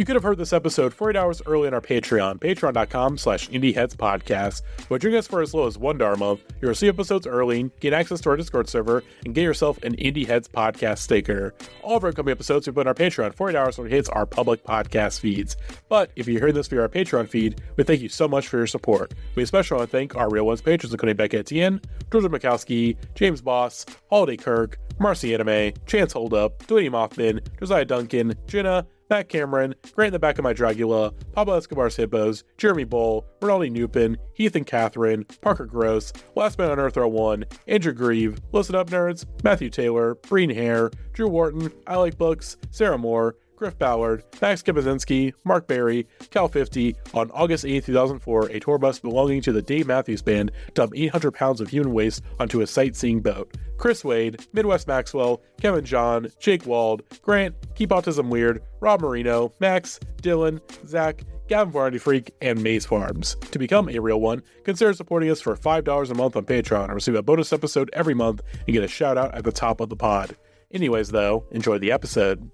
You 0.00 0.06
could 0.06 0.16
have 0.16 0.22
heard 0.22 0.38
this 0.38 0.54
episode 0.54 0.94
48 0.94 1.20
hours 1.20 1.42
early 1.44 1.68
on 1.68 1.74
our 1.74 1.82
Patreon, 1.82 2.38
patreon.com 2.38 3.18
slash 3.18 3.50
indieheadspodcast. 3.50 4.62
But 4.88 5.02
join 5.02 5.14
us 5.14 5.26
for 5.26 5.42
as 5.42 5.52
low 5.52 5.66
as 5.66 5.76
$1 5.76 6.14
a 6.14 6.16
month, 6.16 6.40
you'll 6.62 6.70
receive 6.70 6.94
episodes 6.94 7.26
early, 7.26 7.70
gain 7.80 7.92
access 7.92 8.18
to 8.22 8.30
our 8.30 8.36
Discord 8.38 8.66
server, 8.66 9.04
and 9.26 9.34
get 9.34 9.42
yourself 9.42 9.76
an 9.82 9.94
Indieheads 9.96 10.48
podcast 10.48 11.00
sticker. 11.00 11.52
All 11.82 11.98
of 11.98 12.04
our 12.04 12.08
upcoming 12.08 12.32
episodes 12.32 12.66
we 12.66 12.72
put 12.72 12.86
on 12.86 12.88
our 12.88 12.94
Patreon 12.94 13.34
48 13.34 13.58
hours 13.58 13.76
when 13.76 13.88
it 13.88 13.92
hits 13.92 14.08
our 14.08 14.24
public 14.24 14.64
podcast 14.64 15.20
feeds. 15.20 15.58
But 15.90 16.12
if 16.16 16.26
you're 16.26 16.40
hearing 16.40 16.54
this 16.54 16.68
via 16.68 16.80
our 16.80 16.88
Patreon 16.88 17.28
feed, 17.28 17.60
we 17.76 17.84
thank 17.84 18.00
you 18.00 18.08
so 18.08 18.26
much 18.26 18.48
for 18.48 18.56
your 18.56 18.66
support. 18.66 19.12
We 19.34 19.42
especially 19.42 19.76
want 19.76 19.90
to 19.90 19.94
thank 19.98 20.16
our 20.16 20.30
Real 20.30 20.46
Ones 20.46 20.62
patrons, 20.62 20.94
including 20.94 21.18
Bekah 21.18 21.40
Etienne, 21.40 21.78
Georgia 22.10 22.30
Makowski, 22.30 22.96
James 23.14 23.42
Boss, 23.42 23.84
Holiday 24.08 24.38
Kirk, 24.38 24.78
Marcy 24.98 25.34
Anime, 25.34 25.74
Chance 25.84 26.14
Holdup, 26.14 26.58
Dwayne 26.60 26.88
Mothman, 26.88 27.46
Josiah 27.58 27.84
Duncan, 27.84 28.34
Jenna, 28.46 28.86
Matt 29.10 29.28
Cameron, 29.28 29.74
Grant 29.92 30.08
in 30.08 30.12
the 30.12 30.20
Back 30.20 30.38
of 30.38 30.44
My 30.44 30.54
Dragula, 30.54 31.12
Pablo 31.32 31.56
Escobar's 31.56 31.96
Hippos, 31.96 32.44
Jeremy 32.56 32.86
Bohl, 32.86 33.24
Rienaldy 33.40 33.70
Nupen, 33.72 34.16
Heath 34.34 34.54
and 34.54 34.64
Catherine, 34.64 35.24
Parker 35.42 35.66
Gross, 35.66 36.12
Last 36.36 36.58
Man 36.58 36.70
on 36.70 36.78
Earth 36.78 36.96
1, 36.96 37.44
Andrew 37.66 37.92
Grieve, 37.92 38.38
Listen 38.52 38.76
Up 38.76 38.88
Nerds, 38.88 39.26
Matthew 39.42 39.68
Taylor, 39.68 40.14
Breen 40.14 40.50
Haire, 40.50 40.92
Drew 41.12 41.28
Wharton, 41.28 41.72
I 41.88 41.96
Like 41.96 42.16
Books, 42.16 42.56
Sarah 42.70 42.98
Moore, 42.98 43.34
Griff 43.60 43.78
Ballard, 43.78 44.24
Max 44.40 44.62
Kapczynski, 44.62 45.34
Mark 45.44 45.68
Barry, 45.68 46.06
Cal 46.30 46.48
50 46.48 46.96
on 47.12 47.30
August 47.32 47.66
8, 47.66 47.84
2004, 47.84 48.46
a 48.46 48.58
tour 48.58 48.78
bus 48.78 48.98
belonging 48.98 49.42
to 49.42 49.52
the 49.52 49.60
Dave 49.60 49.86
Matthews 49.86 50.22
Band 50.22 50.50
dumped 50.72 50.96
800 50.96 51.32
pounds 51.32 51.60
of 51.60 51.68
human 51.68 51.92
waste 51.92 52.24
onto 52.38 52.62
a 52.62 52.66
sightseeing 52.66 53.20
boat. 53.20 53.54
Chris 53.76 54.02
Wade, 54.02 54.46
Midwest 54.54 54.88
Maxwell, 54.88 55.42
Kevin 55.60 55.84
John, 55.84 56.28
Jake 56.40 56.64
Wald, 56.64 57.02
Grant, 57.20 57.54
Keep 57.74 57.90
Autism 57.90 58.30
Weird, 58.30 58.62
Rob 58.80 59.02
Marino, 59.02 59.52
Max, 59.60 60.00
Dylan, 60.22 60.62
Zach, 60.88 61.22
Gavin 61.46 61.70
Variety 61.70 61.98
Freak, 61.98 62.34
and 62.40 62.62
Maze 62.62 62.86
Farms. 62.86 63.36
To 63.50 63.58
become 63.58 63.90
a 63.90 63.98
real 63.98 64.22
one, 64.22 64.42
consider 64.64 64.94
supporting 64.94 65.30
us 65.30 65.42
for 65.42 65.54
$5 65.54 66.10
a 66.10 66.14
month 66.14 66.34
on 66.34 66.46
Patreon 66.46 66.84
and 66.84 66.94
receive 66.94 67.14
a 67.14 67.22
bonus 67.22 67.52
episode 67.52 67.90
every 67.92 68.14
month 68.14 68.40
and 68.66 68.72
get 68.72 68.82
a 68.82 68.88
shout 68.88 69.18
out 69.18 69.34
at 69.34 69.44
the 69.44 69.52
top 69.52 69.82
of 69.82 69.90
the 69.90 69.96
pod. 69.96 70.34
Anyways, 70.72 71.10
though, 71.10 71.44
enjoy 71.50 71.76
the 71.76 71.92
episode. 71.92 72.50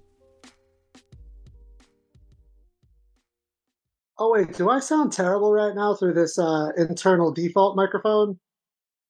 Oh 4.19 4.31
wait, 4.31 4.53
do 4.53 4.69
I 4.69 4.79
sound 4.79 5.13
terrible 5.13 5.53
right 5.53 5.75
now 5.75 5.93
through 5.93 6.13
this 6.13 6.39
uh, 6.39 6.69
internal 6.77 7.31
default 7.31 7.75
microphone? 7.75 8.39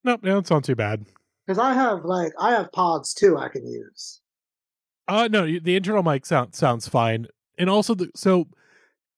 Nope, 0.04 0.22
no, 0.24 0.38
it's 0.38 0.50
not 0.50 0.64
too 0.64 0.76
bad. 0.76 1.06
Because 1.46 1.60
I 1.60 1.74
have 1.74 2.04
like 2.04 2.34
I 2.40 2.52
have 2.52 2.72
pods 2.72 3.14
too 3.14 3.38
I 3.38 3.48
can 3.48 3.66
use. 3.66 4.22
Uh 5.08 5.30
no, 5.32 5.46
the 5.46 5.76
internal 5.76 6.04
mic 6.04 6.26
sound 6.26 6.56
sounds 6.56 6.88
fine, 6.88 7.28
and 7.58 7.70
also 7.70 7.96
the 7.96 8.10
so 8.16 8.48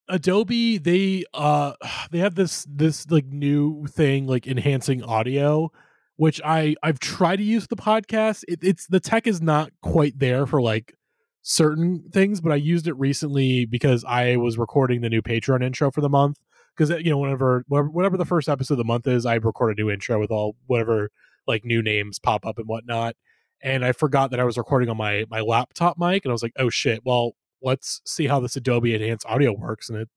Adobe 0.07 0.77
they 0.77 1.25
uh 1.33 1.73
they 2.11 2.19
have 2.19 2.35
this 2.35 2.67
this 2.69 3.09
like 3.09 3.25
new 3.25 3.87
thing 3.87 4.27
like 4.27 4.45
enhancing 4.45 5.03
audio, 5.03 5.71
which 6.17 6.39
I 6.45 6.75
I've 6.83 6.99
tried 6.99 7.37
to 7.37 7.43
use 7.43 7.67
the 7.67 7.75
podcast. 7.75 8.43
It, 8.47 8.59
it's 8.61 8.85
the 8.85 8.99
tech 8.99 9.25
is 9.25 9.41
not 9.41 9.71
quite 9.81 10.19
there 10.19 10.45
for 10.45 10.61
like 10.61 10.95
certain 11.41 12.03
things, 12.11 12.41
but 12.41 12.51
I 12.51 12.55
used 12.55 12.87
it 12.87 12.97
recently 12.97 13.65
because 13.65 14.03
I 14.05 14.35
was 14.35 14.57
recording 14.57 15.01
the 15.01 15.09
new 15.09 15.21
Patreon 15.21 15.63
intro 15.63 15.91
for 15.91 16.01
the 16.01 16.09
month. 16.09 16.37
Because 16.75 16.89
you 17.03 17.09
know, 17.09 17.17
whenever 17.17 17.65
whatever 17.67 18.15
the 18.15 18.25
first 18.25 18.47
episode 18.47 18.75
of 18.75 18.77
the 18.79 18.83
month 18.85 19.05
is, 19.07 19.25
I 19.25 19.35
record 19.35 19.77
a 19.77 19.81
new 19.81 19.89
intro 19.89 20.19
with 20.19 20.31
all 20.31 20.55
whatever 20.67 21.09
like 21.47 21.65
new 21.65 21.81
names 21.81 22.19
pop 22.19 22.45
up 22.45 22.57
and 22.57 22.67
whatnot. 22.67 23.15
And 23.61 23.83
I 23.83 23.91
forgot 23.91 24.31
that 24.31 24.39
I 24.39 24.45
was 24.45 24.57
recording 24.57 24.89
on 24.89 24.97
my 24.97 25.25
my 25.29 25.41
laptop 25.41 25.97
mic, 25.97 26.23
and 26.23 26.31
I 26.31 26.33
was 26.33 26.43
like, 26.43 26.53
oh 26.57 26.69
shit. 26.69 27.01
Well, 27.03 27.33
let's 27.61 28.01
see 28.05 28.27
how 28.27 28.39
this 28.39 28.55
Adobe 28.55 28.95
Enhanced 28.95 29.25
Audio 29.27 29.51
works, 29.53 29.89
and 29.89 29.99
it 29.99 30.09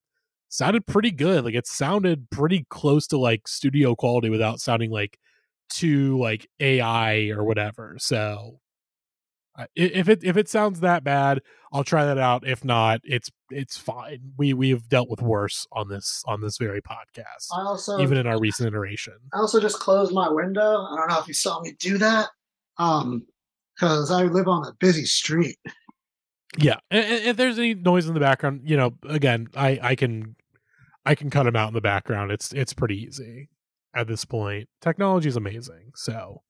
sounded 0.48 0.87
pretty 0.87 1.11
good. 1.11 1.45
Like 1.45 1.55
it 1.55 1.67
sounded 1.67 2.31
pretty 2.31 2.67
close 2.70 3.06
to 3.09 3.19
like 3.19 3.48
studio 3.48 3.97
quality 3.97 4.31
without 4.31 4.61
sounding 4.61 4.91
like 4.91 5.19
too 5.69 6.19
like 6.19 6.47
AI 6.61 7.31
or 7.31 7.43
whatever. 7.44 7.97
So 7.99 8.61
if 9.74 10.08
it 10.08 10.24
if 10.24 10.36
it 10.36 10.48
sounds 10.48 10.80
that 10.80 11.04
bad, 11.04 11.40
I'll 11.72 11.84
try 11.84 12.04
that 12.04 12.18
out. 12.18 12.46
If 12.46 12.64
not, 12.64 13.00
it's 13.04 13.30
it's 13.50 13.76
fine. 13.76 14.32
We 14.36 14.54
we 14.54 14.70
have 14.70 14.88
dealt 14.88 15.10
with 15.10 15.22
worse 15.22 15.66
on 15.72 15.88
this 15.88 16.22
on 16.26 16.40
this 16.40 16.58
very 16.58 16.80
podcast. 16.80 17.48
I 17.52 17.62
also 17.62 18.00
even 18.00 18.16
in 18.16 18.26
our 18.26 18.40
recent 18.40 18.68
iteration. 18.68 19.14
I 19.34 19.38
also 19.38 19.60
just 19.60 19.78
closed 19.78 20.12
my 20.12 20.28
window. 20.30 20.86
I 20.90 20.96
don't 20.96 21.08
know 21.08 21.18
if 21.18 21.28
you 21.28 21.34
saw 21.34 21.60
me 21.60 21.74
do 21.78 21.98
that. 21.98 22.28
Um, 22.78 23.26
because 23.74 24.10
I 24.10 24.24
live 24.24 24.48
on 24.48 24.66
a 24.66 24.72
busy 24.78 25.04
street. 25.04 25.56
Yeah, 26.58 26.76
if 26.90 27.36
there's 27.36 27.58
any 27.58 27.74
noise 27.74 28.06
in 28.06 28.14
the 28.14 28.20
background, 28.20 28.62
you 28.64 28.76
know, 28.76 28.92
again, 29.08 29.48
I 29.56 29.78
I 29.82 29.94
can 29.94 30.36
I 31.04 31.14
can 31.14 31.30
cut 31.30 31.44
them 31.44 31.56
out 31.56 31.69
in 31.69 31.74
the 31.74 31.80
background. 31.80 32.30
It's 32.30 32.52
it's 32.52 32.74
pretty 32.74 33.02
easy 33.02 33.48
at 33.94 34.06
this 34.06 34.24
point. 34.24 34.69
Technology 34.80 35.28
is 35.28 35.36
amazing, 35.36 35.92
so 35.94 36.42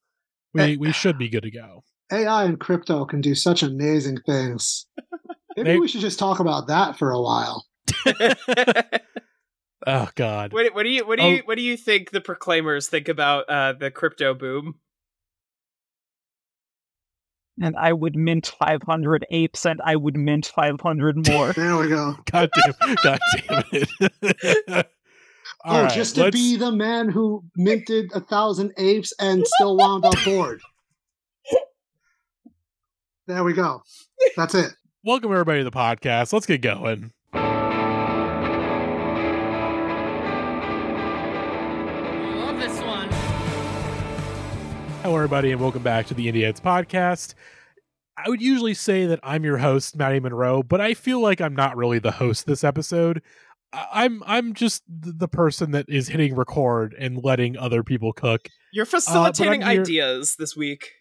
we 0.53 0.75
we 0.75 0.91
should 0.91 1.17
be 1.17 1.29
good 1.29 1.43
to 1.43 1.51
go. 1.51 1.83
AI 2.11 2.43
and 2.45 2.59
crypto 2.59 3.05
can 3.05 3.21
do 3.21 3.35
such 3.35 3.63
amazing 3.63 4.17
things. 4.25 4.85
Maybe 5.55 5.69
they, 5.69 5.79
we 5.79 5.87
should 5.87 6.01
just 6.01 6.19
talk 6.19 6.39
about 6.39 6.67
that 6.67 6.97
for 6.97 7.11
a 7.11 7.21
while. 7.21 7.65
oh 9.87 10.09
God! 10.15 10.51
What, 10.53 10.73
what, 10.73 10.83
do 10.83 10.89
you 10.89 11.05
what 11.05 11.19
do 11.19 11.25
oh. 11.25 11.29
you 11.29 11.41
what 11.45 11.57
do 11.57 11.61
you 11.61 11.77
think 11.77 12.11
the 12.11 12.21
proclaimers 12.21 12.89
think 12.89 13.07
about 13.07 13.49
uh, 13.49 13.73
the 13.73 13.91
crypto 13.91 14.33
boom? 14.33 14.75
And 17.61 17.75
I 17.77 17.93
would 17.93 18.15
mint 18.15 18.51
500 18.57 19.27
apes, 19.29 19.65
and 19.65 19.79
I 19.85 19.95
would 19.95 20.17
mint 20.17 20.47
500 20.55 21.27
more. 21.27 21.53
there 21.55 21.77
we 21.77 21.87
go. 21.87 22.15
God 22.31 22.49
damn! 22.55 22.95
God 23.03 23.19
damn 23.47 23.63
it! 23.71 24.87
oh, 25.63 25.83
right, 25.83 25.93
just 25.93 26.15
to 26.15 26.23
let's... 26.23 26.35
be 26.35 26.55
the 26.55 26.71
man 26.71 27.09
who 27.09 27.43
minted 27.55 28.11
a 28.15 28.21
thousand 28.21 28.73
apes 28.77 29.13
and 29.19 29.45
still 29.45 29.77
wound 29.77 30.03
up 30.03 30.15
bored. 30.25 30.61
There 33.25 33.45
we 33.45 33.53
go. 33.53 33.81
That's 34.35 34.53
it. 34.53 34.73
Welcome 35.05 35.31
everybody 35.31 35.61
to 35.61 35.63
the 35.63 35.71
podcast. 35.71 36.33
Let's 36.33 36.45
get 36.45 36.61
going. 36.61 37.13
love 37.33 37.41
this 42.59 42.77
one. 42.81 43.07
Hello, 45.01 45.15
everybody, 45.15 45.53
and 45.53 45.61
welcome 45.61 45.83
back 45.83 46.05
to 46.07 46.13
the 46.13 46.29
Indieheads 46.29 46.59
podcast. 46.59 47.33
I 48.17 48.27
would 48.27 48.41
usually 48.41 48.73
say 48.73 49.05
that 49.05 49.21
I'm 49.23 49.45
your 49.45 49.57
host, 49.57 49.95
Matty 49.95 50.19
Monroe, 50.19 50.61
but 50.61 50.81
I 50.81 50.93
feel 50.93 51.21
like 51.21 51.39
I'm 51.39 51.55
not 51.55 51.77
really 51.77 51.99
the 51.99 52.11
host 52.11 52.45
this 52.45 52.65
episode. 52.65 53.21
I'm 53.71 54.21
I'm 54.25 54.53
just 54.53 54.83
the 54.89 55.29
person 55.29 55.71
that 55.71 55.85
is 55.87 56.09
hitting 56.09 56.35
record 56.35 56.93
and 56.99 57.23
letting 57.23 57.57
other 57.57 57.83
people 57.83 58.11
cook. 58.11 58.49
You're 58.73 58.85
facilitating 58.85 59.63
uh, 59.63 59.67
ideas 59.67 60.35
this 60.37 60.57
week 60.57 60.91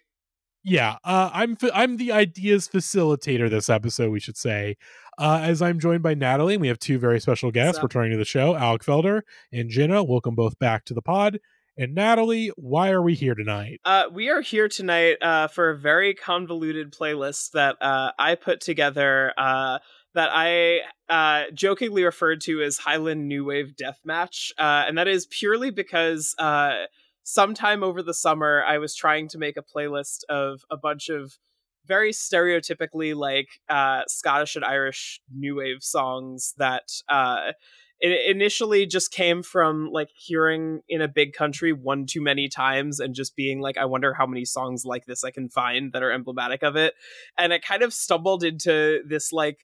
yeah, 0.65 0.97
uh, 1.05 1.31
I'm 1.33 1.57
I'm 1.75 1.97
the 1.97 2.13
ideas 2.13 2.69
facilitator 2.69 3.51
this 3.51 3.69
episode. 3.69 4.11
We 4.11 4.21
should 4.21 4.37
say, 4.37 4.77
uh, 5.19 5.41
as 5.43 5.61
I'm 5.61 5.79
joined 5.79 6.03
by 6.03 6.15
Natalie, 6.15 6.55
and 6.55 6.61
we 6.61 6.69
have 6.69 6.79
two 6.79 6.99
very 6.99 7.21
special 7.21 7.51
guests 7.51 7.83
returning 7.83 8.13
to 8.13 8.17
the 8.17 8.25
show, 8.25 8.55
Alec 8.55 8.83
Feldherr 8.83 9.23
and 9.53 9.71
Jenna. 9.71 10.05
Welcome 10.05 10.35
both 10.35 10.59
back 10.59 10.85
to 10.87 10.95
the 10.95 11.03
pod. 11.03 11.41
And 11.77 11.95
Natalie, 11.95 12.53
why 12.57 12.91
are 12.91 13.01
we 13.01 13.15
here 13.15 13.35
tonight? 13.35 13.81
Uh, 13.85 14.05
we 14.13 14.29
are 14.29 14.43
here 14.43 14.69
tonight 14.69 15.17
uh, 15.23 15.49
for 15.49 15.71
a 15.71 15.79
very 15.79 16.15
convoluted 16.15 16.93
playlist 16.93 17.53
that 17.53 17.81
uh, 17.81 18.13
I 18.19 18.35
put 18.35 18.61
together. 18.61 19.33
Uh, 19.37 19.79
that 20.15 20.29
I 20.31 20.81
uh, 21.09 21.51
jokingly 21.55 22.05
referred 22.05 22.43
to 22.43 22.63
as 22.63 22.77
Highland 22.77 23.29
New 23.29 23.47
Wave 23.47 23.73
Deathmatch, 23.81 24.53
uh, 24.59 24.85
and 24.87 24.99
that 24.99 25.09
is 25.09 25.27
purely 25.27 25.71
because 25.71 26.35
uh, 26.39 26.85
sometime 27.25 27.83
over 27.83 28.03
the 28.03 28.15
summer, 28.15 28.63
I 28.67 28.79
was 28.79 28.95
trying 28.95 29.29
to 29.29 29.39
make 29.39 29.57
a 29.57 29.63
playlist 29.63 30.25
of 30.29 30.65
a 30.71 30.77
bunch 30.77 31.09
of 31.09 31.39
very 31.87 32.13
stereotypically 32.13 33.15
like 33.15 33.49
uh, 33.69 34.03
Scottish 34.07 34.57
and 34.57 34.65
Irish 34.65 35.21
new 35.35 35.57
wave 35.57 35.79
songs 35.83 36.55
that 36.59 36.89
uh, 37.09 37.53
it 38.01 38.31
initially 38.35 38.87
just 38.87 39.13
came 39.13 39.43
from 39.43 39.89
like 39.93 40.11
hearing 40.15 40.81
in 40.89 41.01
a 41.01 41.09
big 41.09 41.33
country 41.33 41.73
one 41.73 42.07
too 42.07 42.21
many 42.21 42.49
times 42.49 43.01
and 43.01 43.15
just 43.15 43.37
being 43.37 43.61
like, 43.61 43.79
I 43.79 43.85
wonder 43.85 44.15
how 44.15 44.27
many 44.27 44.45
songs 44.45 44.85
like 44.85 45.07
this 45.07 45.25
I 45.25 45.31
can 45.31 45.49
find 45.49 45.93
that 45.93 46.03
are 46.03 46.13
emblematic 46.13 46.63
of 46.63 46.77
it. 46.77 46.95
And 47.39 47.53
it 47.53 47.65
kind 47.65 47.83
of 47.83 47.93
stumbled 47.93 48.45
into 48.45 49.01
this 49.09 49.33
like 49.33 49.59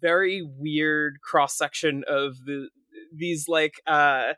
very 0.00 0.42
weird 0.42 1.20
cross 1.22 1.56
section 1.56 2.02
of 2.08 2.36
the 2.44 2.68
these 3.16 3.46
like 3.46 3.74
uh 3.86 4.32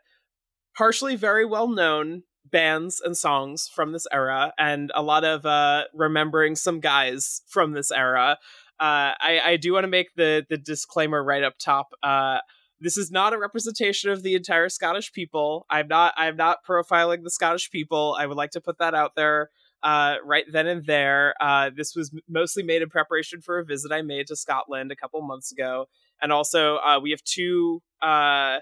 partially 0.77 1.15
very 1.15 1.45
well 1.45 1.67
known 1.67 2.21
bands 2.51 3.01
and 3.03 3.15
songs 3.17 3.69
from 3.73 3.91
this 3.91 4.07
era 4.11 4.53
and 4.57 4.91
a 4.95 5.01
lot 5.01 5.23
of 5.23 5.45
uh, 5.45 5.83
remembering 5.93 6.55
some 6.55 6.79
guys 6.79 7.41
from 7.47 7.73
this 7.73 7.91
era. 7.91 8.37
Uh, 8.79 9.17
I, 9.19 9.41
I 9.43 9.57
do 9.57 9.73
want 9.73 9.85
to 9.85 9.89
make 9.89 10.15
the 10.15 10.45
the 10.49 10.57
disclaimer 10.57 11.23
right 11.23 11.43
up 11.43 11.57
top. 11.57 11.93
Uh, 12.03 12.39
this 12.79 12.97
is 12.97 13.11
not 13.11 13.33
a 13.33 13.37
representation 13.37 14.11
of 14.11 14.21
the 14.21 14.35
entire 14.35 14.69
Scottish 14.69 15.11
people. 15.11 15.65
I'm 15.69 15.87
not 15.87 16.13
I'm 16.15 16.35
not 16.35 16.59
profiling 16.67 17.23
the 17.23 17.31
Scottish 17.31 17.71
people. 17.71 18.15
I 18.19 18.27
would 18.27 18.37
like 18.37 18.51
to 18.51 18.61
put 18.61 18.77
that 18.77 18.93
out 18.93 19.15
there 19.15 19.49
uh, 19.83 20.15
right 20.23 20.45
then 20.51 20.67
and 20.67 20.85
there. 20.85 21.33
Uh, 21.41 21.71
this 21.75 21.95
was 21.95 22.11
mostly 22.29 22.63
made 22.63 22.81
in 22.81 22.89
preparation 22.89 23.41
for 23.41 23.59
a 23.59 23.65
visit 23.65 23.91
I 23.91 24.01
made 24.01 24.27
to 24.27 24.35
Scotland 24.35 24.91
a 24.91 24.95
couple 24.95 25.21
months 25.21 25.51
ago, 25.51 25.87
and 26.21 26.31
also 26.31 26.77
uh, 26.77 26.99
we 27.01 27.11
have 27.11 27.23
two 27.23 27.81
uh, 28.01 28.59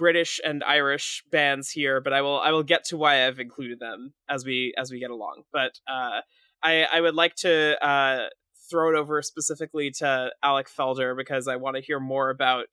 British 0.00 0.40
and 0.42 0.64
Irish 0.64 1.22
bands 1.30 1.70
here, 1.70 2.00
but 2.00 2.14
I 2.14 2.22
will 2.22 2.40
I 2.40 2.52
will 2.52 2.62
get 2.62 2.84
to 2.86 2.96
why 2.96 3.26
I've 3.26 3.38
included 3.38 3.80
them 3.80 4.14
as 4.30 4.46
we 4.46 4.72
as 4.78 4.90
we 4.90 4.98
get 4.98 5.10
along. 5.10 5.42
But 5.52 5.78
uh, 5.86 6.22
I 6.62 6.86
I 6.90 7.02
would 7.02 7.14
like 7.14 7.34
to 7.36 7.76
uh, 7.86 8.28
throw 8.70 8.88
it 8.88 8.98
over 8.98 9.20
specifically 9.20 9.90
to 9.98 10.30
Alec 10.42 10.68
Feldherr 10.68 11.14
because 11.14 11.46
I 11.46 11.56
want 11.56 11.76
to 11.76 11.82
hear 11.82 12.00
more 12.00 12.30
about 12.30 12.64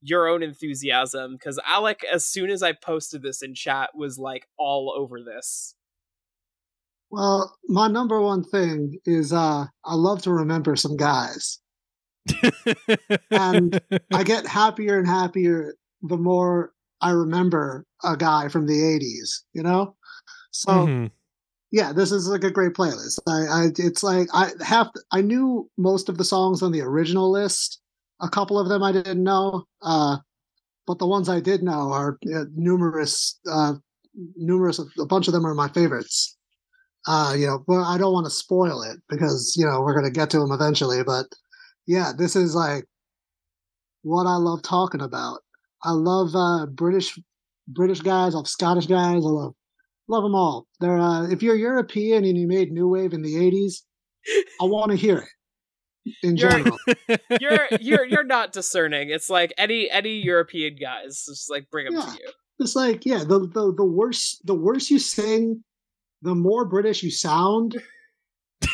your 0.00 0.26
own 0.26 0.42
enthusiasm. 0.42 1.34
Because 1.34 1.60
Alec, 1.66 2.00
as 2.10 2.24
soon 2.24 2.48
as 2.48 2.62
I 2.62 2.72
posted 2.72 3.20
this 3.20 3.42
in 3.42 3.54
chat, 3.54 3.90
was 3.94 4.18
like 4.18 4.46
all 4.58 4.90
over 4.96 5.18
this. 5.22 5.74
Well, 7.10 7.54
my 7.68 7.88
number 7.88 8.22
one 8.22 8.42
thing 8.42 9.00
is 9.04 9.34
uh, 9.34 9.66
I 9.84 9.94
love 9.94 10.22
to 10.22 10.32
remember 10.32 10.76
some 10.76 10.96
guys. 10.96 11.58
and 13.30 13.80
I 14.14 14.22
get 14.22 14.46
happier 14.46 14.98
and 14.98 15.06
happier 15.06 15.74
the 16.02 16.16
more 16.16 16.72
I 17.00 17.10
remember 17.10 17.86
a 18.04 18.16
guy 18.16 18.48
from 18.48 18.66
the 18.66 18.74
80s, 18.74 19.42
you 19.52 19.62
know? 19.62 19.96
So 20.50 20.70
mm-hmm. 20.70 21.06
yeah, 21.70 21.92
this 21.92 22.12
is 22.12 22.28
like 22.28 22.44
a 22.44 22.50
great 22.50 22.72
playlist. 22.72 23.18
I, 23.26 23.64
I 23.64 23.68
it's 23.76 24.02
like 24.02 24.28
I 24.32 24.50
have 24.64 24.90
I 25.12 25.20
knew 25.20 25.70
most 25.76 26.08
of 26.08 26.18
the 26.18 26.24
songs 26.24 26.62
on 26.62 26.72
the 26.72 26.82
original 26.82 27.30
list. 27.30 27.80
A 28.20 28.28
couple 28.28 28.58
of 28.58 28.68
them 28.68 28.82
I 28.82 28.92
didn't 28.92 29.22
know. 29.22 29.64
Uh, 29.82 30.18
but 30.86 30.98
the 30.98 31.06
ones 31.06 31.28
I 31.28 31.40
did 31.40 31.62
know 31.62 31.92
are 31.92 32.18
uh, 32.34 32.44
numerous 32.54 33.38
uh, 33.50 33.74
numerous 34.36 34.80
a 34.98 35.06
bunch 35.06 35.28
of 35.28 35.32
them 35.32 35.46
are 35.46 35.54
my 35.54 35.68
favorites. 35.68 36.36
Uh, 37.06 37.34
you 37.36 37.46
know, 37.46 37.64
but 37.66 37.82
I 37.82 37.96
don't 37.96 38.12
want 38.12 38.26
to 38.26 38.30
spoil 38.30 38.82
it 38.82 38.98
because, 39.08 39.54
you 39.56 39.64
know, 39.64 39.80
we're 39.80 39.94
going 39.94 40.04
to 40.04 40.10
get 40.10 40.28
to 40.30 40.38
them 40.38 40.52
eventually, 40.52 41.02
but 41.02 41.26
yeah, 41.86 42.12
this 42.16 42.36
is 42.36 42.54
like 42.54 42.84
what 44.02 44.26
I 44.26 44.36
love 44.36 44.62
talking 44.62 45.00
about. 45.00 45.40
I 45.82 45.92
love 45.92 46.34
uh, 46.34 46.66
British 46.66 47.18
British 47.68 48.00
guys. 48.00 48.34
I 48.34 48.38
love 48.38 48.48
Scottish 48.48 48.86
guys. 48.86 49.24
I 49.24 49.28
love 49.28 49.54
love 50.08 50.22
them 50.22 50.34
all. 50.34 50.66
They're 50.80 50.98
uh, 50.98 51.28
if 51.30 51.42
you're 51.42 51.56
European 51.56 52.24
and 52.24 52.36
you 52.36 52.46
made 52.46 52.72
new 52.72 52.88
wave 52.88 53.12
in 53.12 53.22
the 53.22 53.34
'80s, 53.34 53.82
I 54.60 54.64
want 54.64 54.90
to 54.90 54.96
hear 54.96 55.18
it. 55.18 55.28
In 56.22 56.36
you're, 56.36 56.50
general, 56.50 56.78
you're 57.40 57.68
you're 57.80 58.04
you're 58.04 58.24
not 58.24 58.52
discerning. 58.52 59.10
It's 59.10 59.30
like 59.30 59.52
any 59.58 59.90
any 59.90 60.20
European 60.20 60.76
guys, 60.76 61.24
just 61.28 61.50
like 61.50 61.70
bring 61.70 61.86
them 61.86 61.94
yeah. 61.94 62.12
to 62.12 62.12
you. 62.12 62.30
It's 62.58 62.74
like 62.74 63.06
yeah, 63.06 63.18
the 63.18 63.40
the 63.40 63.72
the 63.76 63.84
worse 63.84 64.40
the 64.44 64.54
worse 64.54 64.90
you 64.90 64.98
sing, 64.98 65.62
the 66.22 66.34
more 66.34 66.64
British 66.64 67.02
you 67.02 67.10
sound. 67.10 67.80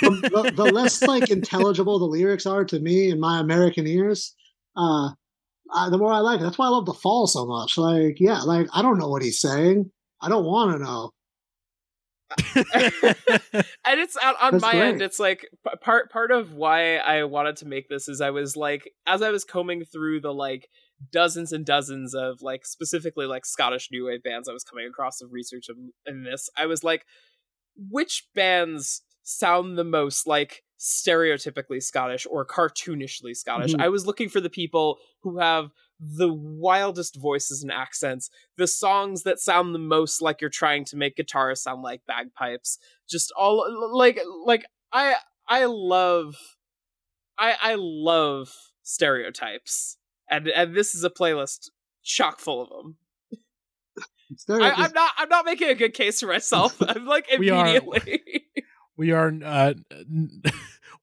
the, 0.00 0.11
the, 0.11 0.52
the, 0.56 0.64
less 0.64 1.00
like 1.02 1.31
intelligible 1.31 2.00
the 2.00 2.06
lyrics 2.06 2.44
are 2.44 2.64
to 2.64 2.81
me 2.81 3.09
in 3.09 3.20
my 3.20 3.38
American 3.38 3.87
ears. 3.87 4.35
Uh, 4.76 5.11
I, 5.75 5.91
the 5.91 5.99
more 5.99 6.13
I 6.13 6.21
like 6.21 6.41
it. 6.41 6.45
That's 6.45 6.59
why 6.59 6.67
I 6.67 6.71
love 6.71 6.87
the 6.87 6.95
fall 6.95 7.27
so 7.27 7.47
much. 7.47 7.77
Like, 7.77 8.21
yeah, 8.21 8.41
like 8.43 8.69
I 8.73 8.83
don't 8.83 8.99
know 8.99 9.09
what 9.09 9.23
he's 9.23 9.41
saying. 9.41 9.91
I 10.21 10.29
don't 10.29 10.45
want 10.45 10.73
to 10.73 10.85
know. 10.85 11.11
and 12.57 14.01
it's 14.01 14.17
on, 14.17 14.35
on 14.41 14.61
my 14.61 14.73
great. 14.73 14.83
end. 14.83 15.03
It's 15.03 15.21
like 15.21 15.47
part 15.81 16.11
part 16.11 16.33
of 16.33 16.53
why 16.55 16.97
I 16.97 17.23
wanted 17.25 17.57
to 17.59 17.67
make 17.67 17.89
this 17.89 18.09
is 18.09 18.21
I 18.21 18.31
was 18.31 18.57
like 18.57 18.91
as 19.07 19.23
I 19.23 19.31
was 19.31 19.45
combing 19.45 19.85
through 19.85 20.21
the 20.23 20.35
like 20.35 20.69
dozens 21.13 21.53
and 21.53 21.65
dozens 21.65 22.15
of 22.15 22.43
like 22.43 22.67
specifically 22.67 23.27
like 23.27 23.47
Scottish 23.47 23.91
new 23.93 24.07
wave 24.07 24.25
bands 24.25 24.49
I 24.49 24.53
was 24.53 24.65
coming 24.65 24.89
across 24.89 25.21
of 25.21 25.33
research 25.33 25.69
in, 25.69 25.93
in 26.05 26.25
this. 26.25 26.51
I 26.57 26.67
was 26.67 26.83
like, 26.83 27.05
which 27.77 28.27
bands 28.35 29.03
sound 29.23 29.79
the 29.79 29.85
most 29.85 30.27
like 30.27 30.65
stereotypically 30.78 31.82
Scottish 31.82 32.26
or 32.31 32.44
cartoonishly 32.44 33.34
Scottish. 33.34 33.73
Mm-hmm. 33.73 33.82
I 33.82 33.88
was 33.88 34.06
looking 34.06 34.28
for 34.28 34.40
the 34.40 34.50
people 34.50 34.99
who 35.23 35.38
have 35.38 35.70
the 35.99 36.32
wildest 36.32 37.17
voices 37.17 37.62
and 37.62 37.73
accents, 37.73 38.28
the 38.56 38.67
songs 38.67 39.23
that 39.23 39.40
sound 39.40 39.75
the 39.75 39.78
most 39.78 40.20
like 40.20 40.40
you're 40.40 40.50
trying 40.50 40.84
to 40.87 40.96
make 40.96 41.17
guitars 41.17 41.62
sound 41.62 41.82
like 41.82 42.02
bagpipes. 42.06 42.78
Just 43.08 43.32
all 43.37 43.64
like 43.94 44.20
like 44.44 44.64
I 44.93 45.14
I 45.49 45.64
love 45.64 46.37
I 47.38 47.56
I 47.61 47.76
love 47.78 48.52
stereotypes. 48.82 49.96
And 50.31 50.49
and 50.49 50.75
this 50.75 50.94
is 50.94 51.05
a 51.05 51.11
playlist 51.11 51.70
chock 52.02 52.40
full 52.40 52.62
of 52.62 52.69
them. 52.69 52.96
I, 54.49 54.84
am 54.84 54.93
not. 54.93 55.12
I'm 55.17 55.28
not 55.28 55.44
making 55.44 55.69
a 55.69 55.75
good 55.75 55.94
case 55.94 56.20
for 56.20 56.26
myself. 56.26 56.76
I'm 56.87 57.06
like 57.06 57.31
immediately. 57.31 58.23
we 58.97 59.13
are 59.13 59.33
uh, 59.45 59.75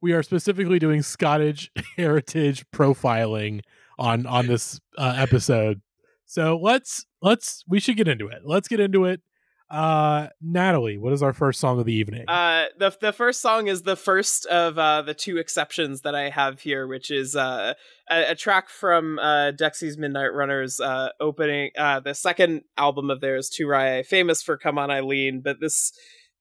we 0.02 0.14
are 0.14 0.24
specifically 0.24 0.80
doing 0.80 1.02
Scottish 1.02 1.72
heritage 1.98 2.66
profiling 2.74 3.62
on 3.98 4.26
on 4.26 4.48
this 4.48 4.80
uh, 4.98 5.14
episode. 5.18 5.82
So 6.26 6.60
let's 6.62 7.06
let's 7.22 7.64
we 7.68 7.80
should 7.80 7.98
get 7.98 8.08
into 8.08 8.28
it. 8.28 8.42
Let's 8.44 8.68
get 8.68 8.80
into 8.80 9.06
it. 9.06 9.22
Uh, 9.70 10.28
Natalie, 10.40 11.00
what 11.00 11.14
is 11.14 11.24
our 11.24 11.34
first 11.34 11.60
song 11.60 11.80
of 11.80 11.86
the 11.86 11.94
evening? 11.94 12.26
Uh, 12.28 12.66
the 12.78 12.96
the 13.02 13.12
first 13.12 13.42
song 13.42 13.68
is 13.68 13.82
the 13.82 13.96
first 13.96 14.46
of 14.46 14.78
uh, 14.78 15.02
the 15.02 15.16
two 15.16 15.38
exceptions 15.38 16.02
that 16.02 16.14
I 16.14 16.30
have 16.30 16.60
here, 16.60 16.86
which 16.86 17.10
is 17.10 17.36
uh, 17.36 17.74
a, 18.10 18.32
a 18.32 18.36
track 18.36 18.70
from 18.70 19.18
uh, 19.18 19.52
Dexys 19.52 19.98
Midnight 19.98 20.34
Runners 20.34 20.80
uh, 20.80 21.10
opening 21.20 21.72
uh, 21.76 22.02
the 22.02 22.14
second 22.14 22.64
album 22.78 23.10
of 23.10 23.20
theirs, 23.20 23.50
To 23.56 23.66
Rye, 23.66 24.04
famous 24.04 24.44
for 24.44 24.58
Come 24.58 24.78
On 24.78 24.92
Eileen. 24.92 25.42
But 25.42 25.60
this 25.60 25.92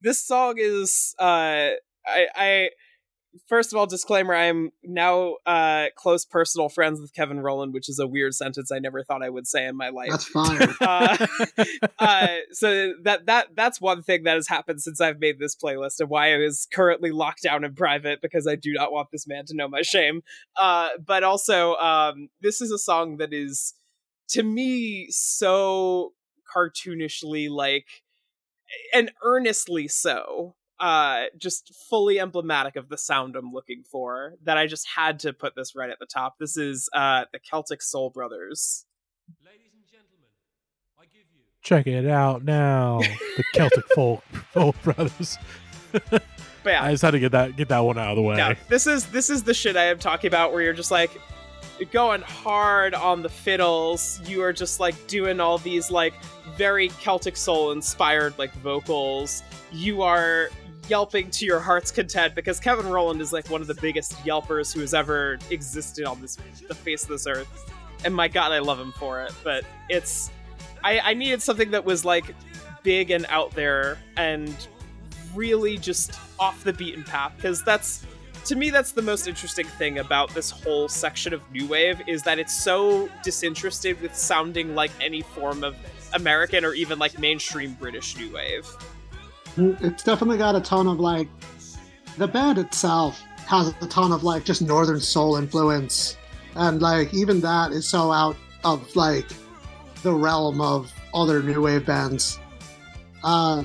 this 0.03 0.25
song 0.25 0.55
is 0.59 1.15
uh 1.19 1.71
I 2.07 2.27
I 2.35 2.71
first 3.49 3.73
of 3.73 3.79
all 3.79 3.87
disclaimer 3.87 4.35
I 4.35 4.45
am 4.45 4.71
now 4.83 5.37
uh 5.47 5.87
close 5.97 6.25
personal 6.25 6.69
friends 6.69 7.01
with 7.01 7.15
Kevin 7.15 7.41
Rowland, 7.41 7.73
which 7.73 7.89
is 7.89 7.99
a 7.99 8.07
weird 8.07 8.35
sentence 8.35 8.71
I 8.71 8.79
never 8.79 9.03
thought 9.03 9.23
I 9.23 9.31
would 9.31 9.47
say 9.47 9.67
in 9.67 9.77
my 9.77 9.89
life. 9.89 10.11
That's 10.11 10.27
fine. 10.27 10.61
uh, 10.81 11.27
uh, 11.99 12.37
so 12.53 12.95
that 13.05 13.27
that 13.27 13.49
that's 13.55 13.81
one 13.81 14.03
thing 14.03 14.25
that 14.25 14.35
has 14.35 14.49
happened 14.49 14.83
since 14.83 15.01
I've 15.01 15.21
made 15.21 15.39
this 15.39 15.57
playlist 15.57 16.01
and 16.01 16.11
why 16.11 16.33
I 16.33 16.37
is 16.37 16.67
currently 16.73 17.11
locked 17.11 17.43
down 17.43 17.65
in 17.65 17.75
private 17.75 18.21
because 18.21 18.47
I 18.47 18.57
do 18.57 18.73
not 18.73 18.93
want 18.93 19.09
this 19.13 19.27
man 19.27 19.47
to 19.47 19.55
know 19.55 19.69
my 19.69 19.83
shame. 19.83 20.23
Uh 20.61 20.91
but 21.05 21.23
also 21.23 21.75
um 21.77 22.29
this 22.41 22.61
is 22.61 22.71
a 22.71 22.79
song 22.79 23.17
that 23.19 23.33
is 23.33 23.75
to 24.31 24.43
me 24.43 25.07
so 25.11 26.13
cartoonishly 26.55 27.49
like 27.49 27.87
and 28.93 29.11
earnestly 29.23 29.89
so 29.89 30.55
uh 30.81 31.25
just 31.39 31.73
fully 31.89 32.19
emblematic 32.19 32.77
of 32.77 32.89
the 32.89 32.99
sound 32.99 33.37
i'm 33.37 33.53
looking 33.53 33.83
for 33.91 34.35
that 34.43 34.57
i 34.59 34.67
just 34.67 34.87
had 34.97 35.19
to 35.21 35.33
put 35.33 35.55
this 35.55 35.77
right 35.77 35.91
at 35.91 35.99
the 35.99 36.07
top. 36.07 36.35
This 36.41 36.57
is 36.57 36.89
uh 36.95 37.25
the 37.33 37.39
celtic 37.39 37.83
soul 37.83 38.11
brothers. 38.11 38.85
Ladies 39.45 39.73
and 39.75 39.85
gentlemen 39.87 40.29
i 40.99 41.05
give 41.05 41.23
you 41.33 41.43
check 41.63 41.87
it 41.87 42.07
out 42.09 42.45
now 42.45 43.01
the 43.37 43.45
celtic 43.55 43.87
folk 43.95 44.25
soul 44.53 44.75
brothers. 44.83 45.39
But 45.93 46.23
yeah, 46.65 46.85
i 46.85 46.91
just 46.91 47.03
had 47.03 47.11
to 47.13 47.21
get 47.21 47.33
that 47.33 47.57
get 47.57 47.69
that 47.69 47.81
one 47.81 47.99
out 47.99 48.11
of 48.11 48.17
the 48.17 48.23
way. 48.23 48.37
yeah, 48.37 48.55
this 48.69 48.87
is 48.87 49.07
this 49.07 49.31
is 49.31 49.43
the 49.43 49.55
shit 49.55 49.77
i 49.77 49.85
am 49.85 49.99
talking 49.99 50.29
about 50.29 50.53
where 50.53 50.63
you're 50.63 50.73
just 50.73 50.91
like 50.91 51.11
going 51.91 52.23
hard 52.23 52.95
on 52.95 53.23
the 53.23 53.29
fiddles 53.29 54.21
you 54.29 54.43
are 54.43 54.53
just 54.53 54.79
like 54.79 54.95
doing 55.07 55.41
all 55.41 55.59
these 55.59 55.91
like 55.91 56.15
very 56.57 56.89
Celtic 56.89 57.37
Soul 57.37 57.73
inspired 57.73 58.39
like 58.39 58.53
vocals. 58.55 59.43
You 59.73 60.03
are 60.03 60.51
yelping 60.89 61.31
to 61.31 61.47
your 61.47 61.61
heart's 61.61 61.91
content 61.91 62.35
because 62.35 62.61
Kevin 62.61 62.87
Rowland 62.87 63.21
is 63.21 63.33
like 63.33 63.49
one 63.49 63.61
of 63.61 63.67
the 63.67 63.75
biggest 63.75 64.13
yelpers 64.25 64.73
who 64.73 64.81
has 64.81 64.95
ever 64.95 65.39
existed 65.51 66.05
on 66.05 66.21
this 66.21 66.37
the 66.69 66.75
face 66.75 67.05
of 67.05 67.11
this 67.11 67.27
earth. 67.27 67.73
And 68.05 68.15
my 68.15 68.29
god, 68.29 68.53
I 68.53 68.59
love 68.59 68.79
him 68.81 68.93
for 68.93 69.23
it. 69.23 69.33
But 69.43 69.65
it's 69.89 70.31
I, 70.85 71.01
I 71.01 71.15
needed 71.15 71.41
something 71.41 71.71
that 71.71 71.85
was 71.85 72.05
like 72.05 72.35
big 72.83 73.11
and 73.11 73.27
out 73.29 73.53
there 73.53 73.99
and 74.17 74.55
really 75.35 75.79
just 75.79 76.19
off 76.39 76.65
the 76.65 76.73
beaten 76.73 77.05
path 77.05 77.33
because 77.37 77.63
that's 77.63 78.05
to 78.45 78.57
me 78.57 78.71
that's 78.71 78.93
the 78.93 79.03
most 79.03 79.29
interesting 79.29 79.67
thing 79.67 79.99
about 79.99 80.31
this 80.35 80.51
whole 80.51 80.89
section 80.89 81.33
of 81.33 81.43
new 81.53 81.67
wave 81.67 82.01
is 82.07 82.23
that 82.23 82.39
it's 82.39 82.57
so 82.57 83.09
disinterested 83.23 84.01
with 84.01 84.15
sounding 84.15 84.75
like 84.75 84.91
any 85.01 85.23
form 85.23 85.63
of 85.65 85.77
American 86.15 86.65
or 86.65 86.75
even 86.75 86.99
like 86.99 87.19
mainstream 87.19 87.75
British 87.75 88.17
new 88.17 88.33
wave. 88.33 88.69
It's 89.57 90.03
definitely 90.03 90.39
got 90.39 90.57
a 90.57 90.61
ton 90.61 90.87
of 90.87 90.99
like 90.99 91.29
the 92.19 92.27
band 92.27 92.59
itself 92.59 93.21
has 93.47 93.75
a 93.81 93.87
ton 93.87 94.13
of 94.13 94.25
like 94.25 94.45
just 94.45 94.63
northern 94.63 95.01
soul 95.01 95.37
influence 95.37 96.17
and 96.55 96.81
like 96.81 97.13
even 97.15 97.41
that 97.41 97.73
is 97.73 97.89
so 97.89 98.11
out 98.13 98.37
of 98.65 98.95
like 98.97 99.27
the 100.03 100.13
realm 100.13 100.61
of 100.61 100.93
other 101.15 101.43
new 101.43 101.63
wave 101.63 101.87
bands. 101.87 102.39
Uh 103.23 103.65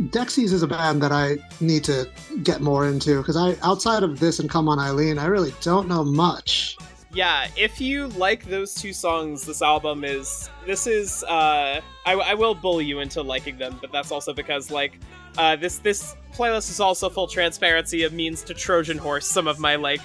Dexys 0.00 0.52
is 0.52 0.62
a 0.62 0.66
band 0.66 1.02
that 1.02 1.12
I 1.12 1.36
need 1.60 1.84
to 1.84 2.08
get 2.42 2.60
more 2.60 2.86
into 2.86 3.18
because 3.18 3.36
I 3.36 3.56
outside 3.62 4.02
of 4.02 4.20
this 4.20 4.38
and 4.38 4.48
Come 4.48 4.68
On 4.68 4.78
Eileen, 4.78 5.18
I 5.18 5.26
really 5.26 5.54
don't 5.60 5.88
know 5.88 6.04
much 6.04 6.76
yeah, 7.14 7.48
if 7.56 7.80
you 7.80 8.08
like 8.08 8.46
those 8.46 8.74
two 8.74 8.92
songs, 8.92 9.44
this 9.44 9.60
album 9.60 10.04
is 10.04 10.48
this 10.66 10.86
is 10.86 11.22
uh 11.24 11.80
I, 12.06 12.12
I 12.12 12.34
will 12.34 12.54
bully 12.54 12.84
you 12.84 13.00
into 13.00 13.22
liking 13.22 13.58
them, 13.58 13.78
but 13.80 13.92
that's 13.92 14.10
also 14.10 14.32
because 14.32 14.70
like 14.70 14.98
uh 15.36 15.56
this 15.56 15.78
this 15.78 16.16
playlist 16.32 16.70
is 16.70 16.80
also 16.80 17.10
full 17.10 17.26
transparency. 17.26 18.02
of 18.04 18.12
means 18.12 18.42
to 18.44 18.54
Trojan 18.54 18.98
horse 18.98 19.26
some 19.26 19.46
of 19.46 19.58
my 19.58 19.76
like 19.76 20.00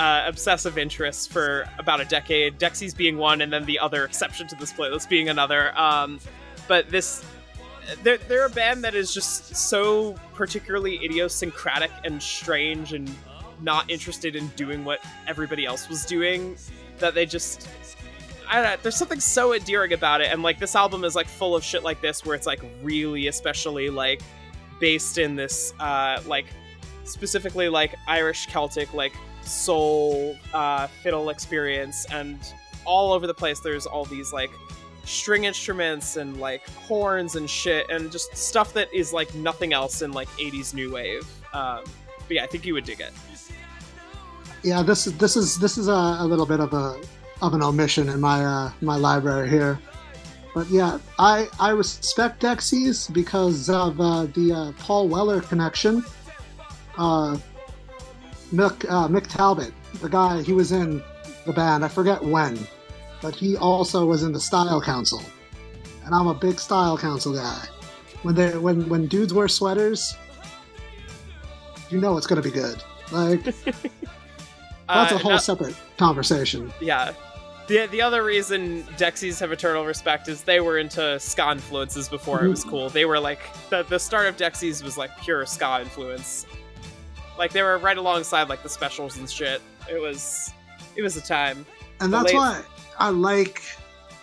uh, 0.00 0.24
obsessive 0.26 0.78
interests 0.78 1.26
for 1.26 1.68
about 1.78 2.00
a 2.00 2.06
decade. 2.06 2.58
Dexys 2.58 2.96
being 2.96 3.18
one, 3.18 3.42
and 3.42 3.52
then 3.52 3.66
the 3.66 3.78
other 3.78 4.04
exception 4.04 4.48
to 4.48 4.56
this 4.56 4.72
playlist 4.72 5.10
being 5.10 5.28
another. 5.28 5.78
Um, 5.78 6.18
but 6.68 6.88
this, 6.88 7.22
they're 8.02 8.18
they're 8.18 8.46
a 8.46 8.50
band 8.50 8.84
that 8.84 8.94
is 8.94 9.12
just 9.12 9.54
so 9.54 10.14
particularly 10.34 11.04
idiosyncratic 11.04 11.90
and 12.04 12.22
strange, 12.22 12.92
and 12.92 13.10
not 13.60 13.90
interested 13.90 14.36
in 14.36 14.48
doing 14.56 14.84
what 14.84 15.00
everybody 15.26 15.66
else 15.66 15.88
was 15.88 16.04
doing. 16.04 16.56
That 16.98 17.14
they 17.14 17.26
just 17.26 17.68
I 18.48 18.54
don't 18.54 18.64
know, 18.64 18.76
there's 18.82 18.96
something 18.96 19.20
so 19.20 19.54
endearing 19.54 19.92
about 19.92 20.20
it, 20.20 20.32
and 20.32 20.42
like 20.42 20.58
this 20.58 20.74
album 20.74 21.04
is 21.04 21.14
like 21.14 21.26
full 21.26 21.54
of 21.54 21.62
shit 21.62 21.82
like 21.82 22.00
this, 22.00 22.24
where 22.24 22.34
it's 22.34 22.46
like 22.46 22.62
really, 22.82 23.28
especially 23.28 23.90
like 23.90 24.22
based 24.80 25.18
in 25.18 25.36
this 25.36 25.72
uh 25.78 26.20
like 26.26 26.46
specifically 27.04 27.68
like 27.68 27.94
Irish 28.08 28.46
Celtic 28.46 28.92
like 28.94 29.12
soul 29.42 30.36
uh 30.52 30.86
fiddle 30.86 31.30
experience, 31.30 32.06
and 32.10 32.38
all 32.84 33.12
over 33.12 33.26
the 33.26 33.34
place 33.34 33.60
there's 33.60 33.86
all 33.86 34.04
these 34.04 34.32
like 34.32 34.50
string 35.10 35.44
instruments 35.44 36.16
and 36.16 36.38
like 36.38 36.68
horns 36.70 37.36
and 37.36 37.48
shit, 37.48 37.88
and 37.90 38.10
just 38.10 38.36
stuff 38.36 38.72
that 38.74 38.92
is 38.92 39.12
like 39.12 39.34
nothing 39.34 39.72
else 39.72 40.02
in 40.02 40.12
like 40.12 40.28
80s 40.30 40.74
new 40.74 40.92
wave. 40.92 41.22
Um, 41.52 41.84
but 42.26 42.36
yeah, 42.36 42.44
I 42.44 42.46
think 42.46 42.64
you 42.64 42.74
would 42.74 42.84
dig 42.84 43.00
it. 43.00 43.12
Yeah, 44.62 44.82
this 44.82 45.06
is 45.06 45.16
this 45.16 45.36
is 45.36 45.58
this 45.58 45.78
is 45.78 45.88
a, 45.88 46.16
a 46.20 46.26
little 46.26 46.46
bit 46.46 46.60
of 46.60 46.72
a 46.72 47.00
of 47.42 47.54
an 47.54 47.62
omission 47.62 48.08
in 48.08 48.20
my 48.20 48.44
uh, 48.44 48.72
my 48.80 48.96
library 48.96 49.48
here. 49.48 49.78
But 50.54 50.68
yeah, 50.68 50.98
I 51.18 51.48
I 51.58 51.70
respect 51.70 52.42
Dexys 52.42 53.12
because 53.12 53.70
of 53.70 54.00
uh, 54.00 54.26
the 54.26 54.52
uh, 54.52 54.72
Paul 54.82 55.08
Weller 55.08 55.40
connection. 55.40 56.04
Uh, 56.98 57.38
Mick 58.52 58.84
uh, 58.88 59.08
Mick 59.08 59.28
Talbot, 59.28 59.72
the 60.00 60.08
guy 60.08 60.42
he 60.42 60.52
was 60.52 60.72
in 60.72 61.02
the 61.46 61.52
band, 61.52 61.84
I 61.84 61.88
forget 61.88 62.22
when, 62.22 62.58
but 63.22 63.34
he 63.34 63.56
also 63.56 64.06
was 64.06 64.22
in 64.22 64.32
the 64.32 64.40
Style 64.40 64.80
Council, 64.80 65.22
and 66.04 66.14
I'm 66.14 66.26
a 66.26 66.34
big 66.34 66.58
Style 66.58 66.96
Council 66.96 67.34
guy. 67.34 67.64
When 68.22 68.34
they 68.34 68.56
when 68.56 68.88
when 68.88 69.06
dudes 69.06 69.32
wear 69.32 69.48
sweaters, 69.48 70.16
you 71.90 72.00
know 72.00 72.16
it's 72.16 72.26
gonna 72.26 72.42
be 72.42 72.50
good. 72.50 72.82
Like 73.12 73.44
that's 74.88 75.12
a 75.12 75.16
uh, 75.16 75.18
whole 75.18 75.38
separate 75.38 75.74
conversation. 75.96 76.72
Yeah, 76.80 77.12
the 77.66 77.86
the 77.86 78.02
other 78.02 78.22
reason 78.22 78.82
Dexys 78.98 79.40
have 79.40 79.52
eternal 79.52 79.84
respect 79.86 80.28
is 80.28 80.42
they 80.42 80.60
were 80.60 80.78
into 80.78 81.18
ska 81.20 81.52
influences 81.52 82.08
before 82.08 82.44
it 82.44 82.48
was 82.48 82.64
cool. 82.70 82.88
They 82.90 83.04
were 83.04 83.20
like 83.20 83.40
the 83.70 83.82
the 83.84 83.98
start 83.98 84.26
of 84.26 84.36
Dexys 84.36 84.82
was 84.82 84.98
like 84.98 85.16
pure 85.20 85.46
ska 85.46 85.80
influence. 85.80 86.46
Like 87.38 87.52
they 87.52 87.62
were 87.62 87.78
right 87.78 87.96
alongside 87.96 88.48
like 88.48 88.62
the 88.62 88.68
specials 88.68 89.16
and 89.16 89.30
shit. 89.30 89.62
It 89.90 90.00
was 90.00 90.52
it 90.96 91.02
was 91.02 91.16
a 91.16 91.22
time. 91.22 91.64
And 92.00 92.12
that's 92.12 92.32
late... 92.32 92.34
why 92.34 92.62
I 93.00 93.08
like 93.08 93.62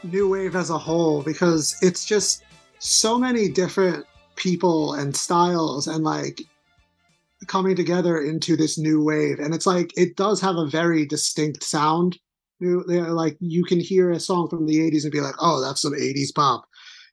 new 0.03 0.29
wave 0.29 0.55
as 0.55 0.69
a 0.69 0.77
whole 0.77 1.21
because 1.23 1.75
it's 1.81 2.05
just 2.05 2.43
so 2.79 3.17
many 3.17 3.49
different 3.49 4.05
people 4.35 4.93
and 4.93 5.15
styles 5.15 5.87
and 5.87 6.03
like 6.03 6.41
coming 7.47 7.75
together 7.75 8.19
into 8.21 8.55
this 8.55 8.77
new 8.77 9.03
wave 9.03 9.39
and 9.39 9.53
it's 9.53 9.67
like 9.67 9.91
it 9.97 10.15
does 10.15 10.39
have 10.41 10.55
a 10.55 10.67
very 10.67 11.05
distinct 11.05 11.63
sound 11.63 12.17
like 12.59 13.37
you 13.39 13.63
can 13.63 13.79
hear 13.79 14.11
a 14.11 14.19
song 14.19 14.49
from 14.49 14.65
the 14.65 14.77
80s 14.79 15.03
and 15.03 15.11
be 15.11 15.21
like, 15.21 15.35
"Oh, 15.39 15.61
that's 15.61 15.81
some 15.81 15.93
80s 15.93 16.33
pop." 16.33 16.65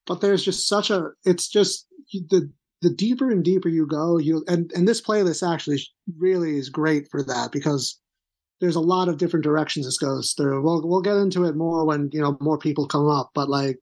But 0.07 0.21
there's 0.21 0.45
just 0.45 0.69
such 0.69 0.91
a 0.91 1.11
it's 1.25 1.49
just 1.49 1.87
the 2.13 2.51
the 2.83 2.91
deeper 2.91 3.31
and 3.31 3.45
deeper 3.45 3.69
you 3.69 3.87
go, 3.87 4.19
you 4.19 4.45
and 4.49 4.71
and 4.75 4.89
this 4.89 5.01
playlist 5.01 5.47
actually 5.47 5.83
really 6.19 6.57
is 6.57 6.69
great 6.69 7.09
for 7.11 7.23
that 7.25 7.53
because 7.53 7.99
there's 8.65 8.77
a 8.77 8.81
lot 8.81 9.11
of 9.11 9.19
different 9.19 9.45
directions 9.45 9.85
this 9.85 9.99
goes 9.99 10.33
through. 10.33 10.63
We'll 10.63 10.81
we'll 10.89 11.03
get 11.03 11.17
into 11.17 11.45
it 11.45 11.55
more 11.55 11.85
when, 11.85 12.09
you 12.15 12.21
know, 12.23 12.39
more 12.41 12.57
people 12.57 12.87
come 12.87 13.07
up, 13.07 13.31
but 13.35 13.51
like 13.51 13.77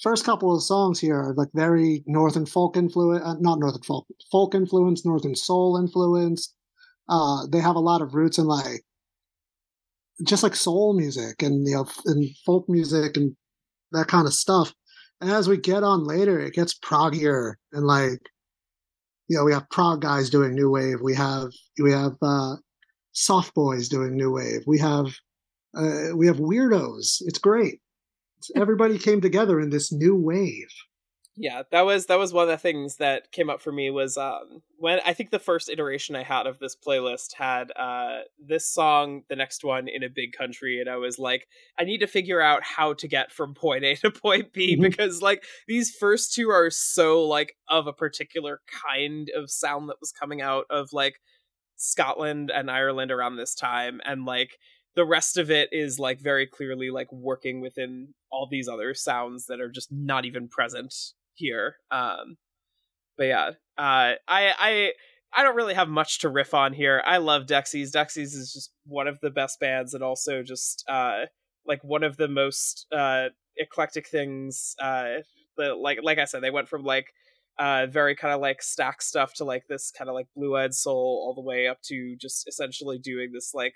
first 0.00 0.24
couple 0.24 0.54
of 0.54 0.62
songs 0.62 1.00
here 1.00 1.16
are 1.16 1.34
like 1.34 1.48
very 1.52 2.04
northern 2.06 2.46
folk 2.46 2.76
influence, 2.76 3.24
uh, 3.24 3.34
not 3.40 3.58
northern 3.58 3.82
folk, 3.82 4.06
folk 4.30 4.54
influence, 4.54 5.04
northern 5.04 5.34
soul 5.34 5.76
influence. 5.76 6.54
Uh, 7.08 7.44
they 7.50 7.58
have 7.58 7.74
a 7.74 7.80
lot 7.80 8.02
of 8.02 8.14
roots 8.14 8.38
in 8.38 8.44
like 8.44 8.82
just 10.24 10.44
like 10.44 10.54
soul 10.54 10.94
music 10.96 11.42
and 11.42 11.66
you 11.66 11.74
know 11.74 11.86
and 12.06 12.28
folk 12.46 12.68
music 12.68 13.16
and 13.16 13.34
that 13.90 14.06
kind 14.06 14.28
of 14.28 14.32
stuff. 14.32 14.72
And 15.20 15.28
as 15.28 15.48
we 15.48 15.56
get 15.56 15.82
on 15.82 16.04
later, 16.04 16.38
it 16.38 16.54
gets 16.54 16.78
proggier 16.78 17.54
and 17.72 17.84
like 17.84 18.20
you 19.26 19.36
know 19.36 19.44
we 19.44 19.52
have 19.52 19.68
prog 19.70 20.02
guys 20.02 20.30
doing 20.30 20.54
new 20.54 20.70
wave. 20.70 21.00
We 21.02 21.16
have 21.16 21.50
we 21.82 21.90
have 21.90 22.12
uh, 22.22 22.54
soft 23.14 23.54
boys 23.54 23.88
doing 23.88 24.16
new 24.16 24.32
wave. 24.32 24.64
We 24.66 24.78
have 24.78 25.06
uh, 25.76 26.14
we 26.14 26.26
have 26.26 26.36
weirdos. 26.36 27.22
It's 27.22 27.38
great. 27.38 27.80
Everybody 28.56 28.98
came 28.98 29.20
together 29.20 29.58
in 29.60 29.70
this 29.70 29.92
new 29.92 30.14
wave 30.14 30.68
yeah 31.36 31.62
that 31.72 31.84
was 31.84 32.06
that 32.06 32.18
was 32.18 32.32
one 32.32 32.44
of 32.44 32.48
the 32.48 32.56
things 32.56 32.96
that 32.96 33.30
came 33.32 33.50
up 33.50 33.60
for 33.60 33.72
me 33.72 33.90
was 33.90 34.16
um 34.16 34.62
when 34.76 35.00
i 35.04 35.12
think 35.12 35.30
the 35.30 35.38
first 35.38 35.68
iteration 35.68 36.14
i 36.14 36.22
had 36.22 36.46
of 36.46 36.58
this 36.58 36.76
playlist 36.76 37.34
had 37.34 37.72
uh 37.76 38.20
this 38.38 38.72
song 38.72 39.22
the 39.28 39.36
next 39.36 39.64
one 39.64 39.88
in 39.88 40.02
a 40.04 40.08
big 40.08 40.32
country 40.32 40.80
and 40.80 40.88
i 40.88 40.96
was 40.96 41.18
like 41.18 41.48
i 41.78 41.84
need 41.84 41.98
to 41.98 42.06
figure 42.06 42.40
out 42.40 42.62
how 42.62 42.92
to 42.92 43.08
get 43.08 43.32
from 43.32 43.52
point 43.52 43.84
a 43.84 43.96
to 43.96 44.10
point 44.10 44.52
b 44.52 44.74
mm-hmm. 44.74 44.82
because 44.82 45.20
like 45.20 45.44
these 45.66 45.90
first 45.90 46.32
two 46.32 46.50
are 46.50 46.70
so 46.70 47.24
like 47.24 47.56
of 47.68 47.86
a 47.86 47.92
particular 47.92 48.60
kind 48.88 49.28
of 49.34 49.50
sound 49.50 49.88
that 49.88 50.00
was 50.00 50.12
coming 50.12 50.40
out 50.40 50.66
of 50.70 50.92
like 50.92 51.16
scotland 51.76 52.50
and 52.54 52.70
ireland 52.70 53.10
around 53.10 53.36
this 53.36 53.54
time 53.54 54.00
and 54.04 54.24
like 54.24 54.58
the 54.94 55.04
rest 55.04 55.36
of 55.36 55.50
it 55.50 55.68
is 55.72 55.98
like 55.98 56.20
very 56.20 56.46
clearly 56.46 56.90
like 56.90 57.12
working 57.12 57.60
within 57.60 58.14
all 58.30 58.46
these 58.50 58.68
other 58.68 58.94
sounds 58.94 59.46
that 59.46 59.60
are 59.60 59.70
just 59.70 59.90
not 59.90 60.24
even 60.24 60.48
present 60.48 60.94
here. 61.34 61.76
Um, 61.90 62.36
but 63.16 63.24
yeah, 63.24 63.48
uh, 63.78 64.14
I 64.28 64.52
I 64.58 64.92
I 65.32 65.42
don't 65.42 65.56
really 65.56 65.74
have 65.74 65.88
much 65.88 66.20
to 66.20 66.28
riff 66.28 66.54
on 66.54 66.72
here. 66.72 67.02
I 67.04 67.18
love 67.18 67.46
Dexys. 67.46 67.90
Dexys 67.90 68.34
is 68.34 68.52
just 68.52 68.70
one 68.86 69.08
of 69.08 69.18
the 69.20 69.30
best 69.30 69.60
bands, 69.60 69.94
and 69.94 70.02
also 70.02 70.42
just 70.42 70.84
uh, 70.88 71.26
like 71.66 71.82
one 71.82 72.04
of 72.04 72.16
the 72.16 72.28
most 72.28 72.86
uh, 72.92 73.28
eclectic 73.56 74.08
things. 74.08 74.74
Uh, 74.80 75.18
the, 75.56 75.74
like 75.74 75.98
like 76.02 76.18
I 76.18 76.24
said, 76.24 76.42
they 76.42 76.50
went 76.50 76.68
from 76.68 76.84
like 76.84 77.06
uh 77.58 77.86
very 77.86 78.14
kind 78.16 78.34
of 78.34 78.40
like 78.40 78.62
stack 78.62 79.00
stuff 79.02 79.32
to 79.34 79.44
like 79.44 79.64
this 79.68 79.92
kind 79.96 80.08
of 80.08 80.14
like 80.14 80.26
blue 80.36 80.56
eyed 80.56 80.74
soul 80.74 81.22
all 81.24 81.34
the 81.34 81.40
way 81.40 81.66
up 81.68 81.80
to 81.82 82.16
just 82.16 82.48
essentially 82.48 82.98
doing 82.98 83.30
this 83.32 83.52
like 83.54 83.74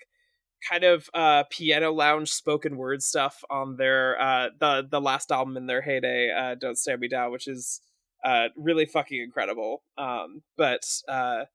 kind 0.69 0.83
of 0.83 1.09
uh 1.13 1.43
piano 1.49 1.91
lounge 1.91 2.29
spoken 2.31 2.75
word 2.75 3.01
stuff 3.01 3.43
on 3.49 3.77
their 3.77 4.19
uh 4.19 4.49
the 4.59 4.85
the 4.89 4.99
last 5.01 5.31
album 5.31 5.55
in 5.55 5.67
their 5.67 5.81
heyday 5.81 6.29
uh 6.37 6.55
don't 6.55 6.77
stand 6.77 6.99
me 6.99 7.07
down 7.07 7.31
which 7.31 7.47
is 7.47 7.79
uh 8.25 8.47
really 8.57 8.85
fucking 8.85 9.21
incredible. 9.21 9.83
Um 9.97 10.41
but 10.57 10.83
uh 11.07 11.45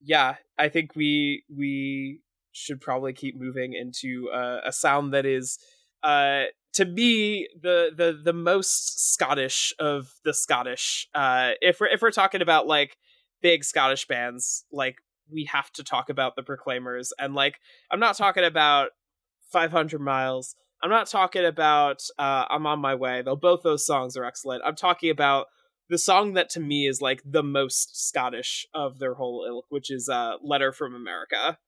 yeah 0.00 0.36
i 0.58 0.68
think 0.68 0.94
we 0.94 1.44
we 1.54 2.20
should 2.52 2.80
probably 2.80 3.12
keep 3.12 3.36
moving 3.38 3.72
into 3.72 4.28
uh, 4.30 4.60
a 4.64 4.72
sound 4.72 5.12
that 5.12 5.26
is 5.26 5.58
uh 6.02 6.44
to 6.74 6.84
me 6.84 7.48
the 7.60 7.90
the 7.94 8.18
the 8.22 8.32
most 8.32 9.12
scottish 9.14 9.72
of 9.78 10.12
the 10.24 10.34
scottish 10.34 11.08
uh 11.14 11.52
if 11.60 11.80
we're 11.80 11.88
if 11.88 12.02
we're 12.02 12.10
talking 12.10 12.42
about 12.42 12.66
like 12.66 12.96
big 13.40 13.64
scottish 13.64 14.06
bands 14.06 14.64
like 14.70 14.96
we 15.30 15.44
have 15.44 15.70
to 15.72 15.84
talk 15.84 16.08
about 16.08 16.36
the 16.36 16.42
Proclaimers. 16.42 17.12
And 17.18 17.34
like, 17.34 17.60
I'm 17.90 18.00
not 18.00 18.16
talking 18.16 18.44
about 18.44 18.90
500 19.50 20.00
miles. 20.00 20.54
I'm 20.82 20.90
not 20.90 21.08
talking 21.08 21.44
about 21.44 22.02
uh, 22.18 22.44
I'm 22.48 22.66
on 22.66 22.80
my 22.80 22.94
way. 22.94 23.22
Though 23.22 23.36
both 23.36 23.62
those 23.62 23.84
songs 23.84 24.16
are 24.16 24.24
excellent. 24.24 24.62
I'm 24.64 24.76
talking 24.76 25.10
about 25.10 25.46
the 25.88 25.98
song 25.98 26.34
that 26.34 26.50
to 26.50 26.60
me 26.60 26.86
is 26.86 27.00
like 27.00 27.20
the 27.24 27.42
most 27.42 28.08
Scottish 28.08 28.66
of 28.74 28.98
their 28.98 29.14
whole 29.14 29.44
ilk, 29.48 29.64
which 29.70 29.90
is 29.90 30.08
uh, 30.08 30.34
"Letter 30.40 30.72
from 30.72 30.94
America." 30.94 31.58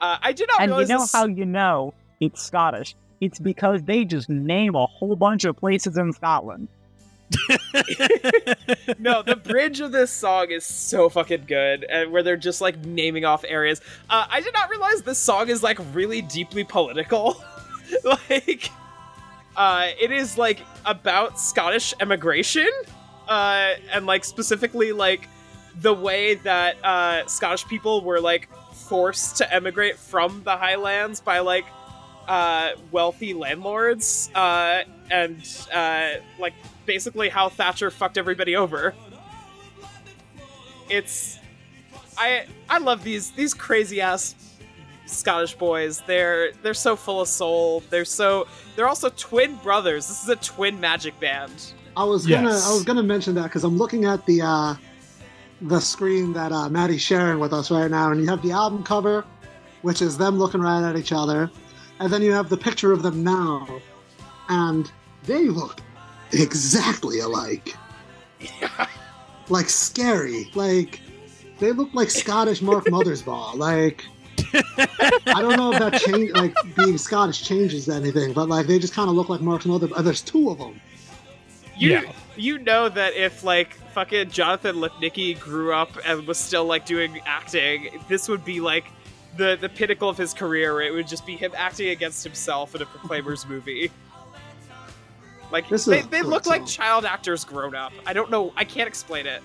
Uh, 0.00 0.18
I 0.20 0.32
did 0.32 0.48
not. 0.48 0.62
And 0.62 0.72
you 0.72 0.86
know 0.86 1.00
this... 1.00 1.12
how 1.12 1.26
you 1.26 1.44
know 1.44 1.94
it's 2.20 2.42
Scottish? 2.42 2.94
It's 3.20 3.38
because 3.38 3.82
they 3.82 4.04
just 4.04 4.28
name 4.28 4.74
a 4.74 4.86
whole 4.86 5.16
bunch 5.16 5.44
of 5.44 5.56
places 5.56 5.96
in 5.96 6.12
Scotland. 6.12 6.68
no, 8.98 9.22
the 9.22 9.40
bridge 9.42 9.80
of 9.80 9.90
this 9.90 10.10
song 10.10 10.50
is 10.50 10.64
so 10.64 11.08
fucking 11.08 11.44
good, 11.46 11.84
and 11.84 12.12
where 12.12 12.22
they're 12.22 12.36
just 12.36 12.60
like 12.60 12.78
naming 12.84 13.24
off 13.24 13.44
areas. 13.46 13.80
Uh, 14.08 14.26
I 14.28 14.40
did 14.40 14.54
not 14.54 14.70
realize 14.70 15.02
this 15.02 15.18
song 15.18 15.48
is 15.48 15.62
like 15.62 15.78
really 15.92 16.22
deeply 16.22 16.64
political. 16.64 17.42
like, 18.04 18.70
uh, 19.56 19.88
it 20.00 20.12
is 20.12 20.38
like 20.38 20.60
about 20.84 21.40
Scottish 21.40 21.94
emigration, 22.00 22.70
uh, 23.28 23.74
and 23.92 24.06
like 24.06 24.24
specifically 24.24 24.92
like 24.92 25.28
the 25.80 25.94
way 25.94 26.36
that 26.36 26.82
uh, 26.84 27.26
Scottish 27.26 27.66
people 27.66 28.02
were 28.02 28.20
like 28.20 28.48
forced 28.72 29.38
to 29.38 29.52
emigrate 29.52 29.96
from 29.96 30.42
the 30.44 30.56
Highlands 30.56 31.20
by 31.20 31.40
like 31.40 31.64
uh, 32.26 32.70
wealthy 32.90 33.34
landlords, 33.34 34.30
uh, 34.34 34.82
and 35.10 35.66
uh, 35.72 36.14
like 36.38 36.54
basically 36.84 37.28
how 37.28 37.48
Thatcher 37.48 37.90
fucked 37.90 38.18
everybody 38.18 38.56
over. 38.56 38.94
It's 40.88 41.38
I 42.16 42.46
I 42.68 42.78
love 42.78 43.02
these 43.04 43.30
these 43.32 43.54
crazy 43.54 44.00
ass 44.00 44.34
Scottish 45.06 45.54
boys. 45.54 46.00
They're 46.06 46.52
they're 46.62 46.74
so 46.74 46.96
full 46.96 47.20
of 47.20 47.28
soul. 47.28 47.82
They're 47.90 48.04
so 48.04 48.46
they're 48.74 48.88
also 48.88 49.08
twin 49.10 49.56
brothers. 49.56 50.08
This 50.08 50.22
is 50.22 50.28
a 50.28 50.36
twin 50.36 50.80
magic 50.80 51.18
band. 51.20 51.72
I 51.96 52.04
was 52.04 52.26
gonna 52.26 52.50
yes. 52.50 52.68
I 52.68 52.72
was 52.72 52.84
gonna 52.84 53.02
mention 53.02 53.34
that 53.36 53.44
because 53.44 53.64
I'm 53.64 53.78
looking 53.78 54.04
at 54.04 54.24
the 54.26 54.42
uh, 54.42 54.74
the 55.62 55.80
screen 55.80 56.32
that 56.34 56.52
uh, 56.52 56.68
Maddie's 56.68 57.02
sharing 57.02 57.38
with 57.38 57.52
us 57.52 57.70
right 57.70 57.90
now, 57.90 58.10
and 58.10 58.20
you 58.20 58.28
have 58.28 58.42
the 58.42 58.52
album 58.52 58.82
cover, 58.82 59.24
which 59.82 60.02
is 60.02 60.18
them 60.18 60.38
looking 60.38 60.60
right 60.60 60.86
at 60.86 60.96
each 60.96 61.12
other, 61.12 61.50
and 62.00 62.12
then 62.12 62.22
you 62.22 62.32
have 62.32 62.48
the 62.48 62.56
picture 62.56 62.92
of 62.92 63.02
them 63.02 63.24
now, 63.24 63.66
and 64.48 64.90
they 65.24 65.44
look 65.44 65.80
exactly 66.32 67.20
alike. 67.20 67.74
Yeah. 68.40 68.86
Like 69.48 69.68
scary. 69.68 70.50
Like 70.56 71.00
they 71.60 71.70
look 71.70 71.94
like 71.94 72.10
Scottish 72.10 72.62
Mark 72.62 72.84
Mothersbaugh. 72.86 73.54
Like 73.54 74.04
I 74.54 75.40
don't 75.40 75.56
know 75.56 75.72
if 75.72 75.78
that 75.78 76.00
change, 76.00 76.32
like 76.32 76.54
being 76.74 76.98
Scottish 76.98 77.42
changes 77.42 77.88
anything, 77.88 78.32
but 78.32 78.48
like 78.48 78.66
they 78.66 78.78
just 78.78 78.92
kind 78.92 79.08
of 79.08 79.14
look 79.14 79.28
like 79.28 79.40
Mark's 79.40 79.66
mother. 79.66 79.86
There's 79.86 80.22
two 80.22 80.50
of 80.50 80.58
them. 80.58 80.80
You 81.76 81.90
yeah. 81.90 82.12
you 82.36 82.58
know 82.58 82.88
that 82.88 83.14
if 83.14 83.44
like 83.44 83.74
fucking 83.92 84.30
Jonathan 84.30 84.76
Lipnicki 84.76 85.38
grew 85.38 85.72
up 85.72 85.90
and 86.04 86.26
was 86.26 86.38
still 86.38 86.64
like 86.64 86.86
doing 86.86 87.20
acting, 87.26 88.00
this 88.08 88.28
would 88.28 88.44
be 88.44 88.60
like 88.60 88.86
the 89.36 89.56
the 89.60 89.68
pinnacle 89.68 90.08
of 90.08 90.16
his 90.16 90.34
career. 90.34 90.80
It 90.80 90.92
would 90.92 91.08
just 91.08 91.26
be 91.26 91.36
him 91.36 91.52
acting 91.56 91.88
against 91.88 92.24
himself 92.24 92.74
in 92.74 92.82
a 92.82 92.86
Proclaimers 92.86 93.46
movie. 93.48 93.90
Like 95.52 95.68
they, 95.68 96.02
they 96.02 96.22
look 96.22 96.46
like 96.46 96.66
child 96.66 97.04
actors 97.04 97.44
grown 97.44 97.74
up. 97.74 97.92
I 98.04 98.12
don't 98.12 98.30
know. 98.30 98.52
I 98.56 98.64
can't 98.64 98.88
explain 98.88 99.26
it. 99.26 99.42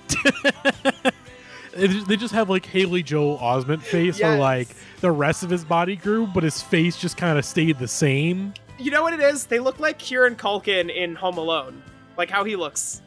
they 2.08 2.16
just 2.16 2.34
have 2.34 2.50
like 2.50 2.66
Haley 2.66 3.04
Joel 3.04 3.38
Osment 3.38 3.82
face, 3.82 4.20
yes. 4.20 4.22
where 4.22 4.38
like 4.38 4.68
the 5.02 5.12
rest 5.12 5.44
of 5.44 5.50
his 5.50 5.64
body 5.64 5.96
grew, 5.96 6.26
but 6.28 6.44
his 6.44 6.62
face 6.62 6.98
just 6.98 7.18
kind 7.18 7.38
of 7.38 7.46
stayed 7.46 7.78
the 7.78 7.88
same. 7.88 8.54
You 8.80 8.90
know 8.90 9.04
what 9.04 9.14
it 9.14 9.20
is? 9.20 9.46
They 9.46 9.60
look 9.60 9.80
like 9.80 10.00
Kieran 10.00 10.36
Culkin 10.36 10.94
in 10.94 11.16
Home 11.16 11.38
Alone, 11.38 11.84
like 12.18 12.32
how 12.32 12.44
he 12.44 12.56
looks. 12.56 13.02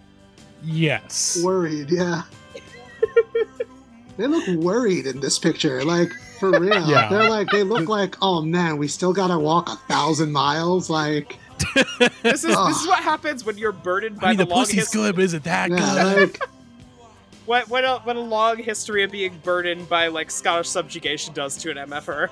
Yes. 0.62 1.42
Worried, 1.42 1.90
yeah. 1.90 2.22
they 4.16 4.26
look 4.26 4.46
worried 4.62 5.06
in 5.06 5.20
this 5.20 5.38
picture, 5.38 5.84
like 5.84 6.12
for 6.52 6.60
real. 6.60 6.88
Yeah. 6.88 7.08
They're 7.08 7.28
like 7.28 7.48
they 7.50 7.62
look 7.62 7.88
like, 7.88 8.16
oh 8.22 8.42
man, 8.42 8.78
we 8.78 8.88
still 8.88 9.12
gotta 9.12 9.38
walk 9.38 9.68
a 9.68 9.76
thousand 9.92 10.32
miles, 10.32 10.90
like. 10.90 11.38
this 12.22 12.44
is 12.44 12.56
this 12.56 12.80
is 12.80 12.86
what 12.86 13.02
happens 13.02 13.44
when 13.44 13.56
you're 13.56 13.72
burdened 13.72 14.20
by 14.20 14.28
I 14.28 14.30
mean, 14.30 14.38
the, 14.38 14.44
the 14.44 14.54
pussy's 14.54 14.80
history. 14.80 15.02
good, 15.02 15.14
but 15.14 15.24
is 15.24 15.34
it 15.34 15.44
that 15.44 15.70
yeah, 15.70 15.76
good? 15.78 16.30
Like, 16.30 16.40
what 17.46 17.68
what 17.68 17.84
a, 17.84 17.98
what 18.04 18.16
a 18.16 18.20
long 18.20 18.58
history 18.58 19.02
of 19.02 19.12
being 19.12 19.38
burdened 19.42 19.88
by 19.88 20.08
like 20.08 20.30
Scottish 20.30 20.68
subjugation 20.68 21.32
does 21.32 21.56
to 21.58 21.70
an 21.70 21.76
MFR. 21.88 22.28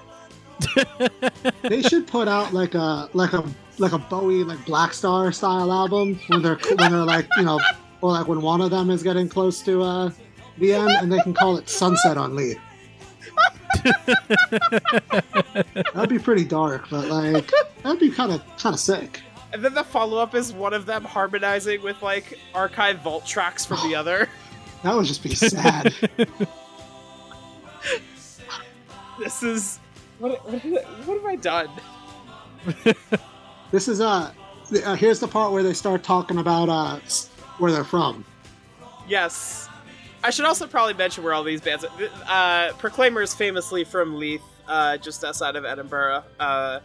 they 1.62 1.82
should 1.82 2.06
put 2.06 2.28
out 2.28 2.52
like 2.52 2.74
a 2.74 3.08
like 3.14 3.32
a 3.32 3.44
like 3.78 3.92
a 3.92 3.98
Bowie 3.98 4.44
like 4.44 4.64
Black 4.66 4.92
Star 4.92 5.32
style 5.32 5.72
album 5.72 6.18
when 6.28 6.42
they're 6.42 6.58
when 6.76 6.92
they're 6.92 7.04
like 7.04 7.26
you 7.36 7.44
know 7.44 7.60
or 8.00 8.12
like 8.12 8.28
when 8.28 8.42
one 8.42 8.60
of 8.60 8.70
them 8.70 8.90
is 8.90 9.02
getting 9.02 9.28
close 9.28 9.62
to 9.62 9.82
uh 9.82 10.10
the 10.58 10.74
end 10.74 10.90
and 10.90 11.12
they 11.12 11.18
can 11.20 11.34
call 11.34 11.56
it 11.56 11.68
Sunset 11.68 12.16
on 12.16 12.36
Leith. 12.36 12.60
That'd 15.94 16.08
be 16.08 16.18
pretty 16.18 16.44
dark, 16.44 16.88
but 16.90 17.08
like 17.08 17.50
that'd 17.82 18.00
be 18.00 18.10
kind 18.10 18.32
of 18.32 18.42
kind 18.58 18.74
of 18.74 18.80
sick. 18.80 19.20
And 19.52 19.62
then 19.62 19.74
the 19.74 19.84
follow 19.84 20.18
up 20.18 20.34
is 20.34 20.52
one 20.52 20.72
of 20.72 20.86
them 20.86 21.04
harmonizing 21.04 21.82
with 21.82 22.00
like 22.02 22.38
archive 22.54 23.00
vault 23.00 23.26
tracks 23.26 23.66
from 23.66 23.78
the 23.88 23.94
other. 23.94 24.28
That 24.82 24.96
would 24.96 25.06
just 25.06 25.22
be 25.22 25.34
sad. 25.34 25.94
this 29.18 29.42
is 29.42 29.78
what, 30.18 30.44
what, 30.50 30.62
what 31.06 31.16
have 31.16 31.26
I 31.26 31.36
done? 31.36 31.68
this 33.70 33.88
is 33.88 34.00
uh, 34.00 34.32
uh, 34.84 34.94
here's 34.94 35.20
the 35.20 35.28
part 35.28 35.52
where 35.52 35.62
they 35.62 35.74
start 35.74 36.02
talking 36.02 36.38
about 36.38 36.68
uh 36.68 36.98
where 37.58 37.72
they're 37.72 37.84
from. 37.84 38.24
Yes. 39.06 39.68
I 40.24 40.30
should 40.30 40.44
also 40.44 40.66
probably 40.66 40.94
mention 40.94 41.24
where 41.24 41.34
all 41.34 41.44
these 41.44 41.60
bands 41.60 41.84
uh 41.84 42.72
Proclaimers 42.78 43.34
famously 43.34 43.84
from 43.84 44.18
Leith, 44.18 44.42
uh 44.68 44.96
just 44.98 45.24
outside 45.24 45.56
of 45.56 45.64
Edinburgh. 45.64 46.24
Uh 46.38 46.80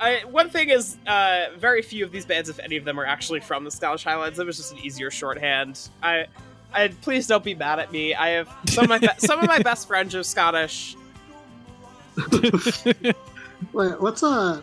I, 0.00 0.20
one 0.30 0.48
thing 0.48 0.68
is, 0.68 0.96
uh, 1.08 1.46
very 1.56 1.82
few 1.82 2.04
of 2.04 2.12
these 2.12 2.24
bands, 2.24 2.48
if 2.48 2.60
any 2.60 2.76
of 2.76 2.84
them, 2.84 3.00
are 3.00 3.04
actually 3.04 3.40
from 3.40 3.64
the 3.64 3.70
Scottish 3.72 4.04
Highlands. 4.04 4.38
It 4.38 4.46
was 4.46 4.56
just 4.56 4.70
an 4.70 4.78
easier 4.78 5.10
shorthand. 5.10 5.88
I 6.02 6.26
I, 6.72 6.88
please 6.88 7.26
don't 7.26 7.42
be 7.42 7.54
mad 7.54 7.78
at 7.78 7.90
me. 7.92 8.14
I 8.14 8.28
have 8.30 8.48
some 8.66 8.84
of 8.84 8.90
my 8.90 8.98
be- 8.98 9.08
some 9.18 9.40
of 9.40 9.46
my 9.46 9.58
best 9.58 9.88
friends 9.88 10.14
are 10.14 10.22
Scottish. 10.22 10.96
Wait, 13.72 14.00
what's 14.00 14.22
uh? 14.22 14.60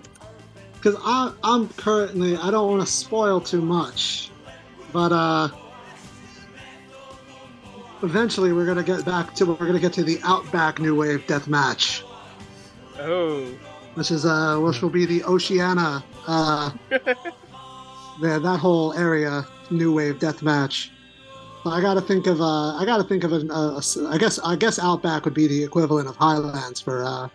Because 0.75 0.95
I'm 1.43 1.67
currently 1.69 2.37
I 2.37 2.51
don't 2.51 2.69
want 2.69 2.81
to 2.81 2.87
spoil 2.87 3.41
too 3.41 3.61
much, 3.61 4.29
but 4.93 5.11
uh, 5.11 5.49
eventually 8.03 8.53
we're 8.53 8.65
gonna 8.65 8.83
get 8.83 9.05
back 9.05 9.33
to 9.35 9.45
we're 9.45 9.65
gonna 9.65 9.79
get 9.79 9.93
to 9.93 10.03
the 10.03 10.19
Outback 10.23 10.79
New 10.79 10.95
Wave 10.95 11.25
Death 11.27 11.47
Match. 11.47 12.03
Oh. 12.99 13.45
Which 13.95 14.11
is 14.11 14.25
uh, 14.25 14.59
which 14.59 14.81
will 14.81 14.89
be 14.89 15.05
the 15.05 15.23
Oceania 15.23 16.03
uh, 16.27 16.71
yeah, 16.91 18.39
that 18.39 18.59
whole 18.59 18.93
area 18.93 19.45
New 19.69 19.93
Wave 19.93 20.19
Death 20.19 20.41
Match. 20.41 20.91
I 21.65 21.81
got 21.81 21.95
to 21.95 22.01
think 22.01 22.27
of 22.27 22.41
uh, 22.41 22.75
I 22.75 22.85
got 22.85 22.97
to 22.97 23.03
think 23.03 23.23
of 23.23 23.33
an, 23.33 23.49
uh, 23.49 23.81
I 24.07 24.17
guess 24.17 24.37
I 24.39 24.55
guess 24.55 24.77
Outback 24.77 25.25
would 25.25 25.33
be 25.33 25.47
the 25.47 25.63
equivalent 25.63 26.07
of 26.07 26.15
Highlands 26.15 26.79
for. 26.79 27.03
Uh, 27.03 27.29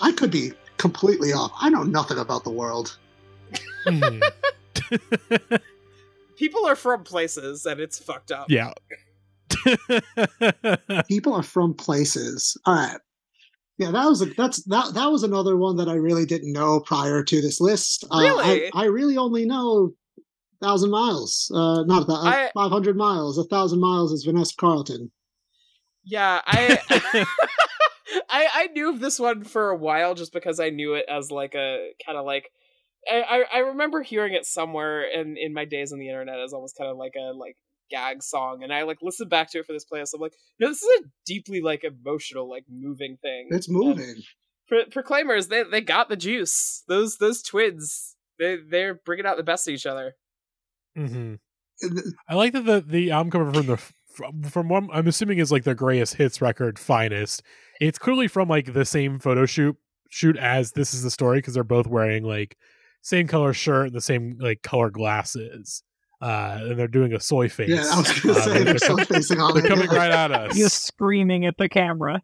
I 0.00 0.10
could 0.12 0.32
be 0.32 0.52
completely 0.78 1.32
off. 1.32 1.52
I 1.60 1.70
know 1.70 1.84
nothing 1.84 2.18
about 2.18 2.42
the 2.42 2.50
world. 2.50 2.98
Hmm. 3.86 4.20
People 6.36 6.66
are 6.66 6.74
from 6.74 7.04
places, 7.04 7.66
and 7.66 7.80
it's 7.80 8.00
fucked 8.00 8.32
up. 8.32 8.50
Yeah. 8.50 8.72
People 11.08 11.34
are 11.34 11.42
from 11.42 11.74
places. 11.74 12.56
All 12.66 12.74
right. 12.74 12.98
Yeah, 13.78 13.90
that 13.90 14.04
was 14.04 14.22
a, 14.22 14.26
that's 14.26 14.62
that 14.64 14.94
that 14.94 15.10
was 15.10 15.22
another 15.22 15.56
one 15.56 15.76
that 15.76 15.88
I 15.88 15.94
really 15.94 16.26
didn't 16.26 16.52
know 16.52 16.80
prior 16.80 17.24
to 17.24 17.40
this 17.40 17.60
list. 17.60 18.04
Really, 18.12 18.68
uh, 18.68 18.70
I, 18.74 18.82
I 18.82 18.84
really 18.84 19.16
only 19.16 19.44
know 19.44 19.92
thousand 20.60 20.90
miles. 20.90 21.50
Uh, 21.52 21.82
not 21.84 22.06
that 22.06 22.12
uh, 22.12 22.48
five 22.54 22.70
hundred 22.70 22.96
miles. 22.96 23.38
A 23.38 23.44
thousand 23.44 23.80
miles 23.80 24.12
is 24.12 24.24
Vanessa 24.24 24.54
Carlton. 24.56 25.10
Yeah, 26.04 26.42
I, 26.46 26.78
I 28.28 28.48
I 28.54 28.66
knew 28.74 28.90
of 28.90 29.00
this 29.00 29.18
one 29.18 29.42
for 29.42 29.70
a 29.70 29.76
while 29.76 30.14
just 30.14 30.32
because 30.32 30.60
I 30.60 30.70
knew 30.70 30.94
it 30.94 31.06
as 31.08 31.30
like 31.30 31.54
a 31.54 31.90
kind 32.04 32.18
of 32.18 32.24
like 32.26 32.50
I, 33.10 33.44
I 33.52 33.58
remember 33.58 34.02
hearing 34.02 34.34
it 34.34 34.46
somewhere 34.46 35.02
in 35.02 35.36
in 35.36 35.52
my 35.52 35.64
days 35.64 35.92
on 35.92 35.98
the 35.98 36.08
internet 36.08 36.38
as 36.38 36.52
almost 36.52 36.76
kind 36.78 36.90
of 36.90 36.96
like 36.96 37.14
a 37.16 37.32
like 37.32 37.56
gag 37.90 38.22
song 38.22 38.62
and 38.62 38.72
I 38.72 38.82
like 38.82 38.98
listened 39.02 39.30
back 39.30 39.50
to 39.50 39.58
it 39.58 39.66
for 39.66 39.72
this 39.72 39.84
playlist. 39.84 40.14
I'm 40.14 40.20
like, 40.20 40.34
no, 40.58 40.68
this 40.68 40.82
is 40.82 41.00
a 41.00 41.08
deeply 41.26 41.60
like 41.60 41.84
emotional, 41.84 42.48
like 42.48 42.64
moving 42.70 43.16
thing. 43.20 43.48
It's 43.50 43.68
moving. 43.68 44.22
Pro- 44.68 44.86
Proclaimers, 44.86 45.48
they 45.48 45.64
they 45.64 45.80
got 45.80 46.08
the 46.08 46.16
juice. 46.16 46.82
Those 46.88 47.18
those 47.18 47.42
twins, 47.42 48.16
they 48.38 48.56
they're 48.56 48.94
bringing 48.94 49.26
out 49.26 49.36
the 49.36 49.42
best 49.42 49.68
of 49.68 49.74
each 49.74 49.86
other. 49.86 50.14
Mm-hmm. 50.96 51.34
I 52.28 52.34
like 52.34 52.52
that 52.52 52.64
the 52.64 52.80
the 52.80 53.10
album 53.10 53.30
cover 53.30 53.52
from 53.52 53.66
the 53.66 54.50
from 54.50 54.68
what 54.68 54.84
I'm 54.92 55.06
assuming 55.06 55.38
is 55.38 55.50
like 55.50 55.64
the 55.64 55.74
greatest 55.74 56.14
hits 56.14 56.40
record 56.40 56.78
finest. 56.78 57.42
It's 57.80 57.98
clearly 57.98 58.28
from 58.28 58.48
like 58.48 58.72
the 58.72 58.84
same 58.84 59.18
photo 59.18 59.46
shoot 59.46 59.76
shoot 60.10 60.36
as 60.36 60.72
this 60.72 60.92
is 60.92 61.02
the 61.02 61.10
story 61.10 61.38
because 61.38 61.54
they're 61.54 61.64
both 61.64 61.86
wearing 61.86 62.22
like 62.24 62.56
same 63.02 63.26
color 63.26 63.52
shirt 63.52 63.86
and 63.86 63.94
the 63.94 64.00
same 64.00 64.36
like 64.38 64.62
color 64.62 64.90
glasses. 64.90 65.82
Uh, 66.22 66.58
and 66.60 66.78
they're 66.78 66.86
doing 66.86 67.12
a 67.12 67.18
soy 67.18 67.48
face. 67.48 67.68
Yeah, 67.68 67.84
I 67.92 67.98
was 67.98 68.20
gonna 68.20 68.38
uh, 68.38 68.42
say 68.42 68.62
they're 68.62 68.78
soy 68.78 69.04
facing 69.04 69.40
on. 69.40 69.54
They're 69.54 69.68
coming 69.68 69.88
right 69.88 70.12
at 70.12 70.30
us. 70.30 70.56
You're 70.56 70.68
screaming 70.68 71.46
at 71.46 71.56
the 71.58 71.68
camera. 71.68 72.22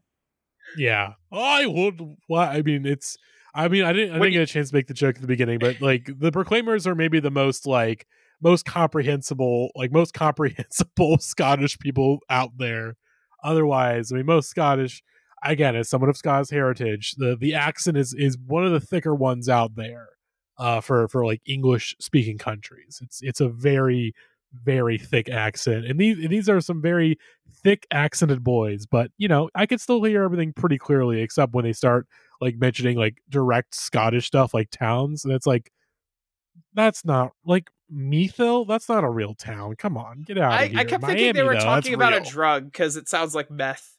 Yeah, 0.77 1.15
I 1.33 1.67
would. 1.67 2.01
What 2.29 2.51
I 2.51 2.63
mean, 2.63 2.87
it's. 2.87 3.17
I 3.57 3.67
mean, 3.67 3.83
I 3.83 3.93
didn't. 3.93 4.15
I 4.15 4.21
didn't 4.21 4.35
get 4.35 4.43
a 4.43 4.47
chance 4.47 4.71
to 4.71 4.77
make 4.77 4.87
the 4.87 4.95
joke 4.95 5.17
at 5.17 5.21
the 5.21 5.27
beginning, 5.27 5.59
but 5.59 5.81
like 5.81 6.09
the 6.17 6.31
Proclaimers 6.31 6.87
are 6.87 6.95
maybe 6.95 7.19
the 7.19 7.33
most 7.33 7.67
like 7.67 8.07
most 8.41 8.65
comprehensible, 8.65 9.71
like 9.75 9.91
most 9.91 10.15
comprehensible 10.15 11.19
Scottish 11.21 11.77
people 11.81 12.21
out 12.31 12.53
there. 12.57 12.95
Otherwise, 13.43 14.13
I 14.13 14.17
mean, 14.17 14.27
most 14.27 14.49
Scottish, 14.49 15.03
again, 15.43 15.75
as 15.75 15.89
someone 15.89 16.09
of 16.09 16.17
Scottish 16.17 16.51
heritage, 16.51 17.17
the 17.17 17.37
the 17.37 17.55
accent 17.55 17.97
is 17.97 18.15
is 18.17 18.39
one 18.39 18.65
of 18.65 18.71
the 18.71 18.81
thicker 18.81 19.15
ones 19.15 19.49
out 19.49 19.75
there 19.75 20.11
uh, 20.59 20.81
for 20.81 21.09
for 21.09 21.25
like 21.25 21.41
English 21.47 21.95
speaking 22.01 22.39
countries. 22.39 23.01
It's 23.03 23.21
it's 23.23 23.41
a 23.41 23.49
very 23.49 24.15
very 24.53 24.99
thick 24.99 25.29
accent, 25.29 25.85
and 25.87 26.01
these 26.01 26.29
these 26.29 26.49
are 26.49 26.61
some 26.61 26.81
very 26.81 27.19
thick 27.63 27.87
accented 27.91 28.43
boys. 28.43 28.87
But 28.87 29.11
you 29.19 29.29
know, 29.29 29.51
I 29.55 29.67
can 29.67 29.79
still 29.79 30.03
hear 30.03 30.23
everything 30.23 30.53
pretty 30.53 30.79
clearly, 30.79 31.23
except 31.23 31.53
when 31.55 31.65
they 31.65 31.73
start 31.73 32.07
like 32.41 32.57
mentioning 32.57 32.97
like 32.97 33.19
direct 33.29 33.75
Scottish 33.75 34.27
stuff, 34.27 34.55
like 34.55 34.71
towns, 34.71 35.25
and 35.25 35.33
it's 35.33 35.47
like 35.47 35.73
that's 36.75 37.05
not 37.05 37.33
like 37.45 37.71
Meathville? 37.93 38.67
That's 38.67 38.89
not 38.89 39.05
a 39.05 39.11
real 39.11 39.35
town. 39.35 39.77
Come 39.77 39.97
on, 39.97 40.23
get 40.23 40.39
out 40.39 40.53
I, 40.53 40.67
here. 40.67 40.79
I 40.81 40.85
kept 40.85 41.03
Miami, 41.03 41.21
thinking 41.21 41.35
they 41.35 41.43
were 41.43 41.55
though, 41.55 41.61
talking 41.61 41.95
about 41.95 42.13
real. 42.13 42.23
a 42.23 42.25
drug 42.25 42.65
because 42.65 42.97
it 42.97 43.09
sounds 43.09 43.35
like 43.35 43.51
meth. 43.51 43.97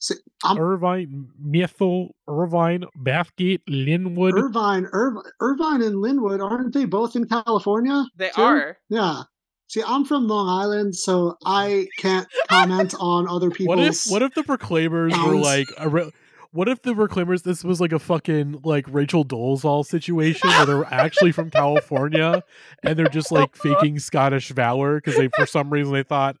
See, 0.00 0.14
I'm, 0.44 0.58
Irvine, 0.58 1.28
Methil, 1.44 2.10
Irvine, 2.28 2.84
Bathgate, 3.02 3.62
Linwood. 3.68 4.34
Irvine, 4.34 4.86
Irv, 4.92 5.14
Irvine, 5.40 5.82
and 5.82 6.00
Linwood 6.00 6.40
aren't 6.40 6.72
they 6.72 6.84
both 6.84 7.16
in 7.16 7.26
California? 7.26 8.04
They 8.16 8.30
too? 8.30 8.42
are. 8.42 8.78
Yeah. 8.88 9.22
See, 9.66 9.82
I'm 9.86 10.04
from 10.04 10.28
Long 10.28 10.48
Island, 10.48 10.94
so 10.94 11.36
I 11.44 11.88
can't 11.98 12.26
comment 12.48 12.94
on 13.00 13.28
other 13.28 13.50
people's. 13.50 13.76
what 13.76 13.86
if 13.86 14.06
what 14.06 14.22
if 14.22 14.34
the 14.34 14.44
Proclaimers 14.44 15.12
were 15.18 15.34
like 15.34 15.66
a 15.76 15.88
re- 15.88 16.12
what 16.52 16.68
if 16.68 16.80
the 16.82 16.94
Proclaimers 16.94 17.42
this 17.42 17.64
was 17.64 17.80
like 17.80 17.92
a 17.92 17.98
fucking 17.98 18.60
like 18.62 18.86
Rachel 18.88 19.24
Dolezal 19.24 19.84
situation 19.84 20.48
where 20.48 20.64
they're 20.64 20.84
actually 20.86 21.32
from 21.32 21.50
California 21.50 22.42
and 22.82 22.98
they're 22.98 23.08
just 23.08 23.32
like 23.32 23.54
faking 23.62 23.98
Scottish 23.98 24.48
valor 24.50 25.00
because 25.00 25.16
they 25.16 25.28
for 25.36 25.44
some 25.44 25.70
reason 25.70 25.92
they 25.92 26.04
thought 26.04 26.36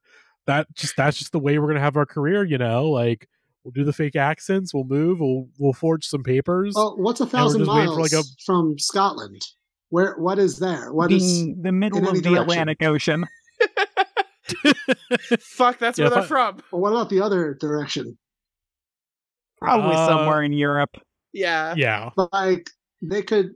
that 0.46 0.72
just 0.74 0.96
that's 0.96 1.18
just 1.18 1.32
the 1.32 1.38
way 1.38 1.58
we're 1.58 1.68
gonna 1.68 1.80
have 1.80 1.96
our 1.96 2.06
career, 2.06 2.44
you 2.44 2.56
know, 2.56 2.88
like 2.88 3.28
we'll 3.64 3.72
do 3.72 3.84
the 3.84 3.92
fake 3.92 4.16
accents, 4.16 4.72
we'll 4.74 4.84
move, 4.84 5.18
we'll 5.20 5.48
we'll 5.58 5.72
forge 5.72 6.04
some 6.06 6.22
papers. 6.22 6.74
Oh, 6.76 6.94
what's 6.96 7.20
a 7.20 7.26
thousand 7.26 7.64
miles 7.66 7.98
like, 7.98 8.12
a- 8.12 8.24
from 8.44 8.78
Scotland? 8.78 9.40
Where? 9.90 10.14
What 10.18 10.38
is 10.38 10.58
there? 10.58 10.92
What 10.92 11.10
is? 11.12 11.22
the, 11.44 11.54
the 11.62 11.72
middle 11.72 12.06
of 12.06 12.14
the 12.14 12.20
direction. 12.20 12.42
Atlantic 12.42 12.82
Ocean. 12.82 13.26
Fuck, 15.40 15.78
that's 15.78 15.98
Yeah, 15.98 16.06
where 16.06 16.10
they're 16.10 16.20
I- 16.20 16.26
from. 16.26 16.60
Or 16.72 16.80
what 16.80 16.90
about 16.92 17.10
the 17.10 17.20
other 17.20 17.54
direction? 17.60 18.18
Probably 19.58 19.94
Uh, 19.96 20.06
somewhere 20.08 20.42
in 20.42 20.52
Europe. 20.52 20.96
Yeah. 21.32 21.74
yeah. 21.76 22.10
Like 22.16 22.70
they 23.02 23.22
could, 23.22 23.50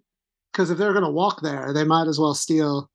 because 0.52 0.70
if 0.70 0.78
they're 0.78 0.92
gonna 0.92 1.10
walk 1.10 1.40
there, 1.42 1.72
they 1.72 1.84
might 1.84 2.08
as 2.08 2.18
well 2.18 2.34
steal. 2.34 2.90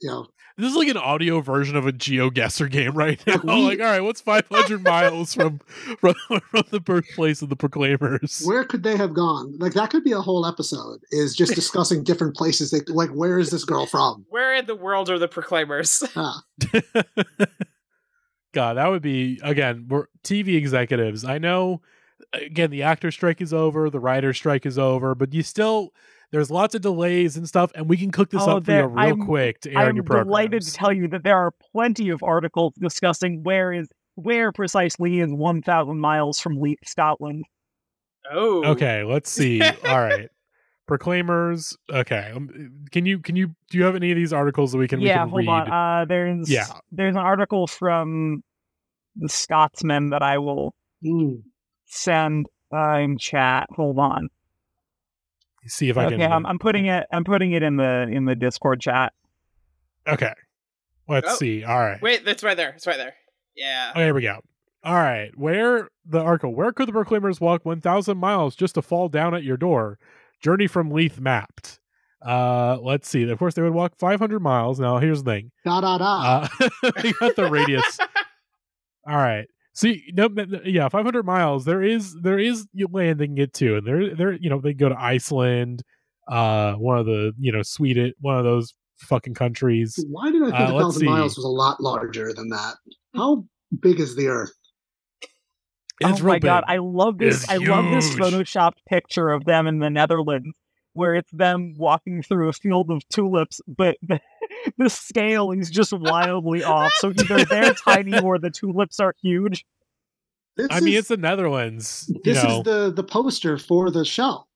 You 0.00 0.10
know, 0.10 0.26
This 0.58 0.70
is 0.70 0.76
like 0.76 0.88
an 0.88 0.96
audio 0.96 1.40
version 1.42 1.76
of 1.76 1.86
a 1.86 1.92
GeoGuessr 1.92 2.70
game 2.70 2.94
right 2.94 3.20
now. 3.26 3.34
Like, 3.34 3.44
we- 3.44 3.66
like, 3.66 3.80
all 3.80 3.84
right, 3.86 4.00
what's 4.00 4.22
500 4.22 4.82
miles 4.82 5.34
from, 5.34 5.58
from 6.00 6.14
from 6.24 6.62
the 6.70 6.80
birthplace 6.80 7.42
of 7.42 7.50
the 7.50 7.56
Proclaimers? 7.56 8.42
where 8.46 8.64
could 8.64 8.82
they 8.82 8.96
have 8.96 9.12
gone? 9.12 9.54
Like 9.58 9.74
that 9.74 9.90
could 9.90 10.02
be 10.02 10.12
a 10.12 10.20
whole 10.20 10.46
episode. 10.46 11.00
Is 11.10 11.36
just 11.36 11.54
discussing 11.56 12.02
different 12.04 12.34
places. 12.36 12.70
They 12.70 12.80
like, 12.88 13.10
where 13.10 13.38
is 13.38 13.50
this 13.50 13.64
girl 13.64 13.84
from? 13.86 14.24
Where 14.30 14.54
in 14.54 14.64
the 14.66 14.74
world 14.76 15.10
are 15.10 15.18
the 15.18 15.28
Proclaimers? 15.28 16.02
God, 18.54 18.74
that 18.74 18.86
would 18.88 19.02
be 19.02 19.38
again. 19.42 19.86
We're 19.88 20.06
TV 20.24 20.56
executives. 20.56 21.24
I 21.24 21.36
know. 21.38 21.82
Again, 22.32 22.70
the 22.70 22.82
actor 22.82 23.10
strike 23.10 23.42
is 23.42 23.52
over, 23.52 23.90
the 23.90 24.00
writer 24.00 24.32
strike 24.32 24.64
is 24.64 24.78
over, 24.78 25.14
but 25.14 25.34
you 25.34 25.42
still 25.42 25.92
there's 26.32 26.50
lots 26.50 26.74
of 26.74 26.82
delays 26.82 27.36
and 27.36 27.48
stuff, 27.48 27.70
and 27.74 27.88
we 27.88 27.96
can 27.96 28.10
cook 28.10 28.30
this 28.30 28.42
Oh, 28.42 28.58
up 28.58 28.64
for 28.64 28.72
you 28.72 28.86
real 28.86 28.98
I'm- 28.98 29.26
quick 29.26 29.60
to 29.60 29.70
air 29.70 29.78
on 29.78 29.88
I'm 29.88 29.96
your 29.96 30.04
delighted 30.04 30.62
to 30.62 30.72
tell 30.72 30.92
you 30.92 31.08
that 31.08 31.22
there 31.22 31.36
are 31.36 31.52
plenty 31.72 32.08
of 32.08 32.22
articles 32.22 32.74
discussing 32.74 33.42
where 33.42 33.72
is 33.72 33.88
where 34.16 34.50
precisely 34.50 35.20
is 35.20 35.30
1,000 35.30 35.98
miles 35.98 36.40
from 36.40 36.58
Leith, 36.58 36.78
Scotland. 36.86 37.44
Oh. 38.32 38.64
Okay, 38.64 39.04
let's 39.04 39.30
see. 39.30 39.60
All 39.62 40.00
right, 40.00 40.30
Proclaimers. 40.86 41.76
Okay, 41.92 42.32
um, 42.34 42.48
can 42.90 43.06
you 43.06 43.18
can 43.18 43.36
you 43.36 43.48
do 43.70 43.78
you 43.78 43.84
have 43.84 43.94
any 43.94 44.10
of 44.10 44.16
these 44.16 44.32
articles 44.32 44.72
that 44.72 44.78
we 44.78 44.88
can 44.88 45.00
we 45.00 45.06
yeah, 45.06 45.18
can 45.18 45.28
hold 45.28 45.40
read? 45.46 45.48
on. 45.48 45.70
Uh, 45.70 46.04
there's 46.06 46.50
Yeah. 46.50 46.66
there's 46.92 47.14
an 47.14 47.20
article 47.20 47.66
from 47.66 48.42
the 49.16 49.28
Scotsman 49.28 50.10
that 50.10 50.22
I 50.22 50.38
will 50.38 50.74
mm. 51.04 51.42
send 51.86 52.46
uh, 52.72 52.98
in 52.98 53.18
chat. 53.18 53.68
Hold 53.72 53.98
on. 53.98 54.28
See 55.66 55.88
if 55.88 55.96
I 55.98 56.06
okay, 56.06 56.16
can. 56.16 56.32
I'm, 56.32 56.46
I'm 56.46 56.58
putting 56.58 56.86
it. 56.86 57.06
I'm 57.12 57.24
putting 57.24 57.52
it 57.52 57.62
in 57.62 57.76
the 57.76 58.08
in 58.10 58.24
the 58.24 58.34
Discord 58.34 58.80
chat. 58.80 59.12
Okay, 60.06 60.32
let's 61.08 61.32
Oh. 61.32 61.36
see. 61.36 61.64
All 61.64 61.78
right. 61.78 62.00
Wait, 62.00 62.24
that's 62.24 62.42
right 62.42 62.56
there. 62.56 62.70
It's 62.70 62.86
right 62.86 62.96
there. 62.96 63.14
Yeah. 63.56 63.92
Oh, 63.94 64.00
here 64.00 64.14
we 64.14 64.22
go. 64.22 64.40
All 64.84 64.94
right. 64.94 65.30
Where 65.36 65.88
the 66.04 66.20
article? 66.20 66.54
Where 66.54 66.70
could 66.72 66.86
the 66.88 66.92
Proclaimers 66.92 67.40
walk 67.40 67.64
1,000 67.64 68.16
miles 68.16 68.54
just 68.54 68.74
to 68.76 68.82
fall 68.82 69.08
down 69.08 69.34
at 69.34 69.42
your 69.42 69.56
door? 69.56 69.98
Journey 70.40 70.66
from 70.68 70.90
Leith 70.90 71.18
mapped. 71.18 71.80
Uh, 72.24 72.78
let's 72.80 73.08
see. 73.08 73.28
Of 73.28 73.38
course, 73.38 73.54
they 73.54 73.62
would 73.62 73.72
walk 73.72 73.96
500 73.98 74.40
miles. 74.40 74.78
Now, 74.78 74.98
here's 74.98 75.22
the 75.24 75.30
thing. 75.32 75.50
da 75.64 75.80
da 75.80 75.98
da. 75.98 76.48
Uh, 76.60 76.68
we 77.02 77.12
got 77.14 77.34
the 77.34 77.50
radius. 77.50 77.98
All 79.08 79.16
right. 79.16 79.46
See, 79.76 80.10
no, 80.14 80.28
no, 80.28 80.44
no, 80.44 80.60
yeah, 80.64 80.88
500 80.88 81.26
miles. 81.26 81.66
There 81.66 81.82
is 81.82 82.14
there 82.22 82.38
is 82.38 82.66
land 82.90 83.20
they 83.20 83.26
can 83.26 83.34
get 83.34 83.52
to, 83.54 83.76
and 83.76 83.86
there 83.86 84.14
there 84.14 84.32
you 84.32 84.48
know 84.48 84.58
they 84.58 84.72
go 84.72 84.88
to 84.88 84.98
Iceland, 84.98 85.82
uh, 86.28 86.72
one 86.76 86.96
of 86.96 87.04
the 87.04 87.32
you 87.38 87.52
know 87.52 87.60
Sweden, 87.62 88.14
one 88.18 88.38
of 88.38 88.44
those 88.44 88.72
fucking 89.00 89.34
countries. 89.34 90.02
Why 90.08 90.30
did 90.30 90.42
I 90.44 90.46
think 90.46 90.70
uh, 90.70 90.76
a 90.76 90.80
thousand 90.80 91.04
miles 91.04 91.36
was 91.36 91.44
a 91.44 91.48
lot 91.48 91.82
larger 91.82 92.32
than 92.32 92.48
that? 92.48 92.76
How 93.14 93.44
big 93.78 94.00
is 94.00 94.16
the 94.16 94.28
Earth? 94.28 94.52
It's 96.00 96.20
oh 96.20 96.24
real 96.24 96.34
my 96.34 96.38
god. 96.38 96.64
I 96.66 96.78
love 96.78 97.18
this. 97.18 97.42
It's 97.44 97.50
I 97.50 97.58
love 97.58 97.84
this 97.90 98.14
photoshopped 98.14 98.78
picture 98.88 99.28
of 99.28 99.44
them 99.44 99.66
in 99.66 99.78
the 99.80 99.90
Netherlands, 99.90 100.54
where 100.96 101.14
it's 101.14 101.30
them 101.30 101.74
walking 101.76 102.22
through 102.22 102.48
a 102.48 102.52
field 102.52 102.90
of 102.90 103.06
tulips, 103.08 103.60
but 103.66 103.96
the, 104.02 104.20
the 104.78 104.90
scale 104.90 105.52
is 105.52 105.70
just 105.70 105.92
wildly 105.92 106.64
off. 106.64 106.92
So 106.96 107.10
either 107.10 107.44
they're 107.44 107.74
tiny 107.84 108.18
or 108.18 108.38
the 108.38 108.50
tulips 108.50 108.98
are 109.00 109.14
huge. 109.22 109.64
This 110.56 110.68
I 110.70 110.80
mean, 110.80 110.96
it's 110.96 111.08
the 111.08 111.18
Netherlands. 111.18 112.06
You 112.08 112.20
this 112.24 112.42
know. 112.42 112.58
is 112.58 112.64
the 112.64 112.90
the 112.90 113.04
poster 113.04 113.58
for 113.58 113.90
the 113.90 114.06
show. 114.06 114.46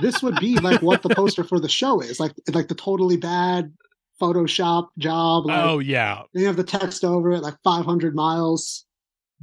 This 0.00 0.22
would 0.22 0.36
be 0.38 0.58
like 0.60 0.82
what 0.82 1.02
the 1.02 1.08
poster 1.08 1.42
for 1.42 1.58
the 1.58 1.68
show 1.68 2.00
is, 2.00 2.20
like 2.20 2.32
like 2.52 2.68
the 2.68 2.76
totally 2.76 3.16
bad 3.16 3.72
Photoshop 4.20 4.88
job. 4.98 5.46
Like, 5.46 5.64
oh 5.64 5.80
yeah, 5.80 6.22
you 6.32 6.46
have 6.46 6.56
the 6.56 6.62
text 6.62 7.04
over 7.04 7.32
it, 7.32 7.42
like 7.42 7.56
500 7.64 8.14
miles. 8.14 8.86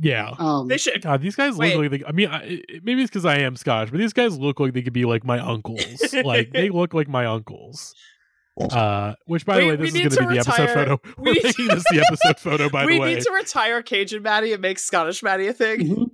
Yeah. 0.01 0.31
Um, 0.39 0.67
They 0.67 0.77
should. 0.77 1.01
God, 1.01 1.21
these 1.21 1.35
guys 1.35 1.55
Wait. 1.55 1.75
look 1.77 1.91
like 1.91 2.01
they. 2.01 2.05
I 2.07 2.11
mean, 2.11 2.29
I, 2.29 2.61
maybe 2.83 3.01
it's 3.03 3.09
because 3.11 3.25
I 3.25 3.37
am 3.39 3.55
Scottish, 3.55 3.91
but 3.91 3.99
these 3.99 4.13
guys 4.13 4.37
look 4.37 4.59
like 4.59 4.73
they 4.73 4.81
could 4.81 4.93
be 4.93 5.05
like 5.05 5.23
my 5.23 5.39
uncles. 5.39 5.85
like 6.25 6.51
they 6.51 6.69
look 6.69 6.93
like 6.93 7.07
my 7.07 7.25
uncles. 7.25 7.93
Uh, 8.59 9.13
which 9.27 9.45
by 9.45 9.59
the 9.61 9.67
way, 9.67 9.75
we 9.77 9.77
this 9.77 9.87
is 9.89 9.93
need 9.93 9.99
going 10.01 10.09
to 10.11 10.15
to 10.17 10.27
be 10.27 10.33
the 10.33 10.39
episode 10.41 10.61
retire- 10.63 10.85
photo. 10.97 11.01
we 11.17 11.23
We're 11.23 11.33
need 11.35 11.43
making 11.45 11.67
this 11.69 11.83
the 11.91 12.05
episode 12.05 12.39
photo. 12.39 12.69
By 12.69 12.81
the 12.81 12.87
way, 12.87 12.99
we 12.99 13.13
need 13.15 13.21
to 13.23 13.31
retire 13.31 13.81
Cajun 13.81 14.21
Maddie 14.21 14.53
and 14.53 14.61
make 14.61 14.77
Scottish 14.79 15.23
Maddie 15.23 15.47
a 15.47 15.53
thing. 15.53 15.79
mhm. 15.79 16.05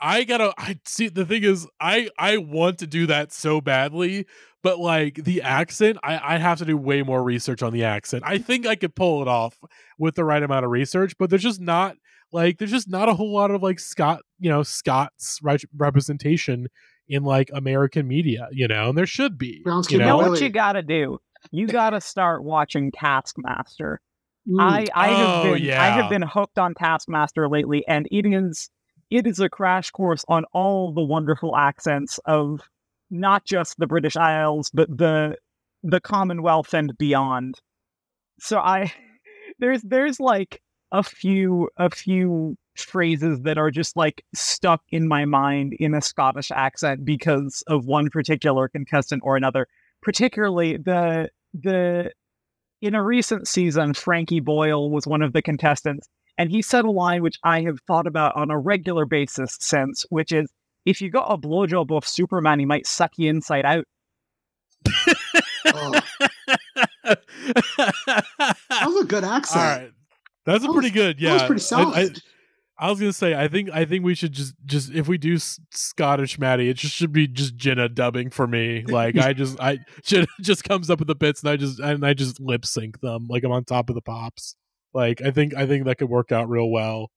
I 0.00 0.24
gotta. 0.24 0.52
I 0.56 0.78
see. 0.86 1.08
The 1.08 1.26
thing 1.26 1.44
is, 1.44 1.66
I 1.78 2.08
I 2.18 2.38
want 2.38 2.78
to 2.78 2.86
do 2.86 3.06
that 3.06 3.32
so 3.32 3.60
badly, 3.60 4.26
but 4.62 4.78
like 4.78 5.16
the 5.24 5.42
accent, 5.42 5.98
I 6.02 6.36
I 6.36 6.38
have 6.38 6.58
to 6.58 6.64
do 6.64 6.76
way 6.76 7.02
more 7.02 7.22
research 7.22 7.62
on 7.62 7.72
the 7.74 7.84
accent. 7.84 8.22
I 8.26 8.38
think 8.38 8.66
I 8.66 8.76
could 8.76 8.94
pull 8.94 9.20
it 9.20 9.28
off 9.28 9.58
with 9.98 10.14
the 10.14 10.24
right 10.24 10.42
amount 10.42 10.64
of 10.64 10.70
research, 10.70 11.12
but 11.18 11.28
there's 11.28 11.42
just 11.42 11.60
not 11.60 11.96
like 12.32 12.58
there's 12.58 12.70
just 12.70 12.88
not 12.88 13.08
a 13.08 13.14
whole 13.14 13.32
lot 13.32 13.50
of 13.50 13.62
like 13.62 13.78
Scott, 13.80 14.22
you 14.38 14.50
know, 14.50 14.62
Scott's 14.62 15.38
re- 15.42 15.58
representation 15.76 16.68
in 17.08 17.24
like 17.24 17.50
American 17.52 18.06
media, 18.06 18.48
you 18.52 18.68
know, 18.68 18.90
and 18.90 18.98
there 18.98 19.06
should 19.06 19.36
be. 19.36 19.60
Brown 19.64 19.82
You 19.88 19.98
know 19.98 20.06
know, 20.06 20.18
Really? 20.18 20.30
what 20.30 20.40
you 20.40 20.48
gotta 20.50 20.82
do? 20.82 21.18
You 21.50 21.66
gotta 21.66 22.00
start 22.00 22.44
watching 22.44 22.92
Taskmaster. 22.92 24.00
Mm. 24.48 24.60
I 24.60 24.86
I 24.94 25.08
have 25.08 25.44
Oh, 25.46 25.54
been 25.54 25.70
I 25.70 25.86
have 25.86 26.10
been 26.10 26.22
hooked 26.22 26.58
on 26.58 26.74
Taskmaster 26.74 27.48
lately, 27.48 27.84
and 27.88 28.06
it 28.10 28.26
is 28.26 28.70
it 29.10 29.26
is 29.26 29.40
a 29.40 29.48
crash 29.48 29.90
course 29.90 30.24
on 30.28 30.44
all 30.52 30.92
the 30.94 31.02
wonderful 31.02 31.56
accents 31.56 32.18
of 32.26 32.60
not 33.10 33.44
just 33.44 33.76
the 33.78 33.86
British 33.86 34.16
Isles, 34.16 34.70
but 34.72 34.88
the 34.96 35.36
the 35.82 36.00
Commonwealth 36.00 36.72
and 36.74 36.96
beyond. 36.96 37.60
So 38.38 38.58
I 38.58 38.92
there's 39.58 39.82
there's 39.82 40.20
like 40.20 40.62
a 40.92 41.02
few 41.02 41.68
a 41.76 41.90
few 41.90 42.56
phrases 42.76 43.40
that 43.42 43.58
are 43.58 43.70
just 43.70 43.96
like 43.96 44.24
stuck 44.34 44.82
in 44.90 45.06
my 45.06 45.24
mind 45.24 45.74
in 45.78 45.94
a 45.94 46.00
Scottish 46.00 46.50
accent 46.50 47.04
because 47.04 47.62
of 47.66 47.86
one 47.86 48.08
particular 48.10 48.68
contestant 48.68 49.22
or 49.24 49.36
another. 49.36 49.66
Particularly 50.02 50.76
the 50.76 51.30
the 51.52 52.12
in 52.80 52.94
a 52.94 53.02
recent 53.02 53.46
season, 53.46 53.92
Frankie 53.92 54.40
Boyle 54.40 54.90
was 54.90 55.06
one 55.06 55.22
of 55.22 55.32
the 55.32 55.42
contestants, 55.42 56.08
and 56.38 56.50
he 56.50 56.62
said 56.62 56.84
a 56.84 56.90
line 56.90 57.22
which 57.22 57.38
I 57.44 57.60
have 57.62 57.80
thought 57.86 58.06
about 58.06 58.36
on 58.36 58.50
a 58.50 58.58
regular 58.58 59.04
basis 59.04 59.56
since, 59.60 60.06
which 60.08 60.32
is 60.32 60.50
if 60.86 61.00
you 61.02 61.10
got 61.10 61.30
a 61.30 61.36
blowjob 61.36 61.90
off 61.90 62.06
Superman, 62.06 62.58
he 62.58 62.64
might 62.64 62.86
suck 62.86 63.12
you 63.16 63.28
inside 63.28 63.66
out. 63.66 63.84
Oh, 65.66 66.00
that 67.04 67.18
was 68.86 69.04
a 69.04 69.06
good 69.06 69.24
accent. 69.24 69.62
All 69.62 69.76
right. 69.78 69.92
That's 70.46 70.64
a 70.64 70.66
That 70.66 70.72
pretty 70.72 70.88
was- 70.88 70.92
good. 70.92 71.20
Yeah, 71.20 71.36
That 71.36 71.50
was 71.50 71.62
pretty 71.62 71.84
I- 71.96 72.02
I- 72.02 72.08
I 72.82 72.88
was 72.88 72.98
gonna 72.98 73.12
say, 73.12 73.34
I 73.34 73.46
think 73.46 73.68
I 73.74 73.84
think 73.84 74.04
we 74.06 74.14
should 74.14 74.32
just 74.32 74.54
just 74.64 74.90
if 74.94 75.06
we 75.06 75.18
do 75.18 75.36
Scottish 75.70 76.38
Maddie, 76.38 76.70
it 76.70 76.78
just 76.78 76.94
should 76.94 77.12
be 77.12 77.28
just 77.28 77.54
Jenna 77.56 77.90
dubbing 77.90 78.30
for 78.30 78.46
me. 78.46 78.82
Like 78.86 79.18
I 79.18 79.34
just 79.34 79.60
I 79.60 79.80
Jenna 80.02 80.26
just 80.40 80.64
comes 80.64 80.88
up 80.88 80.98
with 80.98 81.08
the 81.08 81.14
bits 81.14 81.42
and 81.42 81.50
I 81.50 81.56
just 81.56 81.78
and 81.78 82.06
I 82.06 82.14
just 82.14 82.40
lip 82.40 82.64
sync 82.64 82.98
them 83.02 83.26
like 83.28 83.44
I'm 83.44 83.52
on 83.52 83.64
top 83.64 83.90
of 83.90 83.96
the 83.96 84.00
pops. 84.00 84.56
Like 84.94 85.20
I 85.20 85.30
think 85.30 85.54
I 85.54 85.66
think 85.66 85.84
that 85.84 85.98
could 85.98 86.08
work 86.08 86.32
out 86.32 86.48
real 86.48 86.70
well. 86.70 87.10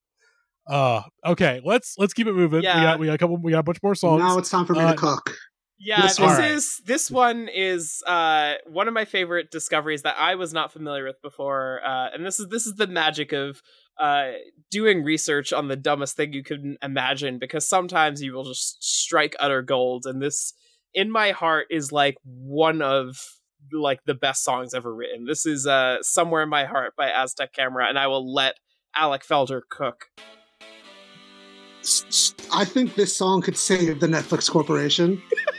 Uh 0.67 1.03
okay, 1.25 1.61
let's 1.63 1.95
let's 1.97 2.13
keep 2.13 2.27
it 2.27 2.33
moving. 2.33 2.59
We 2.59 2.65
Yeah. 2.65 2.83
got 2.83 2.99
we 2.99 3.05
got 3.07 3.13
a 3.15 3.17
couple 3.17 3.37
we 3.37 3.51
got 3.51 3.59
a 3.59 3.63
bunch 3.63 3.79
more 3.81 3.95
songs. 3.95 4.19
now 4.21 4.37
it's 4.37 4.49
time 4.49 4.65
for 4.65 4.73
me 4.73 4.81
Uh, 4.81 4.91
to 4.91 4.97
cook. 4.97 5.33
Yeah, 5.79 6.03
This 6.03 6.17
this, 6.17 6.19
one- 6.19 6.43
is 6.43 6.81
this 6.85 7.11
one 7.11 7.49
is 7.53 8.03
uh, 8.07 8.53
one 8.67 8.87
of 8.87 8.93
my 8.93 9.05
favorite 9.05 9.51
discoveries 9.51 10.03
that 10.03 10.15
I 10.17 10.35
was 10.35 10.53
not 10.53 10.71
familiar 10.71 11.03
with 11.03 11.21
before, 11.21 11.81
uh, 11.85 12.09
and 12.13 12.25
this 12.25 12.39
is 12.39 12.47
this 12.47 12.65
is 12.65 12.75
the 12.75 12.87
magic 12.87 13.33
of 13.33 13.61
uh, 13.99 14.31
doing 14.71 15.03
research 15.03 15.51
on 15.51 15.67
the 15.67 15.75
dumbest 15.75 16.15
thing 16.15 16.33
you 16.33 16.43
could 16.43 16.77
imagine 16.81 17.37
because 17.37 17.67
sometimes 17.67 18.21
you 18.21 18.33
will 18.33 18.45
just 18.45 18.83
strike 18.83 19.35
utter 19.39 19.61
gold. 19.61 20.05
And 20.05 20.21
this, 20.21 20.53
in 20.93 21.11
my 21.11 21.31
heart, 21.31 21.67
is 21.69 21.91
like 21.91 22.15
one 22.23 22.81
of 22.81 23.17
like 23.71 23.99
the 24.05 24.13
best 24.13 24.43
songs 24.43 24.73
ever 24.73 24.93
written. 24.93 25.25
This 25.25 25.45
is 25.45 25.67
uh, 25.67 25.97
"Somewhere 26.01 26.43
in 26.43 26.49
My 26.49 26.65
Heart" 26.65 26.93
by 26.95 27.09
Aztec 27.09 27.53
Camera, 27.53 27.87
and 27.89 27.99
I 27.99 28.07
will 28.07 28.31
let 28.33 28.55
Alec 28.95 29.23
Feldherr 29.25 29.61
cook. 29.69 30.05
I 32.53 32.63
think 32.63 32.95
this 32.95 33.15
song 33.15 33.41
could 33.41 33.57
save 33.57 33.99
the 33.99 34.07
Netflix 34.07 34.49
Corporation. 34.49 35.21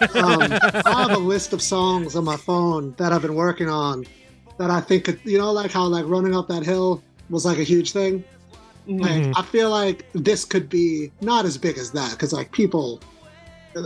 um, 0.00 0.42
I 0.86 1.06
have 1.08 1.12
a 1.12 1.18
list 1.18 1.52
of 1.52 1.60
songs 1.62 2.16
on 2.16 2.24
my 2.24 2.36
phone 2.36 2.94
that 2.98 3.12
I've 3.12 3.22
been 3.22 3.34
working 3.34 3.68
on 3.68 4.06
that 4.58 4.70
I 4.70 4.80
think 4.80 5.04
could, 5.04 5.20
you 5.24 5.38
know, 5.38 5.52
like 5.52 5.70
how 5.70 5.84
like 5.84 6.04
running 6.06 6.34
up 6.34 6.48
that 6.48 6.64
hill 6.64 7.02
was 7.28 7.44
like 7.44 7.58
a 7.58 7.62
huge 7.62 7.92
thing. 7.92 8.24
Mm-hmm. 8.88 9.00
Like 9.00 9.38
I 9.38 9.42
feel 9.42 9.70
like 9.70 10.06
this 10.12 10.44
could 10.44 10.68
be 10.68 11.12
not 11.20 11.44
as 11.44 11.56
big 11.58 11.78
as 11.78 11.90
that 11.92 12.12
because 12.12 12.32
like 12.32 12.52
people, 12.52 13.00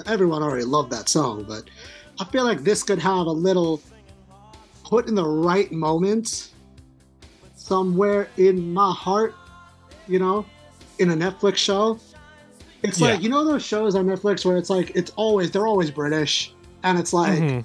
everyone 0.07 0.43
already 0.43 0.65
loved 0.65 0.91
that 0.93 1.09
song, 1.09 1.45
but 1.47 1.65
I 2.21 2.25
feel 2.27 2.45
like 2.45 2.63
this 2.63 2.83
could 2.83 2.99
have 3.01 3.27
a 3.27 3.33
little 3.33 3.81
put 4.85 5.09
in 5.09 5.15
the 5.15 5.27
right 5.27 5.71
moment 5.73 6.51
somewhere 7.55 8.29
in 8.37 8.73
my 8.73 8.93
heart, 8.93 9.35
you 10.07 10.19
know, 10.19 10.47
in 10.99 11.11
a 11.11 11.15
Netflix 11.15 11.57
show. 11.57 11.99
It's 12.85 13.01
yeah. 13.01 13.09
like 13.09 13.23
you 13.23 13.29
know 13.29 13.45
those 13.45 13.65
shows 13.65 13.97
on 13.97 14.07
Netflix 14.07 14.45
where 14.45 14.57
it's 14.57 14.71
like 14.71 14.93
it's 14.95 15.11
always 15.17 15.51
they're 15.51 15.67
always 15.67 15.91
British 15.91 16.55
and 16.85 16.99
it's 16.99 17.13
like 17.13 17.41
mm-hmm. 17.41 17.61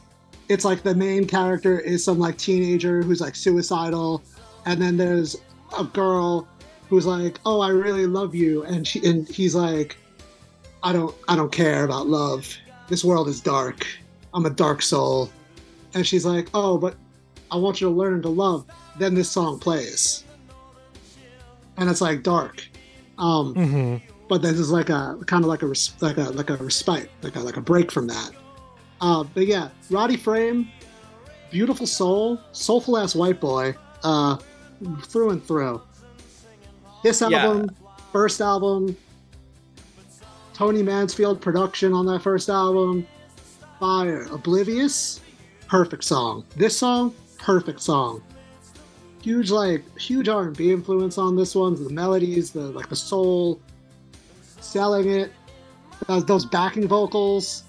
it's 0.48 0.66
like 0.66 0.82
the 0.82 0.96
main 0.96 1.28
character 1.28 1.80
is 1.80 2.04
some 2.04 2.18
like 2.18 2.38
teenager 2.38 3.04
who's 3.04 3.22
like 3.22 3.36
suicidal 3.36 4.24
and 4.66 4.82
then 4.82 4.98
there's 4.98 5.36
a 5.78 5.84
girl 5.84 6.48
who's 6.90 7.06
like, 7.06 7.40
"Oh, 7.46 7.62
I 7.62 7.70
really 7.70 8.08
love 8.08 8.34
you," 8.36 8.64
and 8.64 8.86
she 8.86 9.06
and 9.06 9.28
he's 9.28 9.56
like, 9.56 9.98
"I 10.84 10.92
don't, 10.92 11.16
I 11.28 11.36
don't 11.36 11.52
care 11.52 11.84
about 11.84 12.08
love. 12.08 12.52
This 12.88 13.06
world 13.06 13.28
is 13.28 13.40
dark. 13.40 13.86
I'm 14.34 14.46
a 14.46 14.50
dark 14.50 14.82
soul," 14.82 15.30
and 15.94 16.06
she's 16.06 16.26
like, 16.26 16.50
"Oh, 16.54 16.78
but 16.78 16.96
I 17.52 17.58
want 17.58 17.80
you 17.80 17.88
to 17.88 17.94
learn 17.94 18.22
to 18.24 18.30
love." 18.30 18.66
Then 18.98 19.14
this 19.14 19.30
song 19.30 19.60
plays, 19.60 20.24
and 21.78 21.90
it's 21.90 22.02
like 22.02 22.24
dark, 22.24 22.68
um, 23.18 23.54
mm-hmm. 23.54 24.09
But 24.30 24.42
this 24.42 24.58
is 24.58 24.72
like 24.72 24.90
a 24.90 25.18
kind 25.26 25.44
of 25.44 25.50
like 25.50 25.64
a 25.64 25.74
like 26.00 26.18
a 26.18 26.30
like 26.30 26.50
a 26.50 26.56
respite, 26.56 27.10
like 27.24 27.36
a 27.36 27.40
like 27.42 27.58
a 27.58 27.62
break 27.62 27.92
from 27.92 28.08
that. 28.08 28.32
Uh, 29.02 29.24
but 29.24 29.48
yeah, 29.48 29.70
Roddy 29.90 30.16
Frame, 30.16 30.70
beautiful 31.52 31.88
soul, 31.88 32.40
soulful 32.54 32.98
ass 32.98 33.16
white 33.16 33.42
boy. 33.42 33.76
Uh, 34.04 34.38
through 35.04 35.32
and 35.32 35.46
through. 35.46 35.82
This 37.04 37.22
album, 37.22 37.70
yeah. 37.70 37.96
first 38.12 38.42
album, 38.42 38.96
Tony 40.54 40.84
Mansfield 40.84 41.42
production 41.42 41.94
on 41.94 42.06
that 42.08 42.22
first 42.22 42.50
album, 42.50 43.08
fire. 43.80 44.24
Oblivious, 44.32 45.22
perfect 45.68 46.04
song. 46.04 46.46
This 46.56 46.78
song, 46.78 47.14
perfect 47.38 47.82
song. 47.82 48.22
Huge 49.22 49.52
like 49.52 49.84
huge 49.98 50.30
R 50.30 50.44
and 50.44 50.56
B 50.56 50.72
influence 50.72 51.18
on 51.18 51.36
this 51.36 51.56
one. 51.56 51.82
The 51.82 51.90
melodies, 51.90 52.52
the 52.52 52.62
like 52.62 52.90
the 52.90 52.96
soul, 52.96 53.62
selling 54.62 55.10
it. 55.10 55.32
Those, 56.08 56.26
those 56.26 56.46
backing 56.46 56.88
vocals. 56.88 57.64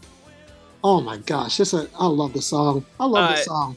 Oh 0.83 1.01
my 1.01 1.19
gosh, 1.19 1.57
this 1.57 1.75
is, 1.75 1.85
a, 1.85 1.89
I 1.99 2.07
love 2.07 2.33
the 2.33 2.43
song. 2.43 2.85
I 2.99 3.05
love 3.05 3.31
uh, 3.31 3.35
this 3.35 3.45
song. 3.45 3.77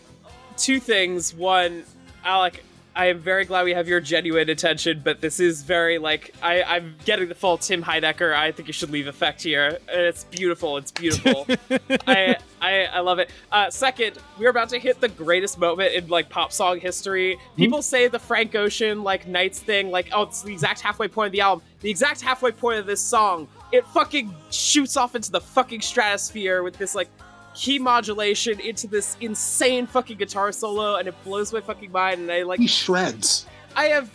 Two 0.57 0.79
things. 0.79 1.33
One, 1.33 1.83
Alec, 2.23 2.63
I 2.95 3.07
am 3.07 3.19
very 3.19 3.45
glad 3.45 3.63
we 3.63 3.73
have 3.73 3.87
your 3.87 3.99
genuine 3.99 4.49
attention, 4.49 5.01
but 5.03 5.19
this 5.19 5.39
is 5.39 5.63
very 5.63 5.97
like 5.97 6.33
I, 6.43 6.61
I'm 6.63 6.95
getting 7.05 7.27
the 7.27 7.35
full 7.35 7.57
Tim 7.57 7.83
Heidecker. 7.83 8.35
I 8.35 8.51
think 8.51 8.67
you 8.67 8.73
should 8.73 8.91
leave 8.91 9.07
effect 9.07 9.41
here. 9.41 9.79
It's 9.87 10.25
beautiful. 10.25 10.77
It's 10.77 10.91
beautiful. 10.91 11.47
I, 12.07 12.37
I 12.61 12.85
I 12.85 12.99
love 12.99 13.17
it. 13.17 13.31
Uh, 13.51 13.71
second, 13.71 14.19
we're 14.37 14.49
about 14.49 14.69
to 14.69 14.79
hit 14.79 15.01
the 15.01 15.07
greatest 15.07 15.57
moment 15.57 15.93
in 15.93 16.07
like 16.07 16.29
pop 16.29 16.51
song 16.51 16.79
history. 16.79 17.33
Hmm? 17.33 17.55
People 17.55 17.79
mm-hmm. 17.79 17.83
say 17.83 18.07
the 18.09 18.19
Frank 18.19 18.53
Ocean 18.53 19.03
like 19.03 19.27
Nights 19.27 19.59
thing, 19.59 19.89
like 19.89 20.09
oh, 20.13 20.23
it's 20.23 20.43
the 20.43 20.53
exact 20.53 20.81
halfway 20.81 21.07
point 21.07 21.27
of 21.27 21.31
the 21.31 21.41
album. 21.41 21.65
The 21.79 21.89
exact 21.89 22.21
halfway 22.21 22.51
point 22.51 22.79
of 22.79 22.85
this 22.85 23.01
song, 23.01 23.47
it 23.71 23.87
fucking 23.87 24.33
shoots 24.51 24.97
off 24.97 25.15
into 25.15 25.31
the 25.31 25.41
fucking 25.41 25.81
stratosphere 25.81 26.61
with 26.61 26.77
this 26.77 26.93
like 26.93 27.09
key 27.53 27.79
modulation 27.79 28.59
into 28.59 28.87
this 28.87 29.17
insane 29.21 29.87
fucking 29.87 30.17
guitar 30.17 30.51
solo, 30.51 30.95
and 30.95 31.07
it 31.07 31.23
blows 31.23 31.53
my 31.53 31.61
fucking 31.61 31.91
mind. 31.91 32.21
And 32.21 32.31
I 32.31 32.43
like 32.43 32.59
he 32.59 32.67
shreds. 32.67 33.45
I 33.75 33.85
have 33.85 34.09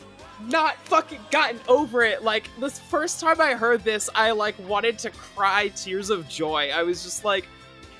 not 0.47 0.77
fucking 0.85 1.21
gotten 1.31 1.61
over 1.69 2.03
it. 2.03 2.23
Like 2.23 2.49
this 2.61 2.79
first 2.79 3.21
time 3.21 3.41
I 3.41 3.55
heard 3.55 3.83
this, 3.85 4.09
I 4.15 4.31
like 4.33 4.59
wanted 4.69 4.99
to 5.01 5.11
cry 5.11 5.69
tears 5.69 6.11
of 6.11 6.29
joy. 6.29 6.71
I 6.75 6.83
was 6.83 7.03
just 7.03 7.25
like 7.25 7.47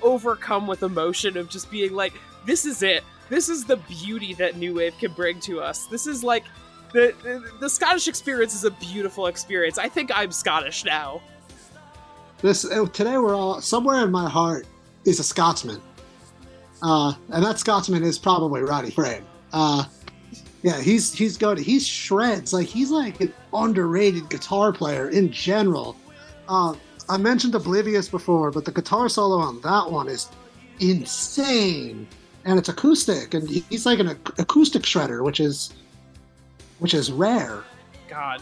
overcome 0.01 0.67
with 0.67 0.83
emotion 0.83 1.37
of 1.37 1.49
just 1.49 1.69
being 1.69 1.93
like, 1.93 2.13
this 2.45 2.65
is 2.65 2.83
it. 2.83 3.03
This 3.29 3.49
is 3.49 3.65
the 3.65 3.77
beauty 3.77 4.33
that 4.35 4.57
new 4.57 4.75
wave 4.75 4.97
can 4.97 5.11
bring 5.11 5.39
to 5.41 5.59
us. 5.61 5.85
This 5.85 6.07
is 6.07 6.23
like 6.23 6.45
the, 6.93 7.13
the, 7.21 7.43
the 7.59 7.69
Scottish 7.69 8.07
experience 8.07 8.55
is 8.55 8.63
a 8.63 8.71
beautiful 8.71 9.27
experience. 9.27 9.77
I 9.77 9.89
think 9.89 10.09
I'm 10.13 10.31
Scottish 10.31 10.83
now. 10.83 11.21
This 12.41 12.65
uh, 12.65 12.85
today 12.87 13.17
we're 13.17 13.35
all 13.35 13.59
somewhere 13.61 14.01
in 14.03 14.11
my 14.11 14.29
heart 14.29 14.65
is 15.05 15.19
a 15.19 15.23
Scotsman. 15.23 15.81
Uh, 16.81 17.13
and 17.31 17.43
that 17.43 17.59
Scotsman 17.59 18.03
is 18.03 18.17
probably 18.17 18.61
Roddy 18.61 18.91
Frame. 18.91 19.25
Uh, 19.51 19.83
yeah, 20.61 20.79
he's 20.81 21.13
he's 21.13 21.37
good. 21.37 21.57
He's 21.57 21.87
shreds. 21.87 22.53
Like 22.53 22.67
he's 22.67 22.91
like 22.91 23.21
an 23.21 23.33
underrated 23.53 24.29
guitar 24.29 24.73
player 24.73 25.09
in 25.09 25.31
general. 25.31 25.95
Uh, 26.47 26.75
I 27.07 27.17
mentioned 27.17 27.55
Oblivious 27.55 28.09
before, 28.09 28.51
but 28.51 28.65
the 28.65 28.71
guitar 28.71 29.09
solo 29.09 29.37
on 29.37 29.61
that 29.61 29.89
one 29.89 30.07
is 30.07 30.27
insane, 30.79 32.07
and 32.45 32.59
it's 32.59 32.69
acoustic, 32.69 33.33
and 33.33 33.49
he's 33.49 33.85
like 33.85 33.99
an 33.99 34.09
acoustic 34.37 34.83
shredder, 34.83 35.23
which 35.23 35.39
is 35.39 35.73
which 36.79 36.93
is 36.93 37.11
rare. 37.11 37.63
God, 38.09 38.41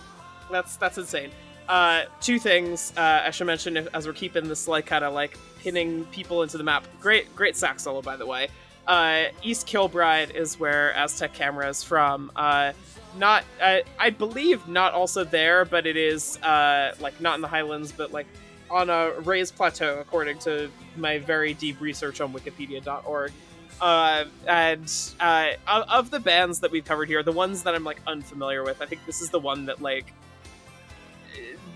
that's 0.51 0.75
that's 0.77 0.97
insane. 0.97 1.31
Uh, 1.67 2.03
two 2.21 2.39
things 2.39 2.93
uh, 2.95 3.23
I 3.25 3.31
should 3.31 3.47
mention 3.47 3.77
as 3.93 4.07
we're 4.07 4.13
keeping 4.13 4.47
this 4.47 4.67
like 4.67 4.85
kind 4.85 5.03
of 5.03 5.13
like 5.13 5.37
pinning 5.59 6.05
people 6.05 6.43
into 6.43 6.57
the 6.57 6.63
map. 6.63 6.87
Great, 7.01 7.35
great 7.35 7.55
sax 7.55 7.83
solo 7.83 8.01
by 8.01 8.15
the 8.15 8.25
way. 8.25 8.47
Uh, 8.87 9.25
East 9.43 9.67
Kilbride 9.67 10.31
is 10.31 10.57
where 10.59 10.95
Aztec 10.95 11.33
Camera 11.33 11.67
is 11.67 11.83
from. 11.83 12.31
Uh, 12.35 12.71
not, 13.17 13.43
uh, 13.61 13.79
I 13.99 14.11
believe, 14.11 14.65
not 14.67 14.93
also 14.93 15.25
there, 15.25 15.65
but 15.65 15.85
it 15.85 15.97
is 15.97 16.37
uh, 16.41 16.95
like 17.01 17.19
not 17.19 17.35
in 17.35 17.41
the 17.41 17.49
Highlands, 17.49 17.91
but 17.91 18.13
like 18.13 18.27
on 18.69 18.89
a 18.89 19.11
raised 19.21 19.55
plateau, 19.55 19.99
according 19.99 20.39
to 20.39 20.69
my 20.95 21.19
very 21.19 21.53
deep 21.53 21.81
research 21.81 22.21
on 22.21 22.33
Wikipedia.org. 22.33 23.31
Uh, 23.79 24.25
and 24.47 25.13
uh, 25.19 25.49
of 25.67 26.09
the 26.09 26.19
bands 26.19 26.61
that 26.61 26.71
we've 26.71 26.85
covered 26.85 27.09
here, 27.09 27.21
the 27.23 27.31
ones 27.31 27.63
that 27.63 27.75
I'm 27.75 27.83
like 27.83 28.01
unfamiliar 28.07 28.63
with, 28.63 28.81
I 28.81 28.85
think 28.85 29.05
this 29.05 29.21
is 29.21 29.29
the 29.29 29.39
one 29.39 29.65
that 29.65 29.81
like 29.81 30.13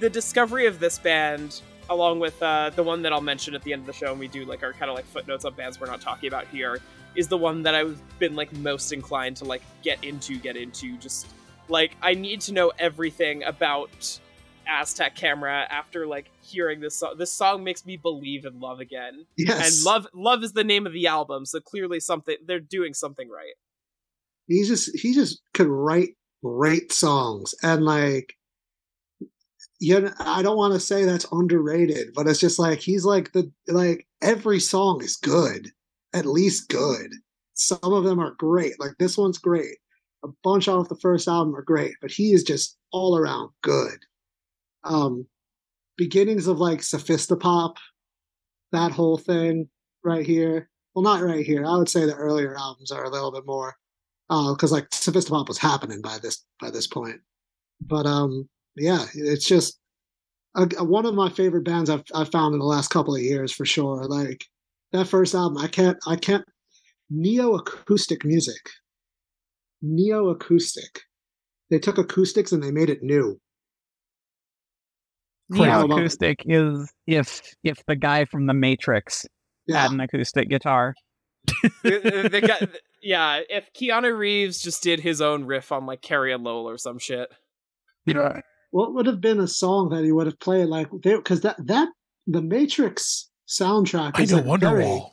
the 0.02 0.10
discovery 0.10 0.66
of 0.66 0.80
this 0.80 1.00
band, 1.00 1.62
along 1.90 2.20
with 2.20 2.42
uh, 2.42 2.72
the 2.72 2.84
one 2.84 3.04
that 3.04 3.14
I'll 3.14 3.22
mention 3.22 3.54
at 3.54 3.64
the 3.64 3.72
end 3.72 3.82
of 3.82 3.86
the 3.86 3.94
show, 3.94 4.12
and 4.12 4.20
we 4.20 4.28
do 4.28 4.44
like 4.44 4.64
our 4.64 4.74
kind 4.74 4.90
of 4.90 4.96
like 4.96 5.06
footnotes 5.06 5.46
on 5.46 5.54
bands 5.54 5.80
we're 5.80 5.88
not 5.88 6.02
talking 6.02 6.28
about 6.28 6.48
here, 6.48 6.80
is 7.16 7.28
the 7.28 7.38
one 7.38 7.62
that 7.64 7.76
I've 7.76 8.02
been 8.20 8.36
like 8.36 8.52
most 8.58 8.92
inclined 8.92 9.38
to 9.38 9.46
like 9.46 9.62
get 9.84 10.04
into, 10.04 10.38
get 10.38 10.58
into. 10.58 10.98
Just 10.98 11.28
like 11.70 11.96
I 12.02 12.16
need 12.16 12.42
to 12.42 12.54
know 12.54 12.74
everything 12.80 13.44
about 13.44 14.20
Aztec 14.68 15.16
Camera 15.16 15.68
after 15.70 16.08
like 16.08 16.32
hearing 16.42 16.82
this 16.82 16.96
song. 16.96 17.16
This 17.18 17.32
song 17.32 17.64
makes 17.64 17.86
me 17.86 17.96
believe 17.96 18.46
in 18.46 18.60
love 18.60 18.80
again. 18.80 19.28
Yes. 19.38 19.78
And 19.78 19.86
love 19.86 20.08
love 20.16 20.44
is 20.44 20.54
the 20.54 20.64
name 20.64 20.88
of 20.88 20.94
the 20.94 21.06
album, 21.06 21.46
so 21.46 21.60
clearly 21.60 22.00
something 22.00 22.38
they're 22.46 22.60
doing 22.60 22.96
something 22.96 23.30
right. 23.30 23.54
He 24.48 24.64
just 24.66 24.90
he 25.00 25.14
just 25.14 25.42
could 25.54 25.68
write 25.68 26.16
great 26.44 26.92
songs 26.92 27.54
and 27.62 27.86
like 27.86 28.34
you 29.82 30.00
know, 30.00 30.14
I 30.20 30.44
don't 30.44 30.58
want 30.58 30.76
to 30.76 30.80
say 30.80 31.06
that's 31.06 31.26
underrated, 31.32 32.14
but 32.14 32.28
it's 32.28 32.40
just 32.40 32.60
like 32.60 32.80
he's 32.80 33.04
like 33.04 33.32
the 33.32 33.52
like 33.68 34.08
every 34.22 34.60
song 34.60 35.02
is 35.04 35.18
good, 35.18 35.70
at 36.14 36.28
least 36.28 36.70
good. 36.70 37.12
Some 37.56 37.80
of 37.82 38.04
them 38.04 38.20
are 38.20 38.36
great, 38.38 38.80
like 38.80 38.92
this 39.00 39.18
one's 39.18 39.40
great. 39.40 39.78
A 40.24 40.28
bunch 40.44 40.68
off 40.68 40.88
the 40.88 40.96
first 41.02 41.28
album 41.28 41.56
are 41.56 41.64
great, 41.64 41.96
but 42.00 42.12
he 42.12 42.32
is 42.32 42.44
just 42.44 42.78
all 42.92 43.18
around 43.18 43.50
good. 43.64 43.98
Um, 44.84 45.26
beginnings 45.98 46.46
of 46.46 46.60
like 46.60 46.82
Sophisti-pop, 46.82 47.78
that 48.72 48.92
whole 48.92 49.18
thing 49.18 49.68
right 50.04 50.26
here. 50.26 50.70
Well, 50.94 51.02
not 51.02 51.24
right 51.24 51.44
here. 51.44 51.66
I 51.66 51.76
would 51.76 51.90
say 51.90 52.06
the 52.06 52.14
earlier 52.14 52.56
albums 52.56 52.92
are 52.92 53.04
a 53.04 53.10
little 53.10 53.32
bit 53.32 53.48
more, 53.48 53.74
because 54.30 54.72
uh, 54.72 54.76
like 54.76 54.90
Sophisti-pop 54.92 55.48
was 55.48 55.58
happening 55.58 56.02
by 56.02 56.20
this 56.22 56.46
by 56.60 56.70
this 56.70 56.86
point. 56.86 57.20
But 57.82 58.06
um, 58.06 58.48
yeah, 58.76 59.06
it's 59.14 59.46
just 59.48 59.80
a, 60.56 60.68
a, 60.78 60.84
one 60.84 61.06
of 61.06 61.16
my 61.16 61.30
favorite 61.30 61.66
bands 61.66 61.90
I've, 61.90 62.04
I've 62.14 62.32
found 62.32 62.54
in 62.54 62.60
the 62.60 62.66
last 62.66 62.90
couple 62.90 63.16
of 63.16 63.22
years 63.22 63.52
for 63.52 63.66
sure. 63.66 64.06
Like 64.06 64.46
that 64.92 65.08
first 65.08 65.36
album, 65.36 65.58
I 65.58 65.68
can't, 65.68 65.98
I 66.08 66.16
can't, 66.16 66.46
neo 67.10 67.56
acoustic 67.56 68.24
music, 68.26 68.62
neo 69.82 70.30
acoustic 70.30 71.02
they 71.72 71.80
took 71.80 71.98
acoustics 71.98 72.52
and 72.52 72.62
they 72.62 72.70
made 72.70 72.90
it 72.90 73.02
new. 73.02 73.40
Neo 75.50 75.86
acoustic 75.86 76.44
is 76.46 76.94
if 77.08 77.42
if 77.64 77.84
the 77.88 77.96
guy 77.96 78.26
from 78.26 78.46
the 78.46 78.54
Matrix 78.54 79.26
Yeah. 79.68 79.82
had 79.82 79.92
an 79.92 80.00
acoustic 80.02 80.50
guitar. 80.50 80.94
the, 81.84 82.30
the 82.32 82.42
guy, 82.42 82.68
yeah, 83.02 83.40
if 83.50 83.72
Keanu 83.74 84.16
Reeves 84.16 84.62
just 84.62 84.84
did 84.84 85.00
his 85.00 85.22
own 85.22 85.46
riff 85.46 85.72
on 85.72 85.86
like 85.86 86.02
Carrie 86.02 86.34
and 86.34 86.44
Lowell 86.44 86.70
or 86.70 86.78
some 86.78 87.00
shit. 87.00 87.30
Yeah. 88.06 88.42
What 88.72 88.94
would 88.94 89.06
have 89.06 89.22
been 89.22 89.40
a 89.40 89.48
song 89.48 89.90
that 89.90 90.04
he 90.04 90.12
would 90.12 90.26
have 90.28 90.40
played 90.40 90.68
like 90.68 90.90
because 91.02 91.42
that 91.42 91.58
that 91.68 91.90
the 92.28 92.42
Matrix 92.42 93.30
soundtrack 93.48 94.12
I 94.16 94.24
is 94.24 94.32
know 94.32 94.38
like 94.42 94.62
very, 94.62 94.84
Wonderwall. 94.86 95.10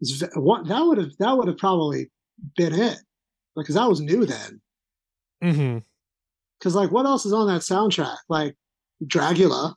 is 0.00 0.22
what 0.34 0.68
that 0.68 0.80
would 0.82 0.98
have 0.98 1.10
that 1.18 1.36
would 1.36 1.48
have 1.48 1.58
probably 1.58 2.10
been 2.56 2.74
it 2.74 2.98
because 3.56 3.74
that 3.76 3.88
was 3.88 4.00
new 4.00 4.26
then. 4.26 4.60
Mm-hmm. 5.42 5.78
Because 6.58 6.74
like 6.74 6.90
what 6.90 7.06
else 7.06 7.24
is 7.26 7.32
on 7.32 7.46
that 7.48 7.62
soundtrack? 7.62 8.16
Like 8.28 8.54
Dracula. 9.06 9.74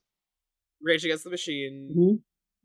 Rage 0.81 1.03
Against 1.05 1.23
the 1.25 1.29
Machine. 1.29 1.93
Mhm. 1.97 2.19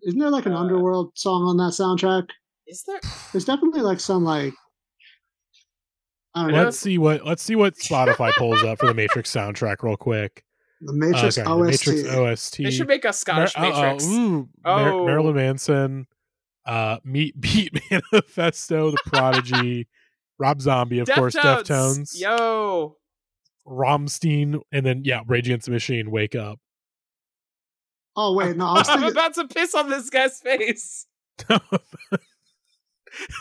Isn't 0.06 0.18
there 0.20 0.30
like 0.30 0.46
an 0.46 0.52
Uh, 0.52 0.58
underworld 0.60 1.12
song 1.16 1.42
on 1.44 1.56
that 1.58 1.72
soundtrack? 1.72 2.28
Is 2.66 2.82
there? 2.84 3.00
There's 3.32 3.44
definitely 3.44 3.80
like 3.82 4.00
some 4.00 4.24
like 4.24 4.54
I 6.34 6.50
know. 6.50 6.64
Let's 6.64 6.78
see 6.78 6.98
what 6.98 7.24
let's 7.24 7.42
see 7.42 7.54
what 7.56 7.76
Spotify 7.76 8.32
pulls 8.36 8.62
up 8.64 8.78
for 8.80 8.86
the 8.86 8.94
Matrix 8.94 9.32
soundtrack 9.32 9.82
real 9.82 9.96
quick. 9.96 10.44
The 10.80 10.92
Matrix 10.92 11.38
Okay, 11.38 11.44
the 11.44 11.50
OST. 11.54 11.86
Matrix 11.86 12.08
OST. 12.16 12.56
They 12.58 12.70
should 12.70 12.88
make 12.88 13.04
a 13.04 13.12
Scottish 13.12 13.56
Mar- 13.56 13.66
uh-oh, 13.66 13.82
Matrix. 13.82 14.04
ooh, 14.06 14.48
Mar- 14.64 14.90
Oh. 14.92 15.06
Marilyn 15.06 15.34
Manson, 15.36 16.06
uh, 16.66 16.98
Meat 17.04 17.40
Beat 17.40 17.78
Manifesto, 17.90 18.90
The 18.90 18.98
Prodigy, 19.06 19.86
Rob 20.38 20.60
Zombie, 20.60 20.98
of 20.98 21.08
course, 21.08 21.34
Deftones, 21.36 22.18
Yo. 22.20 22.96
Rammstein, 23.66 24.60
and 24.72 24.84
then 24.84 25.02
yeah, 25.04 25.20
Rage 25.26 25.46
Against 25.48 25.66
the 25.66 25.72
Machine, 25.72 26.10
Wake 26.10 26.34
Up. 26.34 26.58
Oh 28.16 28.34
wait, 28.34 28.56
no, 28.56 28.66
I 28.66 28.72
was 28.74 28.88
I'm 28.90 29.04
about 29.04 29.34
to 29.34 29.46
piss 29.46 29.74
on 29.74 29.88
this 29.88 30.10
guy's 30.10 30.40
face. 30.40 31.06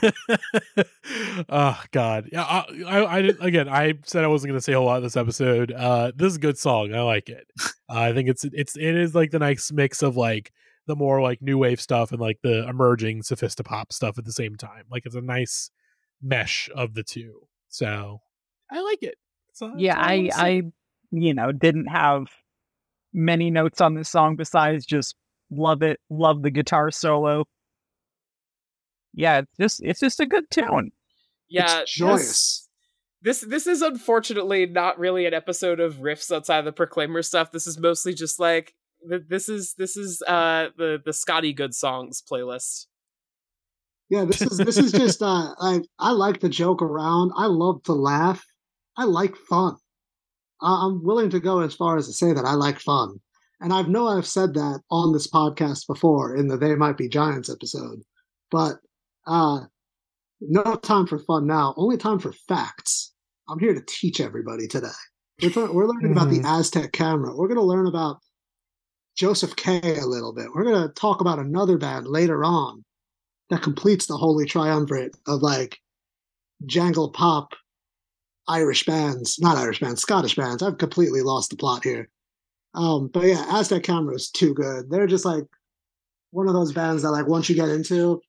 oh 1.49 1.81
God, 1.91 2.29
yeah. 2.31 2.43
I, 2.43 2.65
I, 2.85 2.99
I 2.99 3.17
again. 3.41 3.69
I 3.69 3.95
said 4.05 4.23
I 4.23 4.27
wasn't 4.27 4.49
going 4.49 4.57
to 4.57 4.61
say 4.63 4.73
a 4.73 4.77
whole 4.77 4.85
lot 4.85 4.97
in 4.97 5.03
this 5.03 5.17
episode. 5.17 5.71
Uh, 5.71 6.11
this 6.15 6.31
is 6.31 6.37
a 6.37 6.41
good 6.41 6.57
song. 6.57 6.93
I 6.93 7.01
like 7.01 7.29
it. 7.29 7.47
Uh, 7.89 7.99
I 7.99 8.13
think 8.13 8.29
it's 8.29 8.43
it's 8.45 8.75
it 8.75 8.95
is 8.95 9.13
like 9.13 9.31
the 9.31 9.39
nice 9.39 9.71
mix 9.71 10.01
of 10.01 10.15
like 10.17 10.51
the 10.87 10.95
more 10.95 11.21
like 11.21 11.41
new 11.41 11.57
wave 11.57 11.79
stuff 11.79 12.11
and 12.11 12.19
like 12.19 12.39
the 12.43 12.67
emerging 12.67 13.21
Sophisti-pop 13.21 13.93
stuff 13.93 14.17
at 14.17 14.25
the 14.25 14.31
same 14.33 14.55
time. 14.55 14.85
Like 14.89 15.05
it's 15.05 15.15
a 15.15 15.21
nice 15.21 15.71
mesh 16.21 16.69
of 16.75 16.93
the 16.93 17.03
two. 17.03 17.47
So 17.69 18.19
I 18.71 18.81
like 18.81 19.03
it. 19.03 19.15
So 19.53 19.73
Yeah, 19.77 19.95
that's 19.95 20.37
I. 20.37 20.47
I 20.47 20.61
you 21.13 21.33
know, 21.33 21.51
didn't 21.51 21.85
have 21.85 22.25
many 23.13 23.51
notes 23.51 23.79
on 23.81 23.93
this 23.93 24.09
song 24.09 24.35
besides 24.35 24.85
just 24.85 25.15
love 25.51 25.83
it, 25.83 25.99
love 26.09 26.41
the 26.41 26.49
guitar 26.49 26.89
solo. 26.89 27.45
Yeah, 29.13 29.39
it's 29.39 29.57
just 29.59 29.83
it's 29.83 29.99
just 29.99 30.19
a 30.19 30.25
good 30.25 30.49
tune. 30.49 30.91
Yeah, 31.49 31.81
it's 31.81 31.93
joyous. 31.93 32.67
This, 33.21 33.41
this 33.41 33.49
this 33.49 33.67
is 33.67 33.81
unfortunately 33.81 34.65
not 34.65 34.97
really 34.99 35.25
an 35.25 35.33
episode 35.33 35.79
of 35.79 35.95
riffs 35.95 36.31
outside 36.35 36.59
of 36.59 36.65
the 36.65 36.71
Proclaimer 36.71 37.21
stuff. 37.21 37.51
This 37.51 37.67
is 37.67 37.79
mostly 37.79 38.13
just 38.13 38.39
like 38.39 38.73
this 39.07 39.49
is 39.49 39.75
this 39.77 39.95
is 39.97 40.21
uh 40.27 40.69
the 40.77 40.99
the 41.03 41.13
Scotty 41.13 41.53
Good 41.53 41.73
songs 41.75 42.23
playlist. 42.29 42.87
Yeah, 44.09 44.25
this 44.25 44.41
is 44.41 44.57
this 44.57 44.77
is 44.77 44.91
just 44.91 45.21
uh 45.21 45.53
like 45.59 45.83
I 45.99 46.11
like 46.11 46.39
to 46.41 46.49
joke 46.49 46.81
around. 46.81 47.31
I 47.35 47.45
love 47.45 47.83
to 47.83 47.93
laugh. 47.93 48.43
I 48.97 49.05
like 49.05 49.35
fun. 49.35 49.75
I- 50.61 50.85
I'm 50.87 51.03
willing 51.03 51.29
to 51.31 51.39
go 51.39 51.59
as 51.59 51.75
far 51.75 51.97
as 51.97 52.07
to 52.07 52.13
say 52.13 52.33
that 52.33 52.45
I 52.45 52.53
like 52.53 52.79
fun. 52.79 53.19
And 53.59 53.71
I 53.71 53.81
know 53.83 54.07
I've 54.07 54.27
said 54.27 54.53
that 54.55 54.81
on 54.91 55.13
this 55.13 55.29
podcast 55.31 55.87
before 55.87 56.35
in 56.35 56.47
the 56.47 56.57
They 56.57 56.75
Might 56.75 56.97
Be 56.97 57.07
Giants 57.07 57.49
episode. 57.49 57.99
But 58.51 58.75
uh 59.25 59.61
no 60.41 60.75
time 60.75 61.07
for 61.07 61.19
fun 61.19 61.47
now, 61.47 61.73
only 61.77 61.97
time 61.97 62.19
for 62.19 62.33
facts. 62.33 63.13
I'm 63.49 63.59
here 63.59 63.73
to 63.73 63.83
teach 63.87 64.19
everybody 64.19 64.67
today. 64.67 64.87
We're, 65.41 65.49
th- 65.49 65.69
we're 65.69 65.87
learning 65.87 66.11
about 66.11 66.29
the 66.29 66.41
Aztec 66.45 66.91
camera. 66.91 67.35
We're 67.35 67.47
going 67.47 67.59
to 67.59 67.63
learn 67.63 67.87
about 67.87 68.17
Josef 69.17 69.55
K 69.55 69.79
a 69.81 70.05
little 70.05 70.33
bit. 70.33 70.47
We're 70.53 70.63
going 70.63 70.87
to 70.87 70.93
talk 70.93 71.21
about 71.21 71.39
another 71.39 71.77
band 71.77 72.07
later 72.07 72.43
on 72.43 72.83
that 73.49 73.61
completes 73.61 74.05
the 74.05 74.17
holy 74.17 74.45
triumvirate 74.45 75.15
of 75.27 75.41
like 75.41 75.77
jangle 76.65 77.11
pop 77.11 77.53
Irish 78.47 78.85
bands, 78.85 79.39
not 79.39 79.57
Irish 79.57 79.79
bands, 79.79 80.01
Scottish 80.01 80.35
bands. 80.35 80.61
I've 80.61 80.77
completely 80.77 81.21
lost 81.21 81.49
the 81.49 81.57
plot 81.57 81.83
here. 81.83 82.09
Um, 82.75 83.09
but 83.13 83.23
yeah, 83.23 83.45
Aztec 83.49 83.83
Camera 83.83 84.15
is 84.15 84.29
too 84.29 84.53
good. 84.53 84.89
They're 84.89 85.07
just 85.07 85.25
like 85.25 85.45
one 86.31 86.47
of 86.47 86.53
those 86.53 86.73
bands 86.73 87.03
that 87.03 87.11
like 87.11 87.27
once 87.27 87.49
you 87.49 87.55
get 87.55 87.69
into, 87.69 88.21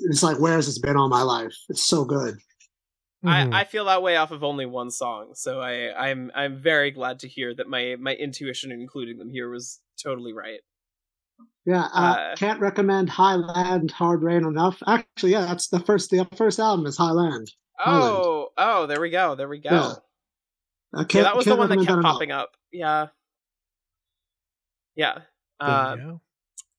it's 0.00 0.22
like 0.22 0.38
where 0.38 0.54
has 0.54 0.66
this 0.66 0.78
been 0.78 0.96
all 0.96 1.08
my 1.08 1.22
life? 1.22 1.54
It's 1.68 1.84
so 1.84 2.04
good. 2.04 2.38
I, 3.22 3.60
I 3.60 3.64
feel 3.64 3.84
that 3.84 4.02
way 4.02 4.16
off 4.16 4.30
of 4.30 4.42
only 4.42 4.64
one 4.64 4.90
song, 4.90 5.32
so 5.34 5.60
I 5.60 5.92
I'm 6.08 6.30
I'm 6.34 6.56
very 6.56 6.90
glad 6.90 7.18
to 7.20 7.28
hear 7.28 7.54
that 7.54 7.68
my 7.68 7.96
my 8.00 8.14
intuition 8.14 8.72
in 8.72 8.80
including 8.80 9.18
them 9.18 9.28
here 9.28 9.50
was 9.50 9.78
totally 10.02 10.32
right. 10.32 10.60
Yeah, 11.66 11.82
uh, 11.92 12.16
Uh, 12.32 12.36
can't 12.36 12.60
recommend 12.60 13.10
Highland 13.10 13.90
Hard 13.90 14.22
Rain 14.22 14.44
enough. 14.46 14.82
Actually, 14.86 15.32
yeah, 15.32 15.42
that's 15.42 15.68
the 15.68 15.80
first 15.80 16.10
the 16.10 16.26
first 16.34 16.58
album 16.58 16.86
is 16.86 16.96
Highland. 16.96 17.52
Highland. 17.78 18.14
Oh 18.24 18.48
oh, 18.56 18.86
there 18.86 19.02
we 19.02 19.10
go, 19.10 19.34
there 19.34 19.48
we 19.48 19.58
go. 19.58 19.70
Yeah. 19.70 19.92
I 20.94 21.04
Yeah, 21.12 21.22
that 21.24 21.36
was 21.36 21.44
the 21.44 21.56
one 21.56 21.68
that 21.68 21.76
kept 21.78 21.90
enough. 21.90 22.02
popping 22.02 22.32
up. 22.32 22.56
Yeah, 22.72 23.08
yeah. 24.96 25.18
There 25.60 25.68
Uh, 25.68 25.94
you 25.96 26.02
go. 26.02 26.20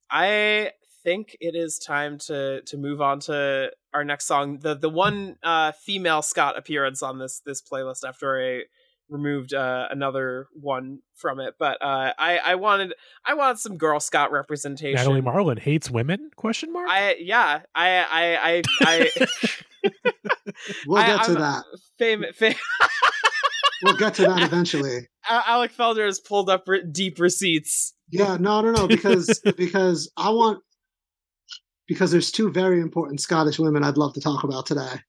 I 0.09 0.71
think 1.03 1.35
it 1.39 1.55
is 1.55 1.77
time 1.79 2.17
to 2.27 2.61
to 2.63 2.77
move 2.77 3.01
on 3.01 3.19
to 3.21 3.71
our 3.93 4.03
next 4.03 4.25
song. 4.25 4.59
The 4.59 4.75
the 4.75 4.89
one 4.89 5.37
uh, 5.43 5.71
female 5.73 6.21
Scott 6.21 6.57
appearance 6.57 7.01
on 7.01 7.19
this 7.19 7.41
this 7.45 7.61
playlist 7.61 8.07
after 8.07 8.39
I 8.41 8.63
removed 9.09 9.53
uh, 9.53 9.87
another 9.91 10.47
one 10.53 10.99
from 11.15 11.39
it. 11.39 11.55
But 11.59 11.81
uh, 11.81 12.13
I 12.17 12.37
I 12.37 12.55
wanted 12.55 12.93
I 13.25 13.33
wanted 13.33 13.59
some 13.59 13.77
girl 13.77 13.99
Scott 13.99 14.31
representation. 14.31 14.95
Natalie 14.95 15.21
Marlin 15.21 15.57
hates 15.57 15.89
women? 15.91 16.29
Question 16.35 16.71
mark. 16.71 16.87
I 16.89 17.15
yeah 17.19 17.61
I 17.75 17.97
I 17.99 18.61
I 18.81 19.09
I. 19.21 19.27
We'll 20.87 21.01
I- 21.01 21.07
get 21.07 21.23
to 21.25 21.31
I'm- 21.31 21.39
that. 21.41 21.63
Fame, 21.97 22.25
fame, 22.35 22.53
We'll 23.83 23.97
get 23.97 24.13
to 24.15 24.23
that 24.23 24.41
eventually. 24.43 25.07
Alec 25.29 25.71
Feldherr 25.75 26.05
has 26.05 26.19
pulled 26.19 26.49
up 26.49 26.63
re- 26.67 26.83
deep 26.91 27.19
receipts. 27.19 27.93
Yeah, 28.11 28.37
no, 28.39 28.61
no, 28.61 28.71
no, 28.71 28.87
because 28.87 29.39
because 29.57 30.11
I 30.17 30.29
want 30.29 30.61
because 31.91 32.09
there's 32.11 32.31
two 32.31 32.49
very 32.49 32.79
important 32.79 33.19
Scottish 33.19 33.59
women 33.59 33.83
I'd 33.83 33.97
love 33.97 34.13
to 34.13 34.21
talk 34.21 34.45
about 34.45 34.65
today. 34.65 35.01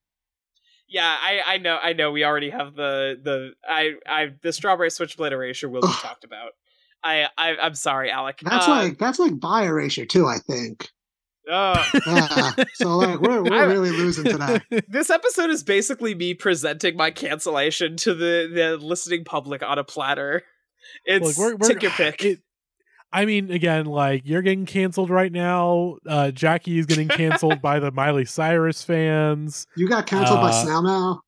Yeah, 0.88 1.06
I, 1.20 1.40
I 1.54 1.58
know, 1.58 1.78
I 1.80 1.92
know. 1.92 2.10
We 2.10 2.24
already 2.24 2.50
have 2.50 2.74
the 2.74 3.14
the 3.22 3.52
I 3.66 3.92
I 4.06 4.30
the 4.42 4.52
strawberry 4.52 4.90
switchblade 4.90 5.32
erasure 5.32 5.68
will 5.68 5.82
be 5.82 5.86
Ugh. 5.88 6.02
talked 6.02 6.24
about. 6.24 6.50
I, 7.04 7.28
I 7.38 7.56
I'm 7.62 7.74
sorry, 7.74 8.10
Alec. 8.10 8.40
That's 8.42 8.66
Uh, 8.66 8.70
like 8.70 8.98
that's 8.98 9.18
like 9.20 9.38
bi 9.38 9.62
erasure 9.64 10.04
too, 10.06 10.26
I 10.26 10.38
think. 10.38 10.88
uh, 11.50 11.82
Yeah. 12.06 12.52
so 12.74 12.96
like 12.98 13.20
we're 13.20 13.42
we're 13.42 13.54
I- 13.62 13.72
really 13.72 13.90
losing 13.90 14.24
today. 14.24 14.60
this 14.88 15.08
episode 15.10 15.50
is 15.50 15.62
basically 15.62 16.14
me 16.14 16.34
presenting 16.34 16.96
my 16.96 17.10
cancellation 17.12 17.96
to 17.98 18.12
the 18.14 18.50
the 18.52 18.76
listening 18.76 19.24
public 19.24 19.62
on 19.62 19.78
a 19.78 19.84
platter. 19.84 20.42
It's 21.04 21.24
Look, 21.26 21.38
we're- 21.38 21.56
we're- 21.60 21.74
take 21.74 21.82
your 21.84 21.92
pick. 22.12 22.24
it- 22.24 22.40
I 23.12 23.24
mean, 23.26 23.50
again, 23.50 23.86
like 23.86 24.22
you're 24.24 24.42
getting 24.42 24.64
canceled 24.66 25.10
right 25.10 25.30
now. 25.30 25.96
Uh, 26.06 26.30
Jackie 26.30 26.78
is 26.78 26.86
getting 26.86 27.08
canceled 27.08 27.60
by 27.60 27.78
the 27.78 27.90
Miley 27.90 28.24
Cyrus 28.24 28.82
fans. 28.82 29.66
You 29.76 29.88
got 29.88 30.06
canceled 30.06 30.40
by 30.40 30.48
Uh, 30.50 30.52
Snail 30.64 30.82
Mail. 30.82 31.20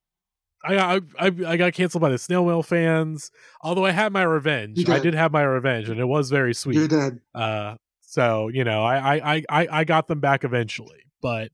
I 0.66 0.75
got 0.75 1.03
I, 1.18 1.27
I 1.53 1.57
got 1.59 1.73
canceled 1.75 2.01
by 2.01 2.09
the 2.09 2.16
Snail 2.18 2.45
Mail 2.47 2.62
fans. 2.62 3.30
Although 3.61 3.85
I 3.85 3.91
had 3.91 4.12
my 4.14 4.22
revenge, 4.22 4.78
You 4.78 4.85
I 4.93 4.97
did. 4.97 5.03
did 5.11 5.14
have 5.14 5.30
my 5.30 5.43
revenge, 5.43 5.89
and 5.91 6.01
it 6.01 6.07
was 6.07 6.30
very 6.30 6.55
sweet. 6.55 6.76
You 6.76 6.89
did. 6.89 7.20
Uh, 7.35 7.74
so 8.01 8.49
you 8.49 8.64
know, 8.64 8.82
I 8.82 8.97
I 9.16 9.35
I 9.37 9.45
I- 9.51 9.68
I 9.80 9.85
got 9.85 10.07
them 10.09 10.20
back 10.20 10.43
eventually. 10.45 11.01
But 11.20 11.51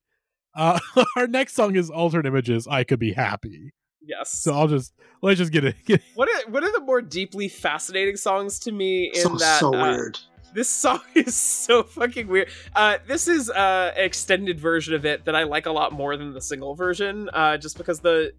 uh, 0.55 0.79
our 1.17 1.27
next 1.27 1.55
song 1.55 1.75
is 1.75 1.91
Altered 1.91 2.25
Images. 2.27 2.69
I 2.69 2.85
could 2.85 3.01
be 3.01 3.13
happy. 3.13 3.73
Yes. 4.11 4.31
So 4.31 4.55
I'll 4.55 4.69
just 4.69 4.93
let's 5.23 5.39
just 5.39 5.53
get 5.53 5.65
it. 5.65 5.77
Get, 5.85 6.03
What 6.15 6.29
are 6.29 6.51
what 6.51 6.63
are 6.65 6.73
the 6.73 6.81
more 6.81 7.01
deeply 7.01 7.49
fascinating 7.49 8.17
songs 8.17 8.59
to 8.61 8.73
me 8.73 9.07
in 9.07 9.23
So 9.23 9.29
that 9.37 9.61
so 9.61 9.75
uh, 9.75 9.83
weird. 9.83 10.19
This 10.53 10.69
song 10.69 11.01
is 11.15 11.37
so 11.37 11.83
fucking 11.83 12.27
weird. 12.27 12.49
Uh, 12.75 12.99
this 13.07 13.29
is 13.29 13.51
uh, 13.51 13.93
an 13.97 14.05
extended 14.05 14.59
version 14.59 14.95
of 14.95 15.07
it 15.07 15.25
that 15.25 15.37
I 15.37 15.45
like 15.45 15.67
a 15.67 15.73
lot 15.73 15.93
more 15.93 16.17
than 16.17 16.33
the 16.33 16.41
single 16.41 16.75
version, 16.75 17.31
uh, 17.33 17.57
just 17.57 17.79
because 17.79 18.01
the 18.01 18.33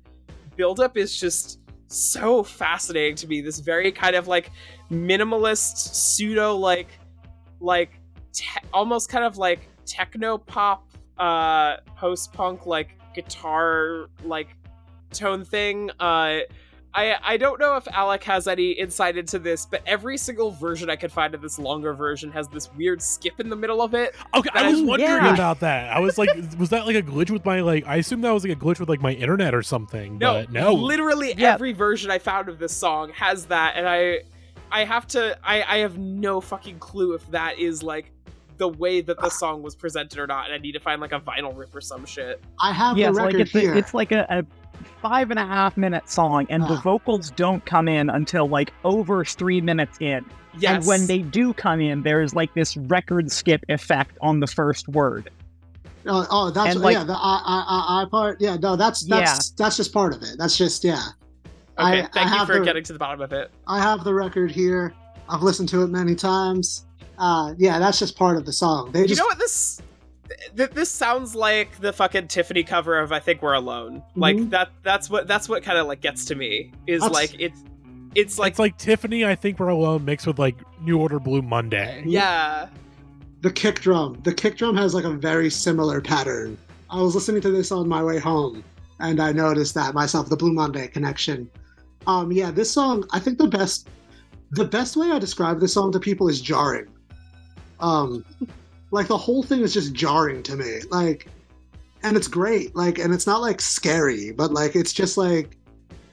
buildup 0.58 0.98
is 0.98 1.18
just 1.18 1.60
so 1.88 2.44
fascinating 2.44 3.16
to 3.16 3.28
me. 3.28 3.40
This 3.42 3.60
very 3.60 3.92
kind 3.92 4.16
of 4.16 4.28
like 4.28 4.52
minimalist, 4.92 5.78
pseudo 5.78 6.56
like, 6.56 6.90
like 7.62 7.92
te- 8.34 8.68
almost 8.74 9.08
kind 9.08 9.24
of 9.24 9.38
like 9.38 9.70
techno 9.86 10.38
pop, 10.38 10.90
uh, 11.18 11.78
post 11.96 12.34
punk 12.34 12.66
like 12.66 12.98
guitar 13.14 14.08
like 14.24 14.50
tone 15.12 15.46
thing. 15.46 15.92
Uh, 16.00 16.40
I 16.94 17.16
I 17.24 17.38
don't 17.38 17.60
know 17.60 17.78
if 17.78 17.88
Alec 17.88 18.24
has 18.26 18.48
any 18.48 18.72
insight 18.72 19.18
into 19.18 19.40
this, 19.40 19.66
but 19.66 19.82
every 19.86 20.18
single 20.18 20.52
version 20.52 20.90
I 20.90 20.96
could 20.96 21.12
find 21.12 21.34
of 21.34 21.42
this 21.42 21.58
longer 21.58 21.94
version 21.94 22.32
has 22.32 22.48
this 22.50 22.72
weird 22.74 23.02
skip 23.02 23.40
in 23.40 23.50
the 23.50 23.56
middle 23.56 23.82
of 23.82 23.94
it. 23.94 24.14
Okay, 24.34 24.50
I 24.54 24.70
was 24.70 24.82
wondering 24.82 25.10
yeah. 25.10 25.34
about 25.34 25.62
that. 25.62 25.96
I 25.96 26.00
was 26.00 26.18
like, 26.18 26.30
was 26.60 26.70
that 26.70 26.86
like 26.86 26.96
a 26.96 27.02
glitch 27.02 27.30
with 27.30 27.46
my 27.46 27.62
like? 27.62 27.88
I 27.88 27.98
assume 27.98 28.22
that 28.22 28.32
was 28.32 28.44
like 28.44 28.54
a 28.54 28.60
glitch 28.60 28.80
with 28.80 28.90
like 28.90 29.02
my 29.02 29.14
internet 29.14 29.56
or 29.56 29.64
something. 29.64 30.18
No, 30.18 30.34
but 30.34 30.52
no. 30.52 30.74
literally 30.74 31.34
Yeah. 31.38 31.54
every 31.54 31.72
version 31.72 32.12
I 32.12 32.20
found 32.20 32.50
of 32.50 32.60
this 32.60 32.76
song 32.76 33.12
has 33.12 33.46
that, 33.46 33.76
and 33.78 33.88
I 33.88 34.22
I 34.72 34.84
have 34.84 35.08
to 35.10 35.38
I 35.44 35.64
I 35.64 35.78
have 35.78 35.98
no 35.98 36.42
fucking 36.42 36.80
clue 36.80 37.14
if 37.14 37.26
that 37.32 37.58
is 37.58 37.84
like 37.84 38.12
the 38.58 38.68
way 38.68 39.02
that 39.02 39.20
the 39.20 39.30
song 39.30 39.64
was 39.64 39.76
presented 39.76 40.20
or 40.20 40.28
not, 40.28 40.46
and 40.46 40.54
I 40.54 40.58
need 40.58 40.74
to 40.74 40.80
find 40.80 41.02
like 41.02 41.14
a 41.14 41.20
vinyl 41.20 41.58
rip 41.58 41.74
or 41.74 41.82
some 41.82 42.06
shit. 42.06 42.44
I 42.60 42.74
have 42.74 42.98
yeah, 42.98 43.08
the 43.08 43.10
it's 43.10 43.18
like 43.18 43.26
record 43.28 43.42
it's, 43.42 43.52
here. 43.52 43.74
a, 43.74 43.78
it's 43.78 43.94
like 43.94 44.12
a, 44.12 44.28
a 44.30 44.46
five 45.02 45.32
and 45.32 45.40
a 45.40 45.46
half 45.46 45.78
minute 45.78 46.10
song, 46.10 46.48
and 46.50 46.64
the 46.64 46.80
vocals 46.84 47.32
don't 47.32 47.66
come 47.66 47.88
in 47.88 48.10
until 48.10 48.48
like 48.48 48.74
over 48.84 49.24
three 49.26 49.62
minutes 49.62 49.98
in. 50.00 50.26
Yes, 50.58 50.72
And 50.78 50.86
when 50.86 51.08
they 51.08 51.20
do 51.20 51.54
come 51.54 51.80
in, 51.80 52.04
there's 52.04 52.36
like 52.36 52.54
this 52.54 52.76
record 52.76 53.32
skip 53.32 53.64
effect 53.70 54.18
on 54.22 54.42
the 54.42 54.48
first 54.48 54.88
word. 54.90 55.30
Oh, 56.06 56.26
oh, 56.30 56.50
that's 56.52 56.76
And, 56.76 56.84
like- 56.84 56.94
yeah. 56.96 57.04
The 57.04 57.14
I, 57.14 57.42
I, 57.46 57.66
I, 57.68 58.02
I 58.02 58.06
part. 58.10 58.42
Yeah, 58.42 58.58
no, 58.58 58.76
that's 58.76 59.06
that's 59.06 59.52
that's 59.52 59.78
just 59.78 59.94
part 59.94 60.14
of 60.16 60.24
it. 60.24 60.36
That's 60.38 60.58
just 60.58 60.84
yeah. 60.84 60.96
okay, 61.80 62.02
I- 62.02 62.10
thank 62.14 62.16
I 62.18 62.24
you 62.24 62.28
have 62.40 62.48
for 62.48 62.60
the- 62.60 62.66
getting 62.66 62.84
to 62.84 62.94
the 62.94 63.00
bottom 63.00 63.22
of 63.22 63.32
it. 63.34 63.52
I 63.68 63.80
have 63.80 64.04
the 64.04 64.14
record 64.14 64.52
here. 64.52 64.94
I've 65.30 65.42
listened 65.44 65.70
to 65.70 65.84
it 65.84 65.88
many 65.88 66.16
times. 66.16 66.86
Uh, 67.18 67.54
yeah, 67.58 67.78
that's 67.80 68.00
just 68.00 68.18
part 68.18 68.36
of 68.36 68.46
the 68.46 68.52
song. 68.52 68.92
They 68.92 69.02
You 69.02 69.08
just 69.08 69.20
know 69.20 69.26
what 69.28 69.38
this 69.38 69.80
th- 70.56 70.72
this 70.72 70.90
sounds 70.90 71.36
like 71.36 71.80
the 71.80 71.92
fucking 71.94 72.28
Tiffany 72.28 72.64
cover 72.64 72.98
of 73.00 73.12
I 73.12 73.20
think 73.20 73.42
we're 73.42 73.54
alone. 73.54 74.04
Like 74.16 74.38
Mhm. 74.38 74.50
that 74.52 74.70
that's 74.84 75.10
what 75.10 75.28
that's 75.28 75.48
what 75.50 75.64
kind 75.64 75.78
of 75.78 75.88
like 75.88 76.02
gets 76.02 76.26
to 76.26 76.36
me 76.36 76.72
is 76.88 77.02
That's- 77.02 77.14
like 77.32 77.40
it's 77.40 77.64
it's 78.16 78.38
like 78.40 78.52
it's 78.52 78.60
like 78.60 78.78
Tiffany. 78.78 79.26
I 79.26 79.36
think 79.36 79.60
we're 79.60 79.70
alone 79.70 80.04
mixed 80.06 80.28
with 80.28 80.38
like 80.40 80.56
New 80.82 80.98
Order 81.00 81.20
Blue 81.20 81.42
Monday. 81.42 82.04
yeah. 82.06 82.68
the 83.42 83.52
kick 83.52 83.80
drum. 83.80 84.20
The 84.24 84.34
kick 84.34 84.56
drum 84.58 84.76
has 84.78 84.94
like 84.94 85.04
a 85.06 85.10
very 85.14 85.50
similar 85.50 86.00
pattern. 86.00 86.58
I 86.92 87.02
was 87.02 87.16
listening 87.16 87.42
to 87.42 87.50
this 87.50 87.72
on 87.72 87.88
my 87.88 88.04
way 88.04 88.20
home, 88.20 88.64
and 89.00 89.20
I 89.20 89.32
noticed 89.32 89.74
that 89.76 89.96
myself. 89.96 90.30
The 90.30 90.36
Blue 90.36 90.54
Monday 90.54 90.88
connection. 90.88 91.50
Um, 92.06 92.32
yeah, 92.32 92.52
this 92.52 92.70
song. 92.70 93.04
I 93.12 93.20
think 93.20 93.40
the 93.40 93.48
best, 93.48 93.88
the 94.52 94.66
best 94.66 94.96
way 94.96 95.10
I 95.10 95.18
describe 95.18 95.60
this 95.60 95.74
song 95.74 95.92
to 95.94 96.00
people 96.00 96.28
is 96.30 96.40
jarring. 96.40 96.86
Um, 97.80 98.24
like 98.92 99.08
the 99.08 99.18
whole 99.18 99.44
thing 99.44 99.62
is 99.62 99.74
just 99.74 99.94
jarring 99.94 100.44
to 100.44 100.56
me. 100.56 100.82
Like, 100.90 101.28
and 102.04 102.16
it's 102.16 102.28
great. 102.28 102.76
Like, 102.76 103.00
and 103.00 103.14
it's 103.14 103.28
not 103.28 103.42
like 103.42 103.62
scary, 103.62 104.32
but 104.32 104.52
like 104.52 104.76
it's 104.76 104.94
just 104.94 105.18
like, 105.18 105.58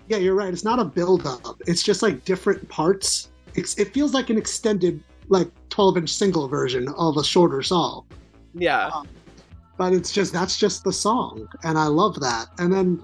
yeah, 0.08 0.16
you're 0.16 0.34
right. 0.34 0.52
It's 0.52 0.64
not 0.64 0.78
a 0.78 0.84
build 0.84 1.26
up. 1.26 1.60
It's 1.66 1.82
just 1.82 2.02
like 2.02 2.24
different 2.24 2.66
parts. 2.68 3.30
It's, 3.54 3.78
it 3.78 3.92
feels 3.92 4.14
like 4.14 4.30
an 4.30 4.38
extended 4.38 5.02
like 5.28 5.50
12 5.70 5.98
inch 5.98 6.10
single 6.10 6.48
version 6.48 6.88
of 6.96 7.16
a 7.16 7.24
shorter 7.24 7.62
song 7.62 8.06
Yeah. 8.54 8.88
Um, 8.88 9.06
but 9.76 9.92
it's 9.92 10.12
just 10.12 10.32
that's 10.32 10.58
just 10.58 10.84
the 10.84 10.92
song 10.92 11.48
and 11.62 11.78
i 11.78 11.86
love 11.86 12.18
that 12.20 12.48
and 12.58 12.72
then 12.72 13.00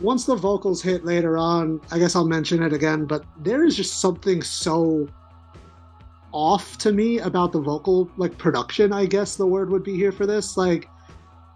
once 0.00 0.24
the 0.24 0.34
vocals 0.34 0.82
hit 0.82 1.04
later 1.04 1.36
on 1.36 1.80
i 1.92 1.98
guess 1.98 2.16
i'll 2.16 2.26
mention 2.26 2.62
it 2.62 2.72
again 2.72 3.04
but 3.04 3.24
there 3.38 3.64
is 3.64 3.76
just 3.76 4.00
something 4.00 4.42
so 4.42 5.06
off 6.32 6.78
to 6.78 6.92
me 6.92 7.18
about 7.20 7.52
the 7.52 7.60
vocal 7.60 8.10
like 8.16 8.36
production 8.38 8.92
i 8.92 9.06
guess 9.06 9.36
the 9.36 9.46
word 9.46 9.70
would 9.70 9.82
be 9.82 9.96
here 9.96 10.12
for 10.12 10.26
this 10.26 10.56
like 10.56 10.88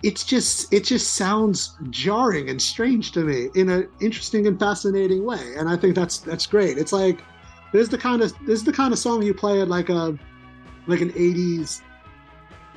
it's 0.03 0.25
just 0.25 0.73
it 0.73 0.85
just 0.85 1.15
sounds 1.15 1.77
jarring 1.91 2.49
and 2.49 2.61
strange 2.61 3.13
to 3.13 3.21
me 3.21 3.49
in 3.55 3.69
an 3.69 3.89
interesting 4.01 4.47
and 4.47 4.59
fascinating 4.59 5.25
way 5.25 5.55
and 5.57 5.69
i 5.69 5.77
think 5.77 5.95
that's 5.95 6.19
that's 6.19 6.47
great 6.47 6.79
it's 6.79 6.93
like 6.93 7.23
this 7.73 7.83
is 7.83 7.89
the 7.89 7.99
kind 7.99 8.23
of 8.23 8.33
this 8.47 8.61
is 8.61 8.65
the 8.65 8.73
kind 8.73 8.93
of 8.93 8.99
song 8.99 9.23
you 9.23 9.35
play 9.35 9.61
at 9.61 9.69
like 9.69 9.89
a 9.89 10.19
like 10.87 11.01
an 11.01 11.11
80s 11.13 11.83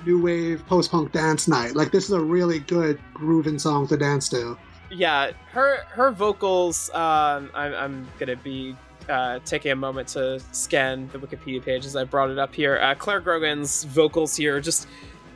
new 0.06 0.22
wave 0.22 0.66
post 0.68 0.92
punk 0.92 1.12
dance 1.12 1.48
night. 1.48 1.76
Like 1.76 1.92
this 1.92 2.06
is 2.06 2.12
a 2.12 2.20
really 2.20 2.60
good 2.60 3.00
grooving 3.14 3.60
song 3.60 3.88
to 3.88 3.98
dance 3.98 4.30
to. 4.30 4.58
yeah 4.92 5.32
her 5.52 5.84
her 5.90 6.12
vocals 6.12 6.92
um 6.94 7.50
i'm, 7.56 7.74
I'm 7.74 8.08
gonna 8.20 8.36
be 8.36 8.76
uh, 9.10 9.40
taking 9.46 9.72
a 9.72 9.76
moment 9.76 10.08
to 10.10 10.40
scan 10.52 11.10
the 11.10 11.20
wikipedia 11.20 11.64
page 11.64 11.86
as 11.86 11.96
i 11.96 12.04
brought 12.04 12.30
it 12.30 12.40
up 12.40 12.54
here. 12.54 12.80
Uh, 12.82 12.96
Clare 12.96 13.20
Grogan's 13.20 13.84
vocals 13.86 14.36
here 14.36 14.60
just 14.60 14.88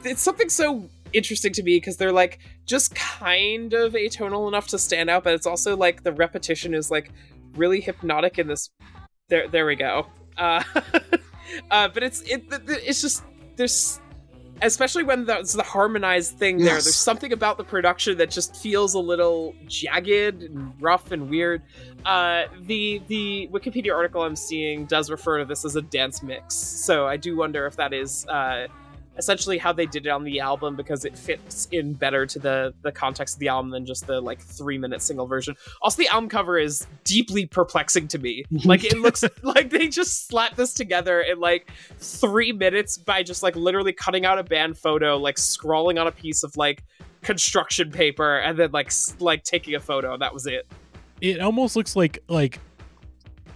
it's 0.04 0.22
something 0.22 0.50
so 0.50 0.90
interesting 1.12 1.52
to 1.54 1.64
me 1.64 1.78
because 1.78 1.98
they're 1.98 2.12
like 2.12 2.40
just 2.66 2.96
kind 2.96 3.74
of 3.74 3.94
atonal 3.94 4.48
enough 4.48 4.68
to 4.68 4.78
stand 4.78 5.10
out 5.10 5.24
but 5.24 5.34
it's 5.34 5.48
also 5.48 5.76
like 5.76 6.04
the 6.04 6.14
repetition 6.14 6.74
is 6.74 6.92
like 6.92 7.12
really 7.56 7.82
hypnotic 7.82 8.38
in 8.40 8.48
this 8.48 8.70
there 9.30 9.48
there 9.48 9.66
we 9.66 9.76
go. 9.76 10.08
Uh, 10.38 10.64
uh 11.72 11.88
but 11.88 12.04
it's 12.04 12.22
it 12.22 12.44
it's 12.68 13.02
just 13.02 13.24
there's 13.56 14.00
especially 14.62 15.04
when 15.04 15.26
that's 15.26 15.54
the 15.54 15.64
harmonized 15.64 16.38
thing 16.38 16.58
there. 16.58 16.74
There's 16.74 16.96
something 16.96 17.32
about 17.34 17.58
the 17.58 17.64
production 17.64 18.18
that 18.18 18.30
just 18.30 18.56
feels 18.56 18.94
a 18.94 19.00
little 19.00 19.56
jagged 19.68 20.44
and 20.44 20.74
rough 20.80 21.12
and 21.12 21.30
weird. 21.30 21.62
Uh 22.06 22.44
the 22.62 23.02
the 23.08 23.50
wikipedia 23.52 23.94
article 23.94 24.24
i'm 24.24 24.36
seeing 24.36 24.86
does 24.86 25.10
refer 25.10 25.40
to 25.40 25.46
this 25.46 25.66
as 25.66 25.76
a 25.76 25.82
dance 25.82 26.24
mix. 26.24 26.56
So 26.56 27.08
i 27.08 27.18
do 27.18 27.36
wonder 27.36 27.66
if 27.66 27.76
that 27.76 27.94
is 27.94 28.26
uh 28.28 28.68
essentially 29.20 29.60
how 29.60 29.72
they 29.72 29.86
did 29.86 30.08
it 30.08 30.10
on 30.10 30.24
the 30.24 30.40
album 30.40 30.76
because 30.76 31.06
it 31.06 31.16
fits 31.16 31.68
in 31.72 31.94
better 31.94 32.26
to 32.26 32.40
the 32.40 32.74
the 32.82 32.92
context 32.92 33.36
of 33.36 33.40
the 33.40 33.50
album 33.50 33.70
than 33.70 33.86
just 33.86 34.08
the 34.08 34.20
like 34.20 34.42
three 34.42 34.80
minute 34.80 35.02
single 35.04 35.28
version. 35.28 35.56
Also 35.84 35.98
the 36.02 36.08
album 36.08 36.30
cover 36.30 36.58
is 36.58 36.88
deeply 37.04 37.46
perplexing 37.46 38.08
to 38.08 38.18
me. 38.18 38.46
Like 38.66 38.84
it 38.84 38.98
looks 39.00 39.24
like 39.44 39.70
they 39.70 39.88
just 39.88 40.28
slapped 40.28 40.56
this 40.56 40.74
together 40.74 41.22
in 41.22 41.40
like 41.40 41.70
three 41.98 42.52
minutes 42.52 42.98
by 42.98 43.22
just 43.24 43.44
like 43.44 43.56
literally 43.56 43.94
cutting 43.94 44.26
out 44.26 44.40
a 44.40 44.44
band 44.44 44.78
photo 44.78 45.18
like 45.18 45.38
scrawling 45.38 45.98
on 45.98 46.08
a 46.08 46.12
piece 46.12 46.44
of 46.44 46.56
like 46.56 46.84
construction 47.22 47.92
paper 47.92 48.38
and 48.38 48.58
then 48.58 48.72
like 48.72 48.88
s- 48.88 49.16
like 49.20 49.44
taking 49.44 49.76
a 49.76 49.80
photo. 49.80 50.18
That 50.18 50.34
was 50.34 50.46
it. 50.48 50.68
It 51.20 51.42
almost 51.42 51.76
looks 51.76 51.96
like 51.96 52.20
like 52.30 52.60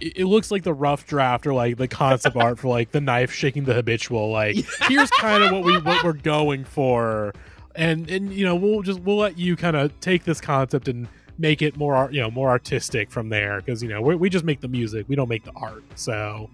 it 0.00 0.26
looks 0.26 0.50
like 0.50 0.62
the 0.62 0.74
rough 0.74 1.06
draft 1.06 1.46
or 1.46 1.54
like 1.54 1.76
the 1.76 1.88
concept 1.88 2.36
art 2.36 2.58
for 2.58 2.68
like 2.68 2.90
the 2.90 3.00
knife 3.00 3.32
shaking 3.32 3.64
the 3.64 3.74
habitual. 3.74 4.30
Like 4.30 4.56
here's 4.82 5.10
kind 5.10 5.42
of 5.42 5.52
what 5.52 5.64
we 5.64 5.78
what 5.78 6.02
we're 6.04 6.12
going 6.12 6.64
for, 6.64 7.32
and 7.74 8.08
and 8.10 8.32
you 8.32 8.44
know 8.44 8.56
we'll 8.56 8.82
just 8.82 9.00
we'll 9.00 9.16
let 9.16 9.38
you 9.38 9.56
kind 9.56 9.76
of 9.76 9.98
take 10.00 10.24
this 10.24 10.40
concept 10.40 10.88
and 10.88 11.08
make 11.38 11.62
it 11.62 11.76
more 11.76 12.08
you 12.12 12.20
know 12.20 12.30
more 12.30 12.48
artistic 12.48 13.10
from 13.10 13.28
there 13.28 13.60
because 13.60 13.82
you 13.82 13.88
know 13.88 14.00
we 14.00 14.14
we 14.14 14.28
just 14.28 14.44
make 14.44 14.60
the 14.60 14.68
music 14.68 15.06
we 15.08 15.16
don't 15.16 15.28
make 15.28 15.44
the 15.44 15.52
art. 15.56 15.84
So 15.94 16.50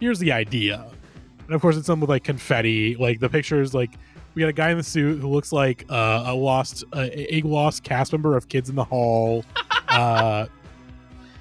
here's 0.00 0.18
the 0.18 0.32
idea, 0.32 0.86
and 1.46 1.54
of 1.54 1.60
course 1.60 1.76
it's 1.76 1.86
done 1.86 2.00
with 2.00 2.10
like 2.10 2.24
confetti. 2.24 2.96
Like 2.96 3.20
the 3.20 3.28
pictures 3.28 3.74
like. 3.74 3.90
We 4.34 4.40
got 4.40 4.50
a 4.50 4.52
guy 4.52 4.70
in 4.70 4.76
the 4.76 4.84
suit 4.84 5.20
who 5.20 5.28
looks 5.28 5.50
like 5.50 5.84
uh, 5.88 6.22
a 6.26 6.34
lost, 6.34 6.84
a, 6.92 7.34
a 7.34 7.40
lost 7.42 7.82
cast 7.82 8.12
member 8.12 8.36
of 8.36 8.48
Kids 8.48 8.68
in 8.68 8.76
the 8.76 8.84
Hall. 8.84 9.44
uh, 9.88 10.46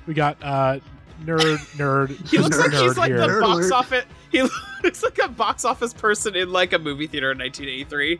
we 0.07 0.15
got 0.15 0.41
uh, 0.41 0.79
nerd, 1.23 1.57
nerd. 1.77 2.09
he 2.29 2.37
looks 2.37 2.57
like 2.57 2.71
nerd 2.71 2.81
he's 2.83 2.97
like 2.97 3.09
here. 3.09 3.17
the 3.19 3.27
Nerd 3.27 3.41
box 3.41 3.57
alert. 3.65 3.73
office 3.73 4.05
he 4.31 4.41
looks 4.83 5.03
like 5.03 5.17
a 5.19 5.27
box 5.27 5.65
office 5.65 5.93
person 5.93 6.35
in 6.35 6.51
like 6.51 6.73
a 6.73 6.79
movie 6.79 7.07
theater 7.07 7.31
in 7.31 7.37
1983 7.39 8.19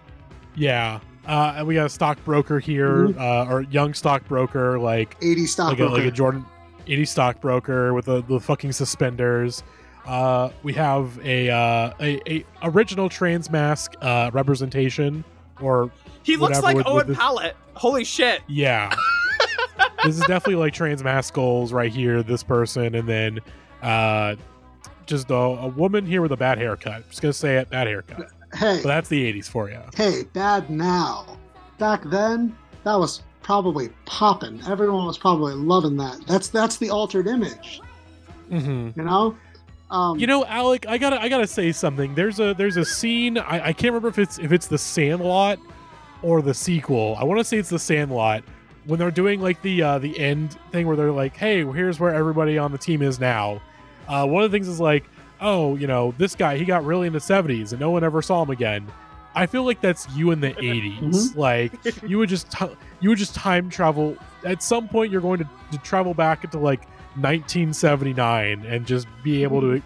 Yeah. 0.56 1.00
Uh, 1.28 1.56
and 1.58 1.68
we 1.68 1.76
got 1.76 1.86
a 1.86 1.90
stockbroker 1.90 2.58
here, 2.58 3.08
Mm-hmm. 3.10 3.20
uh, 3.20 3.54
or 3.54 3.62
young 3.64 3.94
stockbroker, 3.94 4.80
like 4.80 5.18
80 5.22 5.42
like 5.42 5.50
stock 5.50 5.78
like 5.80 6.06
a 6.06 6.12
Jordan 6.12 6.46
80 6.88 7.04
stockbroker 7.06 7.94
with 7.94 8.06
the, 8.06 8.24
the 8.24 8.40
fucking 8.40 8.72
suspenders. 8.72 9.62
Uh, 10.06 10.52
we 10.64 10.72
have 10.72 11.20
a, 11.26 11.50
uh, 11.50 11.92
a 12.00 12.22
a 12.34 12.46
original 12.64 13.10
trans 13.10 13.50
mask 13.52 13.96
uh, 14.02 14.30
representation, 14.34 15.26
or 15.60 15.92
he 16.24 16.38
looks 16.38 16.62
like 16.62 16.78
with- 16.78 16.86
with 16.86 16.94
owen 16.94 17.08
this- 17.08 17.18
pallet 17.18 17.58
holy 17.74 18.06
shit 18.06 18.42
yeah, 18.48 18.90
this 20.04 20.16
is 20.16 20.22
definitely 20.22 20.56
like 20.56 20.74
trans 20.74 21.04
mask 21.04 21.34
goals 21.34 21.74
right 21.74 21.92
here. 21.92 22.24
This 22.24 22.44
person, 22.44 22.96
and 22.96 23.08
then 23.08 23.40
uh, 23.82 24.36
just 25.06 25.30
a, 25.32 25.36
a 25.36 25.68
woman 25.68 26.06
here 26.06 26.22
with 26.22 26.32
a 26.32 26.38
bad 26.38 26.58
haircut. 26.58 27.08
Just 27.10 27.22
gonna 27.22 27.34
say 27.34 27.58
it, 27.58 27.70
bad 27.70 27.88
haircut. 27.88 28.32
Hey, 28.54 28.80
But 28.82 28.88
that's 28.90 29.10
the 29.10 29.34
80s 29.34 29.50
for 29.50 29.70
you. 29.70 29.80
hey, 29.96 30.24
bad 30.34 30.70
now. 30.70 31.38
Back 31.80 32.04
then, 32.06 32.56
that 32.86 32.96
was 32.96 33.22
probably 33.44 33.90
popping. 34.06 34.62
Everyone 34.68 35.06
was 35.06 35.18
probably 35.18 35.54
loving 35.54 35.98
that. 35.98 36.26
That's 36.28 36.48
that's 36.50 36.78
the 36.78 36.90
altered 36.90 37.28
image, 37.28 37.82
Mm-hmm. 38.50 39.00
you 39.00 39.06
know? 39.06 39.36
Um, 39.92 40.20
You 40.20 40.28
know, 40.28 40.46
Alec, 40.46 40.86
I 40.88 40.98
gotta 40.98 41.22
I 41.22 41.30
gotta 41.30 41.48
say 41.48 41.72
something. 41.72 42.14
There's 42.16 42.40
a 42.40 42.54
there's 42.54 42.78
a 42.78 42.86
scene 42.86 43.38
I, 43.38 43.68
I 43.68 43.74
can't 43.74 43.92
remember 43.94 44.08
if 44.10 44.20
it's 44.20 44.38
if 44.40 44.52
it's 44.52 44.68
the 44.68 44.78
Sandlot 44.78 45.60
or 46.22 46.42
the 46.42 46.54
sequel. 46.54 47.16
I 47.20 47.24
want 47.24 47.40
to 47.40 47.44
say 47.44 47.58
it's 47.58 47.70
the 47.70 47.80
Sandlot 47.80 48.44
when 48.88 49.00
they're 49.00 49.12
doing 49.12 49.42
like 49.42 49.62
the 49.62 49.84
uh, 49.84 50.00
the 50.00 50.18
end 50.18 50.58
thing 50.72 50.88
where 50.88 50.96
they're 50.96 51.12
like, 51.12 51.36
"Hey, 51.36 51.64
here's 51.64 52.00
where 52.00 52.14
everybody 52.14 52.58
on 52.58 52.72
the 52.72 52.78
team 52.78 53.02
is 53.02 53.20
now." 53.20 53.62
Uh, 54.08 54.26
one 54.26 54.44
of 54.44 54.52
the 54.52 54.56
things 54.56 54.68
is 54.68 54.80
like, 54.80 55.04
"Oh, 55.40 55.76
you 55.76 55.88
know, 55.88 56.14
this 56.18 56.36
guy 56.36 56.58
he 56.58 56.66
got 56.66 56.86
really 56.86 57.08
in 57.08 57.14
the 57.14 57.20
'70s 57.20 57.72
and 57.72 57.80
no 57.80 57.92
one 57.92 58.04
ever 58.04 58.22
saw 58.22 58.44
him 58.44 58.50
again." 58.50 58.88
I 59.36 59.46
feel 59.46 59.66
like 59.66 59.82
that's 59.82 60.10
you 60.16 60.32
in 60.32 60.40
the 60.40 60.54
'80s. 60.54 61.36
Like 61.36 61.74
you 62.04 62.18
would 62.18 62.30
just 62.30 62.50
t- 62.52 62.76
you 63.02 63.10
would 63.10 63.20
just 63.20 63.36
time 63.36 63.70
travel. 63.70 64.18
At 64.46 64.64
some 64.64 64.88
point, 64.88 65.12
you're 65.12 65.22
going 65.22 65.40
to, 65.40 65.50
to 65.72 65.78
travel 65.80 66.14
back 66.14 66.44
into 66.44 66.58
like 66.58 66.88
1979 67.18 68.66
and 68.66 68.86
just 68.86 69.08
be 69.24 69.44
able 69.44 69.62
to 69.62 69.82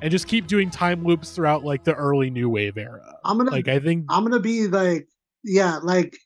and 0.00 0.10
just 0.10 0.28
keep 0.28 0.46
doing 0.46 0.70
time 0.70 1.02
loops 1.04 1.30
throughout 1.32 1.64
like 1.64 1.84
the 1.84 1.94
early 1.94 2.30
new 2.30 2.48
wave 2.48 2.78
era. 2.78 3.16
I'm 3.24 3.36
gonna 3.36 3.50
like 3.50 3.68
I 3.68 3.78
think 3.78 4.06
I'm 4.08 4.24
gonna 4.24 4.40
be 4.40 4.68
like 4.68 5.08
yeah 5.44 5.78
like 5.82 6.16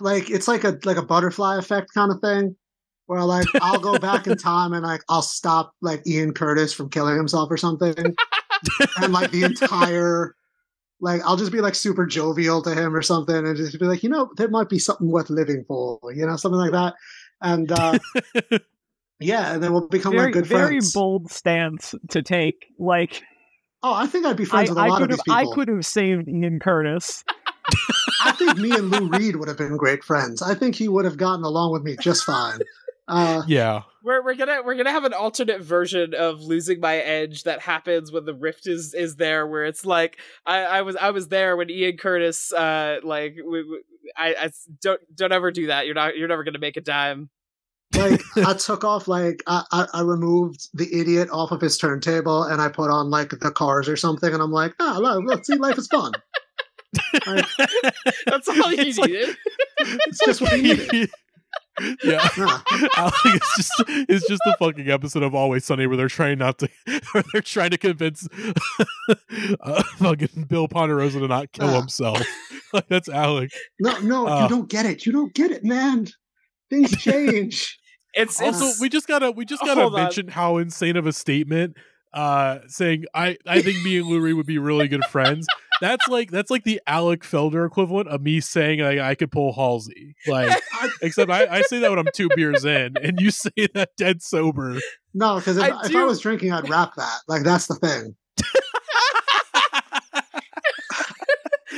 like 0.00 0.30
it's 0.30 0.48
like 0.48 0.64
a 0.64 0.78
like 0.84 0.96
a 0.96 1.02
butterfly 1.02 1.58
effect 1.58 1.92
kind 1.94 2.12
of 2.12 2.20
thing 2.20 2.56
where 3.06 3.24
like 3.24 3.46
I'll 3.60 3.80
go 3.80 3.98
back 3.98 4.26
in 4.26 4.36
time 4.38 4.72
and 4.72 4.84
like 4.84 5.02
I'll 5.08 5.22
stop 5.22 5.72
like 5.80 6.06
Ian 6.06 6.34
Curtis 6.34 6.72
from 6.72 6.90
killing 6.90 7.16
himself 7.16 7.50
or 7.50 7.56
something. 7.56 7.94
And 9.00 9.12
like 9.12 9.30
the 9.30 9.44
entire 9.44 10.34
like 11.00 11.22
I'll 11.24 11.36
just 11.36 11.52
be 11.52 11.60
like 11.60 11.76
super 11.76 12.06
jovial 12.06 12.60
to 12.62 12.74
him 12.74 12.92
or 12.92 13.02
something 13.02 13.36
and 13.36 13.56
just 13.56 13.78
be 13.78 13.86
like 13.86 14.02
you 14.02 14.08
know 14.08 14.30
there 14.36 14.48
might 14.48 14.68
be 14.68 14.80
something 14.80 15.08
worth 15.08 15.30
living 15.30 15.64
for 15.68 16.00
you 16.12 16.26
know 16.26 16.34
something 16.34 16.58
like 16.58 16.72
that. 16.72 16.94
And 17.40 17.70
uh 17.70 18.00
yeah 19.20 19.54
and 19.54 19.62
then 19.62 19.72
we'll 19.72 19.86
become 19.86 20.12
very, 20.12 20.24
like 20.24 20.34
good 20.34 20.46
very 20.46 20.80
friends. 20.80 20.92
bold 20.92 21.30
stance 21.30 21.94
to 22.08 22.20
take 22.20 22.66
like 22.80 23.22
oh 23.84 23.94
I 23.94 24.08
think 24.08 24.26
I'd 24.26 24.36
be 24.36 24.44
friends 24.44 24.70
I, 24.70 24.72
with 24.72 24.78
a 24.78 24.82
I 24.82 24.88
lot 24.88 25.02
of 25.02 25.10
have 25.10 25.20
I 25.30 25.44
could 25.54 25.68
have 25.68 25.86
saved 25.86 26.28
Ian 26.28 26.58
Curtis 26.58 27.22
I 28.28 28.32
think 28.32 28.58
me 28.58 28.70
and 28.70 28.90
Lou 28.90 29.08
Reed 29.08 29.36
would 29.36 29.48
have 29.48 29.58
been 29.58 29.76
great 29.76 30.04
friends 30.04 30.42
I 30.42 30.54
think 30.54 30.74
he 30.74 30.88
would 30.88 31.04
have 31.04 31.16
gotten 31.16 31.44
along 31.44 31.72
with 31.72 31.82
me 31.82 31.96
just 32.00 32.24
fine 32.24 32.60
uh 33.08 33.42
yeah 33.46 33.82
we're 34.08 34.24
we're 34.24 34.34
gonna 34.34 34.62
we're 34.64 34.74
gonna 34.74 34.90
have 34.90 35.04
an 35.04 35.12
alternate 35.12 35.60
version 35.60 36.14
of 36.14 36.40
losing 36.40 36.80
my 36.80 36.96
edge 36.96 37.42
that 37.42 37.60
happens 37.60 38.10
when 38.10 38.24
the 38.24 38.34
rift 38.34 38.66
is 38.66 38.94
is 38.94 39.16
there, 39.16 39.46
where 39.46 39.66
it's 39.66 39.84
like 39.84 40.18
I, 40.46 40.60
I 40.60 40.82
was 40.82 40.96
I 40.96 41.10
was 41.10 41.28
there 41.28 41.56
when 41.56 41.68
Ian 41.68 41.98
Curtis 41.98 42.52
uh 42.52 43.00
like 43.02 43.36
we, 43.36 43.62
we, 43.64 43.82
I, 44.16 44.34
I 44.34 44.50
don't 44.80 45.00
don't 45.14 45.32
ever 45.32 45.50
do 45.50 45.66
that. 45.66 45.86
You're 45.86 45.94
not 45.94 46.16
you're 46.16 46.28
never 46.28 46.42
gonna 46.42 46.58
make 46.58 46.76
a 46.76 46.80
dime. 46.80 47.28
like 47.94 48.20
I 48.36 48.54
took 48.54 48.82
off 48.82 49.08
like 49.08 49.42
I, 49.46 49.64
I, 49.72 49.86
I 49.92 50.00
removed 50.02 50.68
the 50.72 50.88
idiot 50.90 51.28
off 51.30 51.52
of 51.52 51.60
his 51.60 51.76
turntable 51.76 52.44
and 52.44 52.62
I 52.62 52.68
put 52.68 52.90
on 52.90 53.10
like 53.10 53.30
the 53.30 53.50
cars 53.50 53.88
or 53.88 53.96
something 53.96 54.32
and 54.32 54.42
I'm 54.42 54.52
like 54.52 54.74
ah 54.80 54.98
look, 54.98 55.24
look 55.24 55.44
see 55.44 55.56
life 55.56 55.76
is 55.76 55.86
fun. 55.86 56.12
Like, 57.26 57.44
That's 58.26 58.48
all 58.48 58.72
you 58.72 58.82
It's 58.82 58.98
like- 58.98 59.10
needed. 59.10 59.36
it's 59.78 60.18
just 60.24 60.40
what 60.40 60.52
he 60.52 60.62
needed. 60.62 60.90
yeah. 61.00 61.06
Yeah. 62.04 62.28
Alec, 62.96 63.14
it's 63.24 63.56
just 63.56 63.72
it's 64.08 64.26
just 64.28 64.42
the 64.44 64.56
fucking 64.58 64.90
episode 64.90 65.22
of 65.22 65.32
Always 65.32 65.64
Sunny 65.64 65.86
where 65.86 65.96
they're 65.96 66.08
trying 66.08 66.38
not 66.38 66.58
to 66.58 66.68
where 67.12 67.22
they're 67.32 67.40
trying 67.40 67.70
to 67.70 67.78
convince 67.78 68.26
uh, 69.60 69.82
fucking 69.98 70.46
Bill 70.48 70.66
Ponderosa 70.66 71.20
to 71.20 71.28
not 71.28 71.52
kill 71.52 71.68
Ah. 71.68 71.78
himself. 71.80 72.20
like 72.72 72.88
that's 72.88 73.08
Alec. 73.08 73.50
No, 73.78 73.96
no, 74.00 74.26
Uh. 74.26 74.42
you 74.42 74.48
don't 74.48 74.68
get 74.68 74.86
it. 74.86 75.06
You 75.06 75.12
don't 75.12 75.32
get 75.34 75.52
it, 75.52 75.64
man. 75.64 76.08
Things 76.68 76.96
change. 76.96 77.78
It's 78.14 78.40
Also, 78.40 78.64
it's 78.66 78.80
we 78.80 78.88
just 78.88 79.06
gotta 79.06 79.30
we 79.30 79.44
just 79.44 79.62
gotta 79.62 79.80
Hold 79.82 79.94
on. 79.94 80.00
mention 80.02 80.26
how 80.28 80.56
insane 80.56 80.96
of 80.96 81.06
a 81.06 81.12
statement 81.12 81.76
uh 82.12 82.58
saying 82.66 83.04
I 83.14 83.36
I 83.46 83.62
think 83.62 83.84
me 83.84 83.98
and 83.98 84.06
Lou 84.08 84.18
Reed 84.20 84.34
would 84.34 84.46
be 84.46 84.58
really 84.58 84.88
good 84.88 85.04
friends. 85.04 85.46
That's 85.80 86.06
like 86.08 86.30
that's 86.30 86.50
like 86.50 86.64
the 86.64 86.80
Alec 86.86 87.22
Feldherr 87.22 87.66
equivalent 87.66 88.08
of 88.08 88.22
me 88.22 88.40
saying 88.40 88.80
like, 88.80 88.98
I 88.98 89.14
could 89.14 89.30
pull 89.30 89.52
Halsey. 89.52 90.14
Like 90.26 90.60
except 91.02 91.30
I, 91.30 91.46
I 91.46 91.62
say 91.62 91.78
that 91.80 91.90
when 91.90 91.98
I'm 91.98 92.08
two 92.14 92.28
beers 92.34 92.64
in 92.64 92.96
and 93.02 93.20
you 93.20 93.30
say 93.32 93.68
that 93.74 93.90
dead 93.96 94.22
sober. 94.22 94.78
no, 95.14 95.36
because 95.36 95.56
if, 95.56 95.64
I 95.64 95.86
if 95.86 95.94
I 95.94 96.04
was 96.04 96.20
drinking, 96.20 96.52
I'd 96.52 96.68
rap 96.68 96.92
that. 96.96 97.20
Like 97.28 97.42
that's 97.42 97.66
the 97.66 97.74
thing. 97.76 98.16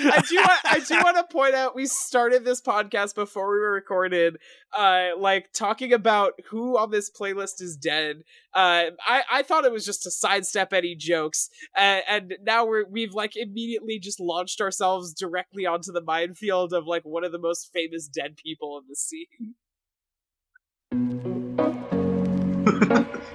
I 0.02 0.22
do 0.28 0.36
want, 0.36 0.60
I 0.64 0.80
do 0.80 0.94
want 1.02 1.16
to 1.16 1.24
point 1.24 1.54
out 1.54 1.74
we 1.74 1.86
started 1.86 2.44
this 2.44 2.60
podcast 2.60 3.14
before 3.14 3.52
we 3.52 3.58
were 3.58 3.72
recorded, 3.72 4.38
uh, 4.76 5.08
like 5.18 5.52
talking 5.52 5.92
about 5.92 6.34
who 6.48 6.78
on 6.78 6.90
this 6.90 7.10
playlist 7.10 7.60
is 7.60 7.76
dead. 7.76 8.22
Uh, 8.54 8.90
I 9.06 9.22
I 9.30 9.42
thought 9.42 9.64
it 9.64 9.72
was 9.72 9.84
just 9.84 10.02
to 10.04 10.10
sidestep 10.10 10.72
any 10.72 10.94
jokes, 10.94 11.50
uh, 11.76 12.00
and 12.08 12.34
now 12.42 12.66
we're 12.66 12.86
we've 12.88 13.14
like 13.14 13.36
immediately 13.36 13.98
just 13.98 14.20
launched 14.20 14.60
ourselves 14.60 15.14
directly 15.14 15.66
onto 15.66 15.92
the 15.92 16.02
minefield 16.02 16.72
of 16.72 16.86
like 16.86 17.04
one 17.04 17.24
of 17.24 17.32
the 17.32 17.38
most 17.38 17.70
famous 17.72 18.08
dead 18.08 18.36
people 18.36 18.78
in 18.78 18.84
the 18.88 18.96
scene. 18.96 19.54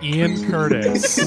Ian 0.01 0.45
Curtis. 0.51 1.20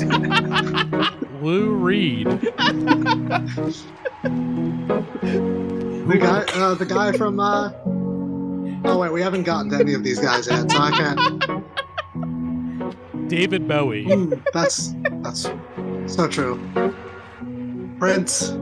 Lou 1.41 1.75
Reed. 1.75 2.27
The 4.89 6.19
guy, 6.19 6.45
uh, 6.55 6.75
the 6.75 6.87
guy 6.87 7.13
from. 7.13 7.39
Uh... 7.39 7.71
Oh 8.85 8.99
wait, 8.99 9.13
we 9.13 9.21
haven't 9.21 9.43
gotten 9.43 9.71
to 9.71 9.77
any 9.77 9.93
of 9.93 10.03
these 10.03 10.19
guys 10.19 10.49
yet, 10.49 10.71
so 10.71 10.79
I 10.79 10.91
can't. 10.91 11.45
David 13.29 13.69
Bowie. 13.69 14.07
Mm, 14.07 14.43
that's 14.55 14.95
that's 15.23 15.51
so 16.13 16.27
true. 16.27 16.59
Prince. 17.99 18.55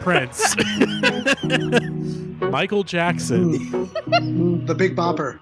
Prince. 0.00 0.54
Michael 2.40 2.84
Jackson. 2.84 3.58
Mm, 3.58 4.66
the 4.66 4.74
Big 4.74 4.94
Bopper. 4.94 5.40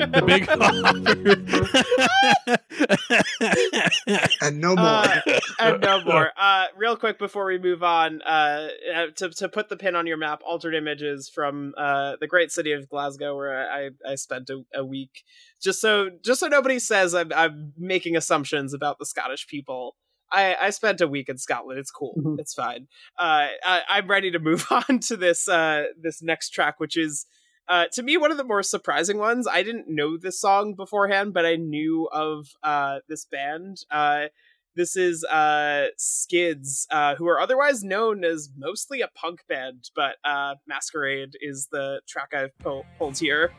The 0.00 0.22
big 0.26 0.48
And 4.40 4.60
no 4.60 4.74
more. 4.74 4.86
Uh, 4.86 5.20
and 5.58 5.80
no 5.80 6.00
more. 6.04 6.30
Uh, 6.36 6.66
real 6.76 6.96
quick 6.96 7.18
before 7.18 7.46
we 7.46 7.58
move 7.58 7.82
on, 7.82 8.22
uh, 8.22 8.68
uh, 8.94 9.06
to 9.16 9.30
to 9.30 9.48
put 9.48 9.68
the 9.68 9.76
pin 9.76 9.94
on 9.94 10.06
your 10.06 10.16
map, 10.16 10.40
altered 10.44 10.74
images 10.74 11.30
from 11.32 11.74
uh, 11.76 12.16
the 12.20 12.26
great 12.26 12.50
city 12.50 12.72
of 12.72 12.88
Glasgow, 12.88 13.36
where 13.36 13.70
I 13.70 13.90
I 14.06 14.14
spent 14.14 14.50
a, 14.50 14.62
a 14.74 14.84
week, 14.84 15.22
just 15.62 15.80
so 15.80 16.10
just 16.24 16.40
so 16.40 16.48
nobody 16.48 16.78
says 16.78 17.14
I'm 17.14 17.32
I'm 17.34 17.72
making 17.76 18.16
assumptions 18.16 18.74
about 18.74 18.98
the 18.98 19.06
Scottish 19.06 19.46
people. 19.46 19.96
I, 20.32 20.54
I 20.60 20.70
spent 20.70 21.00
a 21.00 21.08
week 21.08 21.28
in 21.28 21.38
Scotland. 21.38 21.80
It's 21.80 21.90
cool. 21.90 22.14
Mhm. 22.16 22.38
It's 22.38 22.54
fine. 22.54 22.86
Uh, 23.18 23.48
I, 23.64 23.82
I'm 23.88 24.08
ready 24.08 24.30
to 24.30 24.38
move 24.38 24.64
on 24.70 25.00
to 25.00 25.16
this 25.16 25.48
uh, 25.48 25.84
this 26.00 26.22
next 26.22 26.50
track, 26.50 26.78
which 26.78 26.96
is 26.96 27.26
uh, 27.70 27.86
to 27.92 28.02
me 28.02 28.16
one 28.16 28.32
of 28.32 28.36
the 28.36 28.44
more 28.44 28.64
surprising 28.64 29.16
ones. 29.16 29.46
I 29.46 29.62
didn't 29.62 29.88
know 29.88 30.16
this 30.16 30.40
song 30.40 30.74
beforehand, 30.74 31.32
but 31.32 31.46
I 31.46 31.54
knew 31.54 32.08
of 32.12 32.48
uh, 32.64 32.98
this 33.08 33.24
band. 33.24 33.84
Uh, 33.92 34.26
this 34.74 34.96
is 34.96 35.24
uh, 35.24 35.86
Skids, 35.96 36.88
uh, 36.90 37.14
who 37.14 37.28
are 37.28 37.40
otherwise 37.40 37.84
known 37.84 38.24
as 38.24 38.50
mostly 38.58 39.02
a 39.02 39.08
punk 39.14 39.46
band, 39.48 39.90
but 39.94 40.16
uh, 40.24 40.56
Masquerade 40.66 41.36
is 41.40 41.68
the 41.70 42.00
track 42.08 42.34
I've 42.34 42.56
pull- 42.58 42.86
pulled 42.98 43.18
here. 43.18 43.52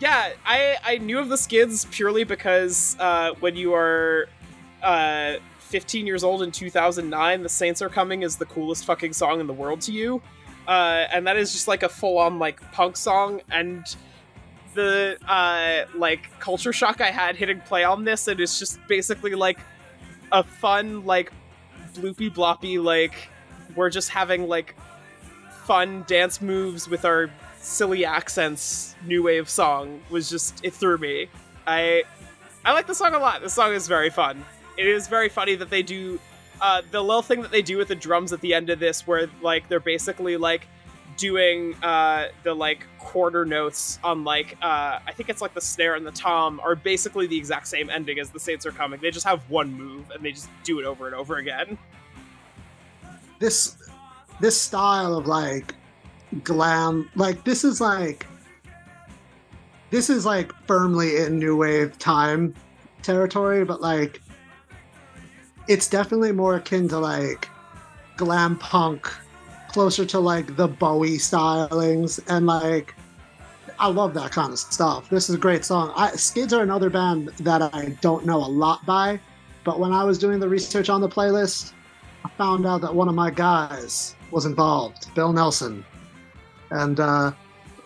Yeah, 0.00 0.32
I 0.44 0.76
I 0.84 0.98
knew 0.98 1.18
of 1.18 1.28
the 1.28 1.38
Skids 1.38 1.84
purely 1.90 2.24
because 2.24 2.96
when 3.40 3.54
you 3.54 3.74
are 3.74 4.28
uh, 4.82 5.34
15 5.58 6.06
years 6.06 6.24
old 6.24 6.42
in 6.42 6.50
2009, 6.50 7.42
"The 7.42 7.48
Saints 7.48 7.82
Are 7.82 7.88
Coming" 7.88 8.22
is 8.22 8.36
the 8.36 8.46
coolest 8.46 8.84
fucking 8.86 9.12
song 9.12 9.40
in 9.40 9.46
the 9.46 9.52
world 9.52 9.80
to 9.82 9.92
you, 9.92 10.22
uh, 10.66 11.06
and 11.12 11.26
that 11.26 11.36
is 11.36 11.52
just 11.52 11.68
like 11.68 11.82
a 11.82 11.88
full 11.88 12.18
on 12.18 12.38
like 12.38 12.60
punk 12.72 12.96
song 12.96 13.40
and 13.50 13.96
the 14.74 15.16
uh 15.28 15.84
like 15.96 16.28
culture 16.40 16.72
shock 16.72 17.00
I 17.00 17.10
had 17.10 17.36
hitting 17.36 17.60
play 17.60 17.84
on 17.84 18.04
this, 18.04 18.28
and 18.28 18.40
it's 18.40 18.58
just 18.58 18.78
basically 18.88 19.34
like 19.34 19.58
a 20.32 20.42
fun 20.42 21.04
like 21.04 21.32
bloopy 21.94 22.28
bloppy 22.32 22.82
like 22.82 23.28
we're 23.76 23.90
just 23.90 24.10
having 24.10 24.48
like 24.48 24.74
fun 25.64 26.04
dance 26.06 26.42
moves 26.42 26.88
with 26.88 27.04
our 27.04 27.30
silly 27.58 28.04
accents 28.04 28.94
new 29.06 29.22
wave 29.22 29.48
song 29.48 30.00
was 30.10 30.28
just 30.28 30.64
it 30.64 30.74
threw 30.74 30.98
me. 30.98 31.28
I 31.66 32.02
I 32.64 32.72
like 32.72 32.86
the 32.86 32.94
song 32.94 33.14
a 33.14 33.18
lot. 33.18 33.42
The 33.42 33.50
song 33.50 33.72
is 33.72 33.88
very 33.88 34.10
fun. 34.10 34.44
It 34.76 34.86
is 34.86 35.08
very 35.08 35.28
funny 35.28 35.54
that 35.54 35.70
they 35.70 35.82
do 35.82 36.18
uh 36.64 36.80
the 36.90 37.00
little 37.00 37.20
thing 37.22 37.42
that 37.42 37.50
they 37.50 37.60
do 37.62 37.76
with 37.76 37.88
the 37.88 37.94
drums 37.94 38.32
at 38.32 38.40
the 38.40 38.54
end 38.54 38.70
of 38.70 38.78
this 38.78 39.06
where 39.06 39.28
like 39.42 39.68
they're 39.68 39.78
basically 39.78 40.36
like 40.38 40.66
doing 41.18 41.74
uh 41.82 42.26
the 42.42 42.54
like 42.54 42.86
quarter 42.98 43.44
notes 43.44 43.98
on 44.02 44.24
like 44.24 44.56
uh 44.62 44.98
I 45.06 45.12
think 45.12 45.28
it's 45.28 45.42
like 45.42 45.52
the 45.54 45.60
snare 45.60 45.94
and 45.94 46.06
the 46.06 46.10
tom 46.10 46.60
are 46.60 46.74
basically 46.74 47.26
the 47.26 47.36
exact 47.36 47.68
same 47.68 47.90
ending 47.90 48.18
as 48.18 48.30
the 48.30 48.40
Saints 48.40 48.64
are 48.66 48.72
coming. 48.72 48.98
They 49.00 49.10
just 49.10 49.26
have 49.26 49.48
one 49.50 49.74
move 49.74 50.10
and 50.10 50.24
they 50.24 50.32
just 50.32 50.48
do 50.64 50.80
it 50.80 50.86
over 50.86 51.06
and 51.06 51.14
over 51.14 51.36
again. 51.36 51.76
this 53.38 53.76
this 54.40 54.60
style 54.60 55.14
of 55.16 55.26
like 55.26 55.74
glam 56.42 57.08
like 57.14 57.44
this 57.44 57.62
is 57.62 57.80
like 57.80 58.26
this 59.90 60.08
is 60.10 60.24
like 60.26 60.50
firmly 60.66 61.18
in 61.18 61.38
new 61.38 61.56
wave 61.56 61.96
time 61.98 62.54
territory 63.02 63.64
but 63.64 63.80
like 63.80 64.20
it's 65.68 65.88
definitely 65.88 66.32
more 66.32 66.56
akin 66.56 66.88
to 66.88 66.98
like 66.98 67.48
glam 68.16 68.56
punk 68.58 69.10
closer 69.68 70.04
to 70.04 70.20
like 70.20 70.56
the 70.56 70.68
bowie 70.68 71.18
stylings 71.18 72.20
and 72.28 72.46
like 72.46 72.94
i 73.78 73.88
love 73.88 74.14
that 74.14 74.30
kind 74.30 74.52
of 74.52 74.58
stuff 74.58 75.08
this 75.10 75.28
is 75.28 75.34
a 75.34 75.38
great 75.38 75.64
song 75.64 75.92
I, 75.96 76.10
skids 76.10 76.52
are 76.52 76.62
another 76.62 76.90
band 76.90 77.28
that 77.40 77.62
i 77.74 77.96
don't 78.00 78.24
know 78.24 78.38
a 78.38 78.46
lot 78.46 78.84
by 78.86 79.18
but 79.64 79.80
when 79.80 79.92
i 79.92 80.04
was 80.04 80.18
doing 80.18 80.38
the 80.38 80.48
research 80.48 80.88
on 80.88 81.00
the 81.00 81.08
playlist 81.08 81.72
I 82.24 82.28
found 82.30 82.66
out 82.66 82.80
that 82.80 82.94
one 82.94 83.08
of 83.08 83.14
my 83.14 83.30
guys 83.30 84.16
was 84.30 84.46
involved, 84.46 85.14
Bill 85.14 85.32
Nelson, 85.32 85.84
and 86.70 86.98
uh, 86.98 87.32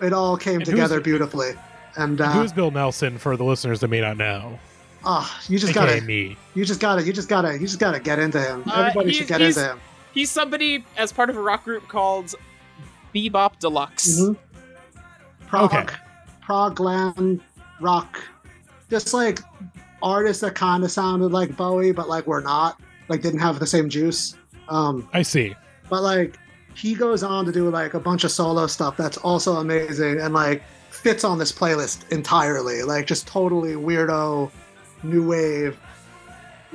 it 0.00 0.12
all 0.12 0.36
came 0.36 0.56
And 0.56 0.64
together 0.64 1.00
beautifully. 1.00 1.52
And 1.96 2.20
uh, 2.20 2.30
who's 2.32 2.52
Bill 2.52 2.70
Nelson 2.70 3.18
for 3.18 3.36
the 3.36 3.44
listeners 3.44 3.80
that 3.80 3.88
may 3.88 4.00
not 4.00 4.16
know? 4.16 4.58
Oh, 5.04 5.30
you 5.48 5.58
just 5.58 5.74
gotta 5.74 6.00
me. 6.02 6.36
You 6.54 6.64
just 6.64 6.80
gotta, 6.80 7.02
you 7.04 7.12
just 7.12 7.28
gotta, 7.28 7.52
you 7.54 7.66
just 7.66 7.78
gotta 7.78 8.00
get 8.00 8.18
into 8.18 8.40
him. 8.40 8.64
Uh, 8.66 8.80
Everybody 8.88 9.12
should 9.12 9.28
get 9.28 9.40
he's- 9.40 9.56
into 9.56 9.70
him. 9.70 9.80
He's 10.12 10.30
somebody 10.30 10.84
as 10.96 11.12
part 11.12 11.30
of 11.30 11.36
a 11.36 11.40
rock 11.40 11.64
group 11.64 11.86
called 11.86 12.34
Be-Bop 13.12 13.60
Deluxe. 13.60 14.18
Mhm. 14.20 14.36
Prog, 15.46 15.72
Okay. 15.74 15.94
prog 16.42 16.74
glam 16.76 17.40
rock, 17.80 18.18
just 18.90 19.14
like 19.14 19.40
artists 20.02 20.40
that 20.42 20.54
kind 20.54 20.82
of 20.82 20.90
sounded 20.90 21.28
like 21.32 21.56
Bowie, 21.56 21.92
but 21.92 22.08
like 22.08 22.26
were 22.26 22.40
not, 22.40 22.80
like 23.08 23.22
didn't 23.22 23.40
have 23.40 23.60
the 23.60 23.66
same 23.66 23.88
juice. 23.88 24.34
Um, 24.68 25.08
I 25.12 25.22
see. 25.22 25.54
but 25.88 26.02
like 26.02 26.36
he 26.74 26.94
goes 26.94 27.22
on 27.22 27.44
to 27.46 27.52
do 27.52 27.70
like 27.70 27.94
a 27.94 28.00
bunch 28.00 28.24
of 28.24 28.30
solo 28.30 28.66
stuff 28.66 28.96
that's 28.96 29.16
also 29.18 29.56
amazing 29.56 30.20
and 30.20 30.34
like 30.34 30.62
fits 30.90 31.24
on 31.24 31.38
this 31.38 31.50
playlist 31.52 32.10
entirely. 32.12 32.82
Like 32.82 33.06
just 33.06 33.26
totally 33.26 33.74
weirdo, 33.74 34.50
new 35.02 35.26
wave. 35.26 35.78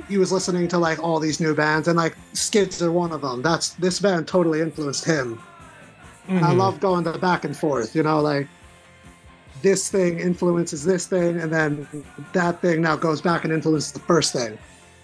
He 0.08 0.18
was 0.18 0.32
listening 0.32 0.68
to 0.68 0.78
like 0.78 0.98
all 0.98 1.20
these 1.20 1.40
new 1.40 1.54
bands, 1.54 1.88
and 1.88 1.96
like 1.96 2.16
Skids 2.32 2.82
are 2.82 2.90
one 2.92 3.12
of 3.12 3.20
them. 3.22 3.42
That's 3.42 3.70
this 3.74 4.00
band 4.00 4.26
totally 4.26 4.60
influenced 4.60 5.04
him. 5.04 5.40
And 6.26 6.44
I 6.44 6.52
love 6.52 6.80
going 6.80 7.04
the 7.04 7.18
back 7.18 7.44
and 7.44 7.54
forth, 7.54 7.94
you 7.94 8.02
know, 8.02 8.20
like 8.20 8.48
this 9.60 9.90
thing 9.90 10.18
influences 10.18 10.82
this 10.84 11.06
thing, 11.06 11.38
and 11.38 11.52
then 11.52 11.86
that 12.32 12.60
thing 12.60 12.80
now 12.80 12.96
goes 12.96 13.20
back 13.20 13.44
and 13.44 13.52
influences 13.52 13.92
the 13.92 14.00
first 14.00 14.32
thing. 14.32 14.58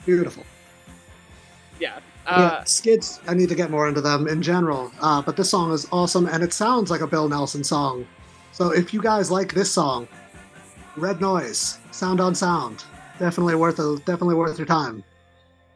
Beautiful. 0.06 0.44
Yeah. 1.78 1.98
yeah, 2.26 2.32
Uh, 2.32 2.64
Skids, 2.64 3.20
I 3.28 3.34
need 3.34 3.48
to 3.50 3.54
get 3.54 3.70
more 3.70 3.86
into 3.86 4.00
them 4.00 4.28
in 4.28 4.42
general. 4.42 4.90
Uh, 5.00 5.20
but 5.22 5.36
this 5.36 5.50
song 5.50 5.72
is 5.72 5.86
awesome, 5.92 6.26
and 6.26 6.42
it 6.42 6.52
sounds 6.52 6.90
like 6.90 7.00
a 7.00 7.06
Bill 7.06 7.28
Nelson 7.28 7.64
song. 7.64 8.06
So 8.52 8.70
if 8.70 8.92
you 8.92 9.00
guys 9.00 9.30
like 9.30 9.54
this 9.54 9.70
song, 9.70 10.08
Red 10.96 11.20
Noise, 11.20 11.78
Sound 11.90 12.20
on 12.20 12.34
Sound, 12.34 12.84
definitely 13.20 13.54
worth 13.54 13.78
a, 13.78 13.96
definitely 13.98 14.34
worth 14.34 14.58
your 14.58 14.66
time. 14.66 15.04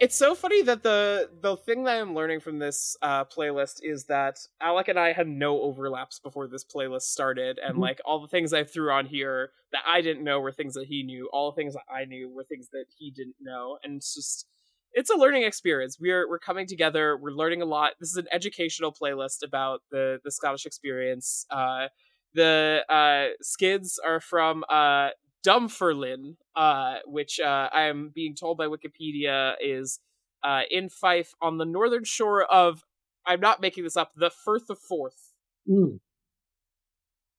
it's 0.00 0.16
so 0.16 0.34
funny 0.34 0.60
that 0.62 0.82
the 0.82 1.30
the 1.40 1.56
thing 1.56 1.84
that 1.84 2.00
I'm 2.00 2.14
learning 2.16 2.40
from 2.40 2.58
this 2.58 2.96
uh, 3.00 3.24
playlist 3.26 3.76
is 3.82 4.04
that 4.06 4.38
Alec 4.60 4.88
and 4.88 4.98
I 4.98 5.12
had 5.12 5.28
no 5.28 5.60
overlaps 5.60 6.18
before 6.18 6.48
this 6.48 6.64
playlist 6.64 7.02
started, 7.02 7.60
and 7.64 7.76
Mhm. 7.76 7.80
like 7.80 8.00
all 8.04 8.18
the 8.20 8.26
things 8.26 8.52
I 8.52 8.64
threw 8.64 8.90
on 8.90 9.06
here 9.06 9.52
that 9.72 9.82
I 9.86 10.00
didn't 10.00 10.24
know 10.24 10.40
were 10.40 10.50
things 10.50 10.74
that 10.74 10.86
he 10.88 11.04
knew. 11.04 11.28
All 11.32 11.52
the 11.52 11.54
things 11.56 11.74
that 11.74 11.84
I 11.88 12.06
knew 12.06 12.28
were 12.28 12.42
things 12.42 12.70
that 12.72 12.86
he 12.98 13.12
didn't 13.12 13.36
know, 13.40 13.78
and 13.84 13.96
it's 13.98 14.12
just 14.14 14.46
it's 14.92 15.10
a 15.10 15.16
learning 15.16 15.44
experience. 15.44 15.98
We're 16.00 16.28
we're 16.28 16.40
coming 16.40 16.66
together. 16.66 17.16
We're 17.16 17.30
learning 17.30 17.62
a 17.62 17.66
lot. 17.66 17.92
This 18.00 18.10
is 18.10 18.16
an 18.16 18.26
educational 18.32 18.92
playlist 18.92 19.44
about 19.44 19.82
the 19.92 20.18
the 20.24 20.32
Scottish 20.32 20.66
experience. 20.66 21.46
Uh, 21.50 21.86
the 22.34 22.84
uh, 22.88 23.34
skids 23.42 24.00
are 24.04 24.18
from 24.18 24.64
uh, 24.68 25.10
Dunfermline, 25.44 26.36
uh, 26.56 26.96
which 27.06 27.38
uh, 27.38 27.68
I 27.72 27.82
am 27.84 28.10
being 28.14 28.34
told 28.34 28.58
by 28.58 28.66
Wikipedia 28.66 29.54
is 29.62 30.00
uh, 30.42 30.62
in 30.70 30.88
Fife 30.88 31.34
on 31.40 31.58
the 31.58 31.64
northern 31.64 32.04
shore 32.04 32.42
of. 32.44 32.82
I'm 33.26 33.40
not 33.40 33.60
making 33.60 33.84
this 33.84 33.96
up. 33.96 34.12
The 34.16 34.30
Firth 34.30 34.68
of 34.68 34.78
Forth. 34.78 35.30
Mm. 35.70 35.98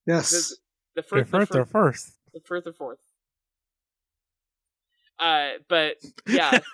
Yes. 0.08 0.32
The, 0.96 1.02
the 1.02 1.08
They're 1.16 1.26
Firth. 1.26 1.30
The 1.30 1.36
first. 1.36 1.52
They're 1.52 1.66
Firth. 1.66 2.18
The 2.34 2.40
Firth 2.40 2.66
of 2.66 2.76
Forth. 2.76 3.00
Uh, 5.20 5.50
but 5.70 5.96
yeah, 6.28 6.60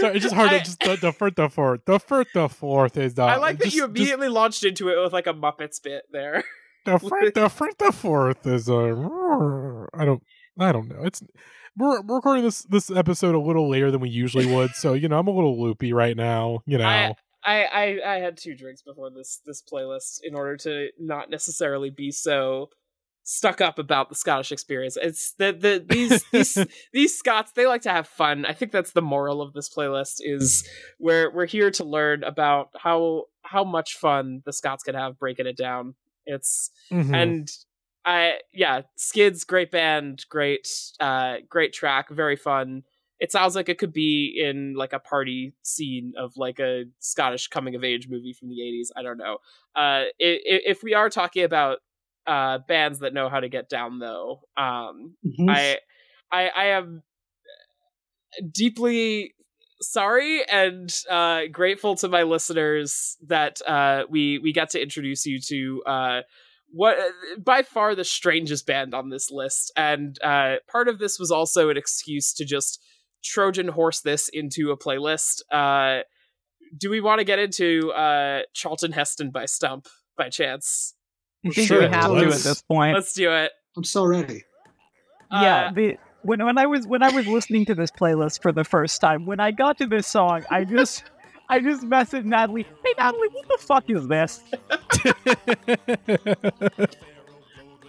so 0.00 0.08
it's 0.08 0.22
just 0.22 0.34
hard 0.34 0.50
I- 0.50 0.58
to 0.58 0.64
just 0.64 0.80
the, 0.80 0.96
the 0.96 1.12
first, 1.12 1.36
the 1.36 1.48
fourth, 1.48 1.80
the 1.86 1.98
Firth 1.98 2.36
of 2.36 2.52
Forth 2.52 2.96
is 2.98 3.14
the. 3.14 3.22
I 3.22 3.36
like 3.36 3.58
that 3.58 3.64
just- 3.64 3.76
you 3.76 3.82
just 3.82 3.90
immediately 3.90 4.28
launched 4.28 4.64
into 4.64 4.88
it 4.88 5.02
with 5.02 5.12
like 5.12 5.26
a 5.26 5.32
Muppets 5.34 5.82
bit 5.82 6.04
there. 6.12 6.44
the 6.84 6.98
first, 6.98 7.34
the 7.34 7.48
first, 7.48 7.78
the 7.78 7.92
fourth 7.92 8.46
is 8.46 8.68
a. 8.68 9.88
I 9.94 10.04
don't. 10.04 10.22
I 10.58 10.72
don't 10.72 10.88
know. 10.88 11.02
It's 11.04 11.22
we're, 11.76 12.02
we're 12.02 12.16
recording 12.16 12.44
this 12.44 12.62
this 12.64 12.90
episode 12.90 13.34
a 13.34 13.40
little 13.40 13.68
later 13.68 13.90
than 13.90 14.00
we 14.00 14.10
usually 14.10 14.46
would, 14.46 14.70
so 14.74 14.92
you 14.92 15.08
know 15.08 15.18
I'm 15.18 15.28
a 15.28 15.32
little 15.32 15.60
loopy 15.60 15.92
right 15.92 16.16
now. 16.16 16.60
You 16.66 16.78
know. 16.78 16.84
I, 16.84 17.14
I, 17.44 17.64
I 17.64 18.14
I 18.14 18.18
had 18.20 18.36
two 18.36 18.54
drinks 18.54 18.82
before 18.82 19.10
this 19.10 19.40
this 19.44 19.62
playlist 19.62 20.20
in 20.22 20.34
order 20.34 20.56
to 20.58 20.88
not 20.98 21.30
necessarily 21.30 21.90
be 21.90 22.10
so 22.10 22.68
stuck 23.24 23.60
up 23.60 23.78
about 23.78 24.08
the 24.08 24.14
Scottish 24.14 24.52
experience. 24.52 24.96
It's 25.00 25.34
the 25.34 25.52
the 25.52 25.84
these 25.88 26.24
these 26.32 26.66
these 26.92 27.18
Scots 27.18 27.52
they 27.52 27.66
like 27.66 27.82
to 27.82 27.90
have 27.90 28.06
fun. 28.06 28.44
I 28.44 28.52
think 28.52 28.72
that's 28.72 28.92
the 28.92 29.02
moral 29.02 29.40
of 29.40 29.52
this 29.52 29.68
playlist 29.68 30.16
is 30.20 30.68
we're 30.98 31.32
we're 31.32 31.46
here 31.46 31.70
to 31.72 31.84
learn 31.84 32.24
about 32.24 32.68
how 32.78 33.24
how 33.42 33.64
much 33.64 33.96
fun 33.96 34.42
the 34.44 34.52
Scots 34.52 34.82
can 34.82 34.94
have 34.94 35.18
breaking 35.18 35.46
it 35.46 35.56
down. 35.56 35.94
It's 36.26 36.70
Mhm. 36.90 37.14
and 37.14 37.48
I 38.04 38.40
yeah, 38.52 38.82
Skids 38.96 39.44
great 39.44 39.70
band, 39.70 40.24
great 40.28 40.68
uh 41.00 41.36
great 41.48 41.72
track, 41.72 42.10
very 42.10 42.36
fun. 42.36 42.82
It 43.20 43.30
sounds 43.30 43.54
like 43.54 43.68
it 43.68 43.78
could 43.78 43.92
be 43.92 44.40
in 44.44 44.74
like 44.74 44.92
a 44.92 44.98
party 44.98 45.54
scene 45.62 46.12
of 46.18 46.36
like 46.36 46.58
a 46.58 46.84
Scottish 46.98 47.46
coming 47.48 47.74
of 47.76 47.84
age 47.84 48.08
movie 48.08 48.32
from 48.32 48.48
the 48.48 48.60
80s. 48.62 48.92
I 48.96 49.02
don't 49.02 49.18
know. 49.18 49.34
Uh 49.76 50.06
i- 50.20 50.42
i- 50.50 50.64
if 50.66 50.82
we 50.82 50.94
are 50.94 51.08
talking 51.10 51.44
about 51.44 51.78
uh 52.26 52.58
bands 52.68 53.00
that 53.00 53.14
know 53.14 53.28
how 53.28 53.40
to 53.40 53.48
get 53.48 53.68
down 53.68 53.98
though, 54.00 54.42
um 54.56 55.16
Mhm. 55.24 55.46
I 55.48 55.78
I 56.32 56.48
I 56.48 56.64
am 56.66 57.02
deeply 58.50 59.34
sorry 59.82 60.42
and 60.48 60.92
uh 61.10 61.42
grateful 61.52 61.94
to 61.96 62.08
my 62.08 62.22
listeners 62.22 63.16
that 63.26 63.60
uh 63.66 64.04
we 64.08 64.38
we 64.38 64.52
got 64.52 64.70
to 64.70 64.80
introduce 64.82 65.26
you 65.26 65.38
to 65.40 65.82
uh 65.86 66.20
what 66.70 66.96
by 67.44 67.62
far 67.62 67.94
the 67.94 68.04
strangest 68.04 68.66
band 68.66 68.94
on 68.94 69.10
this 69.10 69.30
list 69.30 69.72
and 69.76 70.18
uh 70.22 70.56
part 70.70 70.88
of 70.88 70.98
this 70.98 71.18
was 71.18 71.30
also 71.30 71.68
an 71.68 71.76
excuse 71.76 72.32
to 72.32 72.44
just 72.44 72.80
trojan 73.24 73.68
horse 73.68 74.00
this 74.00 74.28
into 74.28 74.70
a 74.70 74.76
playlist 74.78 75.42
uh 75.52 76.02
do 76.78 76.88
we 76.88 77.00
want 77.00 77.18
to 77.18 77.24
get 77.24 77.38
into 77.38 77.90
uh 77.92 78.40
charlton 78.54 78.92
heston 78.92 79.30
by 79.30 79.44
stump 79.44 79.86
by 80.16 80.28
chance 80.28 80.94
I 81.44 81.50
think 81.50 81.66
Sure, 81.68 81.80
we 81.80 81.84
have 81.88 82.10
to 82.10 82.16
at 82.18 82.26
let's- 82.28 82.44
this 82.44 82.62
point. 82.62 82.94
let's 82.94 83.12
do 83.14 83.32
it 83.32 83.50
I'm 83.76 83.84
so 83.84 84.04
ready. 84.04 84.44
yeah, 85.30 85.68
Uh, 85.68 85.72
the 85.72 85.96
when 86.22 86.44
when 86.44 86.58
I 86.58 86.66
was 86.66 86.86
when 86.86 87.02
I 87.02 87.10
was 87.10 87.26
listening 87.26 87.64
to 87.66 87.74
this 87.74 87.90
playlist 87.90 88.42
for 88.42 88.52
the 88.52 88.64
first 88.64 89.00
time, 89.00 89.26
when 89.26 89.40
I 89.40 89.50
got 89.50 89.78
to 89.78 89.86
this 89.86 90.06
song, 90.06 90.44
I 90.50 90.64
just 90.64 91.04
I 91.48 91.60
just 91.60 91.82
messaged 91.82 92.24
Natalie, 92.24 92.66
"Hey 92.84 92.94
Natalie, 92.98 93.28
what 93.28 93.48
the 93.48 93.58
fuck 93.58 93.90
is 93.90 94.08
this?" 94.08 94.42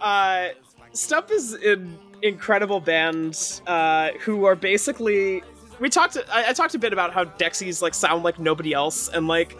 uh, 0.00 0.48
Stump 0.92 1.30
is 1.30 1.52
an 1.54 1.96
incredible 2.22 2.80
band 2.80 3.60
uh, 3.66 4.10
who 4.20 4.44
are 4.44 4.56
basically. 4.56 5.42
We 5.80 5.88
talked. 5.88 6.16
I, 6.30 6.50
I 6.50 6.52
talked 6.52 6.74
a 6.74 6.78
bit 6.78 6.92
about 6.92 7.12
how 7.12 7.24
Dexys 7.24 7.82
like 7.82 7.94
sound 7.94 8.22
like 8.22 8.38
nobody 8.38 8.72
else, 8.72 9.08
and 9.08 9.26
like 9.26 9.56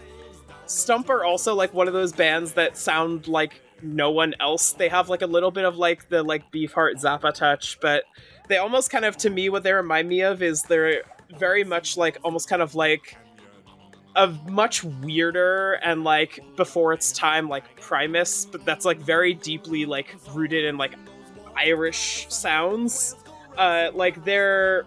Stump 0.66 1.10
are 1.10 1.24
also 1.24 1.54
like 1.54 1.74
one 1.74 1.88
of 1.88 1.94
those 1.94 2.12
bands 2.12 2.52
that 2.54 2.76
sound 2.76 3.28
like 3.28 3.60
no 3.82 4.10
one 4.10 4.34
else. 4.40 4.72
They 4.72 4.88
have 4.88 5.08
like 5.08 5.22
a 5.22 5.26
little 5.26 5.50
bit 5.50 5.64
of 5.64 5.76
like 5.76 6.08
the 6.08 6.22
like 6.22 6.50
Beefheart 6.52 7.02
Zappa 7.02 7.32
touch, 7.32 7.78
but 7.80 8.04
they 8.48 8.56
almost 8.58 8.90
kind 8.90 9.04
of 9.04 9.16
to 9.18 9.30
me 9.30 9.48
what 9.48 9.62
they 9.62 9.72
remind 9.72 10.08
me 10.08 10.20
of 10.22 10.42
is 10.42 10.62
they're 10.62 11.02
very 11.38 11.64
much 11.64 11.96
like 11.96 12.18
almost 12.22 12.48
kind 12.48 12.62
of 12.62 12.74
like 12.74 13.16
a 14.16 14.28
much 14.48 14.84
weirder 14.84 15.74
and 15.84 16.04
like 16.04 16.38
before 16.56 16.92
its 16.92 17.12
time 17.12 17.48
like 17.48 17.80
Primus, 17.80 18.46
but 18.46 18.64
that's 18.64 18.84
like 18.84 18.98
very 18.98 19.34
deeply 19.34 19.86
like 19.86 20.14
rooted 20.32 20.64
in 20.64 20.76
like 20.76 20.94
Irish 21.56 22.26
sounds. 22.28 23.16
Uh, 23.56 23.90
like 23.94 24.24
they're 24.24 24.84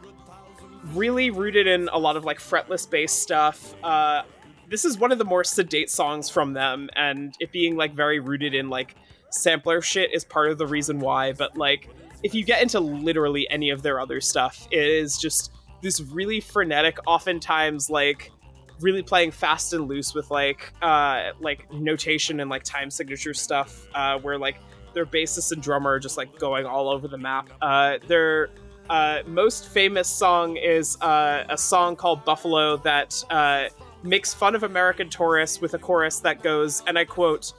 really 0.93 1.29
rooted 1.29 1.67
in 1.67 1.89
a 1.91 1.97
lot 1.97 2.15
of 2.15 2.25
like 2.25 2.39
fretless 2.39 2.89
bass 2.89 3.11
stuff. 3.11 3.75
Uh, 3.83 4.23
this 4.69 4.85
is 4.85 4.97
one 4.97 5.11
of 5.11 5.17
the 5.17 5.25
more 5.25 5.43
sedate 5.43 5.89
songs 5.89 6.29
from 6.29 6.53
them, 6.53 6.89
and 6.95 7.35
it 7.39 7.51
being 7.51 7.77
like 7.77 7.93
very 7.93 8.19
rooted 8.19 8.53
in 8.53 8.69
like 8.69 8.95
sampler 9.29 9.81
shit 9.81 10.13
is 10.13 10.23
part 10.23 10.49
of 10.51 10.57
the 10.57 10.67
reason 10.67 10.99
why. 10.99 11.33
But 11.33 11.57
like, 11.57 11.89
if 12.23 12.33
you 12.33 12.43
get 12.43 12.61
into 12.61 12.79
literally 12.79 13.47
any 13.49 13.69
of 13.69 13.81
their 13.81 13.99
other 13.99 14.21
stuff, 14.21 14.67
it 14.71 14.87
is 14.87 15.17
just 15.17 15.51
this 15.81 16.01
really 16.01 16.39
frenetic, 16.39 16.97
oftentimes 17.05 17.89
like 17.89 18.31
really 18.79 19.01
playing 19.01 19.31
fast 19.31 19.73
and 19.73 19.87
loose 19.87 20.13
with 20.13 20.29
like 20.29 20.71
uh 20.83 21.31
like 21.39 21.71
notation 21.73 22.39
and 22.39 22.49
like 22.49 22.61
time 22.63 22.91
signature 22.91 23.33
stuff 23.33 23.87
uh 23.95 24.19
where 24.19 24.37
like 24.37 24.57
their 24.93 25.05
bassist 25.05 25.51
and 25.51 25.63
drummer 25.63 25.93
are 25.93 25.99
just 25.99 26.15
like 26.15 26.37
going 26.37 26.65
all 26.65 26.89
over 26.89 27.07
the 27.07 27.17
map. 27.17 27.49
Uh 27.61 27.97
their 28.07 28.49
uh 28.89 29.19
most 29.25 29.67
famous 29.69 30.07
song 30.07 30.57
is 30.57 30.95
uh 31.01 31.43
a 31.49 31.57
song 31.57 31.95
called 31.95 32.23
buffalo 32.23 32.77
that 32.77 33.21
uh 33.29 33.65
makes 34.03 34.33
fun 34.33 34.55
of 34.55 34.63
american 34.63 35.09
tourists 35.09 35.59
with 35.59 35.73
a 35.73 35.77
chorus 35.77 36.19
that 36.19 36.41
goes 36.41 36.81
and 36.87 36.97
i 36.97 37.03
quote 37.03 37.51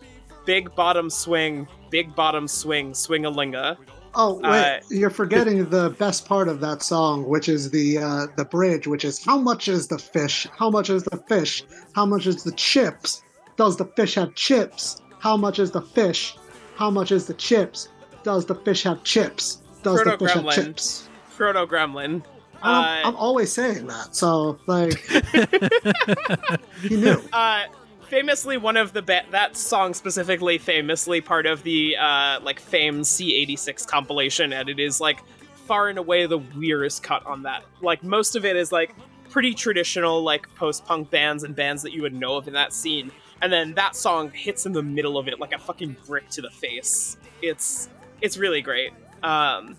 big 0.46 0.74
bottom 0.74 1.10
swing 1.10 1.68
big 1.90 2.14
bottom 2.14 2.48
swing 2.48 2.94
swing 2.94 3.26
a 3.26 3.30
linga 3.30 3.76
Oh 4.14 4.34
wait, 4.42 4.78
Uh, 4.78 4.80
you're 4.90 5.10
forgetting 5.10 5.68
the 5.70 5.90
best 5.98 6.26
part 6.26 6.48
of 6.48 6.60
that 6.60 6.82
song, 6.82 7.28
which 7.28 7.48
is 7.48 7.70
the 7.70 7.98
uh, 7.98 8.26
the 8.36 8.44
bridge, 8.44 8.86
which 8.86 9.04
is 9.04 9.22
how 9.24 9.38
much 9.38 9.68
is 9.68 9.86
the 9.88 9.98
fish? 9.98 10.46
How 10.56 10.70
much 10.70 10.90
is 10.90 11.04
the 11.04 11.18
fish? 11.28 11.62
How 11.94 12.04
much 12.06 12.26
is 12.26 12.42
the 12.42 12.52
chips? 12.52 13.22
Does 13.56 13.76
the 13.76 13.84
fish 13.84 14.14
have 14.14 14.34
chips? 14.34 15.02
How 15.20 15.36
much 15.36 15.58
is 15.58 15.70
the 15.72 15.82
fish? 15.82 16.36
How 16.76 16.90
much 16.90 17.12
is 17.12 17.26
the 17.26 17.34
chips? 17.34 17.88
Does 18.24 18.46
the 18.46 18.54
fish 18.54 18.82
have 18.84 19.02
chips? 19.04 19.62
Does 19.82 20.02
Proto 20.02 20.10
the 20.16 20.26
fish 20.26 20.36
Gremlin. 20.36 20.54
have 20.54 20.64
chips? 20.66 21.08
Proto 21.36 21.66
Gremlin. 21.66 22.22
I'm, 22.62 23.04
Uh, 23.06 23.08
I'm 23.08 23.16
always 23.16 23.52
saying 23.52 23.86
that. 23.86 24.16
So 24.16 24.58
like 24.66 24.94
he 26.82 26.96
knew. 26.96 27.22
uh 27.32 27.64
famously 28.08 28.56
one 28.56 28.76
of 28.76 28.92
the 28.92 29.02
ba- 29.02 29.24
that 29.30 29.56
song 29.56 29.94
specifically 29.94 30.58
famously 30.58 31.20
part 31.20 31.46
of 31.46 31.62
the 31.62 31.96
uh 31.96 32.40
like 32.40 32.58
fame 32.58 33.02
c86 33.02 33.86
compilation 33.86 34.52
and 34.52 34.68
it 34.68 34.80
is 34.80 35.00
like 35.00 35.20
far 35.68 35.88
and 35.88 35.98
away 35.98 36.24
the 36.24 36.38
weirdest 36.38 37.02
cut 37.02 37.24
on 37.26 37.42
that. 37.42 37.62
Like 37.82 38.02
most 38.02 38.34
of 38.36 38.46
it 38.46 38.56
is 38.56 38.72
like 38.72 38.94
pretty 39.28 39.52
traditional 39.52 40.22
like 40.22 40.52
post-punk 40.54 41.10
bands 41.10 41.44
and 41.44 41.54
bands 41.54 41.82
that 41.82 41.92
you 41.92 42.00
would 42.00 42.14
know 42.14 42.36
of 42.36 42.48
in 42.48 42.54
that 42.54 42.72
scene 42.72 43.12
and 43.42 43.52
then 43.52 43.74
that 43.74 43.94
song 43.94 44.30
hits 44.30 44.64
in 44.64 44.72
the 44.72 44.82
middle 44.82 45.18
of 45.18 45.28
it 45.28 45.38
like 45.38 45.52
a 45.52 45.58
fucking 45.58 45.94
brick 46.06 46.28
to 46.30 46.40
the 46.40 46.50
face. 46.50 47.18
It's 47.42 47.90
it's 48.22 48.38
really 48.38 48.62
great. 48.62 48.92
Um 49.22 49.76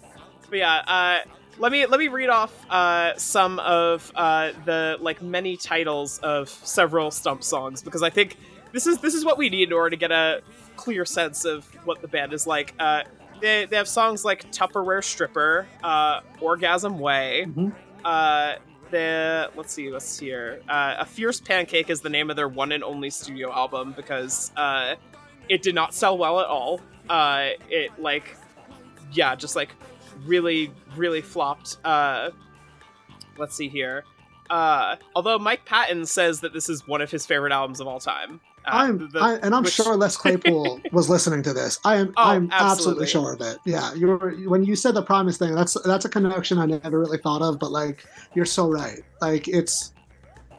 but 0.49 0.59
yeah 0.59 0.83
uh 0.87 1.19
let 1.59 1.71
me 1.71 1.85
let 1.85 1.99
me 1.99 2.07
read 2.07 2.29
off 2.29 2.53
uh, 2.69 3.15
some 3.17 3.59
of 3.59 4.11
uh, 4.15 4.51
the 4.65 4.97
like 4.99 5.21
many 5.21 5.57
titles 5.57 6.19
of 6.19 6.49
several 6.49 7.11
stump 7.11 7.43
songs 7.43 7.81
because 7.83 8.01
I 8.01 8.09
think 8.09 8.37
this 8.71 8.87
is 8.87 8.97
this 8.99 9.13
is 9.13 9.23
what 9.25 9.37
we 9.37 9.49
need 9.49 9.67
in 9.67 9.73
order 9.73 9.91
to 9.91 9.97
get 9.97 10.11
a 10.11 10.41
clear 10.75 11.05
sense 11.05 11.45
of 11.45 11.65
what 11.85 12.01
the 12.01 12.07
band 12.07 12.33
is 12.33 12.47
like. 12.47 12.73
Uh, 12.79 13.03
they, 13.41 13.65
they 13.65 13.75
have 13.77 13.87
songs 13.87 14.25
like 14.25 14.51
Tupperware 14.51 15.03
Stripper, 15.03 15.67
uh, 15.83 16.21
Orgasm 16.41 16.99
Way. 16.99 17.45
Mhm. 17.47 17.73
Uh, 18.03 18.55
the 18.91 19.51
let's 19.55 19.73
see 19.73 19.91
what's 19.91 20.17
here. 20.17 20.61
Uh, 20.67 20.95
a 20.99 21.05
Fierce 21.05 21.39
Pancake 21.39 21.89
is 21.89 22.01
the 22.01 22.09
name 22.09 22.29
of 22.29 22.35
their 22.35 22.47
one 22.47 22.71
and 22.71 22.83
only 22.83 23.09
studio 23.09 23.51
album 23.51 23.93
because 23.95 24.51
uh, 24.57 24.95
it 25.47 25.61
did 25.61 25.75
not 25.75 25.93
sell 25.93 26.17
well 26.17 26.39
at 26.39 26.47
all. 26.47 26.81
Uh, 27.09 27.49
it 27.69 27.91
like 27.99 28.35
yeah, 29.11 29.35
just 29.35 29.55
like 29.55 29.69
really 30.25 30.71
really 30.95 31.21
flopped 31.21 31.77
uh 31.85 32.29
let's 33.37 33.55
see 33.55 33.67
here 33.69 34.03
uh 34.49 34.95
although 35.15 35.37
mike 35.39 35.65
patton 35.65 36.05
says 36.05 36.41
that 36.41 36.53
this 36.53 36.69
is 36.69 36.87
one 36.87 37.01
of 37.01 37.11
his 37.11 37.25
favorite 37.25 37.51
albums 37.53 37.79
of 37.79 37.87
all 37.87 37.99
time 37.99 38.39
uh, 38.65 38.71
I'm 38.73 39.09
the- 39.11 39.19
I, 39.19 39.35
and 39.35 39.55
I'm 39.55 39.63
which- 39.63 39.73
sure 39.73 39.95
Les 39.95 40.17
Claypool 40.21 40.81
was 40.91 41.09
listening 41.09 41.41
to 41.43 41.53
this. 41.53 41.79
I 41.85 41.95
am 41.95 42.09
Oh, 42.17 42.23
I'm 42.23 42.49
absolutely. 42.51 42.71
absolutely 42.71 43.07
sure 43.07 43.33
of 43.33 43.39
it. 43.41 43.57
Yeah, 43.65 43.93
you 43.93 44.07
were 44.07 44.31
when 44.47 44.65
you 44.65 44.75
said 44.75 44.95
the 44.95 45.01
Primus 45.01 45.37
thing. 45.37 45.55
That's 45.55 45.81
that's 45.85 46.03
a 46.03 46.09
connection 46.09 46.57
I 46.59 46.65
never 46.65 46.99
really 46.99 47.17
thought 47.19 47.41
of. 47.41 47.57
But 47.57 47.71
like 47.71 48.03
you're 48.35 48.43
so 48.45 48.69
right. 48.69 48.99
Like 49.21 49.47
it's 49.47 49.93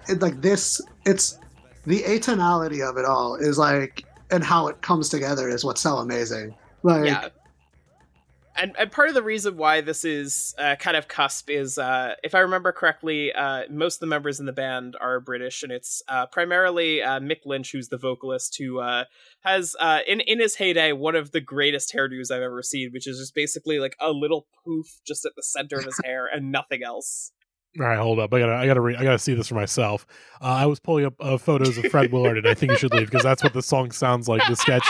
it, 0.09 0.23
like 0.23 0.41
this. 0.41 0.81
It's 1.05 1.39
the 1.85 2.03
atonality 2.05 2.81
of 2.89 2.97
it 2.97 3.05
all 3.05 3.35
is 3.37 3.59
like 3.59 4.05
and 4.31 4.43
how 4.43 4.67
it 4.69 4.81
comes 4.81 5.11
together 5.11 5.51
is 5.51 5.63
what's 5.63 5.83
so 5.83 5.99
amazing. 5.99 6.55
Like 6.83 7.05
yeah 7.05 7.29
and, 8.61 8.75
and 8.79 8.93
part 8.93 9.09
of 9.09 9.15
the 9.15 9.23
reason 9.23 9.57
why 9.57 9.81
this 9.81 10.05
is 10.05 10.55
uh, 10.59 10.77
kind 10.77 10.97
of 10.97 11.09
cusp 11.09 11.51
is 11.51 11.79
uh, 11.79 12.15
if 12.23 12.35
i 12.35 12.39
remember 12.39 12.73
correctly 12.73 13.33
uh, 13.33 13.63
most 13.71 13.97
of 13.97 14.01
the 14.01 14.07
members 14.07 14.39
in 14.39 14.47
the 14.47 14.53
band 14.53 14.97
are 15.01 15.21
british 15.21 15.63
and 15.63 15.73
it's 15.73 16.03
uh, 16.09 16.27
primarily 16.27 17.03
uh, 17.03 17.19
mick 17.21 17.41
lynch 17.47 17.73
who's 17.73 17.89
the 17.89 17.99
vocalist 17.99 18.57
who 18.59 18.79
uh, 18.79 19.05
has 19.41 19.75
uh, 19.81 20.01
in, 20.07 20.21
in 20.21 20.39
his 20.39 20.57
heyday 20.57 20.93
one 20.93 21.17
of 21.17 21.33
the 21.33 21.41
greatest 21.41 21.93
hairdos 21.95 22.31
i've 22.31 22.43
ever 22.43 22.63
seen 22.63 22.91
which 22.93 23.07
is 23.07 23.19
just 23.19 23.35
basically 23.35 23.79
like 23.79 23.97
a 24.01 24.11
little 24.11 24.47
poof 24.65 25.01
just 25.07 25.25
at 25.25 25.33
the 25.37 25.43
center 25.43 25.79
of 25.79 25.85
his 25.85 25.99
hair 26.05 26.27
and 26.27 26.53
nothing 26.53 26.83
else 26.83 27.33
All 27.79 27.87
right, 27.87 27.99
hold 27.99 28.19
up. 28.19 28.35
I 28.35 28.41
gotta, 28.41 28.55
I 28.55 28.67
gotta, 28.67 28.81
re- 28.81 28.97
I 28.97 29.05
gotta 29.05 29.19
see 29.19 29.33
this 29.33 29.47
for 29.47 29.55
myself. 29.55 30.05
Uh, 30.43 30.47
I 30.47 30.67
was 30.67 30.81
pulling 30.81 31.07
up 31.07 31.15
uh, 31.21 31.39
photos 31.39 31.79
of 31.79 31.85
Fred 31.85 32.11
Willard, 32.11 32.37
and 32.37 32.49
I 32.49 32.53
think 32.53 32.73
you 32.73 32.79
should 32.79 32.93
leave 32.93 33.09
because 33.09 33.23
that's 33.23 33.45
what 33.45 33.53
the 33.53 33.63
song 33.63 33.93
sounds 33.93 34.27
like. 34.27 34.43
The 34.49 34.57
sketch 34.57 34.85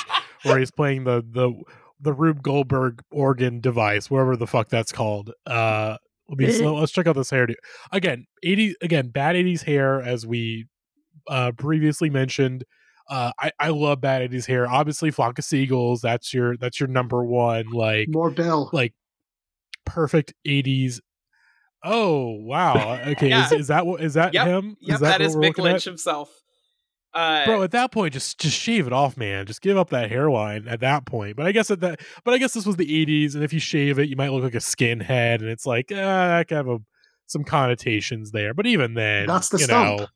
where 0.45 0.59
he's 0.59 0.71
playing 0.71 1.05
the 1.05 1.23
the 1.31 1.53
the 2.01 2.13
Rube 2.13 2.43
Goldberg 2.43 3.03
organ 3.11 3.61
device, 3.61 4.11
wherever 4.11 4.37
the 4.37 4.47
fuck 4.47 4.69
that's 4.69 4.93
called. 4.93 5.33
Uh, 5.47 5.97
let 6.29 6.39
me 6.39 6.51
so 6.53 6.75
let's 6.77 6.93
check 6.93 7.07
out 7.07 7.17
this 7.17 7.31
hairdo 7.31 7.55
again. 7.93 8.27
Eighty 8.43 8.75
again, 8.81 9.09
bad 9.09 9.37
eighties 9.37 9.63
hair, 9.63 10.01
as 10.01 10.27
we 10.27 10.67
uh, 11.29 11.53
previously 11.53 12.11
mentioned. 12.11 12.65
Uh, 13.09 13.33
I, 13.41 13.51
I 13.59 13.69
love 13.71 14.01
bad 14.01 14.23
eighties 14.23 14.47
hair. 14.47 14.69
Obviously, 14.69 15.11
flock 15.11 15.39
of 15.39 15.45
seagulls. 15.45 16.01
That's 16.01 16.33
your 16.33 16.57
that's 16.57 16.79
your 16.79 16.89
number 16.89 17.25
one. 17.25 17.71
Like 17.71 18.09
more 18.09 18.31
Bell. 18.31 18.71
like 18.73 18.95
perfect 19.85 20.33
80s 20.47 21.01
oh 21.83 22.37
wow 22.43 23.01
okay 23.07 23.29
Yeah. 23.31 23.47
is, 23.47 23.53
is 23.53 23.67
that 23.69 23.87
what 23.87 24.01
is 24.03 24.15
that 24.15 24.35
Yep. 24.35 24.47
him 24.47 24.77
yep 24.81 24.95
is 24.97 25.01
that, 25.01 25.09
that 25.09 25.21
what 25.21 25.27
is 25.27 25.35
we're 25.35 25.41
mick 25.43 25.47
looking 25.49 25.65
lynch 25.65 25.87
at? 25.87 25.91
himself 25.91 26.31
uh, 27.13 27.45
bro 27.45 27.63
at 27.63 27.73
that 27.73 27.91
point 27.91 28.13
just 28.13 28.39
just 28.39 28.57
shave 28.57 28.87
it 28.87 28.93
off 28.93 29.17
man. 29.17 29.47
Just 29.47 29.63
give 29.63 29.77
up 29.77 29.91
that 29.91 30.11
hairline 30.11 30.69
at 30.69 30.81
that 30.81 31.07
point. 31.07 31.37
But 31.37 31.47
i 31.47 31.53
guess 31.53 31.71
at 31.71 31.81
that 31.81 32.01
but 32.25 32.35
i 32.35 32.39
guess 32.39 32.55
this 32.55 32.67
was 32.67 32.77
the 32.77 33.07
80s 33.07 33.35
and 33.35 33.43
if 33.43 33.53
you 33.53 33.61
shave 33.61 33.99
it 33.99 34.09
you 34.09 34.17
might 34.17 34.31
look 34.31 34.43
like 34.43 34.55
a 34.55 34.59
skinhead 34.59 35.37
and 35.37 35.49
it's 35.49 35.67
like 35.67 35.91
uh, 35.91 35.97
that 35.97 36.49
could 36.49 36.57
have 36.57 36.69
a, 36.69 36.79
some 37.31 37.45
connotations 37.45 38.33
there. 38.33 38.55
But 38.55 38.67
even 38.67 38.95
then 38.95 39.27
That's 39.27 39.49
the 39.49 39.59
you 39.59 39.65
stump. 39.65 40.01
know. 40.01 40.07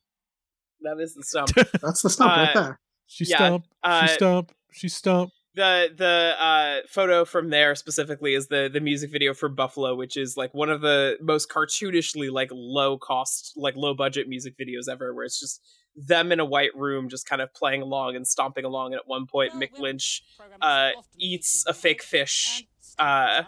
That 0.83 1.01
is 1.01 1.15
the 1.15 1.23
stump. 1.23 1.51
That's 1.83 2.03
the 2.03 2.11
stump 2.11 2.37
right 2.37 2.57
uh, 2.57 2.61
there. 2.61 2.81
she 3.07 3.25
Yeah, 3.25 3.37
stump 3.37 3.67
uh, 3.83 4.07
she 4.07 4.15
stump 4.15 4.53
she 4.73 4.89
stump. 4.89 5.31
The 5.55 5.89
the 5.97 6.35
uh, 6.39 6.79
photo 6.91 7.25
from 7.25 7.51
there 7.51 7.75
specifically 7.77 8.35
is 8.35 8.49
the 8.49 8.69
the 8.71 8.81
music 8.81 9.13
video 9.13 9.33
for 9.35 9.49
Buffalo, 9.49 9.95
which 9.95 10.17
is 10.17 10.37
like 10.37 10.53
one 10.53 10.69
of 10.69 10.81
the 10.81 11.17
most 11.21 11.49
cartoonishly 11.49 12.31
like 12.31 12.51
low 12.53 12.99
cost, 12.99 13.53
like 13.57 13.77
low 13.77 13.95
budget 13.95 14.29
music 14.29 14.57
videos 14.59 14.89
ever, 14.91 15.15
where 15.15 15.25
it's 15.25 15.39
just 15.39 15.63
them 15.97 16.33
in 16.33 16.41
a 16.41 16.45
white 16.45 16.75
room 16.75 17.09
just 17.09 17.29
kind 17.29 17.41
of 17.43 17.53
playing 17.55 17.83
along 17.83 18.17
and 18.17 18.27
stomping 18.27 18.65
along. 18.65 18.93
And 18.93 19.01
at 19.01 19.07
one 19.07 19.27
point, 19.27 19.53
Mick 19.55 19.79
Lynch 19.79 20.23
uh, 20.61 20.91
eats 21.19 21.65
a 21.67 21.75
fake 21.75 22.03
fish. 22.03 22.67
Uh, 22.99 23.43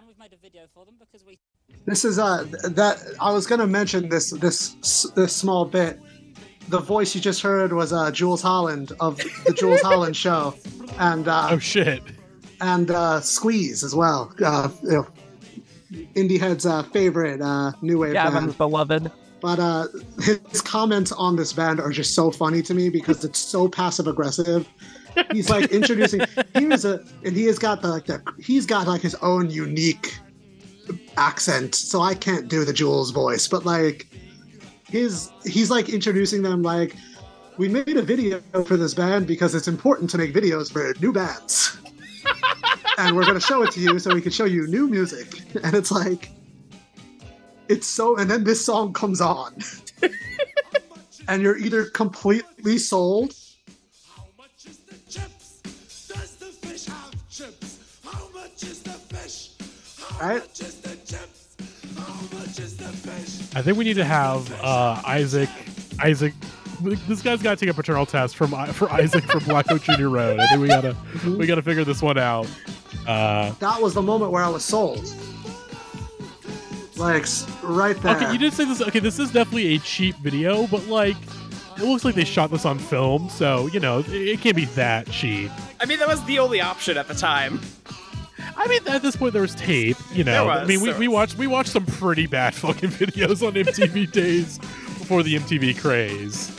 This 1.85 2.05
is 2.05 2.19
uh 2.19 2.45
that 2.65 2.99
I 3.21 3.33
was 3.33 3.47
gonna 3.47 3.67
mention 3.67 4.09
this 4.09 4.31
this 4.31 4.75
this 5.15 5.35
small 5.35 5.65
bit. 5.65 6.01
The 6.69 6.81
voice 6.81 7.15
you 7.15 7.21
just 7.21 7.43
heard 7.43 7.73
was 7.73 7.93
uh 7.93 8.11
Jools 8.11 8.43
Holland 8.43 8.93
of 8.99 9.19
the 9.19 9.55
Jools 9.57 9.83
Holland 9.83 10.17
show, 10.17 10.55
and 10.99 11.29
uh, 11.29 11.49
oh 11.53 11.59
shit 11.59 12.03
and 12.61 12.91
uh, 12.91 13.21
Squeeze 13.21 13.85
as 13.85 13.95
well. 13.95 14.33
Uh, 14.43 14.69
you 14.83 14.91
know, 14.91 15.07
Indieheads' 16.15 16.69
uh, 16.69 16.83
favorite 16.91 17.41
uh, 17.41 17.73
new 17.83 17.99
wave 17.99 18.15
Gavin's 18.15 18.47
band. 18.47 18.59
beloved. 18.59 19.13
But 19.41 19.59
uh, 19.59 19.87
his 20.21 20.61
comments 20.63 21.13
on 21.13 21.37
this 21.37 21.53
band 21.53 21.81
are 21.81 21.91
just 21.91 22.15
so 22.15 22.31
funny 22.31 22.63
to 22.63 22.75
me 22.75 22.89
because 22.89 23.25
it's 23.25 23.39
so 23.39 23.69
passive 23.69 24.07
aggressive. 24.07 24.69
He's 25.33 25.51
like 25.51 25.71
introducing. 25.71 26.23
Here's 26.55 26.85
a, 26.85 27.05
and 27.25 27.37
he 27.37 27.45
has 27.45 27.59
got 27.59 27.83
the 27.83 27.89
like 27.89 28.07
the. 28.07 28.23
He's 28.39 28.67
got 28.67 28.87
like 28.87 29.01
his 29.01 29.15
own 29.17 29.51
unique 29.51 30.19
accent, 31.17 31.75
so 31.75 32.01
I 32.01 32.15
can't 32.15 32.49
do 32.49 32.65
the 32.65 32.73
Jools 32.73 33.11
voice. 33.11 33.49
But 33.49 33.65
like, 33.65 34.07
his 34.89 35.31
he's 35.45 35.71
like 35.71 35.89
introducing 35.89 36.43
them 36.43 36.63
like. 36.63 36.95
We 37.59 37.71
made 37.71 37.97
a 37.97 38.03
video 38.03 38.41
for 38.67 38.77
this 38.77 38.93
band 38.93 39.27
because 39.27 39.55
it's 39.55 39.67
important 39.67 40.11
to 40.11 40.19
make 40.19 40.35
videos 40.35 40.71
for 40.71 40.93
new 41.01 41.11
bands. 41.11 41.79
and 42.99 43.17
we're 43.17 43.25
to 43.25 43.41
show 43.41 43.63
it 43.63 43.71
to 43.73 43.81
you 43.81 43.99
so 43.99 44.15
we 44.15 44.21
can 44.21 44.31
show 44.31 44.45
you 44.45 44.67
new 44.67 44.89
music. 44.89 45.43
And 45.65 45.75
it's 45.75 45.91
like, 45.91 46.36
it's 47.69 47.87
so, 47.87 48.17
and 48.17 48.31
then 48.31 48.45
this 48.45 48.65
song 48.65 48.93
comes 48.93 49.21
on. 49.21 49.55
and 51.29 51.43
you're 51.43 51.59
either 51.59 51.87
completely 51.87 52.79
sold 52.79 53.35
How 54.15 54.25
much 54.39 54.67
is 54.67 54.79
the 54.79 54.95
chips? 55.11 55.61
Does 56.09 56.37
the 56.37 56.47
fish 56.47 56.87
have 56.87 57.13
chips? 57.29 57.99
How 58.05 58.29
much 58.35 58.63
is 58.63 58.83
the 58.83 58.91
fish? 58.91 59.51
How 60.01 60.29
Right. 60.29 60.39
much 60.41 60.61
is 60.61 60.81
the 60.81 60.97
chips? 60.97 61.57
How 61.97 62.39
much 62.39 62.59
is 62.61 62.77
the 62.77 62.85
fish? 62.85 63.57
I 63.57 63.63
think 63.63 63.77
we 63.77 63.85
need 63.85 63.95
to 63.95 64.05
have 64.05 64.51
uh, 64.63 65.03
Isaac. 65.07 65.49
Isaac, 66.01 66.35
this 66.83 67.23
guy's 67.23 67.43
got 67.43 67.59
to 67.59 67.65
take 67.65 67.71
a 67.71 67.75
paternal 67.75 68.07
test 68.07 68.37
from 68.37 68.51
for 68.73 68.91
Isaac 68.93 69.25
from 69.25 69.43
Black 69.47 69.67
Country, 69.67 69.97
New 69.97 70.11
Road. 70.11 70.39
I 70.39 70.47
think 70.49 70.61
we 70.61 70.69
gotta 70.69 70.97
we 71.39 71.47
gotta 71.47 71.63
figure 71.63 71.85
this 71.85 72.03
one 72.03 72.19
out. 72.19 72.47
Uh, 73.07 73.51
that 73.61 73.81
was 73.81 73.95
the 73.95 74.03
moment 74.03 74.31
where 74.31 74.43
I 74.45 74.49
was 74.49 74.65
sold. 74.65 75.13
Like, 76.97 77.27
right 77.63 77.97
there. 78.03 78.17
okay, 78.17 78.33
you 78.33 78.39
did 78.39 78.53
say 78.53 78.65
this. 78.65 78.81
Okay, 78.81 79.01
this 79.01 79.19
is 79.19 79.31
definitely 79.31 79.75
a 79.75 79.79
cheap 79.81 80.17
video, 80.17 80.67
but 80.67 80.87
like, 80.87 81.17
it 81.77 81.83
looks 81.83 82.05
like 82.05 82.15
they 82.15 82.25
shot 82.25 82.51
this 82.51 82.65
on 82.65 82.79
film, 82.79 83.29
so 83.29 83.67
you 83.69 83.81
know 83.81 83.99
it, 84.01 84.09
it 84.09 84.41
can't 84.41 84.57
be 84.57 84.65
that 84.67 85.11
cheap. 85.11 85.51
I 85.81 85.85
mean, 85.85 85.99
that 85.99 86.09
was 86.09 86.25
the 86.25 86.39
only 86.39 86.61
option 86.61 86.97
at 86.97 87.07
the 87.07 87.15
time. 87.15 87.61
I 88.57 88.67
mean, 88.69 88.81
at 88.89 89.03
this 89.03 89.17
point, 89.17 89.33
there 89.35 89.43
was 89.43 89.55
tape. 89.55 89.97
You 90.13 90.25
know, 90.25 90.33
There 90.33 90.45
was, 90.45 90.63
I 90.63 90.65
mean, 90.65 90.81
we, 90.81 90.93
we 90.95 91.09
watched 91.09 91.37
we 91.37 91.47
watched 91.47 91.71
some 91.71 91.85
pretty 91.85 92.27
bad 92.27 92.55
fucking 92.57 92.91
videos 92.91 93.47
on 93.47 93.53
MTV 93.55 94.11
days 94.13 94.59
before 94.59 95.23
the 95.23 95.37
MTV 95.39 95.79
craze. 95.81 96.51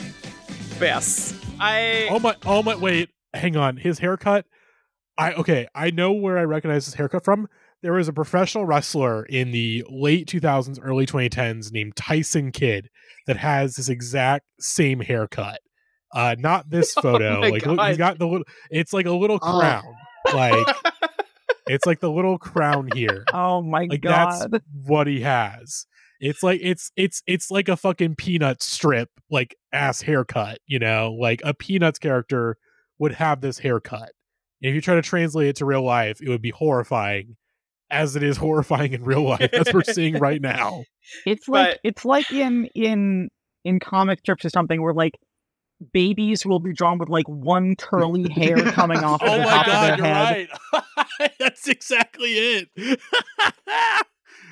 But 0.78 0.86
yes, 0.86 1.40
I 1.58 2.08
Oh 2.10 2.20
my! 2.20 2.36
Oh 2.46 2.62
my! 2.62 2.76
Wait, 2.76 3.10
hang 3.34 3.56
on. 3.56 3.76
His 3.76 3.98
haircut. 3.98 4.46
I 5.16 5.32
okay. 5.32 5.66
I 5.74 5.90
know 5.90 6.12
where 6.12 6.38
I 6.38 6.44
recognize 6.44 6.84
his 6.84 6.94
haircut 6.94 7.24
from. 7.24 7.48
There 7.82 7.92
was 7.92 8.08
a 8.08 8.12
professional 8.12 8.64
wrestler 8.66 9.24
in 9.24 9.50
the 9.52 9.84
late 9.88 10.26
2000s, 10.28 10.78
early 10.82 11.06
2010s 11.06 11.72
named 11.72 11.94
Tyson 11.96 12.50
Kidd 12.52 12.88
that 13.26 13.36
has 13.36 13.76
this 13.76 13.88
exact 13.88 14.46
same 14.58 15.00
haircut. 15.00 15.60
Uh, 16.12 16.34
not 16.38 16.68
this 16.70 16.92
photo. 16.94 17.36
Oh 17.38 17.40
like 17.48 17.64
look, 17.66 17.76
God. 17.76 17.88
he's 17.88 17.98
got 17.98 18.18
the 18.18 18.26
little. 18.26 18.46
It's 18.70 18.92
like 18.92 19.06
a 19.06 19.12
little 19.12 19.38
Oh. 19.42 19.58
crown. 19.60 19.94
Like 20.34 20.66
It's 21.66 21.84
like 21.86 22.00
the 22.00 22.10
little 22.10 22.38
crown 22.38 22.88
here. 22.94 23.24
Oh 23.32 23.60
my 23.62 23.86
Like 23.90 24.00
god. 24.00 24.50
that's 24.50 24.64
what 24.86 25.06
he 25.06 25.20
has. 25.20 25.86
It's 26.18 26.42
like 26.42 26.60
it's 26.62 26.90
it's 26.96 27.22
it's 27.26 27.50
like 27.50 27.68
a 27.68 27.76
fucking 27.76 28.16
peanut 28.16 28.62
strip, 28.62 29.10
like 29.30 29.54
ass 29.72 30.00
haircut, 30.00 30.58
you 30.66 30.78
know? 30.78 31.12
Like 31.12 31.42
a 31.44 31.54
peanuts 31.54 31.98
character 31.98 32.56
would 32.98 33.12
have 33.12 33.40
this 33.40 33.58
haircut. 33.58 34.10
And 34.62 34.70
if 34.70 34.74
you 34.74 34.80
try 34.80 34.94
to 34.96 35.02
translate 35.02 35.48
it 35.48 35.56
to 35.56 35.64
real 35.66 35.82
life, 35.84 36.20
it 36.20 36.28
would 36.28 36.42
be 36.42 36.50
horrifying, 36.50 37.36
as 37.90 38.16
it 38.16 38.22
is 38.22 38.36
horrifying 38.36 38.92
in 38.92 39.02
real 39.04 39.22
life, 39.22 39.50
as 39.52 39.72
we're 39.72 39.82
seeing 39.84 40.18
right 40.18 40.40
now. 40.40 40.84
It's 41.24 41.48
like 41.48 41.70
But- 41.70 41.80
it's 41.84 42.04
like 42.04 42.30
in 42.32 42.66
in 42.74 43.30
in 43.64 43.80
comic 43.80 44.18
strips 44.20 44.44
or 44.44 44.50
something 44.50 44.82
where 44.82 44.92
like 44.92 45.14
babies 45.94 46.44
will 46.44 46.58
be 46.60 46.72
drawn 46.74 46.98
with 46.98 47.08
like 47.08 47.26
one 47.28 47.76
curly 47.76 48.28
hair 48.30 48.56
coming 48.72 48.98
off 48.98 49.22
of 49.22 49.28
Oh 49.28 49.32
the 49.38 49.44
my 49.44 49.44
top 49.50 49.66
god, 49.66 49.90
of 49.92 49.98
you're 49.98 50.06
head. 50.06 50.48
right. 51.20 51.30
That's 51.38 51.66
exactly 51.68 52.30
it. 52.32 52.68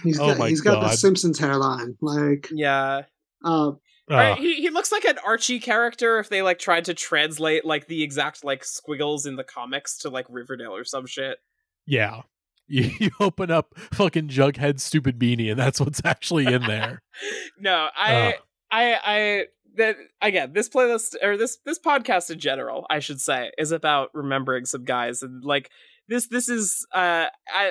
He's 0.03 0.19
Oh 0.21 0.29
got 0.29 0.39
my 0.39 0.49
he's 0.49 0.61
got 0.61 0.81
the 0.81 0.91
Simpsons 0.97 1.39
hairline. 1.39 1.97
Like 2.01 2.49
Yeah. 2.53 3.03
uh 3.45 3.73
Right, 4.09 4.39
he 4.39 4.55
he 4.55 4.71
looks 4.71 4.93
like 4.93 5.05
an 5.05 5.19
Archie 5.27 5.59
character 5.59 6.21
if 6.21 6.29
they 6.29 6.41
like 6.41 6.61
tried 6.61 6.85
to 6.87 6.95
translate 6.95 7.65
like 7.65 7.89
the 7.89 8.03
exact 8.05 8.45
like 8.45 8.65
squiggles 8.65 9.27
in 9.27 9.35
the 9.37 9.43
comics 9.45 9.99
to 9.99 10.11
like 10.11 10.27
Riverdale 10.31 10.75
or 10.77 10.85
some 10.85 11.07
shit. 11.07 11.39
yeah. 11.87 12.23
You, 12.69 12.91
you 13.01 13.11
open 13.21 13.51
up 13.51 13.79
fucking 13.93 14.29
Jughead's 14.29 14.83
stupid 14.83 15.19
beanie, 15.19 15.51
and 15.51 15.59
that's 15.59 15.81
what's 15.81 16.03
actually 16.05 16.53
in 16.53 16.63
there. 16.63 17.03
No, 17.59 17.89
I 17.97 18.27
Ugh. 18.27 18.35
I 18.71 18.99
I 19.03 19.45
that 19.77 19.97
again, 20.21 20.53
this 20.53 20.69
playlist 20.69 21.15
or 21.23 21.39
this 21.39 21.57
this 21.65 21.79
podcast 21.79 22.31
in 22.31 22.39
general, 22.39 22.87
I 22.91 22.99
should 22.99 23.23
say, 23.23 23.53
is 23.57 23.73
about 23.73 24.11
remembering 24.13 24.67
some 24.67 24.85
guys 24.85 25.23
and 25.23 25.43
like 25.43 25.71
this 26.09 26.27
this 26.27 26.51
is 26.51 26.87
uh 26.93 27.27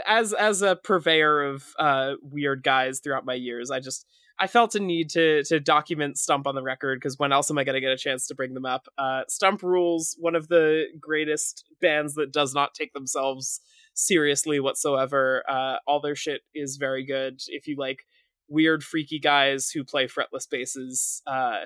as 0.08 0.34
as 0.34 0.64
a 0.64 0.76
purveyor 0.78 1.44
of 1.44 1.64
uh 1.78 2.14
weird 2.24 2.64
guys 2.64 3.02
throughout 3.02 3.24
my 3.24 3.36
years, 3.36 3.70
I 3.70 3.80
just 3.80 4.08
I 4.38 4.48
felt 4.48 4.76
a 4.76 4.80
need 4.80 5.10
to 5.12 5.44
to 5.44 5.60
document 5.60 6.18
Stump 6.18 6.48
on 6.48 6.56
the 6.56 6.64
record 6.64 7.00
because 7.00 7.18
when 7.18 7.32
else 7.32 7.50
am 7.50 7.58
I 7.58 7.64
going 7.64 7.76
to 7.76 7.82
get 7.82 7.92
a 7.92 7.98
chance 7.98 8.28
to 8.28 8.36
bring 8.36 8.54
them 8.54 8.66
up? 8.66 8.88
Uh, 8.98 9.22
Stump 9.28 9.64
rules, 9.64 10.16
one 10.20 10.36
of 10.36 10.48
the 10.48 10.86
greatest 11.00 11.66
bands 11.82 12.16
that 12.16 12.34
does 12.34 12.54
not 12.54 12.74
take 12.74 12.94
themselves 12.94 13.62
seriously 13.96 14.60
whatsoever. 14.60 15.44
Uh, 15.50 15.78
all 15.88 16.00
their 16.00 16.16
shit 16.16 16.42
is 16.54 16.78
very 16.78 17.04
good. 17.06 17.40
If 17.48 17.68
you 17.68 17.76
like 17.78 18.00
weird, 18.48 18.84
freaky 18.84 19.18
guys 19.20 19.72
who 19.72 19.84
play 19.84 20.06
fretless 20.06 20.48
basses, 20.50 21.24
uh, 21.26 21.62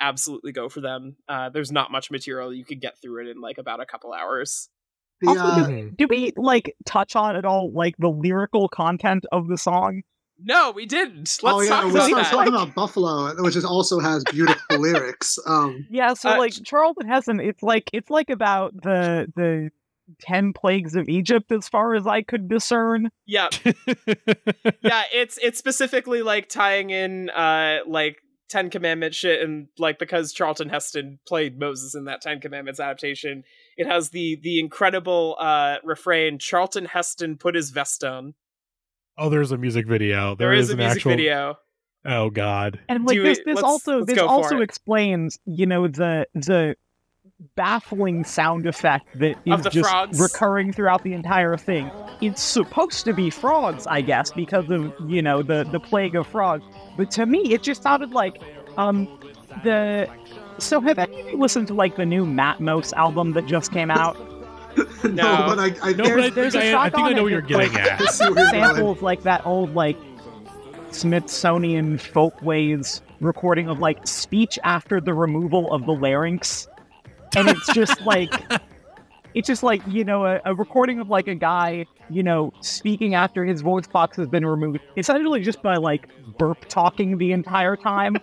absolutely 0.00 0.50
go 0.52 0.68
for 0.68 0.80
them. 0.80 1.16
Uh, 1.28 1.48
there's 1.50 1.70
not 1.70 1.92
much 1.92 2.10
material 2.10 2.52
you 2.52 2.64
could 2.64 2.80
get 2.80 3.00
through 3.00 3.24
it 3.24 3.30
in 3.30 3.40
like 3.40 3.58
about 3.58 3.80
a 3.80 3.86
couple 3.86 4.12
hours. 4.12 4.68
the 5.20 5.28
Also, 5.28 5.40
uh, 5.40 5.66
Mhm. 5.68 5.96
Do 5.96 6.08
we 6.08 6.32
like 6.36 6.74
touch 6.84 7.14
on 7.14 7.36
at 7.36 7.44
all 7.44 7.70
like 7.72 7.94
the 7.98 8.08
lyrical 8.10 8.68
content 8.68 9.24
of 9.30 9.46
the 9.46 9.56
song? 9.56 10.02
No, 10.42 10.72
we 10.72 10.84
didn't. 10.84 11.38
Let's 11.40 11.42
oh 11.44 11.60
yeah, 11.60 11.68
talk 11.68 11.84
we 11.84 11.90
about 11.90 12.10
that. 12.10 12.30
talking 12.32 12.52
about 12.52 12.74
Buffalo, 12.74 13.40
which 13.40 13.54
is 13.54 13.64
also 13.64 14.00
has 14.00 14.24
beautiful 14.24 14.60
lyrics. 14.80 15.38
Um 15.46 15.86
Yeah, 15.88 16.14
so 16.14 16.30
Uh, 16.30 16.38
like 16.38 16.52
Charlton 16.64 17.06
Heston, 17.06 17.38
it's 17.38 17.62
like 17.62 17.88
it's 17.92 18.10
like 18.10 18.30
about 18.30 18.74
the 18.82 19.30
the 19.36 19.70
ten 20.20 20.52
plagues 20.52 20.94
of 20.94 21.08
Egypt 21.08 21.50
as 21.52 21.68
far 21.68 21.94
as 21.94 22.06
I 22.06 22.22
could 22.22 22.48
discern. 22.48 23.10
yeah, 23.26 23.48
yeah. 24.82 25.02
It's 25.12 25.38
it's 25.42 25.58
specifically 25.58 26.22
like 26.22 26.48
tying 26.48 26.90
in 26.90 27.30
uh 27.30 27.78
like 27.86 28.16
Ten 28.48 28.70
Commandment 28.70 29.14
shit, 29.14 29.40
and 29.40 29.68
like 29.78 29.98
because 29.98 30.32
Charlton 30.32 30.68
Heston 30.68 31.18
played 31.26 31.58
Moses 31.58 31.94
in 31.94 32.04
that 32.04 32.20
Ten 32.20 32.40
Commandments 32.40 32.78
adaptation, 32.78 33.42
it 33.76 33.86
has 33.86 34.10
the 34.10 34.38
the 34.42 34.60
incredible 34.60 35.36
uh 35.40 35.76
refrain: 35.82 36.38
Charlton 36.38 36.84
Heston 36.84 37.36
put 37.38 37.54
his 37.54 37.70
vest 37.70 38.04
on. 38.04 38.34
oh, 39.16 39.28
there's 39.30 39.50
a 39.52 39.56
music 39.56 39.86
video. 39.86 40.34
there 40.36 40.52
is, 40.52 40.70
a 40.70 40.72
an 40.74 40.78
music 40.78 40.96
actual... 40.98 41.12
video. 41.12 41.54
Oh 42.04 42.28
god. 42.28 42.80
And 42.88 43.04
like 43.06 43.14
Do 43.16 43.22
this 43.22 43.38
this 43.38 43.56
Let's- 43.56 43.62
also 43.62 44.04
this 44.04 44.18
also 44.18 44.58
it. 44.58 44.62
explains, 44.62 45.38
you 45.46 45.64
know, 45.66 45.88
the 45.88 46.26
the 46.34 46.76
baffling 47.56 48.24
sound 48.24 48.66
effect 48.66 49.06
that 49.18 49.36
Of 49.48 49.58
is 49.58 49.64
the 49.64 49.70
just 49.70 49.90
frogs? 49.90 50.20
recurring 50.20 50.72
throughout 50.72 51.02
the 51.02 51.12
entire 51.12 51.56
thing. 51.56 51.90
It's 52.20 52.40
supposed 52.42 53.04
to 53.06 53.12
be 53.12 53.28
frogs, 53.30 53.86
I 53.86 54.00
guess, 54.02 54.30
because 54.32 54.70
of, 54.70 54.92
you 55.08 55.20
know, 55.20 55.42
the 55.42 55.64
the 55.64 55.80
plague 55.80 56.14
of 56.14 56.26
frogs. 56.26 56.64
But 56.96 57.10
to 57.12 57.26
me 57.26 57.52
it 57.52 57.62
just 57.62 57.82
sounded 57.82 58.12
like 58.12 58.40
um 58.76 59.06
the 59.64 60.08
so 60.58 60.80
have 60.80 60.98
any 60.98 61.20
of 61.20 61.26
you 61.28 61.36
listened 61.38 61.66
to 61.68 61.74
like 61.74 61.96
the 61.96 62.06
new 62.06 62.24
Matmos 62.24 62.92
album 62.94 63.32
that 63.32 63.46
just 63.46 63.72
came 63.72 63.90
out? 63.90 64.16
no, 65.04 65.10
No. 65.10 65.44
but 65.48 65.58
I, 65.58 65.74
I 65.82 65.92
No, 65.92 66.04
There's- 66.04 66.14
but 66.14 66.24
I 66.24 66.30
there's 66.30 66.52
think 66.52 66.64
a 66.64 66.72
I, 66.72 66.86
I 66.86 66.90
track 66.90 66.94
think 66.94 67.06
I 67.06 67.10
on 67.10 67.14
know 67.16 67.18
it 67.18 67.22
what 67.22 67.32
you're 67.32 67.40
that's, 67.42 67.52
like, 67.52 67.72
getting 67.72 67.90
at. 67.92 68.00
I 68.00 68.04
see 68.06 68.24
where 68.24 68.42
you're 68.44 68.50
going. 68.52 68.64
sample 68.74 68.90
of 68.90 69.02
like 69.02 69.22
that 69.24 69.44
old 69.46 69.74
like 69.74 69.96
Smithsonian 70.92 71.98
folkways 71.98 73.02
recording 73.20 73.68
of 73.68 73.78
like 73.80 74.06
speech 74.06 74.58
after 74.62 75.00
the 75.00 75.12
removal 75.14 75.72
of 75.72 75.86
the 75.86 75.92
larynx, 75.92 76.68
and 77.36 77.48
it's 77.48 77.72
just 77.74 78.00
like 78.02 78.32
it's 79.34 79.46
just 79.48 79.62
like 79.62 79.82
you 79.86 80.04
know 80.04 80.24
a, 80.26 80.40
a 80.44 80.54
recording 80.54 81.00
of 81.00 81.08
like 81.08 81.26
a 81.28 81.34
guy 81.34 81.86
you 82.10 82.22
know 82.22 82.52
speaking 82.60 83.14
after 83.14 83.44
his 83.44 83.60
voice 83.62 83.86
box 83.86 84.16
has 84.16 84.28
been 84.28 84.46
removed, 84.46 84.80
essentially 84.96 85.40
just 85.40 85.62
by 85.62 85.76
like 85.76 86.08
burp 86.38 86.64
talking 86.68 87.18
the 87.18 87.32
entire 87.32 87.76
time. 87.76 88.16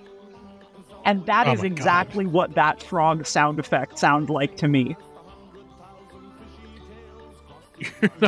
And 1.03 1.25
that 1.25 1.47
Oh 1.47 1.53
is 1.53 1.63
my 1.63 1.69
God. 1.69 1.77
exactly 1.77 2.25
what 2.27 2.53
that 2.53 2.83
frog 2.83 3.25
sound 3.25 3.59
effect 3.59 3.97
sounds 3.97 4.29
like 4.29 4.55
to 4.57 4.67
me. 4.67 4.95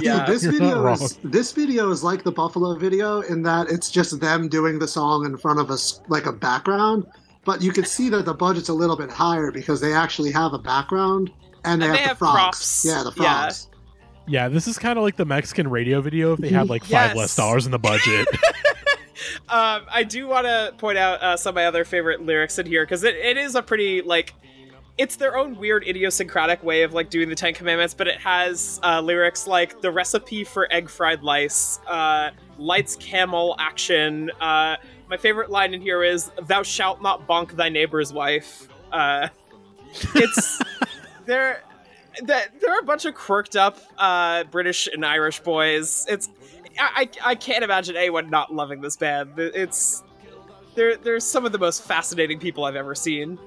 Yeah. 0.02 0.26
Dude, 0.26 0.28
this 0.36 0.44
video 0.46 0.88
is 0.92 1.20
this 1.24 1.52
video 1.52 1.92
is 1.92 2.04
like 2.04 2.24
the 2.24 2.32
Buffalo 2.32 2.76
video 2.76 3.22
in 3.22 3.44
that 3.44 3.70
it's 3.70 3.92
just 3.92 4.20
them 4.20 4.50
doing 4.50 4.80
the 4.80 4.88
song 4.88 5.26
in 5.26 5.38
front 5.38 5.60
of 5.60 5.70
us 5.70 6.02
like 6.08 6.26
a 6.26 6.32
background, 6.32 7.06
but 7.46 7.62
you 7.62 7.72
can 7.72 7.86
see 7.86 8.10
that 8.10 8.26
the 8.26 8.34
budget's 8.34 8.70
a 8.70 8.74
little 8.74 8.96
bit 8.98 9.10
higher 9.12 9.52
because 9.52 9.82
they 9.82 9.94
actually 9.94 10.32
have 10.32 10.54
a 10.54 10.60
background 10.60 11.32
and 11.66 11.82
they 11.82 11.86
And 11.88 11.96
have 11.96 11.98
they 11.98 12.04
the 12.04 12.08
have 12.10 12.18
frogs. 12.18 12.36
props. 12.36 12.86
Yeah, 12.86 13.04
the 13.04 13.12
Yeah. 13.22 13.42
frogs. 13.44 13.68
Yeah, 14.26 14.48
this 14.48 14.68
is 14.68 14.78
kind 14.78 14.98
of 14.98 15.04
like 15.04 15.18
the 15.18 15.26
Mexican 15.26 15.68
radio 15.70 16.00
video 16.02 16.34
if 16.34 16.40
they 16.40 16.50
had 16.50 16.70
like 16.70 16.84
five 16.84 17.10
Yes. 17.12 17.16
less 17.16 17.36
dollars 17.36 17.66
in 17.66 17.72
the 17.72 17.80
budget. 17.80 18.28
um, 19.50 19.82
I 19.92 20.04
do 20.08 20.28
want 20.28 20.46
to 20.48 20.74
point 20.78 20.98
out 20.98 21.22
uh, 21.22 21.36
some 21.38 21.52
of 21.52 21.56
my 21.56 21.66
other 21.66 21.84
favorite 21.86 22.22
lyrics 22.22 22.58
in 22.58 22.66
here 22.66 22.84
because 22.86 23.04
it, 23.04 23.16
it 23.16 23.38
is 23.38 23.56
a 23.56 23.62
pretty 23.62 24.02
like 24.02 24.34
it's 24.98 25.16
their 25.16 25.36
own 25.36 25.56
weird 25.58 25.88
idiosyncratic 25.88 26.64
way 26.64 26.84
of 26.84 26.94
like 26.94 27.10
doing 27.10 27.28
the 27.28 27.36
Ten 27.36 27.54
Commandments, 27.54 27.96
but 27.96 28.08
it 28.08 28.20
has 28.20 28.80
uh, 28.84 29.02
lyrics 29.02 29.48
like 29.48 29.82
the 29.82 29.92
recipe 29.92 30.44
for 30.44 30.72
egg 30.72 30.88
fried 30.88 31.24
lice, 31.24 31.80
uh, 31.88 32.30
lights 32.60 32.96
camel 32.98 33.56
action. 33.60 34.30
Uh, 34.40 34.76
my 35.14 35.18
favorite 35.18 35.52
line 35.52 35.76
in 35.76 35.82
here 35.82 36.04
is 36.04 36.32
"Thou 36.48 36.64
shalt 36.64 37.00
not 37.04 37.28
bonk 37.28 37.52
thy 37.56 37.70
neighbor's 37.70 38.12
wife." 38.12 38.68
Uh, 38.92 39.28
it's 40.16 40.60
there. 41.26 41.62
That 42.24 42.60
there 42.60 42.72
are 42.76 42.80
a 42.80 42.84
bunch 42.84 43.06
of 43.06 43.14
quirked 43.14 43.56
up 43.56 43.78
uh, 44.00 44.44
British 44.46 44.88
and 44.92 45.06
Irish 45.06 45.40
boys. 45.42 46.06
It's 46.10 46.30
I, 46.80 47.08
I 47.24 47.32
I 47.32 47.36
can't 47.36 47.64
imagine 47.64 47.96
anyone 47.96 48.32
not 48.32 48.52
loving 48.54 48.82
this 48.82 48.98
band. 48.98 49.34
It's 49.38 50.02
they're 50.74 50.96
they're 50.98 51.20
some 51.20 51.46
of 51.46 51.52
the 51.52 51.60
most 51.60 51.84
fascinating 51.84 52.40
people 52.40 52.66
I've 52.66 52.76
ever 52.76 52.96
seen. 52.96 53.38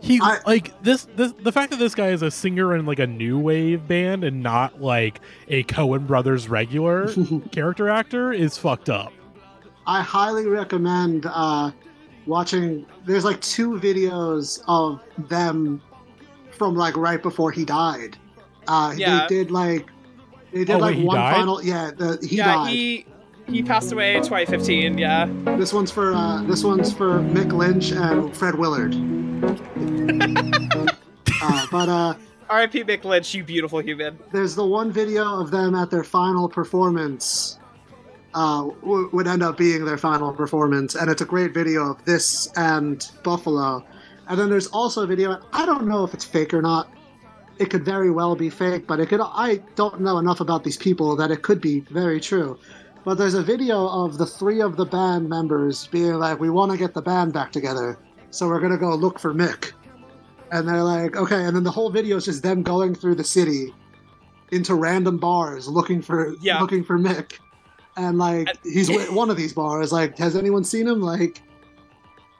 he 0.00 0.20
I- 0.22 0.38
like 0.46 0.80
this, 0.82 1.06
this 1.16 1.32
the 1.40 1.50
fact 1.52 1.70
that 1.72 1.78
this 1.80 1.94
guy 1.96 2.08
is 2.10 2.22
a 2.22 2.30
singer 2.30 2.74
in 2.76 2.86
like 2.86 3.00
a 3.00 3.06
new 3.06 3.36
wave 3.38 3.86
band 3.88 4.22
and 4.24 4.42
not 4.44 4.80
like 4.80 5.20
a 5.48 5.64
Coen 5.64 6.06
Brothers 6.06 6.48
regular 6.48 7.12
character 7.52 7.88
actor 7.88 8.32
is 8.32 8.56
fucked 8.58 8.90
up. 8.90 9.12
I 9.90 10.02
highly 10.02 10.46
recommend 10.46 11.26
uh, 11.26 11.72
watching. 12.24 12.86
There's 13.04 13.24
like 13.24 13.40
two 13.40 13.72
videos 13.72 14.62
of 14.68 15.00
them 15.28 15.82
from 16.52 16.76
like 16.76 16.96
right 16.96 17.20
before 17.20 17.50
he 17.50 17.64
died. 17.64 18.16
Uh, 18.68 18.94
Yeah. 18.96 19.26
They 19.28 19.34
did 19.34 19.50
like 19.50 19.90
they 20.52 20.64
did 20.64 20.76
Oh, 20.76 20.78
like 20.78 20.94
wait, 20.96 21.04
one 21.06 21.16
died? 21.16 21.34
final. 21.36 21.64
Yeah, 21.64 21.90
the, 21.96 22.24
he 22.24 22.36
yeah, 22.36 22.44
died. 22.54 22.70
he 22.70 23.06
he 23.48 23.64
passed 23.64 23.90
away 23.90 24.14
in 24.14 24.22
2015. 24.22 24.96
Yeah, 24.96 25.26
This 25.58 25.72
one's 25.72 25.90
for 25.90 26.12
uh, 26.14 26.42
this 26.44 26.62
one's 26.62 26.92
for 26.92 27.18
Mick 27.18 27.50
Lynch 27.52 27.90
and 27.90 28.34
Fred 28.36 28.54
Willard. 28.54 28.94
uh, 31.42 31.66
but 31.72 31.88
uh, 31.88 32.14
R.I.P. 32.48 32.84
Mick 32.84 33.02
Lynch, 33.04 33.34
you 33.34 33.42
beautiful 33.42 33.80
human. 33.80 34.20
there's 34.32 34.54
the 34.54 34.64
one 34.64 34.92
video 34.92 35.40
of 35.40 35.50
them 35.50 35.74
at 35.74 35.90
their 35.90 36.04
final 36.04 36.48
performance. 36.48 37.56
Uh, 38.32 38.68
w- 38.82 39.10
would 39.12 39.26
end 39.26 39.42
up 39.42 39.56
being 39.56 39.84
their 39.84 39.98
final 39.98 40.32
performance, 40.32 40.94
and 40.94 41.10
it's 41.10 41.20
a 41.20 41.24
great 41.24 41.52
video 41.52 41.90
of 41.90 42.04
this 42.04 42.48
and 42.56 43.10
Buffalo. 43.24 43.84
And 44.28 44.38
then 44.38 44.48
there's 44.48 44.68
also 44.68 45.02
a 45.02 45.06
video. 45.06 45.40
I 45.52 45.66
don't 45.66 45.88
know 45.88 46.04
if 46.04 46.14
it's 46.14 46.24
fake 46.24 46.54
or 46.54 46.62
not. 46.62 46.88
It 47.58 47.70
could 47.70 47.84
very 47.84 48.10
well 48.10 48.36
be 48.36 48.48
fake, 48.48 48.86
but 48.86 49.00
it 49.00 49.08
could. 49.08 49.20
I 49.20 49.60
don't 49.74 50.00
know 50.00 50.18
enough 50.18 50.40
about 50.40 50.62
these 50.62 50.76
people 50.76 51.16
that 51.16 51.32
it 51.32 51.42
could 51.42 51.60
be 51.60 51.80
very 51.90 52.20
true. 52.20 52.56
But 53.04 53.18
there's 53.18 53.34
a 53.34 53.42
video 53.42 53.88
of 53.88 54.18
the 54.18 54.26
three 54.26 54.60
of 54.60 54.76
the 54.76 54.84
band 54.86 55.28
members 55.28 55.88
being 55.88 56.14
like, 56.14 56.38
"We 56.38 56.50
want 56.50 56.70
to 56.70 56.78
get 56.78 56.94
the 56.94 57.02
band 57.02 57.32
back 57.32 57.50
together, 57.50 57.98
so 58.30 58.46
we're 58.46 58.60
gonna 58.60 58.78
go 58.78 58.94
look 58.94 59.18
for 59.18 59.34
Mick." 59.34 59.72
And 60.52 60.68
they're 60.68 60.84
like, 60.84 61.16
"Okay." 61.16 61.44
And 61.44 61.56
then 61.56 61.64
the 61.64 61.70
whole 61.72 61.90
video 61.90 62.16
is 62.18 62.26
just 62.26 62.42
them 62.44 62.62
going 62.62 62.94
through 62.94 63.16
the 63.16 63.24
city, 63.24 63.74
into 64.52 64.74
random 64.74 65.18
bars 65.18 65.66
looking 65.66 66.00
for 66.00 66.34
Yeah. 66.40 66.60
looking 66.60 66.84
for 66.84 66.98
Mick, 66.98 67.38
and 67.96 68.18
like 68.18 68.48
he's 68.64 68.90
at 68.96 69.12
one 69.12 69.30
of 69.30 69.36
these 69.36 69.52
bars. 69.52 69.92
Like, 69.92 70.18
has 70.18 70.36
anyone 70.36 70.64
seen 70.64 70.86
him? 70.86 71.00
Like, 71.00 71.40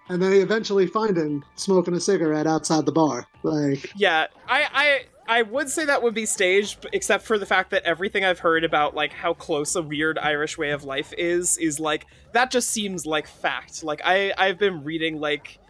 and 0.09 0.21
then 0.21 0.31
they 0.31 0.41
eventually 0.41 0.87
find 0.87 1.17
him 1.17 1.45
smoking 1.55 1.95
a 1.95 2.01
cigarette 2.01 2.47
outside 2.47 2.87
the 2.87 2.93
bar. 2.93 3.27
Like, 3.43 3.93
Yeah, 3.97 4.27
I, 4.49 4.67
I 4.73 5.05
I 5.31 5.43
would 5.43 5.71
say 5.71 5.85
that 5.85 6.03
would 6.03 6.15
be 6.15 6.27
staged, 6.27 6.87
except 6.93 7.25
for 7.25 7.39
the 7.39 7.47
fact 7.47 7.71
that 7.71 7.85
everything 7.85 8.25
I've 8.25 8.41
heard 8.41 8.65
about 8.65 8.97
like 8.97 9.13
how 9.13 9.33
close 9.33 9.77
a 9.77 9.83
weird 9.83 10.19
Irish 10.19 10.59
way 10.59 10.71
of 10.71 10.83
life 10.83 11.15
is 11.17 11.57
is 11.59 11.79
like 11.79 12.07
that 12.33 12.51
just 12.51 12.69
seems 12.71 13.07
like 13.07 13.29
fact. 13.29 13.85
Like 13.85 14.01
I 14.05 14.33
I've 14.37 14.59
been 14.59 14.83
reading 14.83 15.21
like 15.21 15.61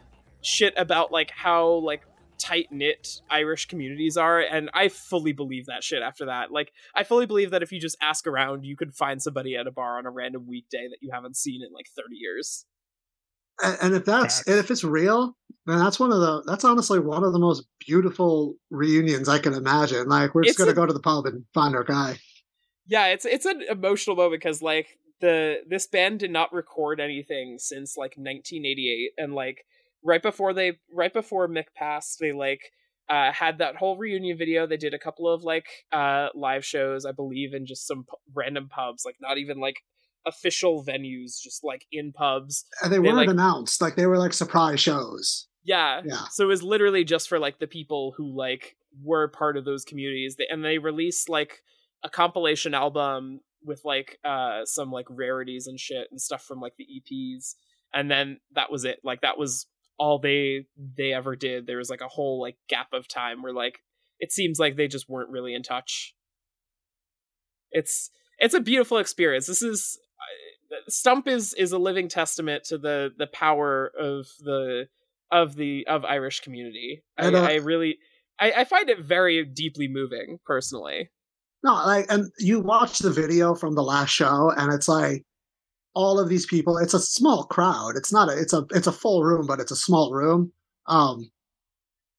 shit 0.41 0.72
about 0.78 1.12
like 1.12 1.31
how 1.31 1.72
like 1.72 2.03
tight 2.41 2.68
knit 2.72 3.20
Irish 3.30 3.66
communities 3.66 4.16
are, 4.16 4.41
and 4.41 4.70
I 4.74 4.88
fully 4.88 5.32
believe 5.32 5.66
that 5.66 5.84
shit 5.84 6.03
after 6.03 6.26
that. 6.26 6.51
Like 6.51 6.72
I 6.95 7.05
fully 7.05 7.26
believe 7.26 7.51
that 7.53 7.62
if 7.62 7.70
you 7.70 7.80
just 7.80 7.97
ask 8.01 8.26
around, 8.26 8.64
you 8.64 8.76
could 8.76 8.95
find 8.95 9.20
somebody 9.22 9.55
at 9.57 9.66
a 9.66 9.70
bar 9.70 9.99
on 9.99 10.07
a 10.07 10.11
random 10.11 10.47
weekday 10.49 10.88
that 10.88 10.99
you 11.01 11.11
haven't 11.12 11.36
seen 11.36 11.62
in 11.62 11.72
like 11.72 11.86
thirty 11.95 12.16
years. 12.16 12.64
and, 13.62 13.76
and 13.82 13.95
if 13.95 14.05
that's 14.05 14.43
and 14.47 14.59
if 14.59 14.70
it's 14.70 14.82
real, 14.84 15.36
then 15.66 15.78
that's 15.78 16.01
one 16.01 16.11
of 16.12 16.20
the 16.20 16.43
that's 16.47 16.64
honestly 16.64 16.99
one 16.99 17.22
of 17.24 17.32
the 17.32 17.38
most 17.38 17.64
beautiful 17.86 18.57
reunions 18.70 19.28
I 19.28 19.38
can 19.38 19.53
imagine. 19.55 20.09
Like, 20.09 20.34
we're 20.34 20.43
just 20.45 20.53
It's 20.55 20.59
gonna 20.59 20.72
a- 20.72 20.74
go 20.74 20.86
to 20.86 20.93
the 20.93 21.01
pub 21.01 21.26
and 21.26 21.45
find 21.55 21.74
our 21.76 21.84
guy. 21.84 22.18
yeah 22.86 23.07
it's 23.09 23.24
it's 23.26 23.47
an 23.47 23.62
emotional 23.68 24.16
moment 24.16 24.41
because 24.43 24.62
like 24.62 24.99
the 25.20 25.59
this 25.68 25.86
band 25.86 26.18
did 26.18 26.30
not 26.30 26.51
record 26.53 26.99
anything 26.99 27.59
since 27.59 27.95
like 27.97 28.12
1988 28.16 29.11
and 29.18 29.34
like 29.34 29.66
right 30.05 30.22
before 30.22 30.53
they 30.55 30.78
right 30.92 31.12
before 31.12 31.48
mick 31.48 31.66
passed 31.76 32.18
they 32.20 32.32
like 32.32 32.61
uh 33.09 33.32
had 33.32 33.59
that 33.59 33.76
whole 33.76 33.96
reunion 33.96 34.36
video 34.38 34.66
they 34.66 34.76
did 34.76 34.94
a 34.94 34.98
couple 34.98 35.28
of 35.28 35.42
like 35.42 35.66
uh 35.92 36.28
live 36.34 36.64
shows 36.64 37.05
i 37.05 37.12
believe 37.12 37.53
in 37.55 37.66
just 37.66 37.86
some 37.86 38.05
random 38.34 38.68
pubs 38.68 39.03
like 39.05 39.16
not 39.20 39.36
even 39.38 39.59
like 39.59 39.76
official 40.26 40.84
venues 40.84 41.40
just 41.42 41.64
like 41.64 41.86
in 41.90 42.12
pubs 42.12 42.64
And 42.82 42.92
they, 42.92 42.96
They, 42.96 43.01
weren't 43.01 43.16
like- 43.16 43.28
announced. 43.30 43.80
Like 43.80 43.96
they 43.96 44.07
were 44.07 44.18
like 44.18 44.34
surprise 44.34 44.78
shows. 44.80 45.48
yeah 45.64 46.03
Yeah. 46.05 46.24
so 46.30 46.44
it 46.44 46.48
was 46.48 46.62
literally 46.62 47.05
just 47.05 47.28
for 47.28 47.38
like 47.38 47.59
the 47.59 47.66
people 47.66 48.12
who 48.16 48.36
like 48.36 48.76
were 49.03 49.28
part 49.28 49.57
of 49.57 49.64
those 49.64 49.84
communities 49.84 50.36
They- 50.36 50.46
and 50.51 50.62
they 50.64 50.78
released 50.78 51.28
like 51.30 51.62
a 52.03 52.11
compilation 52.11 52.74
album 52.74 53.40
with 53.64 53.80
like 53.84 54.18
uh 54.24 54.64
some 54.66 54.90
like 54.92 55.07
rarities 55.09 55.66
and 55.66 55.80
shit 55.80 56.09
and 56.11 56.20
stuff 56.20 56.42
from 56.44 56.61
like 56.61 56.74
the 56.78 56.86
eps 56.86 57.55
and 57.94 58.11
then 58.11 58.40
that 58.55 58.70
was 58.70 58.84
it 58.84 59.01
like 59.05 59.22
that 59.22 59.38
was 59.38 59.66
all 60.01 60.18
they 60.18 60.64
they 60.96 61.12
ever 61.12 61.36
did 61.36 61.66
there 61.66 61.76
was 61.76 61.90
like 61.90 62.01
a 62.01 62.09
whole 62.09 62.40
like 62.40 62.57
gap 62.68 62.88
of 62.94 63.07
time 63.07 63.42
where 63.42 63.53
like 63.53 63.80
it 64.18 64.32
seems 64.32 64.59
like 64.59 64.76
they 64.76 64.88
just 64.88 65.09
weren't 65.09 65.30
really 65.30 65.55
in 65.55 65.62
touch. 65.62 66.14
It's 67.70 68.11
it's 68.38 68.55
a 68.55 68.61
beautiful 68.61 68.98
experience. 68.98 69.46
This 69.46 69.62
is 69.62 69.98
uh, 70.72 70.76
stump 70.88 71.28
is 71.28 71.55
is 71.55 71.72
a 71.72 71.78
living 71.78 72.09
testament 72.09 72.64
to 72.64 72.78
the 72.78 73.11
the 73.16 73.26
power 73.26 73.92
of 73.98 74.26
the 74.40 74.86
of 75.30 75.55
the 75.55 75.86
of 75.86 76.05
irish 76.05 76.40
community. 76.40 77.03
I, 77.18 77.26
And, 77.26 77.36
uh, 77.36 77.42
I 77.42 77.55
really 77.57 77.98
I, 78.40 78.53
I 78.53 78.64
find 78.64 78.88
it 78.88 79.01
very 79.01 79.44
deeply 79.44 79.86
moving 79.86 80.38
personally. 80.46 81.11
No, 81.62 81.74
like, 81.74 82.07
and 82.09 82.30
you 82.38 82.61
watch 82.61 83.01
the 83.01 83.11
video 83.11 83.55
from 83.55 83.74
the 83.74 83.82
last 83.82 84.11
show, 84.11 84.51
and 84.57 84.72
it's 84.72 84.88
like 84.88 85.24
all 85.95 86.18
of 86.20 86.28
these 86.28 86.47
people. 86.47 86.78
It's 86.78 86.95
a 86.95 87.01
small 87.01 87.45
crowd. 87.45 87.97
It's 87.97 88.12
not 88.12 88.28
a. 88.28 88.38
It's 88.38 88.53
a. 88.53 88.64
It's 88.70 88.86
a 88.86 88.93
full 88.93 89.24
room, 89.24 89.47
but 89.47 89.61
it's 89.61 89.72
a 89.72 89.76
small 89.76 90.12
room. 90.12 90.53
Um, 90.86 91.30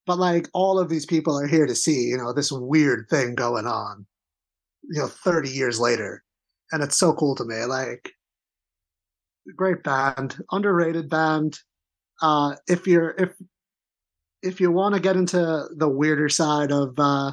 but 0.06 0.18
like 0.18 0.48
all 0.52 0.78
of 0.78 0.88
these 0.88 1.06
people 1.06 1.38
are 1.38 1.46
here 1.46 1.66
to 1.66 1.74
see, 1.74 2.08
you 2.08 2.16
know, 2.16 2.32
this 2.32 2.52
weird 2.52 3.06
thing 3.08 3.34
going 3.34 3.66
on. 3.66 4.06
You 4.90 5.02
know, 5.02 5.08
thirty 5.08 5.50
years 5.50 5.78
later, 5.80 6.22
and 6.72 6.82
it's 6.82 6.98
so 6.98 7.12
cool 7.12 7.34
to 7.36 7.44
me. 7.44 7.64
Like, 7.64 8.10
great 9.56 9.82
band, 9.82 10.42
underrated 10.50 11.08
band. 11.08 11.58
Uh, 12.20 12.56
if 12.68 12.86
you're 12.86 13.14
if 13.18 13.30
if 14.42 14.60
you 14.60 14.70
want 14.70 14.94
to 14.94 15.00
get 15.00 15.16
into 15.16 15.64
the 15.76 15.88
weirder 15.88 16.28
side 16.28 16.72
of 16.72 16.94
uh 16.98 17.32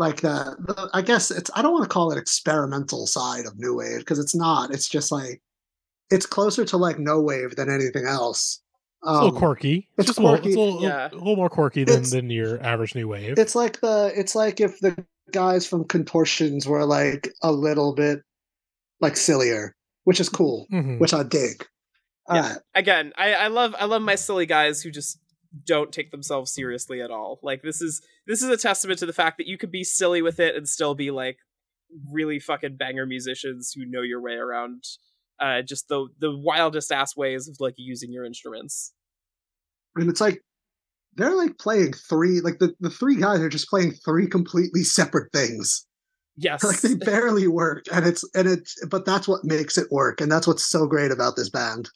like 0.00 0.22
the, 0.22 0.56
the 0.66 0.90
I 0.92 1.02
guess 1.02 1.30
it's 1.30 1.50
I 1.54 1.62
don't 1.62 1.72
want 1.72 1.84
to 1.84 1.88
call 1.88 2.10
it 2.10 2.18
experimental 2.18 3.06
side 3.06 3.46
of 3.46 3.58
new 3.58 3.76
wave 3.76 4.00
because 4.00 4.18
it's 4.18 4.34
not. 4.34 4.72
It's 4.72 4.88
just 4.88 5.12
like 5.12 5.40
it's 6.10 6.26
closer 6.26 6.64
to 6.64 6.76
like 6.76 6.98
no 6.98 7.20
wave 7.20 7.54
than 7.56 7.70
anything 7.70 8.06
else. 8.06 8.60
It's 9.02 9.08
a 9.10 9.12
little 9.12 9.28
Um, 9.28 9.36
quirky. 9.36 9.88
it's 9.96 10.06
just 10.08 10.18
a 10.18 10.22
little, 10.22 10.36
quirky. 10.38 10.48
it's 10.48 10.56
a 10.56 10.60
little, 10.60 10.82
Yeah. 10.82 11.08
a 11.10 11.14
little 11.14 11.36
more 11.36 11.48
quirky 11.48 11.84
than, 11.84 11.94
It's- 11.96 12.10
than 12.10 12.28
your 12.30 12.60
average 12.62 12.94
new 12.94 13.06
wave. 13.08 13.38
It's 13.38 13.54
like 13.54 13.80
the 13.80 14.12
it's 14.16 14.34
like 14.34 14.60
if 14.60 14.80
the 14.80 15.04
guys 15.32 15.66
from 15.66 15.84
Contortions 15.84 16.66
were 16.66 16.84
like 16.84 17.32
a 17.42 17.52
little 17.52 17.94
bit 17.94 18.22
like 19.00 19.16
sillier, 19.16 19.76
which 20.04 20.18
is 20.20 20.28
cool, 20.28 20.66
Mhm. 20.72 20.98
which 20.98 21.14
I 21.14 21.22
dig. 21.22 21.66
Yeah. 22.28 22.36
Alright. 22.42 22.58
again 22.74 23.12
I, 23.18 23.34
I 23.34 23.46
love 23.48 23.74
i 23.78 23.86
love 23.86 24.02
my 24.02 24.14
silly 24.14 24.46
guys 24.46 24.82
who 24.82 24.90
just 24.92 25.18
don't 25.66 25.90
take 25.90 26.12
themselves 26.12 26.52
seriously 26.52 27.00
at 27.02 27.10
all 27.10 27.40
like 27.42 27.60
this 27.62 27.80
is 27.82 28.02
this 28.30 28.42
is 28.42 28.48
a 28.48 28.56
testament 28.56 29.00
to 29.00 29.06
the 29.06 29.12
fact 29.12 29.38
that 29.38 29.48
you 29.48 29.58
could 29.58 29.72
be 29.72 29.82
silly 29.82 30.22
with 30.22 30.38
it 30.38 30.54
and 30.54 30.68
still 30.68 30.94
be 30.94 31.10
like 31.10 31.38
really 32.12 32.38
fucking 32.38 32.76
banger 32.76 33.04
musicians 33.04 33.72
who 33.74 33.84
know 33.84 34.02
your 34.02 34.22
way 34.22 34.34
around 34.34 34.84
uh 35.40 35.62
just 35.62 35.88
the 35.88 36.06
the 36.20 36.30
wildest 36.38 36.92
ass 36.92 37.16
ways 37.16 37.48
of 37.48 37.56
like 37.58 37.74
using 37.76 38.12
your 38.12 38.24
instruments. 38.24 38.92
And 39.96 40.08
it's 40.08 40.20
like 40.20 40.42
they're 41.16 41.34
like 41.34 41.58
playing 41.58 41.92
three 41.92 42.40
like 42.40 42.60
the, 42.60 42.72
the 42.78 42.88
three 42.88 43.16
guys 43.16 43.40
are 43.40 43.48
just 43.48 43.68
playing 43.68 43.94
three 44.04 44.28
completely 44.28 44.84
separate 44.84 45.32
things. 45.32 45.84
yes. 46.36 46.62
Like 46.64 46.82
they 46.82 46.94
barely 46.94 47.48
work 47.48 47.86
and 47.92 48.06
it's 48.06 48.24
and 48.32 48.46
it's 48.46 48.76
but 48.86 49.04
that's 49.04 49.26
what 49.26 49.44
makes 49.44 49.76
it 49.76 49.90
work 49.90 50.20
and 50.20 50.30
that's 50.30 50.46
what's 50.46 50.64
so 50.64 50.86
great 50.86 51.10
about 51.10 51.34
this 51.34 51.50
band. 51.50 51.90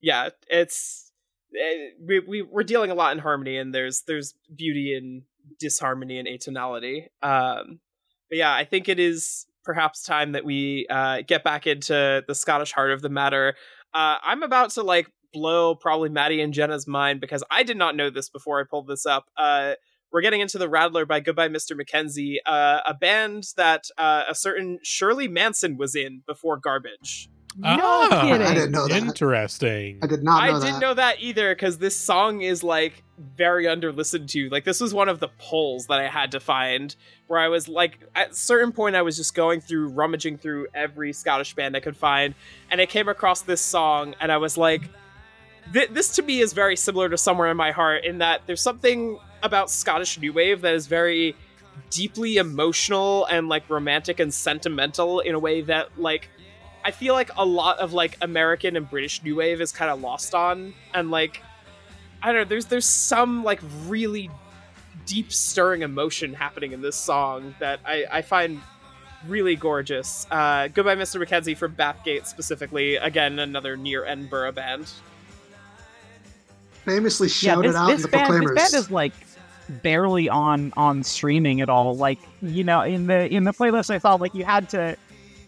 Yeah 0.00 0.30
it's 0.48 1.12
we, 2.04 2.20
we 2.20 2.42
we're 2.42 2.62
dealing 2.62 2.90
a 2.90 2.94
lot 2.94 3.12
in 3.12 3.18
harmony 3.18 3.56
and 3.56 3.74
there's 3.74 4.02
there's 4.06 4.34
beauty 4.54 4.94
in 4.96 5.22
disharmony 5.60 6.18
and 6.18 6.26
atonality 6.26 7.06
um 7.22 7.80
but 8.28 8.38
yeah 8.38 8.54
i 8.54 8.64
think 8.64 8.88
it 8.88 8.98
is 8.98 9.46
perhaps 9.64 10.02
time 10.02 10.32
that 10.32 10.44
we 10.44 10.86
uh 10.90 11.22
get 11.26 11.44
back 11.44 11.66
into 11.66 12.22
the 12.26 12.34
scottish 12.34 12.72
heart 12.72 12.90
of 12.90 13.02
the 13.02 13.08
matter 13.08 13.54
uh 13.94 14.16
i'm 14.24 14.42
about 14.42 14.70
to 14.70 14.82
like 14.82 15.10
blow 15.32 15.74
probably 15.74 16.08
maddie 16.08 16.40
and 16.40 16.54
jenna's 16.54 16.86
mind 16.86 17.20
because 17.20 17.44
i 17.50 17.62
did 17.62 17.76
not 17.76 17.96
know 17.96 18.10
this 18.10 18.28
before 18.28 18.60
i 18.60 18.64
pulled 18.68 18.86
this 18.86 19.06
up 19.06 19.26
uh 19.36 19.74
we're 20.12 20.20
getting 20.20 20.40
into 20.40 20.58
the 20.58 20.68
Rattler 20.68 21.04
by 21.04 21.18
Goodbye 21.18 21.48
Mr. 21.48 21.76
Mackenzie, 21.76 22.38
uh, 22.46 22.78
a 22.86 22.94
band 22.94 23.48
that 23.56 23.86
uh, 23.98 24.22
a 24.30 24.34
certain 24.36 24.78
Shirley 24.84 25.26
Manson 25.26 25.76
was 25.76 25.96
in 25.96 26.22
before 26.24 26.56
Garbage. 26.56 27.28
No 27.56 27.78
Ah, 27.80 28.22
kidding. 28.22 28.46
I 28.46 28.54
didn't 28.54 28.72
know 28.72 28.88
that. 28.88 28.96
Interesting. 29.02 29.98
I 30.02 30.06
did 30.06 30.22
not 30.24 30.44
know 30.44 30.56
I 30.56 30.58
that. 30.58 30.64
didn't 30.66 30.80
know 30.80 30.94
that 30.94 31.20
either 31.20 31.54
because 31.54 31.78
this 31.78 31.96
song 31.96 32.40
is 32.42 32.64
like 32.64 33.02
very 33.36 33.68
under 33.68 33.92
listened 33.92 34.28
to. 34.30 34.48
Like 34.48 34.64
this 34.64 34.80
was 34.80 34.92
one 34.92 35.08
of 35.08 35.20
the 35.20 35.28
polls 35.38 35.86
that 35.86 36.00
I 36.00 36.08
had 36.08 36.32
to 36.32 36.40
find 36.40 36.94
where 37.28 37.38
I 37.38 37.48
was 37.48 37.68
like 37.68 37.98
at 38.14 38.32
a 38.32 38.34
certain 38.34 38.72
point 38.72 38.96
I 38.96 39.02
was 39.02 39.16
just 39.16 39.34
going 39.34 39.60
through 39.60 39.88
rummaging 39.88 40.38
through 40.38 40.66
every 40.74 41.12
Scottish 41.12 41.54
band 41.54 41.76
I 41.76 41.80
could 41.80 41.96
find 41.96 42.34
and 42.70 42.80
I 42.80 42.86
came 42.86 43.08
across 43.08 43.42
this 43.42 43.60
song 43.60 44.14
and 44.20 44.32
I 44.32 44.36
was 44.38 44.56
like 44.58 44.82
th- 45.72 45.90
this 45.90 46.16
to 46.16 46.22
me 46.22 46.40
is 46.40 46.52
very 46.52 46.74
similar 46.76 47.08
to 47.08 47.16
Somewhere 47.16 47.50
in 47.50 47.56
My 47.56 47.70
Heart 47.70 48.04
in 48.04 48.18
that 48.18 48.42
there's 48.46 48.60
something 48.60 49.18
about 49.44 49.70
Scottish 49.70 50.18
new 50.18 50.32
wave 50.32 50.60
that 50.62 50.74
is 50.74 50.86
very 50.88 51.36
deeply 51.90 52.36
emotional 52.36 53.26
and 53.26 53.48
like 53.48 53.68
romantic 53.70 54.18
and 54.20 54.32
sentimental 54.34 55.20
in 55.20 55.34
a 55.34 55.38
way 55.38 55.60
that 55.60 56.00
like 56.00 56.28
I 56.84 56.90
feel 56.90 57.14
like 57.14 57.30
a 57.36 57.44
lot 57.44 57.78
of 57.78 57.92
like 57.92 58.18
American 58.20 58.76
and 58.76 58.88
British 58.88 59.22
new 59.22 59.36
wave 59.36 59.60
is 59.60 59.72
kind 59.72 59.90
of 59.90 60.00
lost 60.00 60.34
on 60.34 60.74
and 60.92 61.10
like 61.10 61.42
I 62.22 62.26
don't 62.28 62.42
know 62.42 62.44
there's 62.44 62.66
there's 62.66 62.84
some 62.86 63.42
like 63.42 63.60
really 63.86 64.30
deep 65.06 65.32
stirring 65.32 65.82
emotion 65.82 66.34
happening 66.34 66.72
in 66.72 66.82
this 66.82 66.96
song 66.96 67.54
that 67.58 67.80
I 67.86 68.04
I 68.10 68.22
find 68.22 68.60
really 69.26 69.56
gorgeous. 69.56 70.26
Uh 70.30 70.68
Goodbye 70.68 70.96
Mr. 70.96 71.18
Mackenzie 71.18 71.54
from 71.54 71.74
Bathgate 71.74 72.26
specifically 72.26 72.96
again 72.96 73.38
another 73.38 73.76
near 73.76 74.04
Edinburgh 74.04 74.52
band. 74.52 74.90
Famously 76.84 77.28
yeah, 77.28 77.32
shouted 77.32 77.70
this, 77.70 77.76
out 77.76 77.90
in 77.90 78.02
the 78.02 78.08
band, 78.08 78.28
Proclaimers. 78.28 78.56
this 78.56 78.72
band 78.72 78.84
is 78.84 78.90
like 78.90 79.14
barely 79.82 80.28
on 80.28 80.72
on 80.76 81.02
streaming 81.02 81.62
at 81.62 81.70
all. 81.70 81.96
Like 81.96 82.18
you 82.42 82.62
know, 82.62 82.82
in 82.82 83.06
the 83.06 83.26
in 83.32 83.44
the 83.44 83.52
playlist 83.52 83.88
I 83.88 83.96
saw, 83.96 84.16
like 84.16 84.34
you 84.34 84.44
had 84.44 84.68
to 84.70 84.96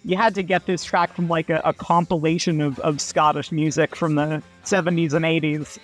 you 0.06 0.16
had 0.16 0.34
to 0.36 0.42
get 0.42 0.64
this 0.66 0.84
track 0.84 1.12
from 1.14 1.28
like 1.28 1.50
a, 1.50 1.60
a 1.64 1.72
compilation 1.74 2.60
of, 2.60 2.78
of 2.80 3.00
Scottish 3.00 3.50
music 3.52 3.94
from 3.96 4.14
the 4.14 4.42
seventies 4.64 5.12
and 5.12 5.24
eighties 5.24 5.78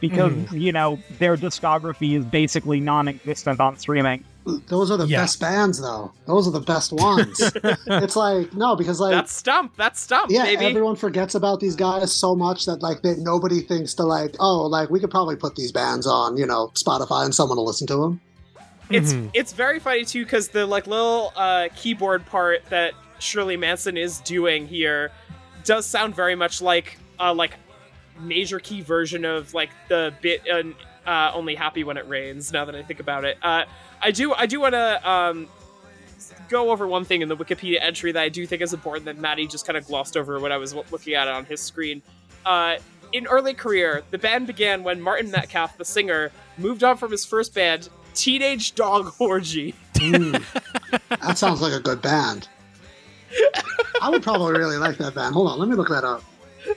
because 0.00 0.32
you 0.52 0.72
know 0.72 0.98
their 1.18 1.36
discography 1.36 2.16
is 2.18 2.24
basically 2.24 2.80
non-existent 2.80 3.60
on 3.60 3.76
streaming. 3.76 4.24
Those 4.68 4.92
are 4.92 4.96
the 4.96 5.08
Yeah. 5.08 5.22
best 5.22 5.40
bands, 5.40 5.80
though. 5.80 6.12
Those 6.26 6.46
are 6.46 6.52
the 6.52 6.60
best 6.60 6.92
ones. 6.92 7.40
it's 7.88 8.14
like 8.14 8.52
no, 8.54 8.76
because 8.76 9.00
like 9.00 9.10
That's 9.10 9.32
Stump. 9.32 9.72
That's 9.76 9.98
Stump, 9.98 10.30
yeah, 10.30 10.44
baby. 10.44 10.66
everyone 10.66 10.94
forgets 10.94 11.34
about 11.34 11.58
these 11.58 11.74
guys 11.74 12.12
so 12.12 12.36
much 12.36 12.64
that 12.66 12.80
like 12.80 13.02
they, 13.02 13.16
nobody 13.16 13.60
thinks 13.60 13.92
to 13.94 14.04
like, 14.04 14.36
oh, 14.38 14.66
like 14.66 14.88
we 14.88 15.00
could 15.00 15.10
probably 15.10 15.34
put 15.34 15.56
these 15.56 15.72
bands 15.72 16.06
on, 16.06 16.36
you 16.36 16.46
know, 16.46 16.68
Spotify 16.74 17.24
and 17.24 17.34
someone 17.34 17.58
will 17.58 17.66
listen 17.66 17.88
to 17.88 17.96
them. 17.96 18.20
it's 18.88 19.14
Mhm. 19.14 19.30
it's 19.34 19.52
very 19.52 19.80
funny 19.80 20.04
too 20.04 20.22
because 20.22 20.46
the 20.50 20.64
like 20.64 20.86
little 20.86 21.32
uh, 21.34 21.66
keyboard 21.74 22.24
part 22.26 22.64
that 22.70 22.92
Shirley 23.18 23.56
Manson 23.56 23.96
is 23.96 24.20
doing 24.20 24.66
here 24.66 25.10
does 25.64 25.84
sound 25.84 26.14
very 26.14 26.34
much 26.34 26.62
like 26.62 26.98
uh, 27.20 27.34
like 27.34 27.52
major 28.18 28.58
key 28.58 28.80
version 28.80 29.24
of 29.24 29.52
like 29.52 29.70
the 29.88 30.14
bit 30.22 30.42
uh, 30.50 30.62
uh, 31.08 31.32
only 31.34 31.54
happy 31.54 31.84
when 31.84 31.96
it 31.96 32.08
rains. 32.08 32.52
Now 32.52 32.64
that 32.64 32.74
I 32.74 32.82
think 32.82 33.00
about 33.00 33.24
it, 33.24 33.36
uh, 33.42 33.64
I 34.00 34.10
do 34.10 34.32
I 34.32 34.46
do 34.46 34.60
want 34.60 34.74
to 34.74 35.10
um, 35.10 35.48
go 36.48 36.70
over 36.70 36.86
one 36.86 37.04
thing 37.04 37.20
in 37.20 37.28
the 37.28 37.36
Wikipedia 37.36 37.78
entry 37.80 38.12
that 38.12 38.22
I 38.22 38.28
do 38.28 38.46
think 38.46 38.62
is 38.62 38.72
important 38.72 39.04
that 39.06 39.18
Maddie 39.18 39.46
just 39.46 39.66
kind 39.66 39.76
of 39.76 39.86
glossed 39.86 40.16
over 40.16 40.40
when 40.40 40.52
I 40.52 40.56
was 40.56 40.74
looking 40.74 41.14
at 41.14 41.28
it 41.28 41.34
on 41.34 41.44
his 41.44 41.60
screen. 41.60 42.00
Uh, 42.46 42.76
in 43.12 43.26
early 43.26 43.54
career, 43.54 44.02
the 44.10 44.18
band 44.18 44.46
began 44.46 44.82
when 44.82 45.00
Martin 45.00 45.30
Metcalfe, 45.30 45.76
the 45.78 45.84
singer, 45.84 46.30
moved 46.58 46.82
on 46.82 46.96
from 46.96 47.10
his 47.10 47.24
first 47.24 47.54
band, 47.54 47.88
Teenage 48.14 48.74
Dog 48.74 49.14
Orgy. 49.18 49.74
Ooh, 50.00 50.32
that 51.08 51.38
sounds 51.38 51.60
like 51.60 51.72
a 51.72 51.80
good 51.80 52.02
band. 52.02 52.48
I 54.02 54.10
would 54.10 54.22
probably 54.22 54.52
really 54.58 54.76
like 54.78 54.96
that 54.98 55.14
band. 55.14 55.34
Hold 55.34 55.48
on, 55.50 55.58
let 55.58 55.68
me 55.68 55.74
look 55.74 55.88
that 55.88 56.04
up. 56.04 56.22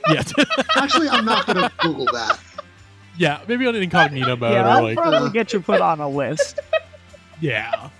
Yeah, 0.08 0.22
Actually, 0.76 1.08
I'm 1.08 1.24
not 1.24 1.46
going 1.46 1.58
to 1.58 1.72
Google 1.80 2.06
that. 2.12 2.38
yeah. 3.18 3.40
Maybe 3.48 3.66
on 3.66 3.74
an 3.74 3.82
incognito 3.82 4.36
mode 4.36 4.52
yeah, 4.52 4.60
or 4.60 4.64
that'll 4.64 4.82
like, 4.84 4.96
probably 4.96 5.18
uh, 5.18 5.28
get 5.30 5.52
you 5.52 5.60
put 5.60 5.80
on 5.80 6.00
a 6.00 6.08
list. 6.08 6.58
yeah. 7.40 7.90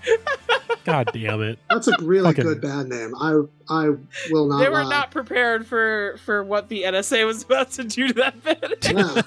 God 0.85 1.09
damn 1.13 1.41
it. 1.41 1.59
That's 1.69 1.87
a 1.87 1.93
really 2.01 2.25
Fucking- 2.29 2.43
good 2.45 2.61
band 2.61 2.89
name. 2.89 3.13
I 3.19 3.41
I 3.69 3.89
will 4.31 4.47
not. 4.47 4.59
they 4.59 4.69
were 4.69 4.83
lie. 4.83 4.89
not 4.89 5.11
prepared 5.11 5.67
for 5.67 6.17
for 6.25 6.43
what 6.43 6.69
the 6.69 6.83
NSA 6.83 7.25
was 7.25 7.43
about 7.43 7.71
to 7.71 7.83
do 7.83 8.07
to 8.07 8.13
that 8.15 8.43
band. 8.43 8.75
Yeah. 8.83 9.21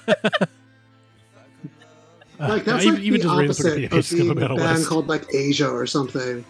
Uh, 2.37 2.47
Like 2.49 2.65
that's 2.65 2.83
even, 2.83 2.95
like 2.95 3.03
even 3.05 3.21
the 3.21 3.27
just 3.47 3.61
opposite 3.61 3.77
Wikipedia 3.77 3.85
of 3.85 3.91
makes 3.93 4.11
it 4.11 4.15
being 4.17 4.27
a 4.27 4.31
a 4.33 4.35
band 4.35 4.53
list. 4.59 4.89
called 4.89 5.07
like 5.07 5.33
Asia 5.33 5.69
or 5.69 5.87
something. 5.87 6.43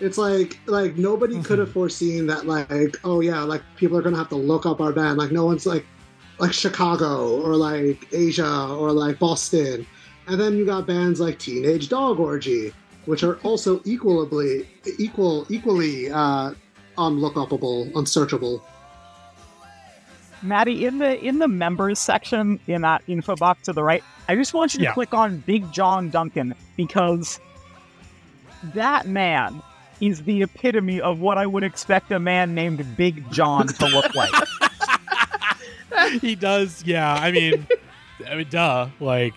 It's 0.00 0.16
like 0.18 0.58
like 0.66 0.96
nobody 0.96 1.42
could 1.42 1.58
have 1.58 1.72
foreseen 1.78 2.26
that 2.26 2.46
like 2.46 2.96
oh 3.04 3.20
yeah 3.20 3.42
like 3.42 3.62
people 3.76 3.96
are 3.98 4.02
gonna 4.02 4.16
have 4.16 4.30
to 4.30 4.36
look 4.36 4.64
up 4.66 4.80
our 4.80 4.92
band 4.92 5.18
like 5.18 5.30
no 5.30 5.44
one's 5.44 5.66
like 5.66 5.84
like 6.38 6.52
Chicago 6.54 7.40
or 7.42 7.54
like 7.54 8.06
Asia 8.12 8.68
or 8.70 8.92
like 8.92 9.18
Boston, 9.18 9.86
and 10.26 10.40
then 10.40 10.56
you 10.56 10.64
got 10.64 10.86
bands 10.86 11.20
like 11.20 11.38
Teenage 11.38 11.90
Dog 11.90 12.18
Orgy, 12.18 12.72
which 13.04 13.22
are 13.22 13.36
also 13.40 13.82
equally 13.84 14.66
equal 14.98 15.46
equally 15.50 16.10
uh, 16.10 16.52
unlookupable, 16.96 17.94
unsearchable. 17.94 18.64
Maddie, 20.42 20.86
in 20.86 20.96
the 20.96 21.22
in 21.22 21.38
the 21.38 21.48
members 21.48 21.98
section 21.98 22.58
in 22.66 22.80
that 22.80 23.02
info 23.06 23.36
box 23.36 23.64
to 23.66 23.74
the 23.74 23.82
right, 23.82 24.02
I 24.26 24.34
just 24.34 24.54
want 24.54 24.72
you 24.72 24.78
to 24.78 24.84
Yeah. 24.84 24.94
click 24.94 25.12
on 25.12 25.38
Big 25.40 25.70
John 25.70 26.08
Duncan 26.08 26.54
because 26.78 27.38
that 28.72 29.06
man 29.06 29.62
is 30.00 30.22
the 30.22 30.42
epitome 30.42 31.00
of 31.00 31.20
what 31.20 31.38
I 31.38 31.46
would 31.46 31.64
expect 31.64 32.10
a 32.12 32.18
man 32.18 32.54
named 32.54 32.96
Big 32.96 33.30
John 33.30 33.66
to 33.66 33.86
look 33.86 34.14
like. 34.14 34.32
he 36.20 36.34
does, 36.34 36.84
yeah. 36.84 37.14
I 37.14 37.30
mean, 37.30 37.66
I 38.28 38.36
mean, 38.36 38.46
duh. 38.50 38.88
Like, 38.98 39.34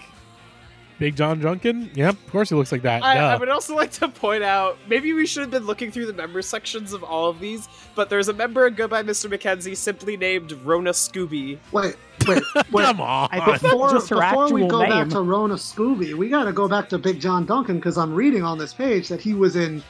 Big 1.00 1.16
John 1.16 1.42
Junkin? 1.42 1.90
Yep, 1.96 2.14
of 2.14 2.32
course 2.32 2.50
he 2.50 2.56
looks 2.56 2.72
like 2.72 2.84
that. 2.84 3.04
I. 3.04 3.18
I 3.18 3.36
would 3.36 3.50
also 3.50 3.76
like 3.76 3.92
to 3.92 4.08
point 4.08 4.44
out 4.44 4.78
maybe 4.88 5.12
we 5.14 5.26
should 5.26 5.42
have 5.42 5.52
been 5.52 5.66
looking 5.66 5.92
through 5.92 6.06
the 6.06 6.14
member 6.14 6.42
sections 6.42 6.94
of 6.94 7.04
all 7.04 7.30
of 7.30 7.40
these, 7.40 7.68
but 7.96 8.10
there's 8.10 8.30
a 8.30 8.34
member 8.34 8.68
in 8.68 8.76
Goodbye 8.76 9.04
Mr. 9.04 9.30
Mackenzie 9.30 9.76
simply 9.76 10.16
named 10.16 10.52
Rona 10.64 10.92
Scooby. 10.92 11.58
Wait, 11.72 11.98
wait, 12.28 12.44
wait. 12.72 12.86
Come 12.86 13.02
on. 13.02 13.28
I 13.32 13.58
think 13.58 13.74
before, 13.74 13.92
just 13.92 14.10
her 14.10 14.16
before 14.16 14.54
we 14.54 14.66
go 14.68 14.80
name. 14.80 14.90
back 14.90 15.10
to 15.10 15.22
Rona 15.22 15.56
Scooby, 15.56 16.14
we 16.14 16.30
got 16.30 16.46
to 16.46 16.54
go 16.54 16.68
back 16.68 16.90
to 16.90 16.98
Big 16.98 17.20
John 17.20 17.46
Duncan 17.46 17.78
because 17.78 17.98
I'm 17.98 18.14
reading 18.14 18.44
on 18.44 18.58
this 18.58 18.74
page 18.74 19.10
that 19.10 19.20
he 19.20 19.34
was 19.34 19.56
in. 19.56 19.84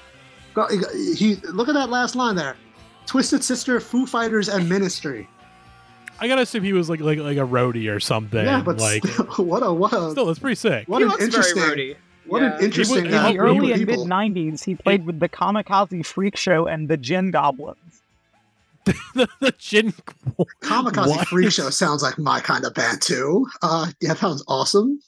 Go- 0.54 0.68
He 1.16 1.36
look 1.51 1.68
at 1.68 1.74
that 1.74 1.89
last 1.89 2.16
line 2.16 2.36
there, 2.36 2.56
Twisted 3.06 3.43
Sister, 3.43 3.80
Foo 3.80 4.06
Fighters, 4.06 4.49
and 4.49 4.68
Ministry. 4.70 5.28
I 6.20 6.28
gotta 6.28 6.41
assume 6.43 6.64
he 6.64 6.74
was 6.74 6.89
like 6.89 6.99
like 7.01 7.20
like 7.20 7.38
a 7.38 7.41
roadie 7.41 7.93
or 7.93 7.99
something. 7.99 8.45
yeah, 8.45 8.62
but 8.62 8.78
like, 8.80 9.06
still, 9.06 9.26
what 9.45 9.62
a 9.64 9.74
what 9.74 9.93
a 9.93 10.12
still, 10.12 10.26
that's 10.28 10.39
pretty 10.39 10.56
sick. 10.56 10.88
what 10.88 10.99
he 10.99 11.04
an 11.04 11.10
looks 11.10 11.24
interesting 11.24 11.62
very 11.62 11.93
roadie. 11.93 11.95
what 12.28 12.41
Yeah. 12.41 12.56
an 12.58 12.64
interesting 12.64 13.06
He 13.06 13.08
In 13.08 13.12
was- 13.12 13.22
uh, 13.24 13.32
the 13.32 13.39
early 13.39 13.72
and 13.74 13.86
mid 13.86 13.99
'90s, 13.99 14.64
he 14.64 14.76
played 14.76 15.06
with 15.06 15.20
the 15.20 15.28
Kamikaze 15.28 16.06
Freak 16.06 16.38
Show 16.38 16.68
and 16.68 16.88
the 16.88 16.97
Gin 16.97 17.32
Goblins. 17.32 17.78
the, 18.86 19.28
the 19.39 19.51
chin. 19.54 19.93
Kamikaze 20.62 21.08
What? 21.08 21.28
Freak 21.28 21.51
Show 21.51 21.70
sounds 21.70 22.04
like 22.04 22.18
my 22.20 22.39
kind 22.41 22.66
of 22.66 22.74
band 22.74 23.01
too. 23.01 23.47
Uh, 23.62 23.88
yeah, 24.01 24.10
that 24.10 24.18
sounds 24.20 24.43
awesome. 24.47 24.99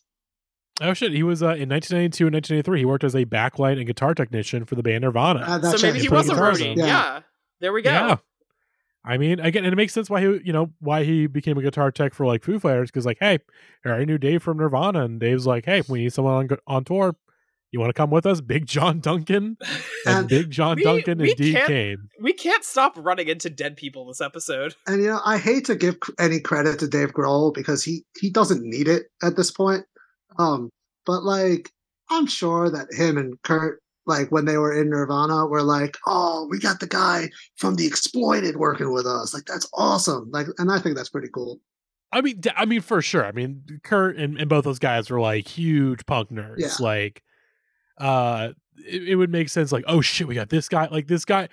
Oh 0.81 0.93
shit! 0.93 1.11
He 1.13 1.23
was 1.23 1.41
uh, 1.41 1.55
in 1.55 1.69
1992 1.69 2.27
and 2.27 2.33
1993. 2.35 2.79
He 2.79 2.85
worked 2.85 3.03
as 3.05 3.15
a 3.15 3.25
backline 3.25 3.77
and 3.77 3.85
guitar 3.87 4.13
technician 4.13 4.65
for 4.65 4.75
the 4.75 4.83
band 4.83 5.03
Nirvana. 5.03 5.39
Uh, 5.41 5.57
that 5.59 5.77
So 5.79 5.87
maybe 5.87 5.99
checks 5.99 6.03
he 6.03 6.09
was 6.09 6.29
a 6.29 6.33
roadie. 6.33 6.75
Yeah. 6.75 6.85
Yeah. 6.85 7.19
There 7.61 7.71
we 7.73 7.81
go. 7.81 7.91
Yeah. 7.91 8.17
I 9.07 9.17
mean, 9.17 9.39
again, 9.39 9.63
and 9.63 9.71
it 9.71 9.75
makes 9.75 9.93
sense 9.93 10.09
why 10.09 10.19
he, 10.19 10.39
you 10.43 10.51
know, 10.51 10.71
why 10.79 11.03
he 11.03 11.27
became 11.27 11.57
a 11.57 11.61
guitar 11.61 11.91
tech 11.91 12.13
for 12.15 12.25
like 12.25 12.43
Foo 12.43 12.59
Fighters 12.59 12.89
because, 12.89 13.05
like, 13.05 13.17
hey, 13.19 13.37
here 13.83 13.93
I 13.93 14.03
knew 14.03 14.17
Dave 14.17 14.41
from 14.41 14.57
Nirvana, 14.57 15.05
and 15.05 15.19
Dave's 15.19 15.45
like, 15.45 15.63
hey, 15.65 15.83
we 15.87 15.99
need 15.99 16.13
someone 16.13 16.33
on 16.51 16.57
on 16.67 16.83
tour. 16.83 17.15
You 17.71 17.79
want 17.79 17.89
to 17.89 17.93
come 17.93 18.09
with 18.09 18.25
us, 18.25 18.41
Big 18.41 18.65
John 18.65 18.99
Duncan? 18.99 19.57
And, 20.07 20.17
And 20.19 20.27
Big 20.29 20.51
John 20.51 20.75
we- 20.75 20.83
Duncan 20.83 21.17
we 21.17 21.31
indeed 21.31 21.55
can't- 21.55 21.67
came. 21.67 22.09
We 22.21 22.31
can't 22.33 22.63
stop 22.63 22.93
running 22.95 23.27
into 23.27 23.49
dead 23.49 23.75
people 23.75 24.05
this 24.07 24.21
episode. 24.21 24.75
And 24.85 25.01
you 25.01 25.07
know, 25.09 25.19
I 25.25 25.37
hate 25.39 25.65
to 25.65 25.75
give 25.75 25.97
any 26.19 26.39
credit 26.39 26.77
to 26.79 26.87
Dave 26.87 27.11
Grohl 27.13 27.53
because 27.53 27.83
he 27.83 28.05
he 28.19 28.29
doesn't 28.29 28.61
need 28.63 28.87
it 28.87 29.05
at 29.23 29.35
this 29.35 29.49
point. 29.51 29.85
Um, 30.37 30.69
but 31.05 31.23
like, 31.23 31.71
I'm 32.09 32.27
sure 32.27 32.69
that 32.69 32.87
him 32.91 33.17
and 33.17 33.41
Kurt, 33.43 33.81
like 34.05 34.31
when 34.31 34.45
they 34.45 34.57
were 34.57 34.79
in 34.79 34.89
Nirvana, 34.89 35.45
were 35.47 35.63
like, 35.63 35.97
"Oh, 36.05 36.47
we 36.49 36.59
got 36.59 36.79
the 36.79 36.87
guy 36.87 37.29
from 37.55 37.75
the 37.75 37.87
Exploited 37.87 38.57
working 38.57 38.93
with 38.93 39.05
us. 39.05 39.33
Like, 39.33 39.45
that's 39.45 39.69
awesome." 39.73 40.29
Like, 40.31 40.47
and 40.57 40.71
I 40.71 40.79
think 40.79 40.95
that's 40.95 41.09
pretty 41.09 41.29
cool. 41.33 41.59
I 42.11 42.21
mean, 42.21 42.41
I 42.55 42.65
mean, 42.65 42.81
for 42.81 43.01
sure. 43.01 43.25
I 43.25 43.31
mean, 43.31 43.63
Kurt 43.83 44.17
and, 44.17 44.39
and 44.39 44.47
both 44.47 44.63
those 44.63 44.79
guys 44.79 45.09
were 45.09 45.19
like 45.19 45.47
huge 45.47 46.05
punk 46.05 46.29
nerds. 46.29 46.59
Yeah. 46.59 46.75
Like, 46.79 47.23
uh, 47.97 48.49
it, 48.87 49.09
it 49.09 49.15
would 49.15 49.31
make 49.31 49.49
sense. 49.49 49.71
Like, 49.71 49.83
oh 49.87 50.01
shit, 50.01 50.27
we 50.27 50.35
got 50.35 50.49
this 50.49 50.69
guy. 50.69 50.87
Like 50.87 51.07
this 51.07 51.25
guy, 51.25 51.49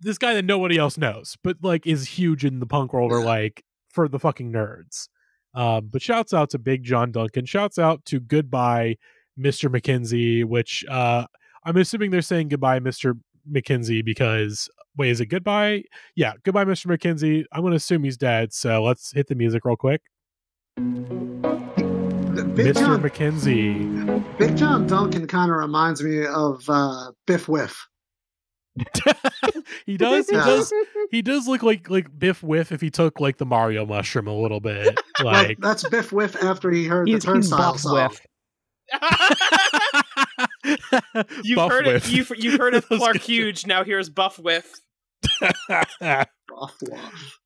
this 0.00 0.18
guy 0.18 0.34
that 0.34 0.44
nobody 0.44 0.76
else 0.76 0.98
knows, 0.98 1.36
but 1.42 1.58
like 1.62 1.86
is 1.86 2.06
huge 2.06 2.44
in 2.44 2.60
the 2.60 2.66
punk 2.66 2.92
world, 2.92 3.12
or 3.12 3.24
like 3.24 3.64
for 3.88 4.08
the 4.08 4.18
fucking 4.18 4.52
nerds. 4.52 5.08
Um, 5.54 5.88
but 5.92 6.02
shouts 6.02 6.34
out 6.34 6.50
to 6.50 6.58
Big 6.58 6.82
John 6.82 7.12
Duncan. 7.12 7.46
Shouts 7.46 7.78
out 7.78 8.04
to 8.06 8.20
Goodbye, 8.20 8.96
Mr. 9.38 9.70
McKenzie. 9.70 10.44
Which 10.44 10.84
uh, 10.88 11.26
I'm 11.64 11.76
assuming 11.76 12.10
they're 12.10 12.22
saying 12.22 12.48
goodbye, 12.48 12.80
Mr. 12.80 13.18
McKenzie, 13.50 14.04
because 14.04 14.68
wait, 14.96 15.10
is 15.10 15.20
it 15.20 15.26
goodbye? 15.26 15.84
Yeah, 16.14 16.32
goodbye, 16.42 16.64
Mr. 16.64 16.86
McKenzie. 16.86 17.44
I'm 17.52 17.62
gonna 17.62 17.76
assume 17.76 18.04
he's 18.04 18.16
dead. 18.16 18.52
So 18.52 18.82
let's 18.82 19.12
hit 19.12 19.28
the 19.28 19.34
music 19.34 19.64
real 19.64 19.76
quick. 19.76 20.02
Big 22.54 22.66
Mr. 22.66 22.74
John, 22.74 23.02
McKenzie. 23.02 24.38
Big 24.38 24.56
John 24.56 24.86
Duncan 24.86 25.26
kind 25.26 25.50
of 25.50 25.56
reminds 25.56 26.02
me 26.02 26.24
of 26.24 26.62
uh, 26.68 27.10
Biff 27.26 27.48
Whiff. 27.48 27.88
he 29.86 29.96
does. 29.96 30.28
He 30.28 30.36
Yeah. 30.36 30.44
does. 30.46 30.72
He 31.10 31.22
does 31.22 31.46
look 31.46 31.62
like 31.62 31.88
like 31.90 32.18
Biff 32.18 32.42
Whiff 32.42 32.72
if 32.72 32.80
he 32.80 32.90
took 32.90 33.20
like 33.20 33.36
the 33.36 33.46
Mario 33.46 33.86
mushroom 33.86 34.26
a 34.26 34.34
little 34.34 34.60
bit. 34.60 34.98
Like, 35.22 35.48
Like 35.48 35.58
that's 35.60 35.88
Biff 35.88 36.10
Whiff 36.12 36.34
after 36.42 36.70
he 36.72 36.86
heard 36.86 37.06
He's, 37.08 37.22
the 37.22 37.32
Turnstile 37.32 37.72
buff 37.72 37.80
song. 37.80 38.10
you've 41.44 41.56
Buff 41.56 41.70
heard 41.70 41.86
Whiff. 41.86 42.06
it. 42.08 42.10
You've, 42.12 42.32
you've 42.36 42.58
heard 42.58 42.74
of 42.74 42.86
Clark 42.88 43.12
good. 43.14 43.22
Huge. 43.22 43.66
Now 43.66 43.84
here's 43.84 44.08
Buff 44.10 44.38
Whiff. 44.38 44.72
Buff 45.68 46.74
Whiff. 46.82 47.38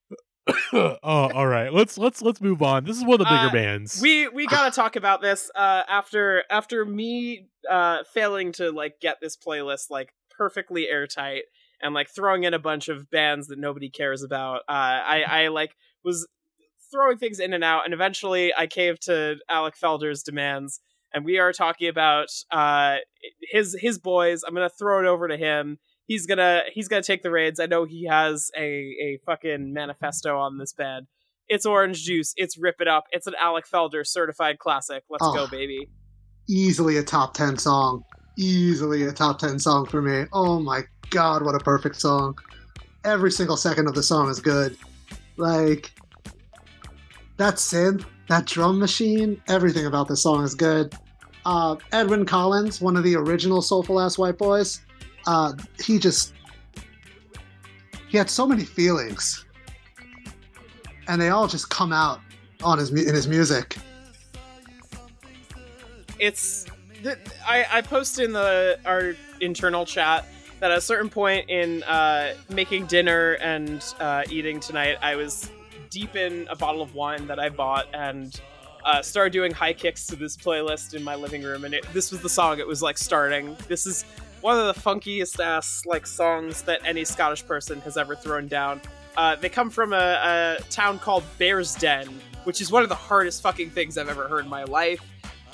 oh, 0.72 0.96
all 1.02 1.46
right. 1.46 1.72
Let's 1.72 1.98
let's 1.98 2.22
let's 2.22 2.40
move 2.40 2.62
on. 2.62 2.84
This 2.84 2.96
is 2.96 3.04
one 3.04 3.14
of 3.14 3.18
the 3.18 3.24
bigger 3.26 3.48
Uh, 3.48 3.52
bands. 3.52 4.00
We 4.00 4.28
we 4.28 4.46
gotta 4.46 4.74
talk 4.74 4.96
about 4.96 5.20
this 5.20 5.50
uh, 5.54 5.82
after 5.88 6.42
after 6.50 6.86
me 6.86 7.48
uh, 7.70 7.98
failing 8.14 8.52
to 8.52 8.70
like 8.72 8.98
get 9.00 9.18
this 9.20 9.36
playlist 9.36 9.90
like 9.90 10.14
perfectly 10.38 10.88
airtight 10.88 11.42
and 11.82 11.92
like 11.94 12.08
throwing 12.08 12.44
in 12.44 12.54
a 12.54 12.58
bunch 12.58 12.88
of 12.88 13.10
bands 13.10 13.48
that 13.48 13.58
nobody 13.58 13.90
cares 13.90 14.22
about. 14.22 14.60
Uh, 14.68 14.72
I 14.72 15.24
I 15.28 15.48
like 15.48 15.76
was 16.04 16.26
throwing 16.90 17.18
things 17.18 17.38
in 17.40 17.52
and 17.52 17.62
out, 17.64 17.84
and 17.84 17.92
eventually 17.92 18.54
I 18.56 18.66
caved 18.66 19.02
to 19.02 19.36
Alec 19.50 19.74
Feldherr's 19.76 20.22
demands, 20.22 20.80
and 21.12 21.24
we 21.24 21.38
are 21.38 21.52
talking 21.52 21.88
about 21.88 22.28
uh, 22.50 22.96
his 23.42 23.76
his 23.78 23.98
boys. 23.98 24.42
I'm 24.46 24.54
gonna 24.54 24.70
throw 24.70 25.00
it 25.00 25.06
over 25.06 25.28
to 25.28 25.36
him. 25.36 25.78
He's 26.06 26.24
gonna 26.26 26.62
he's 26.72 26.88
gonna 26.88 27.02
take 27.02 27.22
the 27.22 27.30
reins. 27.30 27.60
I 27.60 27.66
know 27.66 27.84
he 27.84 28.06
has 28.06 28.50
a 28.56 28.62
a 28.62 29.18
fucking 29.26 29.72
manifesto 29.74 30.38
on 30.38 30.56
this 30.58 30.72
band. 30.72 31.06
It's 31.48 31.64
Orange 31.66 32.02
Juice. 32.04 32.32
It's 32.36 32.58
Rip 32.58 32.76
It 32.80 32.88
Up. 32.88 33.04
It's 33.10 33.26
an 33.26 33.34
Alec 33.40 33.66
Feldherr 33.66 34.06
certified 34.06 34.58
classic. 34.58 35.04
Let's 35.10 35.24
Oh. 35.24 35.34
go, 35.34 35.46
baby. 35.46 35.88
Easily 36.48 36.96
a 36.98 37.02
top 37.02 37.32
10 37.34 37.56
song. 37.58 38.04
Easily 38.38 39.02
a 39.02 39.12
top 39.12 39.38
10 39.40 39.58
song 39.58 39.84
for 39.86 40.00
me. 40.00 40.24
Oh 40.32 40.60
my 40.60 40.82
god, 41.10 41.42
what 41.42 41.54
a 41.54 41.58
perfect 41.58 41.96
song. 42.00 42.38
Every 43.04 43.30
single 43.32 43.56
second 43.56 43.88
of 43.88 43.94
the 43.94 44.02
song 44.02 44.28
is 44.30 44.38
good. 44.40 44.76
Like, 45.36 45.92
that 47.36 47.54
synth, 47.56 48.04
that 48.28 48.46
drum 48.46 48.78
machine, 48.78 49.40
everything 49.48 49.86
about 49.86 50.08
this 50.08 50.22
song 50.22 50.44
is 50.44 50.54
good. 50.54 50.94
uh, 51.44 51.76
Edwyn 51.92 52.26
Collins, 52.26 52.80
one 52.80 52.96
of 52.96 53.02
the 53.04 53.14
original 53.16 53.60
Soulful 53.62 54.00
Ass 54.00 54.18
White 54.18 54.38
Boys, 54.38 54.80
uh, 55.26 55.52
he 55.82 55.98
just 55.98 56.32
he 58.08 58.16
had 58.18 58.30
so 58.30 58.46
many 58.46 58.64
feelings, 58.64 59.44
and 61.08 61.20
they 61.20 61.28
all 61.30 61.46
just 61.48 61.70
come 61.70 61.92
out 61.92 62.20
on 62.62 62.78
his 62.78 62.90
in 62.90 63.14
his 63.14 63.26
music. 63.28 63.76
it's 66.18 66.66
th- 67.02 67.18
I, 67.46 67.66
I 67.70 67.82
posted 67.82 68.24
in 68.26 68.32
the 68.32 68.78
our 68.84 69.14
internal 69.40 69.86
chat 69.86 70.26
that 70.60 70.70
at 70.70 70.78
a 70.78 70.80
certain 70.80 71.08
point 71.08 71.48
in 71.48 71.82
uh, 71.84 72.34
making 72.48 72.86
dinner 72.86 73.32
and 73.34 73.84
uh, 74.00 74.24
eating 74.30 74.60
tonight, 74.60 74.98
I 75.02 75.16
was 75.16 75.50
deep 75.90 76.16
in 76.16 76.46
a 76.50 76.56
bottle 76.56 76.82
of 76.82 76.94
wine 76.94 77.26
that 77.28 77.38
I 77.38 77.48
bought 77.48 77.86
and 77.94 78.38
uh, 78.84 79.02
started 79.02 79.32
doing 79.32 79.52
high 79.52 79.72
kicks 79.72 80.06
to 80.06 80.16
this 80.16 80.36
playlist 80.36 80.94
in 80.94 81.02
my 81.02 81.14
living 81.14 81.42
room, 81.42 81.64
and 81.64 81.74
it, 81.74 81.86
this 81.92 82.10
was 82.10 82.20
the 82.20 82.28
song 82.28 82.58
it 82.58 82.66
was 82.66 82.82
like 82.82 82.98
starting. 82.98 83.56
This 83.68 83.86
is 83.86 84.04
one 84.40 84.58
of 84.58 84.74
the 84.74 84.80
funkiest 84.80 85.44
ass 85.44 85.84
like 85.86 86.06
songs 86.06 86.62
that 86.62 86.80
any 86.84 87.04
Scottish 87.04 87.46
person 87.46 87.80
has 87.82 87.96
ever 87.96 88.14
thrown 88.14 88.48
down. 88.48 88.80
Uh, 89.16 89.36
they 89.36 89.48
come 89.48 89.68
from 89.68 89.92
a, 89.92 89.96
a 89.96 90.62
town 90.70 90.98
called 90.98 91.24
Bearsden, 91.38 92.08
which 92.44 92.60
is 92.60 92.70
one 92.70 92.82
of 92.82 92.88
the 92.88 92.94
hardest 92.94 93.42
fucking 93.42 93.70
things 93.70 93.98
I've 93.98 94.08
ever 94.08 94.28
heard 94.28 94.44
in 94.44 94.50
my 94.50 94.64
life. 94.64 95.02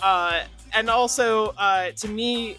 Uh, 0.03 0.45
and 0.75 0.91
also, 0.91 1.49
uh, 1.59 1.91
to 1.93 2.09
me, 2.09 2.59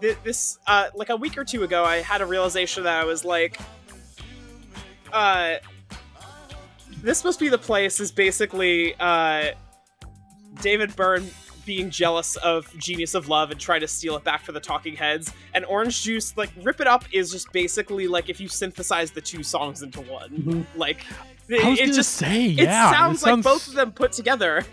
th- 0.00 0.18
this 0.24 0.58
uh, 0.66 0.88
like 0.94 1.08
a 1.10 1.16
week 1.16 1.36
or 1.38 1.44
two 1.44 1.62
ago, 1.64 1.84
I 1.84 1.96
had 1.98 2.20
a 2.20 2.26
realization 2.26 2.84
that 2.84 3.00
I 3.00 3.04
was 3.04 3.24
like, 3.24 3.58
uh, 5.12 5.56
this 7.02 7.24
must 7.24 7.38
be 7.40 7.48
the 7.48 7.58
place. 7.58 8.00
Is 8.00 8.12
basically 8.12 8.94
uh, 9.00 9.52
David 10.60 10.94
Byrne 10.96 11.26
being 11.64 11.90
jealous 11.90 12.34
of 12.36 12.68
Genius 12.78 13.14
of 13.14 13.28
Love 13.28 13.52
and 13.52 13.60
trying 13.60 13.80
to 13.82 13.88
steal 13.88 14.16
it 14.16 14.24
back 14.24 14.42
for 14.42 14.50
the 14.52 14.58
Talking 14.60 14.96
Heads. 14.96 15.32
And 15.54 15.64
Orange 15.64 16.02
Juice, 16.02 16.36
like 16.36 16.50
Rip 16.62 16.80
It 16.80 16.88
Up, 16.88 17.04
is 17.12 17.30
just 17.30 17.52
basically 17.52 18.08
like 18.08 18.28
if 18.28 18.40
you 18.40 18.48
synthesize 18.48 19.12
the 19.12 19.20
two 19.20 19.42
songs 19.42 19.82
into 19.82 20.00
one. 20.00 20.30
Mhm. 20.30 20.66
Like 20.76 21.04
I 21.50 21.68
was 21.70 21.78
it 21.78 21.82
gonna 21.84 21.92
just 21.94 22.14
say, 22.14 22.46
it 22.46 22.66
sounds 22.66 23.22
it 23.22 23.30
like 23.30 23.44
both 23.44 23.68
of 23.68 23.74
them 23.74 23.92
put 23.92 24.12
together. 24.12 24.64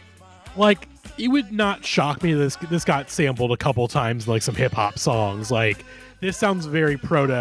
like 0.57 0.88
it 1.17 1.27
would 1.29 1.51
not 1.51 1.83
shock 1.85 2.21
me 2.23 2.33
this 2.33 2.55
this 2.69 2.83
got 2.85 3.09
sampled 3.09 3.51
a 3.51 3.57
couple 3.57 3.87
times 3.87 4.27
like 4.27 4.41
some 4.41 4.55
hip 4.55 4.71
hop 4.73 4.97
songs 4.99 5.51
like 5.51 5.83
this 6.21 6.37
sounds 6.37 6.65
very 6.65 6.97
proto 6.97 7.33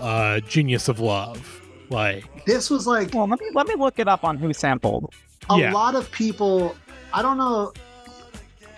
uh 0.00 0.40
genius 0.40 0.88
of 0.88 1.00
love 1.00 1.60
like 1.90 2.24
This 2.46 2.70
was 2.70 2.86
like 2.86 3.12
Well, 3.14 3.26
let 3.28 3.40
me 3.40 3.48
let 3.54 3.66
me 3.66 3.74
look 3.74 3.98
it 3.98 4.08
up 4.08 4.24
on 4.24 4.38
who 4.38 4.52
sampled. 4.52 5.12
a 5.50 5.58
Yeah. 5.58 5.72
lot 5.72 5.94
of 5.94 6.10
people. 6.10 6.74
I 7.12 7.20
don't 7.20 7.36
know. 7.36 7.72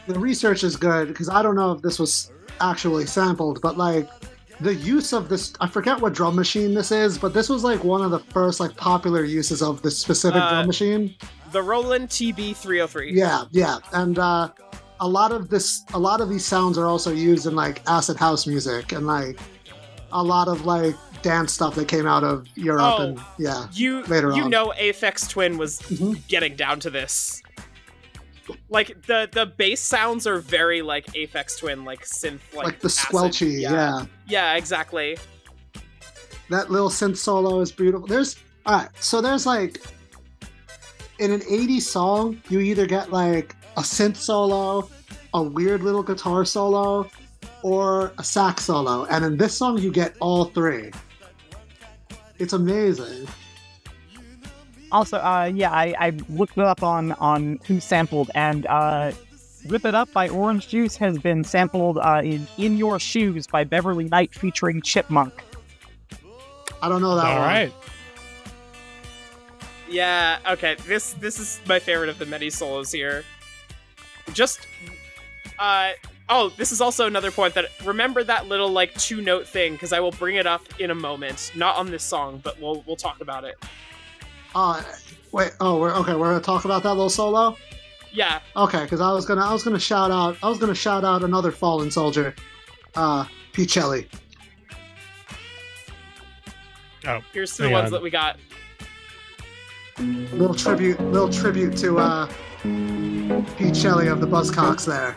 The 0.09 0.19
research 0.19 0.65
is 0.65 0.77
good 0.77 1.09
because 1.09 1.29
I 1.29 1.41
don't 1.43 1.55
know 1.55 1.71
if 1.73 1.81
this 1.83 1.99
was 2.01 2.33
actually 2.61 3.07
sampled, 3.07 3.61
but 3.63 3.77
like 3.79 4.09
the 4.61 4.75
use 4.75 5.13
of 5.13 5.29
this, 5.29 5.53
I 5.61 5.69
forget 5.69 6.01
what 6.01 6.13
drum 6.13 6.35
machine 6.37 6.75
this 6.75 6.91
is, 6.91 7.17
but 7.19 7.33
this 7.35 7.49
was 7.49 7.63
like 7.65 7.83
one 7.85 8.03
of 8.03 8.11
the 8.11 8.19
first 8.19 8.59
like 8.61 8.77
popular 8.77 9.23
uses 9.25 9.63
of 9.63 9.81
this 9.83 9.97
specific 9.99 10.43
Uh, 10.43 10.51
drum 10.51 10.67
machine. 10.67 11.15
The 11.55 11.63
Roland 11.63 12.09
TB 12.09 12.57
303. 12.57 13.13
Yeah, 13.15 13.45
yeah, 13.53 13.79
and 13.93 14.19
uh, 14.19 14.49
a 14.99 15.07
lot 15.09 15.31
of 15.31 15.49
this, 15.51 15.85
a 15.95 15.99
lot 15.99 16.21
of 16.21 16.29
these 16.29 16.45
sounds 16.45 16.77
are 16.77 16.87
also 16.87 17.13
used 17.13 17.47
in 17.47 17.55
like 17.55 17.81
acid 17.89 18.17
house 18.17 18.45
music 18.45 18.91
and 18.91 19.07
like 19.07 19.39
a 20.11 20.21
lot 20.21 20.49
of 20.49 20.67
like 20.67 20.97
dance 21.23 21.53
stuff 21.53 21.77
that 21.77 21.87
came 21.87 22.07
out 22.09 22.25
of 22.25 22.49
Europe 22.57 22.83
Oh. 22.99 23.03
and 23.03 23.21
yeah. 23.39 23.69
You 23.73 24.03
Later 24.07 24.33
you 24.35 24.43
on. 24.45 24.51
know 24.51 24.73
Aphex 24.77 25.31
Twin 25.31 25.57
was 25.57 25.79
Mhm. 25.83 26.27
getting 26.27 26.57
down 26.57 26.81
to 26.81 26.91
this. 26.91 27.41
Like 28.69 29.07
the 29.07 29.29
the 29.31 29.47
bass 29.47 29.81
sounds 29.81 30.27
are 30.27 30.39
very 30.41 30.83
like 30.83 31.07
Aphex 31.15 31.57
Twin, 31.61 31.85
like 31.85 32.05
synth, 32.05 32.41
like, 32.53 32.67
Like, 32.67 32.81
the 32.81 32.87
acid. 32.89 33.11
squelchy, 33.15 33.61
yeah. 33.61 34.07
yeah, 34.27 34.55
exactly. 34.57 35.17
that 36.51 36.69
little 36.71 36.91
synth 36.91 37.17
solo 37.17 37.61
is 37.61 37.71
beautiful. 37.71 38.09
There's 38.09 38.35
all 38.67 38.75
right, 38.79 38.89
so 38.99 39.21
there's 39.21 39.47
like 39.47 39.81
in 41.19 41.33
an 41.33 41.41
80s 41.41 41.83
song, 41.83 42.41
you 42.49 42.61
either 42.61 42.87
get 42.87 43.13
like 43.13 43.55
a 43.77 43.81
synth 43.81 44.17
solo, 44.17 44.89
a 45.33 45.43
weird 45.43 45.83
little 45.83 46.03
guitar 46.03 46.45
solo, 46.45 47.09
or 47.63 48.13
a 48.19 48.25
sax 48.25 48.65
solo, 48.65 49.05
and 49.07 49.25
in 49.25 49.37
this 49.37 49.57
song 49.57 49.79
you 49.79 49.91
get 49.91 50.15
all 50.21 50.47
three. 50.47 50.91
It's 52.39 52.53
amazing. 52.53 53.27
Also, 54.93 55.19
uh, 55.19 55.51
yeah, 55.53 55.71
I, 55.73 55.95
I 55.99 56.11
looked 56.29 56.57
it 56.59 56.65
up 56.65 56.83
on 56.83 57.13
on 57.13 57.59
who 57.67 57.81
sampled, 57.81 58.31
and 58.35 58.67
uh, 58.67 59.13
"Rip 59.67 59.85
It 59.85 59.95
Up" 59.95 60.13
by 60.13 60.29
Orange 60.29 60.69
Juice 60.69 60.97
has 60.97 61.19
been 61.19 61.43
sampled 61.43 61.99
uh, 61.99 62.23
in 62.25 62.47
"In 62.59 62.77
Your 62.77 62.99
Shoes" 62.99 63.47
by 63.47 63.65
Beverly 63.65 64.05
Knight 64.05 64.35
featuring 64.35 64.83
Chipmunk. 64.83 65.33
I 66.83 66.89
don't 66.89 67.01
know 67.01 67.15
that 67.17 67.25
all 67.25 67.39
one. 67.39 67.49
right 67.49 67.73
Yeah, 69.89 70.39
okay. 70.49 70.77
This 70.87 71.13
this 71.15 71.39
is 71.39 71.61
my 71.67 71.79
favorite 71.79 72.09
of 72.09 72.19
the 72.19 72.27
many 72.27 72.51
solos 72.51 72.91
here. 72.91 73.25
Just 74.33 74.67
uh 75.59 75.91
oh, 76.29 76.51
this 76.57 76.73
is 76.73 76.81
also 76.81 77.07
another 77.07 77.31
point 77.31 77.55
that 77.55 77.67
remember 77.85 78.25
that 78.25 78.49
little 78.49 78.71
like 78.71 78.95
two 78.95 79.21
note 79.21 79.47
thing 79.47 79.73
because 79.75 79.93
I 79.93 80.01
will 80.01 80.13
bring 80.13 80.37
it 80.37 80.47
up 80.47 80.63
in 80.81 80.91
a 80.91 80.95
moment. 80.95 81.53
Not 81.55 81.77
on 81.77 81.91
this 81.91 82.03
song, 82.03 82.41
but 82.43 82.61
we'll 82.61 82.83
we'll 82.87 82.97
talk 82.97 83.21
about 83.21 83.45
it. 83.45 83.57
Uh, 84.55 84.83
wait, 85.33 85.53
oh, 85.61 85.79
we're 85.79 85.95
okay. 85.97 86.15
We're 86.15 86.31
gonna 86.31 86.41
talk 86.41 86.65
about 86.65 86.83
that 86.85 86.91
little 86.95 87.11
solo. 87.11 87.57
Yeah, 88.13 88.39
Okay, 88.55 88.85
because 88.85 89.01
I 89.01 89.13
was 89.13 89.27
gonna, 89.27 89.45
I 89.45 89.53
was 89.53 89.65
gonna 89.65 89.81
shout 89.81 90.13
out, 90.13 90.37
I 90.41 90.49
was 90.49 90.59
gonna 90.59 90.73
shout 90.73 91.03
out 91.03 91.25
another 91.25 91.51
fallen 91.51 91.91
soldier, 91.91 92.33
uh, 92.95 93.25
Pete 93.53 93.69
Shelley. 93.69 94.09
oh 97.09 97.21
here's 97.33 97.57
the 97.57 97.69
ones 97.69 97.87
on. 97.87 97.91
that 97.93 98.03
we 98.03 98.11
got. 98.11 98.39
Little 99.99 100.55
tribute, 100.55 101.01
little 101.01 101.29
tribute 101.29 101.77
to 101.79 101.99
uh, 101.99 102.27
Pete 103.57 103.77
Shelley 103.77 104.09
of 104.09 104.21
the 104.21 104.27
Buzzcocks 104.27 104.85
there. 104.85 105.17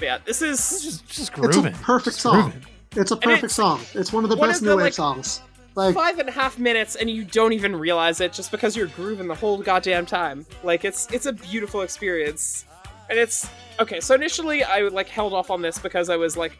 Yeah, 0.00 0.18
this 0.26 0.42
is 0.42 0.58
just 0.82 1.06
just 1.06 1.18
It's 1.20 1.30
grooving 1.30 1.72
a 1.72 1.76
perfect 1.78 2.16
Just 2.16 2.20
song. 2.20 2.50
grooving. 2.50 2.66
It's 2.96 3.10
a 3.10 3.16
perfect 3.16 3.44
it's 3.44 3.54
song. 3.54 3.80
It's 3.94 4.12
one 4.12 4.24
of 4.24 4.30
the 4.30 4.36
best 4.36 4.60
new 4.60 4.70
the, 4.70 4.76
wave 4.76 4.84
like, 4.84 4.92
songs. 4.92 5.40
Like, 5.74 5.94
five 5.94 6.18
and 6.18 6.28
a 6.28 6.32
half 6.32 6.58
minutes 6.58 6.94
and 6.94 7.08
you 7.10 7.24
don't 7.24 7.52
even 7.52 7.74
realize 7.74 8.20
it 8.20 8.32
just 8.32 8.50
because 8.50 8.76
you're 8.76 8.86
grooving 8.88 9.26
the 9.26 9.34
whole 9.34 9.58
goddamn 9.58 10.04
time. 10.04 10.44
Like 10.62 10.84
it's 10.84 11.10
it's 11.12 11.26
a 11.26 11.32
beautiful 11.32 11.80
experience. 11.80 12.66
And 13.08 13.18
it's 13.18 13.48
okay, 13.80 14.00
so 14.00 14.14
initially 14.14 14.64
I 14.64 14.80
like 14.80 15.08
held 15.08 15.32
off 15.32 15.50
on 15.50 15.62
this 15.62 15.78
because 15.78 16.10
I 16.10 16.16
was 16.16 16.36
like 16.36 16.58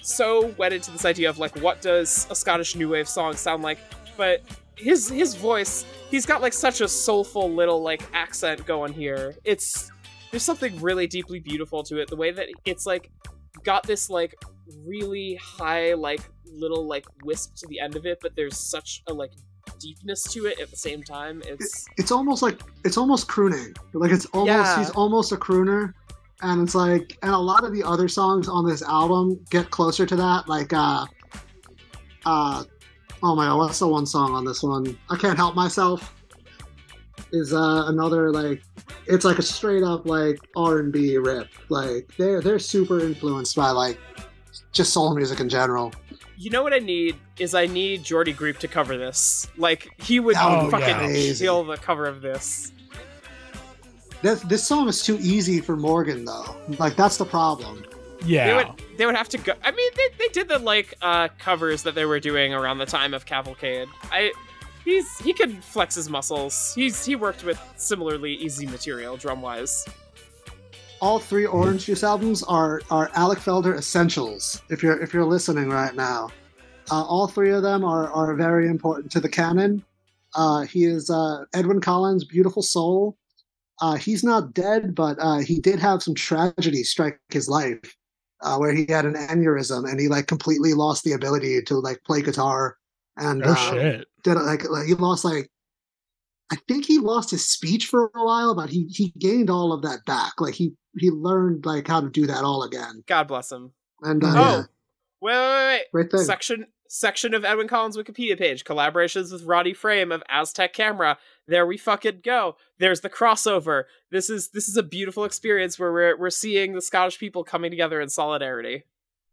so 0.00 0.48
wedded 0.58 0.82
to 0.84 0.90
this 0.90 1.04
idea 1.04 1.28
of 1.30 1.38
like 1.38 1.56
what 1.60 1.80
does 1.80 2.26
a 2.30 2.34
Scottish 2.34 2.76
new 2.76 2.88
wave 2.88 3.08
song 3.08 3.34
sound 3.34 3.62
like? 3.62 3.78
But 4.16 4.42
his 4.76 5.08
his 5.08 5.34
voice, 5.34 5.84
he's 6.10 6.26
got 6.26 6.42
like 6.42 6.52
such 6.52 6.80
a 6.80 6.88
soulful 6.88 7.50
little 7.52 7.82
like 7.82 8.02
accent 8.12 8.66
going 8.66 8.92
here. 8.92 9.34
It's 9.44 9.90
there's 10.30 10.42
something 10.42 10.80
really 10.80 11.06
deeply 11.06 11.38
beautiful 11.40 11.82
to 11.84 12.00
it. 12.00 12.08
The 12.08 12.16
way 12.16 12.32
that 12.32 12.48
it's 12.64 12.86
like 12.86 13.10
got 13.62 13.84
this 13.84 14.10
like 14.10 14.34
really 14.86 15.38
high 15.40 15.94
like 15.94 16.20
little 16.46 16.86
like 16.86 17.06
wisp 17.22 17.56
to 17.56 17.66
the 17.68 17.80
end 17.80 17.96
of 17.96 18.06
it, 18.06 18.18
but 18.22 18.34
there's 18.36 18.56
such 18.56 19.02
a 19.08 19.12
like 19.12 19.32
deepness 19.78 20.22
to 20.32 20.46
it 20.46 20.60
at 20.60 20.70
the 20.70 20.76
same 20.76 21.02
time. 21.02 21.42
It's 21.46 21.86
it's 21.96 22.10
almost 22.10 22.42
like 22.42 22.60
it's 22.84 22.96
almost 22.96 23.28
crooning. 23.28 23.74
Like 23.92 24.12
it's 24.12 24.26
almost 24.26 24.48
Yeah. 24.48 24.78
he's 24.78 24.90
almost 24.90 25.32
a 25.32 25.36
crooner, 25.36 25.92
and 26.42 26.62
it's 26.62 26.74
like 26.74 27.16
and 27.22 27.32
a 27.32 27.38
lot 27.38 27.64
of 27.64 27.72
the 27.72 27.82
other 27.82 28.08
songs 28.08 28.48
on 28.48 28.66
this 28.66 28.82
album 28.82 29.38
get 29.50 29.70
closer 29.70 30.04
to 30.06 30.16
that. 30.16 30.48
Like 30.48 30.72
uh, 30.72 31.06
uh, 32.26 32.64
oh 33.22 33.34
my 33.34 33.46
god, 33.46 33.58
what's 33.58 33.78
the 33.78 33.88
one 33.88 34.06
song 34.06 34.32
on 34.32 34.44
this 34.44 34.62
one? 34.62 34.98
I 35.10 35.16
can't 35.16 35.36
help 35.36 35.54
myself. 35.54 36.14
Is 37.32 37.52
uh 37.52 37.84
another 37.86 38.30
like 38.30 38.62
it's 39.06 39.24
like 39.24 39.38
a 39.38 39.42
straight 39.42 39.82
up 39.82 40.06
like 40.06 40.38
R 40.56 40.78
and 40.78 40.92
B 40.92 41.16
rip. 41.18 41.48
Like 41.68 42.10
they're 42.16 42.40
they're 42.40 42.58
super 42.58 43.00
influenced 43.00 43.56
by 43.56 43.70
like 43.70 43.98
just 44.72 44.92
soul 44.92 45.14
music 45.14 45.40
in 45.40 45.48
general. 45.48 45.92
you 46.36 46.50
know 46.50 46.62
what 46.62 46.72
I 46.72 46.78
need 46.78 47.16
is 47.38 47.54
I 47.54 47.66
need 47.66 48.04
Geordie 48.04 48.34
Greep 48.34 48.58
to 48.58 48.68
cover 48.68 48.96
this. 48.96 49.48
Like 49.56 49.88
he 50.00 50.20
would 50.20 50.36
fucking 50.36 50.94
amazing. 50.96 51.44
kill 51.44 51.64
the 51.64 51.76
cover 51.76 52.06
of 52.06 52.20
this. 52.22 52.72
This 54.24 54.40
this 54.52 54.64
song 54.66 54.88
is 54.88 55.02
too 55.08 55.18
easy 55.20 55.60
for 55.60 55.76
Morgan 55.76 56.24
though. 56.24 56.56
Like 56.78 56.96
that's 56.96 57.18
the 57.18 57.26
problem. 57.26 57.84
yeah 58.24 58.46
They 58.46 58.54
would 58.54 58.68
they 58.96 59.04
would 59.06 59.16
have 59.16 59.28
to 59.34 59.38
go. 59.38 59.52
I 59.62 59.70
mean, 59.70 59.90
they, 59.98 60.08
they 60.18 60.28
did 60.32 60.48
the 60.48 60.58
like 60.58 60.94
uh 61.02 61.28
covers 61.38 61.82
that 61.82 61.94
they 61.94 62.06
were 62.06 62.20
doing 62.20 62.54
around 62.54 62.78
the 62.78 62.86
time 62.86 63.12
of 63.12 63.26
Cavalcade. 63.26 63.86
I 64.10 64.32
he's 64.84 65.18
he 65.18 65.32
could 65.34 65.62
flex 65.62 65.94
his 65.94 66.08
muscles. 66.08 66.72
He's 66.74 67.04
he 67.04 67.16
worked 67.16 67.44
with 67.44 67.60
similarly 67.76 68.32
easy 68.46 68.66
material 68.66 69.18
drum 69.18 69.42
wise. 69.42 69.84
all 71.00 71.18
three 71.18 71.44
Orange 71.44 71.84
Juice 71.84 72.02
albums 72.02 72.42
are 72.44 72.80
are 72.90 73.10
Alec 73.14 73.38
Feldherr 73.40 73.76
essentials. 73.76 74.62
If 74.70 74.82
you're 74.82 74.98
if 75.02 75.12
you're 75.12 75.26
listening 75.26 75.68
right 75.68 75.94
now, 75.94 76.30
uh, 76.90 77.04
all 77.04 77.28
three 77.28 77.50
of 77.50 77.62
them 77.62 77.84
are 77.84 78.10
are 78.10 78.34
very 78.34 78.68
important 78.68 79.12
to 79.12 79.20
the 79.20 79.28
canon. 79.28 79.84
Uh, 80.34 80.62
he 80.62 80.84
is 80.84 81.10
uh, 81.10 81.44
Edwyn 81.52 81.80
Collins' 81.82 82.24
"Beautiful 82.24 82.62
Soul" 82.62 83.18
uh, 83.80 83.94
he's 83.94 84.22
not 84.24 84.54
dead, 84.54 84.94
but 84.94 85.16
uh, 85.20 85.38
he 85.38 85.60
did 85.60 85.78
have 85.80 86.02
some 86.02 86.14
tragedy 86.14 86.82
strike 86.84 87.18
his 87.28 87.48
life, 87.48 87.96
uh, 88.42 88.56
where 88.56 88.72
he 88.72 88.86
had 88.88 89.04
an 89.04 89.14
aneurysm 89.14 89.88
and 89.90 89.98
he 90.00 90.08
like 90.08 90.26
completely 90.26 90.74
lost 90.74 91.04
the 91.04 91.12
ability 91.12 91.60
to 91.62 91.76
like 91.76 92.02
play 92.04 92.22
guitar. 92.22 92.76
And 93.16 93.44
Oh 93.44 93.50
uh, 93.52 93.54
shit. 93.54 94.08
did 94.22 94.34
like, 94.36 94.68
like 94.68 94.86
he 94.86 94.94
lost 94.94 95.24
like 95.24 95.50
I 96.52 96.56
think 96.68 96.84
he 96.84 96.98
lost 96.98 97.30
his 97.30 97.46
speech 97.48 97.86
for 97.86 98.10
a 98.14 98.24
while, 98.24 98.54
but 98.54 98.70
he 98.70 98.86
he 98.90 99.12
gained 99.18 99.50
all 99.50 99.72
of 99.72 99.82
that 99.82 100.04
back. 100.04 100.40
Like 100.40 100.54
he 100.54 100.74
he 100.98 101.10
learned 101.10 101.64
like 101.66 101.88
how 101.88 102.00
to 102.00 102.10
do 102.10 102.26
that 102.26 102.44
all 102.44 102.62
again. 102.62 103.02
God 103.06 103.26
bless 103.28 103.50
him. 103.50 103.72
And 104.02 104.22
uh, 104.22 104.28
Oh. 104.28 104.40
yeah, 104.40 104.62
Wait, 105.20 105.32
wait, 105.32 105.82
great 105.92 106.04
wait. 106.04 106.10
thing. 106.12 106.26
Section 106.26 106.66
section 106.88 107.34
of 107.34 107.44
Edwyn 107.44 107.68
Collins 107.68 107.96
Wikipedia 107.96 108.38
page. 108.38 108.64
Collaborations 108.64 109.32
with 109.32 109.44
Roddy 109.44 109.74
Frame 109.74 110.12
of 110.12 110.22
Aztec 110.28 110.72
Camera. 110.72 111.18
There 111.46 111.66
we 111.66 111.76
fucking 111.76 112.20
go. 112.24 112.56
There's 112.78 113.00
the 113.00 113.10
crossover. 113.10 113.84
This 114.10 114.30
is 114.30 114.50
this 114.50 114.68
is 114.68 114.76
a 114.76 114.82
beautiful 114.82 115.24
experience 115.24 115.78
where 115.78 115.92
we're 115.92 116.18
we're 116.18 116.30
seeing 116.30 116.72
the 116.74 116.82
Scottish 116.82 117.18
people 117.18 117.44
coming 117.44 117.70
together 117.70 118.00
in 118.00 118.08
solidarity. 118.08 118.84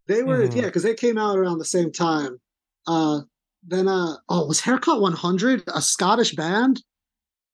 They 0.07 0.23
were 0.23 0.39
Mhm. 0.47 0.55
yeah, 0.55 0.61
because 0.63 0.83
they 0.83 0.95
came 0.95 1.17
out 1.17 1.37
around 1.37 1.59
the 1.59 1.65
same 1.65 1.91
time. 1.91 2.39
Uh 2.87 3.21
then 3.63 3.87
uh 3.87 4.15
oh 4.29 4.47
was 4.47 4.61
Haircut 4.61 4.99
100 5.01 5.63
a 5.73 5.81
Scottish 5.81 6.33
band? 6.33 6.81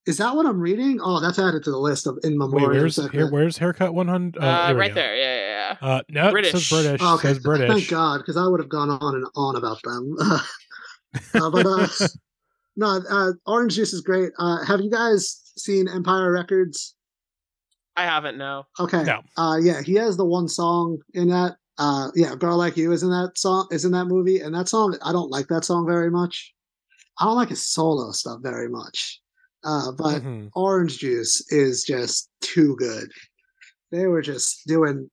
Is 0.07 0.17
that 0.17 0.35
what 0.35 0.45
I'm 0.45 0.59
reading? 0.59 0.99
Oh, 1.01 1.19
that's 1.19 1.37
added 1.37 1.63
to 1.65 1.71
the 1.71 1.77
list 1.77 2.07
of 2.07 2.17
in 2.23 2.31
Wait, 2.31 2.37
memoriam. 2.37 2.71
where's 2.71 3.11
here, 3.11 3.29
where's 3.29 3.57
haircut 3.57 3.93
one 3.93 4.07
hundred? 4.07 4.41
Uh, 4.41 4.73
right 4.75 4.93
there. 4.93 5.15
Yeah, 5.15 5.35
yeah, 5.35 5.77
yeah. 5.81 5.87
Uh, 5.87 6.01
no, 6.09 6.31
British. 6.31 6.51
British. 6.51 6.69
says 6.69 6.83
British. 6.83 7.01
Okay, 7.01 7.27
Says 7.27 7.39
British. 7.39 7.69
thank 7.69 7.89
God, 7.89 8.17
because 8.19 8.37
I 8.37 8.47
would 8.47 8.59
have 8.61 8.69
gone 8.69 8.89
on 8.89 9.15
and 9.15 9.25
on 9.35 9.55
about 9.55 9.81
them. 9.83 10.15
Uh, 11.33 11.49
but 11.49 11.65
uh, 11.65 11.87
no, 12.75 13.01
uh, 13.09 13.31
Orange 13.47 13.73
Juice 13.75 13.91
is 13.93 14.01
great. 14.01 14.31
Uh, 14.37 14.63
have 14.65 14.81
you 14.81 14.91
guys 14.91 15.41
seen 15.57 15.87
Empire 15.87 16.31
Records? 16.31 16.95
I 17.95 18.03
haven't 18.03 18.37
no. 18.37 18.65
Okay. 18.79 19.03
No. 19.03 19.21
Uh, 19.35 19.57
yeah, 19.57 19.81
he 19.81 19.95
has 19.95 20.15
the 20.17 20.25
one 20.25 20.47
song 20.47 20.99
in 21.13 21.29
that. 21.29 21.55
Uh, 21.79 22.09
yeah, 22.13 22.35
"Girl 22.35 22.57
Like 22.57 22.77
You" 22.77 22.91
is 22.91 23.01
in 23.03 23.09
that 23.09 23.31
song. 23.35 23.67
Is 23.71 23.83
in 23.85 23.91
that 23.93 24.05
movie, 24.05 24.41
and 24.41 24.53
that 24.53 24.67
song 24.67 24.95
I 25.03 25.11
don't 25.11 25.31
like 25.31 25.47
that 25.47 25.65
song 25.65 25.87
very 25.87 26.11
much. 26.11 26.53
I 27.19 27.25
don't 27.25 27.35
like 27.35 27.49
his 27.49 27.65
solo 27.65 28.11
stuff 28.11 28.39
very 28.43 28.69
much. 28.69 29.19
Uh, 29.67 29.91
but 29.91 30.23
Mhm. 30.23 30.49
Orange 30.55 30.97
Juice 30.99 31.43
is 31.51 31.83
just 31.83 32.29
too 32.39 32.75
good. 32.77 33.11
They 33.91 34.07
were 34.07 34.21
just 34.21 34.65
doing, 34.65 35.09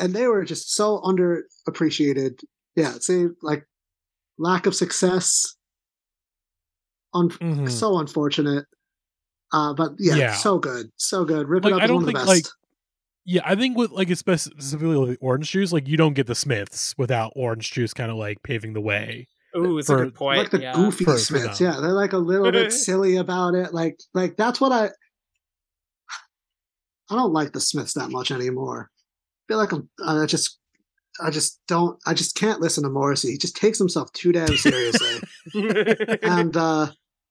and 0.00 0.14
they 0.14 0.28
were 0.28 0.44
just 0.44 0.72
so 0.72 1.00
underappreciated. 1.00 2.42
Yeah, 2.76 2.92
see, 3.00 3.26
like 3.42 3.66
lack 4.38 4.66
of 4.66 4.74
success. 4.76 5.56
Un- 7.14 7.30
Mhm. 7.30 7.70
So 7.70 7.98
unfortunate. 7.98 8.66
Uh, 9.52 9.72
but 9.74 9.92
yeah, 9.98 10.14
Yeah. 10.16 10.34
so 10.34 10.58
good, 10.58 10.92
so 10.96 11.24
good. 11.24 11.48
Rip 11.48 11.64
Like, 11.64 11.72
It 11.72 11.76
Up 11.76 11.82
I 11.82 11.86
don't 11.86 11.96
one 11.96 12.04
of 12.04 12.06
the 12.12 12.18
think, 12.18 12.28
like, 12.28 12.44
Yeah, 13.28 13.42
I 13.44 13.56
think 13.56 13.76
with 13.76 13.90
like 13.90 14.06
espe- 14.08 14.38
specifically 14.38 14.96
with 14.98 15.18
orange 15.20 15.50
juice, 15.50 15.72
like 15.72 15.88
you 15.88 15.96
don't 15.96 16.14
get 16.14 16.28
the 16.28 16.34
Smiths 16.36 16.94
without 16.96 17.32
orange 17.34 17.72
juice 17.72 17.92
kind 17.92 18.10
of 18.10 18.16
like 18.16 18.40
paving 18.44 18.72
the 18.72 18.80
way. 18.80 19.26
Ooh, 19.56 19.78
it's 19.78 19.86
For- 19.88 20.02
a 20.02 20.04
good 20.04 20.14
point. 20.14 20.38
like 20.38 20.50
the 20.50 20.60
yeah. 20.60 20.74
goofy 20.74 21.04
For- 21.04 21.12
for 21.12 21.18
Smiths. 21.18 21.58
them. 21.58 21.72
Yeah, 21.72 21.80
they're 21.80 21.92
like 21.92 22.12
a 22.12 22.18
little 22.18 22.50
bit 22.52 22.72
silly 22.72 23.16
about 23.16 23.54
it. 23.54 23.72
Like, 23.74 23.98
like 24.14 24.36
that's 24.36 24.60
what 24.60 24.72
I. 24.72 24.90
I 27.10 27.14
don't 27.14 27.32
like 27.32 27.52
the 27.52 27.60
Smiths 27.60 27.94
that 27.94 28.10
much 28.10 28.30
anymore. 28.30 28.90
I 28.90 29.42
feel 29.48 29.58
like 29.58 29.72
I'm. 29.72 29.88
I 30.04 30.26
just. 30.26 30.58
I 31.22 31.30
just 31.30 31.60
don't. 31.66 31.98
I 32.06 32.12
just 32.14 32.34
can't 32.34 32.60
listen 32.60 32.82
to 32.84 32.90
Morrissey. 32.90 33.30
He 33.32 33.38
just 33.38 33.56
takes 33.56 33.78
himself 33.78 34.12
too 34.12 34.32
damn 34.32 34.54
seriously. 34.56 35.20
and 36.22 36.54
uh 36.56 36.88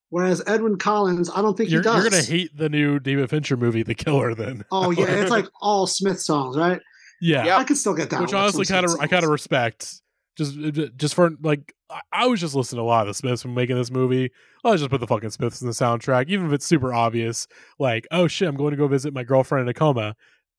whereas 0.09 0.41
Edwyn 0.47 0.77
Collins, 0.79 1.29
I 1.29 1.41
don't 1.41 1.55
think 1.55 1.69
You're, 1.69 1.81
he 1.81 1.83
does. 1.83 2.01
you're 2.03 2.09
gonna 2.09 2.23
hate 2.23 2.55
the 2.57 2.69
new 2.69 2.99
David 2.99 3.29
Fincher 3.29 3.57
movie, 3.57 3.83
The 3.83 3.93
Killer. 3.93 4.33
Then, 4.33 4.63
Oh 4.71 4.89
yeah, 4.91 5.05
it's 5.07 5.29
like 5.37 5.45
all 5.61 5.85
Smith 5.85 6.19
songs, 6.19 6.57
right? 6.57 6.79
yeah, 7.21 7.45
Yep. 7.45 7.59
I 7.59 7.63
could 7.65 7.77
still 7.77 7.93
get 7.93 8.09
down. 8.09 8.21
which 8.23 8.33
honestly 8.33 8.65
kind 8.65 8.85
of 8.85 8.95
I 8.99 9.05
kind 9.07 9.23
of 9.23 9.29
respect. 9.29 10.01
Just 10.37 10.57
uh, 10.57 10.87
just 10.97 11.15
for 11.15 11.31
like, 11.41 11.73
I- 12.11 12.27
was 12.27 12.39
just 12.41 12.55
listening 12.55 12.79
to 12.79 12.83
a 12.83 12.85
lot 12.85 13.01
of 13.01 13.07
the 13.07 13.13
Smiths 13.13 13.45
when 13.45 13.53
making 13.53 13.75
this 13.77 13.91
movie. 13.91 14.31
I'll 14.63 14.75
just 14.75 14.89
put 14.89 14.99
the 14.99 15.07
fucking 15.07 15.29
Smiths 15.29 15.61
in 15.61 15.67
the 15.67 15.73
soundtrack, 15.73 16.27
even 16.27 16.47
if 16.47 16.53
it's 16.53 16.65
super 16.65 16.93
obvious. 16.93 17.47
Like, 17.79 18.07
oh 18.11 18.27
shit, 18.27 18.47
I'm 18.47 18.57
going 18.57 18.71
to 18.71 18.77
go 18.77 18.87
visit 18.87 19.13
my 19.13 19.23
girlfriend 19.23 19.63
in 19.63 19.69
a 19.69 19.73
coma. 19.73 20.15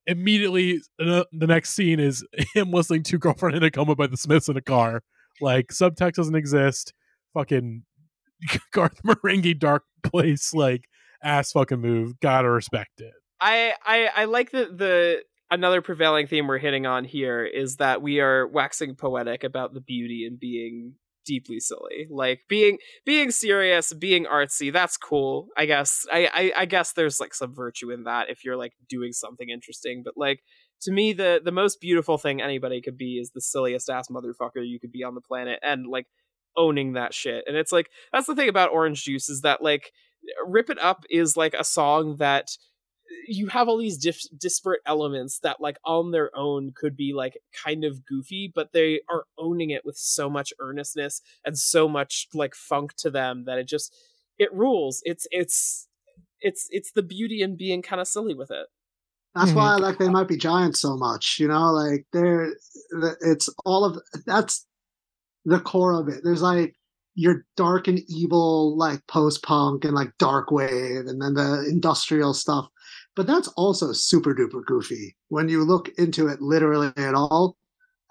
Immediately, 0.07 0.81
the 0.99 1.27
the 1.33 1.47
next 1.47 1.75
scene 1.75 1.99
is 2.01 2.25
him 2.55 2.71
listening 2.71 3.03
to 3.05 3.19
"Girlfriend 3.19 3.57
in 3.57 3.63
a 3.65 3.71
Coma" 3.71 3.97
by 3.97 4.07
the 4.07 4.17
Smiths 4.17 4.49
in 4.49 4.57
a 4.57 4.63
car. 4.63 5.03
Like, 5.41 5.69
subtext 5.69 6.15
doesn't 6.15 6.37
exist. 6.37 6.95
Fucking 7.35 7.83
Garth 8.73 9.03
Marenghi, 9.03 9.59
dark 9.59 9.83
place, 10.05 10.55
like 10.55 10.85
ass 11.23 11.53
fucking 11.53 11.81
move. 11.81 12.21
Gotta 12.21 12.49
respect 12.51 13.01
it. 13.01 13.13
I 13.41 13.75
I 13.85 14.11
I 14.15 14.25
like 14.27 14.53
the 14.53 14.67
the 14.67 15.23
another 15.51 15.83
prevailing 15.83 16.27
theme 16.27 16.47
we're 16.47 16.59
hitting 16.59 16.87
on 16.87 17.05
here 17.05 17.45
is 17.45 17.77
that 17.77 18.03
we 18.03 18.21
are 18.21 18.47
waxing 18.47 18.95
poetic 18.95 19.45
about 19.45 19.75
the 19.75 19.81
beauty 19.81 20.25
and 20.27 20.39
being 20.39 20.95
deeply 21.27 21.61
silly. 21.61 22.07
Like 22.11 22.41
being 22.49 22.79
being 23.05 23.31
serious, 23.31 23.93
being 23.93 24.25
artsy, 24.25 24.73
that's 24.73 24.97
cool. 24.97 25.49
I 25.57 25.67
guess. 25.67 26.07
I, 26.11 26.31
I 26.33 26.63
I 26.63 26.65
guess 26.65 26.93
there's 26.93 27.21
like 27.21 27.35
some 27.35 27.55
virtue 27.55 27.91
in 27.91 28.05
that 28.05 28.31
if 28.31 28.45
you're 28.45 28.57
like 28.57 28.73
doing 28.89 29.13
something 29.13 29.51
interesting. 29.51 30.03
But 30.05 30.15
like 30.17 30.41
to 30.83 30.93
me 30.93 31.13
the 31.13 31.41
the 31.45 31.53
most 31.53 31.81
beautiful 31.81 32.17
thing 32.17 32.41
anybody 32.41 32.81
could 32.81 32.97
be 32.97 33.19
is 33.19 33.33
the 33.35 33.41
silliest 33.41 33.91
ass 33.91 34.09
motherfucker 34.09 34.67
you 34.67 34.81
could 34.81 34.93
be 34.93 35.05
on 35.05 35.15
the 35.15 35.21
planet 35.21 35.59
and 35.63 35.87
like 35.87 36.07
owning 36.57 36.95
that 36.95 37.13
shit. 37.13 37.45
And 37.47 37.57
it's 37.57 37.73
like 37.73 37.91
that's 38.13 38.27
the 38.27 38.37
thing 38.37 38.49
about 38.49 38.71
Orange 38.71 39.05
Juice 39.05 39.29
is 39.29 39.43
that 39.43 39.63
like 39.63 39.93
Rip 40.47 40.71
It 40.71 40.79
Up 40.79 41.05
is 41.11 41.37
like 41.37 41.55
a 41.55 41.65
song 41.65 42.17
that 42.17 42.49
you 43.29 43.47
have 43.49 43.69
all 43.69 43.79
these 43.79 43.99
dif- 43.99 44.29
disparate 44.39 44.81
elements 44.87 45.39
that 45.41 45.61
like 45.61 45.79
on 45.85 46.11
their 46.11 46.31
own 46.37 46.73
could 46.75 46.97
be 46.97 47.13
like 47.13 47.39
kind 47.53 47.85
of 47.85 48.05
goofy 48.05 48.51
but 48.55 48.73
they 48.73 49.01
are 49.09 49.25
owning 49.39 49.71
it 49.71 49.85
with 49.85 49.97
so 49.97 50.29
much 50.31 50.53
earnestness 50.59 51.21
and 51.45 51.59
so 51.59 51.89
much 51.89 52.29
like 52.35 52.55
funk 52.55 52.95
to 52.97 53.11
them 53.11 53.45
that 53.45 53.59
it 53.59 53.67
just 53.69 53.95
it 54.39 54.53
rules 54.53 55.03
it's 55.05 55.27
it's 55.31 55.89
it's 56.41 56.69
it's 56.71 56.93
the 56.93 57.03
beauty 57.03 57.43
in 57.43 57.57
being 57.57 57.83
kind 57.83 58.01
of 58.01 58.09
silly 58.09 58.35
with 58.35 58.51
it 58.51 58.67
That's 59.35 59.53
Mhm. 59.53 59.57
why 59.57 59.73
I 59.73 59.77
like 59.77 59.99
they 59.99 60.09
might 60.09 60.29
be 60.29 60.37
giants 60.39 60.81
so 60.81 60.97
much. 60.97 61.37
You 61.39 61.49
know, 61.49 61.71
like 61.73 62.07
they're 62.13 62.55
it's 63.21 63.49
all 63.65 63.85
of 63.85 64.01
that's 64.25 64.67
the 65.45 65.61
core 65.61 65.93
of 66.01 66.09
it. 66.09 66.21
There's 66.25 66.43
like 66.43 66.75
your 67.15 67.45
dark 67.57 67.89
and 67.89 68.01
evil 68.09 68.77
like 68.77 69.07
post 69.07 69.43
punk 69.43 69.85
and 69.85 69.95
like 69.95 70.13
dark 70.19 70.51
wave 70.51 71.07
and 71.07 71.21
then 71.21 71.35
the 71.35 71.67
industrial 71.69 72.35
stuff. 72.35 72.69
But 73.17 73.27
that's 73.27 73.49
also 73.49 73.93
super 73.93 74.35
duper 74.35 74.65
goofy 74.65 75.17
when 75.29 75.49
you 75.49 75.65
look 75.65 75.89
into 75.99 76.29
it 76.29 76.41
literally 76.43 76.93
at 76.97 77.15
all. 77.15 77.57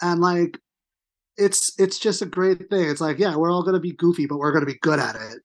And 0.01 0.19
like 0.19 0.59
it's 1.37 1.79
it's 1.79 1.99
just 1.99 2.21
a 2.21 2.25
great 2.25 2.69
thing. 2.69 2.89
It's 2.89 3.01
like, 3.01 3.19
yeah, 3.19 3.35
we're 3.35 3.51
all 3.51 3.63
gonna 3.63 3.79
be 3.79 3.93
goofy, 3.93 4.25
but 4.25 4.37
we're 4.39 4.51
gonna 4.51 4.65
be 4.65 4.79
good 4.81 4.99
at 4.99 5.15
it. 5.15 5.39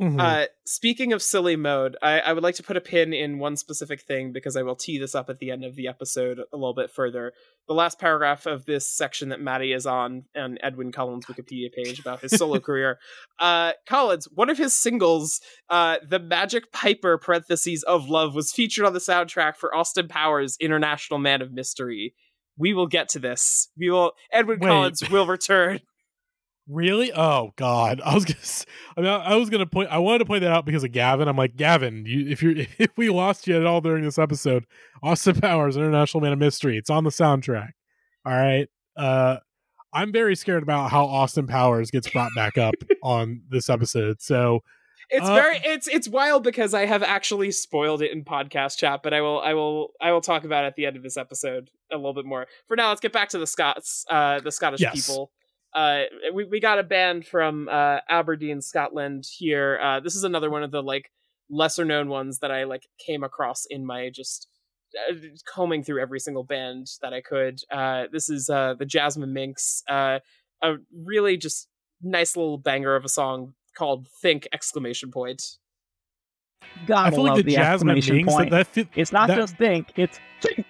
Mhm. 0.00 0.20
Uh, 0.20 0.46
speaking 0.66 1.12
of 1.12 1.22
silly 1.22 1.54
mode, 1.54 1.96
I, 2.02 2.18
I 2.18 2.32
would 2.32 2.42
like 2.42 2.56
to 2.56 2.64
put 2.64 2.76
a 2.76 2.80
pin 2.80 3.12
in 3.12 3.38
one 3.38 3.56
specific 3.56 4.02
thing 4.02 4.32
because 4.32 4.56
I 4.56 4.62
will 4.62 4.74
tee 4.74 4.98
this 4.98 5.14
up 5.14 5.30
at 5.30 5.38
the 5.38 5.52
end 5.52 5.64
of 5.64 5.76
the 5.76 5.86
episode 5.86 6.40
a 6.40 6.56
little 6.56 6.74
bit 6.74 6.90
further. 6.90 7.32
The 7.68 7.74
last 7.74 8.00
paragraph 8.00 8.46
of 8.46 8.64
this 8.64 8.88
section 8.88 9.28
that 9.28 9.40
Maddie 9.40 9.72
is 9.72 9.86
on 9.86 10.24
on 10.36 10.58
Edwyn 10.64 10.92
Collins' 10.92 11.26
Wikipedia 11.26 11.72
page 11.72 12.00
about 12.00 12.20
his 12.20 12.32
solo 12.32 12.58
career. 12.60 12.98
Uh, 13.38 13.72
Collins, 13.86 14.26
one 14.34 14.50
of 14.50 14.58
his 14.58 14.74
singles, 14.74 15.40
uh, 15.70 15.98
"The 16.06 16.18
Magic 16.18 16.72
Piper" 16.72 17.16
(parentheses 17.16 17.84
of 17.84 18.08
love) 18.08 18.34
was 18.34 18.52
featured 18.52 18.84
on 18.84 18.94
the 18.94 18.98
soundtrack 18.98 19.56
for 19.56 19.74
Austin 19.74 20.08
Powers' 20.08 20.56
International 20.60 21.20
Man 21.20 21.40
of 21.40 21.52
Mystery. 21.52 22.14
We 22.58 22.74
will 22.74 22.88
get 22.88 23.08
to 23.10 23.20
this. 23.20 23.68
We 23.78 23.90
will. 23.90 24.12
Edwyn 24.32 24.58
Wait. 24.58 24.68
Collins 24.68 25.08
will 25.08 25.26
return. 25.28 25.80
Really? 26.68 27.12
Oh 27.12 27.52
God! 27.56 28.00
I 28.04 28.14
was 28.14 28.24
gonna. 28.24 28.38
I 28.96 29.00
mean, 29.00 29.10
I 29.10 29.36
was 29.36 29.50
gonna 29.50 29.66
point. 29.66 29.90
I 29.90 29.98
wanted 29.98 30.18
to 30.20 30.24
point 30.24 30.42
that 30.42 30.52
out 30.52 30.64
because 30.64 30.84
of 30.84 30.92
Gavin. 30.92 31.28
I'm 31.28 31.36
like, 31.36 31.56
Gavin, 31.56 32.04
you, 32.06 32.28
if 32.30 32.42
you 32.42 32.66
if 32.78 32.90
we 32.96 33.10
lost 33.10 33.46
you 33.46 33.56
at 33.56 33.66
all 33.66 33.80
during 33.80 34.04
this 34.04 34.18
episode, 34.18 34.64
Austin 35.02 35.40
Powers, 35.40 35.76
International 35.76 36.20
Man 36.20 36.32
of 36.32 36.38
Mystery, 36.38 36.78
it's 36.78 36.90
on 36.90 37.04
the 37.04 37.10
soundtrack. 37.10 37.70
All 38.26 38.32
right. 38.32 38.68
Uh, 38.96 39.38
I'm 39.92 40.10
very 40.12 40.34
scared 40.34 40.62
about 40.62 40.90
how 40.90 41.04
Austin 41.04 41.46
Powers 41.46 41.90
gets 41.90 42.08
brought 42.10 42.30
back 42.34 42.56
up 42.58 42.74
on 43.02 43.42
this 43.50 43.68
episode. 43.68 44.20
So 44.22 44.60
It's 45.10 45.28
Uh, 45.28 45.34
very 45.34 45.58
it's 45.62 45.86
it's 45.86 46.08
wild 46.08 46.42
because 46.44 46.72
I 46.74 46.86
have 46.86 47.02
actually 47.02 47.50
spoiled 47.50 48.00
it 48.02 48.10
in 48.10 48.24
podcast 48.24 48.78
chat, 48.78 49.00
but 49.02 49.12
I 49.12 49.20
will 49.20 49.40
I 49.40 49.52
will 49.54 49.90
I 50.00 50.12
will 50.12 50.20
talk 50.22 50.44
about 50.44 50.64
it 50.64 50.68
at 50.68 50.76
the 50.76 50.86
end 50.86 50.96
of 50.96 51.02
this 51.02 51.16
episode 51.18 51.68
a 51.92 51.96
little 51.96 52.14
bit 52.14 52.24
more. 52.24 52.46
For 52.66 52.76
now, 52.76 52.88
let's 52.88 53.00
get 53.02 53.12
back 53.12 53.28
to 53.30 53.38
the 53.38 53.46
Scots, 53.46 54.04
uh, 54.10 54.40
the 54.40 54.50
Scottish 54.50 54.80
Yes. 54.80 55.06
people. 55.06 55.30
Uh, 55.74 56.02
we 56.32 56.44
we 56.44 56.60
got 56.60 56.78
a 56.78 56.84
band 56.84 57.26
from 57.26 57.68
uh, 57.68 57.98
Aberdeen, 58.08 58.60
Scotland 58.60 59.24
here. 59.38 59.78
Uh, 59.82 60.00
this 60.00 60.14
is 60.14 60.24
another 60.24 60.50
one 60.50 60.62
of 60.62 60.70
the 60.70 60.82
like 60.82 61.10
lesser 61.50 61.84
known 61.84 62.08
ones 62.08 62.38
that 62.38 62.50
I 62.50 62.64
like 62.64 62.86
came 63.04 63.24
across 63.24 63.64
in 63.68 63.84
my 63.84 64.10
just 64.10 64.48
uh, 65.10 65.14
combing 65.52 65.82
through 65.82 66.00
every 66.00 66.20
single 66.20 66.44
band 66.44 66.86
that 67.02 67.12
I 67.12 67.20
could. 67.20 67.60
Uh, 67.72 68.04
this 68.12 68.28
is 68.28 68.48
uh, 68.48 68.74
the 68.78 68.86
Jasmine 68.86 69.32
Minks, 69.32 69.82
uh, 69.88 70.20
a 70.62 70.74
really 71.04 71.36
just 71.36 71.68
nice 72.02 72.36
little 72.36 72.58
banger 72.58 72.94
of 72.94 73.04
a 73.04 73.08
song 73.08 73.54
called 73.76 74.06
"Think!" 74.22 74.46
exclamation 74.52 75.10
point. 75.10 75.42
Gotta 76.86 77.08
I 77.08 77.10
feel 77.10 77.22
like 77.24 77.30
love 77.30 77.36
the, 77.38 77.42
the, 77.42 77.54
Jasmine 77.54 77.96
exclamation 77.96 78.26
Minks. 78.26 78.34
That, 78.36 78.50
that 78.50 78.66
fe- 78.68 78.90
it's 78.94 79.12
not 79.12 79.28
that- 79.28 79.36
just 79.36 79.56
think, 79.56 79.92
it's 79.96 80.18
think. 80.40 80.66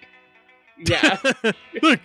Yeah. 0.77 1.17
Look, 1.81 1.99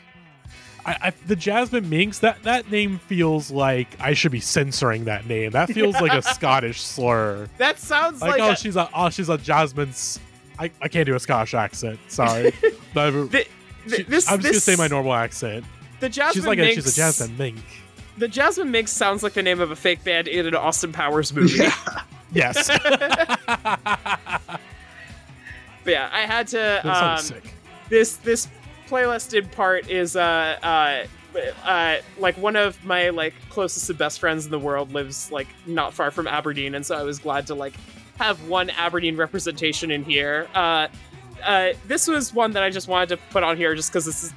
I, 0.87 0.97
I, 1.03 1.13
the 1.27 1.37
Jasmine 1.37 1.89
Minks. 1.89 2.19
That 2.21 2.43
that 2.45 2.71
name 2.71 2.99
feels 2.99 3.51
like 3.51 3.89
I 4.01 4.15
should 4.15 4.33
be 4.33 4.41
censoring 4.41 5.05
that 5.05 5.27
name. 5.27 5.51
That 5.53 5.71
feels 5.71 5.95
like 6.01 6.13
a 6.13 6.23
Scottish 6.35 6.81
slur. 6.81 7.49
that 7.59 7.79
sounds 7.79 8.21
Like, 8.21 8.39
like, 8.39 8.41
oh, 8.43 8.51
a- 8.53 8.57
she's 8.57 8.77
a 8.77 8.89
oh, 8.95 9.11
she's 9.11 9.29
a 9.29 9.39
Jasmine's. 9.39 10.19
I, 10.59 10.71
I 10.83 10.89
can't 10.89 11.07
do 11.07 11.15
a 11.15 11.21
Scottish 11.21 11.55
accent. 11.55 11.99
Sorry. 12.09 12.53
But 12.95 13.11
Th- 13.13 13.31
th- 13.31 13.49
she- 13.97 14.03
this, 14.05 14.31
I'm 14.31 14.41
just 14.41 14.53
gonna 14.53 14.61
say 14.61 14.77
my 14.77 14.89
normal 14.89 15.15
accent. 15.15 15.65
The 16.01 16.09
Jasmine 16.09 16.35
she's 16.43 16.47
like 16.47 16.59
a, 16.59 16.73
she's 16.75 16.87
a 16.87 16.97
Jasmine 16.97 17.37
Mink. 17.37 17.59
The 18.19 18.29
Jasmine 18.29 18.71
Minks 18.71 18.93
sounds 18.93 19.23
like 19.23 19.33
the 19.35 19.43
name 19.43 19.61
of 19.61 19.71
a 19.71 19.77
fake 19.77 20.05
band 20.05 20.29
in 20.29 20.47
an 20.47 20.55
Austin 20.55 20.93
Powers 20.93 21.33
movie. 21.35 21.59
Yeah. 21.65 21.75
Yes. 22.33 22.69
But 25.83 25.93
yeah, 25.93 26.09
I 26.13 26.21
had 26.21 26.47
to. 26.49 26.57
that 26.57 26.87
Um, 26.87 27.19
sick. 27.19 27.43
this 27.89 28.17
this 28.17 28.47
playlist 28.91 29.39
in 29.39 29.49
part 29.49 29.89
is 29.89 30.17
uh 30.17 30.59
uh 30.63 31.07
uh 31.65 31.97
like 32.19 32.37
one 32.37 32.57
of 32.57 32.85
my 32.85 33.11
like 33.11 33.35
closest 33.49 33.89
and 33.89 33.99
best 33.99 34.19
friends 34.19 34.45
in 34.45 34.51
the 34.51 34.59
world 34.59 34.93
lives 34.93 35.31
like 35.31 35.49
not 35.67 35.95
far 35.95 36.11
from 36.11 36.27
Aberdeen, 36.27 36.75
and 36.75 36.85
so 36.85 36.97
I 36.97 37.03
was 37.05 37.19
glad 37.19 37.47
to 37.47 37.55
like 37.55 37.75
have 38.19 38.49
one 38.49 38.71
Aberdeen 38.71 39.17
representation 39.17 39.91
in 39.91 40.05
here. 40.05 40.49
Uh, 40.55 40.89
uh, 41.43 41.69
this 41.87 42.07
was 42.07 42.35
one 42.35 42.53
that 42.53 42.63
I 42.63 42.69
just 42.69 42.89
wanted 42.89 43.09
to 43.11 43.17
put 43.31 43.43
on 43.43 43.57
here 43.57 43.75
just 43.75 43.91
because 43.91 44.05
this 44.05 44.25
is 44.25 44.35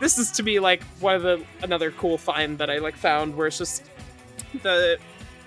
this 0.00 0.18
is 0.18 0.30
to 0.32 0.42
me 0.42 0.60
like 0.60 0.82
one 1.00 1.14
of 1.14 1.22
the 1.22 1.44
another 1.62 1.90
cool 1.90 2.18
find 2.18 2.58
that 2.58 2.70
I 2.70 2.78
like 2.78 2.96
found 2.96 3.34
where 3.34 3.46
it's 3.46 3.58
just 3.58 3.90
the 4.62 4.98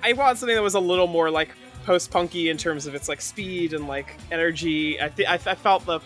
I 0.03 0.13
want 0.13 0.37
something 0.37 0.55
that 0.55 0.63
was 0.63 0.73
a 0.73 0.79
little 0.79 1.07
more 1.07 1.29
like 1.29 1.49
post 1.85 2.11
punky 2.11 2.49
in 2.49 2.57
terms 2.57 2.85
of 2.87 2.95
its 2.95 3.07
like 3.07 3.21
speed 3.21 3.73
and 3.73 3.87
like 3.87 4.17
energy. 4.31 4.99
I 4.99 5.09
think 5.09 5.29
I, 5.29 5.35
I 5.35 5.55
felt 5.55 5.85
the 5.85 6.01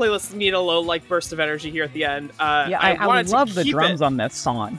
playlist 0.00 0.32
need 0.34 0.54
a 0.54 0.60
little 0.60 0.84
like 0.84 1.06
burst 1.08 1.32
of 1.32 1.40
energy 1.40 1.70
here 1.70 1.84
at 1.84 1.92
the 1.92 2.04
end. 2.04 2.30
Uh, 2.38 2.66
Yeah, 2.70 2.80
I, 2.80 2.94
I, 2.94 3.06
wanted 3.06 3.26
to 3.26 3.32
love 3.32 3.54
the 3.54 3.64
drums 3.64 4.00
It. 4.00 4.04
on 4.04 4.16
this 4.16 4.34
song. 4.34 4.78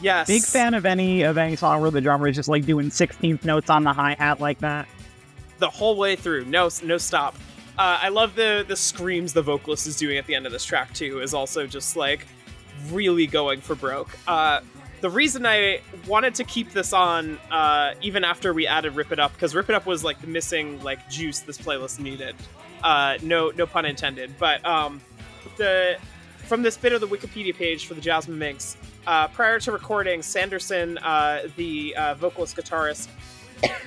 Yes, 0.00 0.26
Big 0.26 0.42
fan 0.42 0.74
of 0.74 0.84
any 0.84 1.22
of 1.22 1.38
any 1.38 1.56
song 1.56 1.80
where 1.80 1.90
the 1.90 2.00
drummer 2.00 2.28
is 2.28 2.36
just 2.36 2.48
like 2.48 2.66
doing 2.66 2.90
16th 2.90 3.44
notes 3.44 3.70
on 3.70 3.84
the 3.84 3.92
hi 3.92 4.14
hat 4.18 4.40
like 4.40 4.58
that. 4.58 4.86
the 5.58 5.70
whole 5.70 5.96
way 5.96 6.16
through. 6.16 6.44
No, 6.44 6.68
no 6.82 6.98
stop. 6.98 7.36
Uh, 7.78 7.98
I 8.02 8.08
love 8.08 8.34
the 8.34 8.64
the 8.66 8.76
screams 8.76 9.32
the 9.32 9.42
vocalist 9.42 9.86
is 9.86 9.96
doing 9.96 10.16
at 10.18 10.26
the 10.26 10.34
end 10.34 10.46
of 10.46 10.52
this 10.52 10.64
track 10.64 10.92
too. 10.94 11.20
Is 11.20 11.34
also 11.34 11.66
just 11.66 11.96
like 11.96 12.26
really 12.90 13.26
going 13.26 13.60
for 13.60 13.74
broke. 13.74 14.10
Uh, 14.28 14.60
the 15.00 15.10
reason 15.10 15.44
I 15.44 15.80
wanted 16.06 16.34
to 16.36 16.44
keep 16.44 16.70
this 16.72 16.92
on, 16.92 17.38
uh, 17.50 17.94
even 18.00 18.24
after 18.24 18.54
we 18.54 18.66
added 18.66 18.94
"Rip 18.94 19.10
It 19.10 19.18
Up," 19.18 19.32
because 19.32 19.54
"Rip 19.54 19.68
It 19.68 19.74
Up" 19.74 19.86
was 19.86 20.04
like 20.04 20.20
the 20.20 20.26
missing 20.26 20.82
like 20.82 21.08
juice 21.08 21.40
this 21.40 21.58
playlist 21.58 21.98
needed. 21.98 22.36
Uh, 22.84 23.18
no, 23.22 23.50
no 23.50 23.66
pun 23.66 23.86
intended. 23.86 24.32
But 24.38 24.64
um, 24.64 25.00
the 25.56 25.96
from 26.44 26.62
this 26.62 26.76
bit 26.76 26.92
of 26.92 27.00
the 27.00 27.08
Wikipedia 27.08 27.56
page 27.56 27.86
for 27.86 27.94
the 27.94 28.00
Jasmine 28.00 28.38
Minks, 28.38 28.76
uh, 29.06 29.28
prior 29.28 29.58
to 29.60 29.72
recording, 29.72 30.22
Sanderson, 30.22 30.98
uh, 30.98 31.48
the 31.56 31.96
uh, 31.96 32.14
vocalist 32.14 32.56
guitarist, 32.56 33.08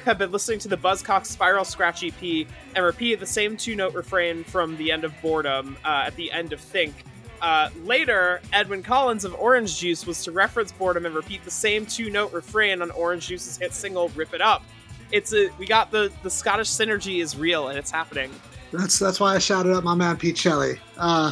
had 0.06 0.18
been 0.18 0.32
listening 0.32 0.60
to 0.60 0.68
the 0.68 0.78
Buzzcock 0.78 1.26
Spiral 1.26 1.64
Scratch 1.64 2.04
EP 2.04 2.48
and 2.76 2.84
repeated 2.84 3.20
the 3.20 3.28
same 3.28 3.56
two 3.56 3.76
note 3.76 3.94
refrain 3.94 4.44
from 4.44 4.76
the 4.78 4.92
end 4.92 5.04
of 5.04 5.14
Boredom 5.22 5.78
uh, 5.86 6.06
at 6.08 6.16
the 6.16 6.32
end 6.32 6.52
of 6.52 6.60
Think. 6.60 6.96
Uh, 7.40 7.70
later, 7.84 8.42
Edwyn 8.52 8.84
Collins 8.84 9.24
of 9.24 9.36
Orange 9.36 9.78
Juice 9.78 10.08
was 10.08 10.24
to 10.24 10.32
reference 10.32 10.72
Boredom 10.72 11.06
and 11.06 11.14
repeat 11.14 11.44
the 11.44 11.52
same 11.52 11.86
two 11.86 12.10
note 12.10 12.34
refrain 12.34 12.82
on 12.82 12.90
Orange 12.92 13.28
Juice's 13.28 13.58
hit 13.58 13.74
single 13.74 14.10
Rip 14.10 14.34
It 14.34 14.42
Up. 14.42 14.64
It's 15.12 15.34
a 15.34 15.50
we 15.60 15.68
got 15.68 15.92
the 15.92 16.12
the 16.24 16.30
Scottish 16.30 16.70
synergy 16.70 17.22
is 17.22 17.38
real 17.38 17.68
and 17.68 17.78
it's 17.78 17.92
happening. 17.92 18.32
That's 18.72 19.00
that's 19.00 19.20
why 19.20 19.36
I 19.36 19.40
shouted 19.40 19.76
out 19.76 19.84
my 19.84 19.96
man 19.96 20.18
Pete 20.18 20.38
Shelley. 20.38 20.80
Uh, 20.98 21.32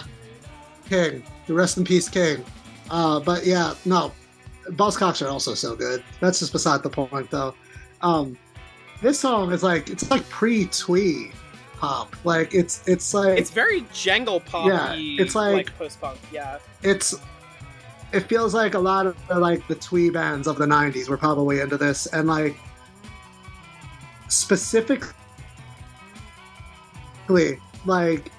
King, 0.89 1.23
The 1.47 1.53
rest 1.53 1.77
in 1.77 1.83
peace, 1.83 2.07
King. 2.09 2.43
Uh, 2.89 3.19
but 3.19 3.45
yeah, 3.45 3.73
no, 3.85 4.11
Buzzcocks 4.69 5.25
are 5.25 5.29
also 5.29 5.53
so 5.53 5.75
good. 5.75 6.03
That's 6.19 6.39
just 6.39 6.51
beside 6.51 6.83
the 6.83 6.89
point, 6.89 7.29
though. 7.31 7.55
Um, 8.01 8.37
this 9.01 9.19
song 9.19 9.51
is 9.51 9.63
like 9.63 9.89
it's 9.89 10.09
like 10.11 10.27
pre-twee 10.29 11.31
pop. 11.77 12.15
Like 12.23 12.53
it's 12.53 12.87
it's 12.87 13.13
like 13.13 13.37
It's 13.39 13.49
very 13.51 13.85
jangle 13.93 14.39
pop. 14.39 14.67
Yeah, 14.67 14.93
it's 14.95 15.35
like- 15.35 15.75
post 15.77 15.99
punk. 15.99 16.19
Yeah. 16.31 16.59
it's 16.83 17.15
it 18.13 18.21
feels 18.21 18.53
like 18.53 18.75
a 18.75 18.79
lot 18.79 19.07
of 19.07 19.17
like 19.35 19.67
the 19.67 19.75
twee 19.75 20.09
bands 20.09 20.47
of 20.47 20.57
the 20.57 20.65
90s 20.65 21.09
were 21.09 21.17
probably 21.17 21.59
into 21.59 21.75
this 21.75 22.05
and 22.07 22.27
like 22.29 22.55
specifically 24.27 25.09
like 27.85 28.31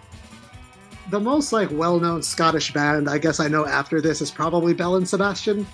the 1.11 1.21
most 1.21 1.53
like 1.53 1.69
well-known 1.71 2.23
scottish 2.23 2.73
band 2.73 3.09
i 3.09 3.17
guess 3.17 3.39
i 3.39 3.47
know 3.47 3.65
after 3.65 4.01
this 4.01 4.21
is 4.21 4.31
probably 4.31 4.75
bell 4.75 4.97
and 4.97 5.09
sebastian. 5.09 5.67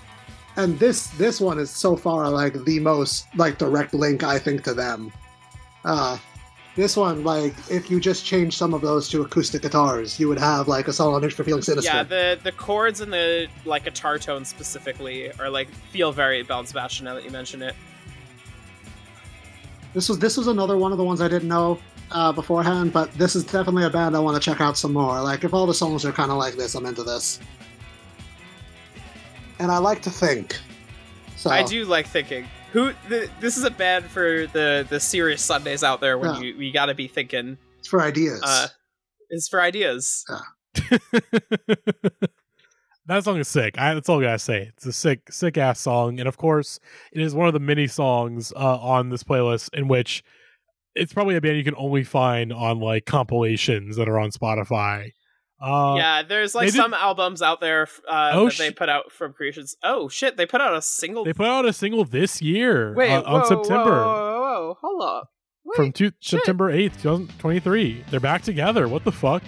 And 0.55 0.77
this 0.77 1.07
this 1.07 1.41
one 1.41 1.57
is 1.57 1.71
so 1.71 1.95
far 1.95 2.29
like 2.29 2.53
the 2.65 2.79
most 2.79 3.25
like 3.35 3.57
direct 3.57 3.93
link 3.93 4.23
i 4.23 4.37
think 4.37 4.63
to 4.65 4.73
them. 4.73 5.11
Uh 5.83 6.17
this 6.75 6.95
one 6.95 7.23
like 7.23 7.55
if 7.71 7.89
you 7.89 7.99
just 7.99 8.25
change 8.25 8.55
some 8.55 8.73
of 8.73 8.81
those 8.81 9.09
to 9.09 9.21
acoustic 9.21 9.61
guitars 9.61 10.19
you 10.19 10.27
would 10.27 10.39
have 10.39 10.67
like 10.67 10.87
a 10.87 10.93
song 10.93 11.15
on 11.15 11.27
for 11.31 11.43
feeling 11.43 11.63
sinister. 11.63 11.91
Yeah, 11.91 12.03
the 12.03 12.39
the 12.43 12.51
chords 12.51 13.01
and 13.01 13.11
the 13.11 13.47
like 13.65 13.85
guitar 13.85 14.19
tone 14.19 14.45
specifically 14.45 15.31
are 15.39 15.49
like 15.49 15.69
feel 15.69 16.11
very 16.11 16.43
Bell 16.43 16.59
and 16.59 16.67
Sebastian 16.67 17.05
now 17.05 17.15
that 17.15 17.23
you 17.23 17.31
mention 17.31 17.63
it. 17.63 17.75
This 19.95 20.07
was 20.07 20.19
this 20.19 20.37
was 20.37 20.45
another 20.45 20.77
one 20.77 20.91
of 20.91 20.99
the 20.99 21.03
ones 21.03 21.19
I 21.19 21.27
didn't 21.27 21.49
know 21.49 21.79
uh, 22.13 22.31
beforehand, 22.31 22.93
but 22.93 23.11
this 23.13 23.35
is 23.35 23.43
definitely 23.43 23.83
a 23.85 23.89
band 23.89 24.15
I 24.15 24.19
want 24.19 24.41
to 24.41 24.49
check 24.51 24.61
out 24.61 24.77
some 24.77 24.93
more. 24.93 25.21
Like 25.21 25.43
if 25.43 25.53
all 25.53 25.65
the 25.65 25.73
songs 25.73 26.05
are 26.05 26.11
kind 26.11 26.31
of 26.31 26.37
like 26.37 26.55
this, 26.55 26.75
I'm 26.75 26.85
into 26.85 27.03
this. 27.03 27.39
And 29.59 29.71
I 29.71 29.77
like 29.77 30.01
to 30.03 30.09
think. 30.09 30.57
So 31.35 31.49
I 31.49 31.63
do 31.63 31.85
like 31.85 32.07
thinking. 32.07 32.45
Who 32.71 32.91
the, 33.09 33.29
this 33.39 33.57
is 33.57 33.65
a 33.65 33.69
band 33.71 34.05
for 34.05 34.47
the 34.47 34.85
the 34.89 34.99
serious 34.99 35.41
Sundays 35.41 35.83
out 35.83 36.01
there 36.01 36.17
when 36.17 36.33
Yeah. 36.35 36.41
you 36.41 36.53
you 36.55 36.73
got 36.73 36.87
to 36.87 36.95
be 36.95 37.07
thinking. 37.07 37.57
It's 37.79 37.87
for 37.87 38.01
ideas. 38.01 38.41
Uh, 38.43 38.67
it's 39.29 39.47
for 39.47 39.61
ideas. 39.61 40.25
that 43.05 43.23
song 43.23 43.37
is 43.37 43.47
sick. 43.47 43.77
I, 43.77 43.93
that's 43.93 44.09
all 44.09 44.19
I 44.19 44.23
gotta 44.23 44.39
say. 44.39 44.71
It's 44.75 44.85
a 44.85 44.93
sick, 44.93 45.31
sick 45.31 45.57
ass 45.57 45.79
song, 45.79 46.19
and 46.19 46.27
of 46.27 46.37
course, 46.37 46.79
it 47.11 47.21
is 47.21 47.35
one 47.35 47.47
of 47.47 47.53
the 47.53 47.59
many 47.59 47.87
songs 47.87 48.53
uh, 48.55 48.77
on 48.79 49.09
this 49.09 49.23
playlist 49.23 49.69
in 49.73 49.87
which 49.87 50.23
it's 50.95 51.13
probably 51.13 51.35
a 51.35 51.41
band 51.41 51.57
you 51.57 51.63
can 51.63 51.75
only 51.77 52.03
find 52.03 52.51
on 52.53 52.79
like 52.79 53.05
compilations 53.05 53.95
that 53.97 54.07
are 54.09 54.19
on 54.19 54.31
Spotify. 54.31 55.11
Uh, 55.61 55.95
yeah, 55.97 56.23
there's 56.23 56.53
like 56.53 56.67
they 56.67 56.71
did- 56.71 56.77
some 56.77 56.93
albums 56.93 57.41
out 57.41 57.61
there 57.61 57.87
uh, 58.09 58.31
Oh, 58.33 58.49
that 58.49 58.57
they 58.57 58.71
put 58.71 58.89
out 58.89 59.11
from 59.11 59.31
creations. 59.33 59.75
Oh 59.83 60.09
shit, 60.09 60.35
they 60.35 60.45
put 60.45 60.59
out 60.61 60.75
a 60.75 60.81
single. 60.81 61.23
they 61.23 61.31
put 61.33 61.47
out 61.47 61.65
a 61.65 61.71
single 61.71 62.03
this 62.03 62.41
year 62.41 62.93
Wait, 62.95 63.11
uh, 63.11 63.21
on 63.23 63.41
whoa, 63.41 63.47
September 63.47 63.91
Whoa, 64.03 64.03
whoa, 64.03 64.41
whoa, 64.41 64.77
hold 64.81 65.03
up. 65.03 65.29
Wait, 65.63 65.75
from 65.77 65.91
two. 65.93 66.11
September 66.19 66.69
eighth, 66.69 67.01
two 67.01 67.09
thousand 67.09 67.39
twenty 67.39 67.61
three. 67.61 68.03
They're 68.11 68.19
back 68.19 68.41
together. 68.41 68.89
What 68.89 69.05
the 69.05 69.11
fuck? 69.13 69.41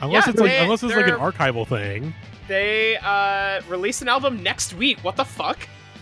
Unless 0.00 0.26
Yeah, 0.26 0.30
it's 0.30 0.40
like 0.40 0.52
unless 0.52 0.82
it's 0.82 0.94
like 0.96 1.06
an 1.06 1.14
archival 1.16 1.66
thing. 1.66 2.14
They 2.46 2.96
uh 3.02 3.60
release 3.68 4.00
an 4.00 4.08
album 4.08 4.42
next 4.42 4.72
week. 4.72 4.98
What 5.04 5.16
the 5.16 5.24
fuck? 5.26 5.58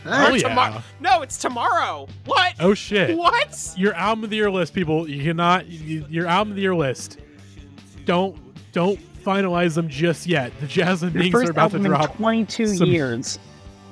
Hey, 0.06 0.26
Oh 0.30 0.34
yeah. 0.34 0.48
tomorrow. 0.48 0.82
No, 1.00 1.22
it's 1.22 1.36
tomorrow. 1.38 2.08
What? 2.24 2.54
Oh 2.60 2.74
shit. 2.74 3.16
What? 3.16 3.74
your 3.76 3.94
album 3.94 4.24
of 4.24 4.30
the 4.30 4.36
year 4.36 4.50
list, 4.50 4.74
people. 4.74 5.08
You 5.08 5.22
cannot 5.22 5.66
you, 5.66 6.04
your 6.08 6.26
album 6.26 6.52
of 6.52 6.56
the 6.56 6.62
year 6.62 6.74
list. 6.74 7.18
Don't 8.04 8.36
don't 8.72 8.98
finalize 9.24 9.74
them 9.74 9.88
just 9.88 10.26
yet. 10.26 10.52
The 10.60 10.66
Jasmine 10.66 11.12
Your 11.12 11.22
Minks 11.24 11.34
are 11.36 11.40
first 11.40 11.50
about 11.50 11.70
to 11.72 11.76
album 11.76 11.86
in 11.86 11.90
drop. 11.92 12.16
22 12.16 12.66
some- 12.76 12.88
years. 12.88 13.38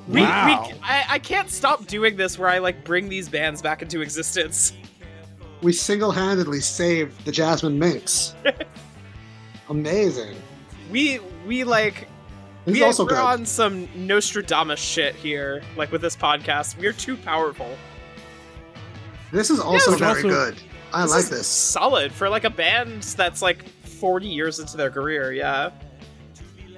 We, 0.06 0.20
Wow. 0.20 0.68
we, 0.70 0.78
I, 0.82 1.04
I 1.08 1.18
can't 1.18 1.48
stop 1.50 1.86
doing 1.86 2.14
this 2.16 2.38
where 2.38 2.48
I 2.50 2.58
like 2.58 2.84
bring 2.84 3.08
these 3.08 3.26
bands 3.28 3.62
back 3.62 3.80
into 3.80 4.02
existence. 4.02 4.74
we 5.62 5.72
single-handedly 5.72 6.60
saved 6.60 7.24
the 7.24 7.32
Jasmine 7.32 7.78
Minks. 7.78 8.34
Amazing. 9.70 10.36
We 10.90 11.20
we 11.46 11.64
like 11.64 12.06
This 12.64 12.74
is 12.76 12.80
we, 12.80 12.84
also 12.86 13.04
we're 13.04 13.10
good. 13.10 13.18
on 13.18 13.46
some 13.46 13.88
Nostradamus 13.94 14.80
shit 14.80 15.14
here, 15.14 15.62
like 15.76 15.92
with 15.92 16.00
this 16.00 16.16
podcast. 16.16 16.78
We're 16.78 16.92
too 16.94 17.16
powerful. 17.16 17.76
This 19.32 19.50
is 19.50 19.60
also 19.60 19.92
it's 19.92 20.00
very 20.00 20.22
also- 20.22 20.28
good. 20.28 20.56
I 20.92 21.02
This 21.02 21.10
like 21.10 21.20
is 21.24 21.30
this. 21.30 21.46
Solid 21.48 22.12
for 22.12 22.28
like 22.28 22.44
a 22.44 22.50
band 22.50 23.02
that's 23.02 23.42
like 23.42 23.68
40 23.68 24.28
years 24.28 24.60
into 24.60 24.76
their 24.76 24.90
career. 24.90 25.32
Yeah. 25.32 25.70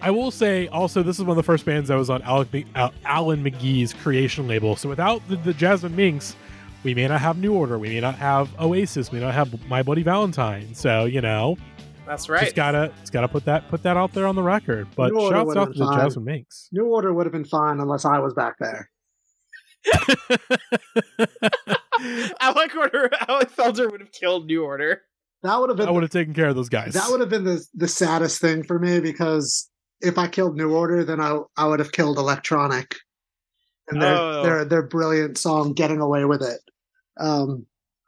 I 0.01 0.11
will 0.11 0.31
say 0.31 0.69
also 0.69 1.03
this 1.03 1.19
is 1.19 1.23
one 1.23 1.31
of 1.33 1.37
the 1.37 1.43
first 1.43 1.67
bands 1.67 1.89
that 1.89 1.97
was 1.97 2.09
on 2.09 2.23
Alec, 2.23 2.51
Mc- 2.53 2.67
Al- 2.75 2.95
Alan 3.05 3.45
McGee's 3.45 3.93
creation 3.93 4.49
label. 4.49 4.75
So 4.75 4.89
without 4.89 5.27
the, 5.29 5.37
the 5.37 5.53
Jasmine 5.53 5.95
Minks, 5.95 6.35
we 6.83 6.95
may 6.95 7.07
not 7.09 7.21
have 7.21 7.37
New 7.37 7.53
Order. 7.53 7.79
We 7.79 7.91
may 7.91 8.01
not 8.01 8.15
have 8.15 8.49
Oasis. 8.59 9.13
We 9.13 9.19
may 9.19 9.27
not 9.27 9.35
have 9.35 9.69
My 9.69 9.83
Bloody 9.83 10.03
Valentine. 10.03 10.75
So 10.75 11.05
you 11.05 11.21
know, 11.21 11.59
That's 12.07 12.29
right. 12.29 12.43
just 12.45 12.55
gotta 12.57 12.93
just 13.01 13.13
gotta 13.13 13.29
put 13.29 13.45
that 13.47 13.69
put 13.69 13.83
that 13.83 13.97
out 13.97 14.13
there 14.13 14.27
on 14.27 14.35
the 14.37 14.43
record. 14.43 14.87
But 14.97 15.13
New 15.13 15.21
Order 15.21 15.37
shouts 15.37 15.47
would've 15.49 15.63
out 15.63 15.67
to 15.67 15.71
been 15.73 15.79
the 15.81 15.87
fine. 15.87 16.01
Jasmine 16.01 16.25
Minks. 16.25 16.69
New 16.73 16.87
Order 16.87 17.13
would 17.13 17.27
have 17.27 17.33
been 17.33 17.45
fine 17.45 17.81
unless 17.81 18.05
I 18.05 18.19
was 18.21 18.33
back 18.35 18.55
there. 18.61 18.91
Alec 22.41 22.77
Order, 22.77 23.11
Alec 23.29 23.51
Feldherr 23.51 23.91
would 23.91 24.01
have 24.01 24.13
killed 24.13 24.47
New 24.47 24.65
Order. 24.65 25.03
That 25.43 25.59
would 25.61 25.69
have 25.71 25.77
been 25.77 25.89
I 25.89 25.93
would 25.93 26.03
have 26.03 26.11
taken 26.11 26.35
care 26.35 26.49
of 26.49 26.57
those 26.57 26.69
guys. 26.69 26.95
that 26.95 27.09
would 27.11 27.21
have 27.21 27.29
been 27.31 27.45
the 27.45 27.65
the 27.75 27.89
saddest 27.89 28.41
thing 28.41 28.63
for 28.63 28.79
me 28.79 29.01
because 29.01 29.69
if 30.01 30.19
I 30.19 30.29
killed 30.29 30.57
New 30.57 30.73
Order, 30.75 31.05
then 31.05 31.21
I 31.21 31.39
I 31.57 31.67
would 31.67 31.79
have 31.81 31.93
killed 31.93 32.19
Electronic 32.19 32.97
and 33.89 34.01
their 34.03 34.17
Oh. 34.17 34.43
their 34.43 34.65
their 34.65 34.83
brilliant 34.87 35.39
song 35.39 35.73
"Getting 35.73 36.01
Away 36.01 36.25
with 36.25 36.43
It." 36.43 36.61
Um, 37.19 37.67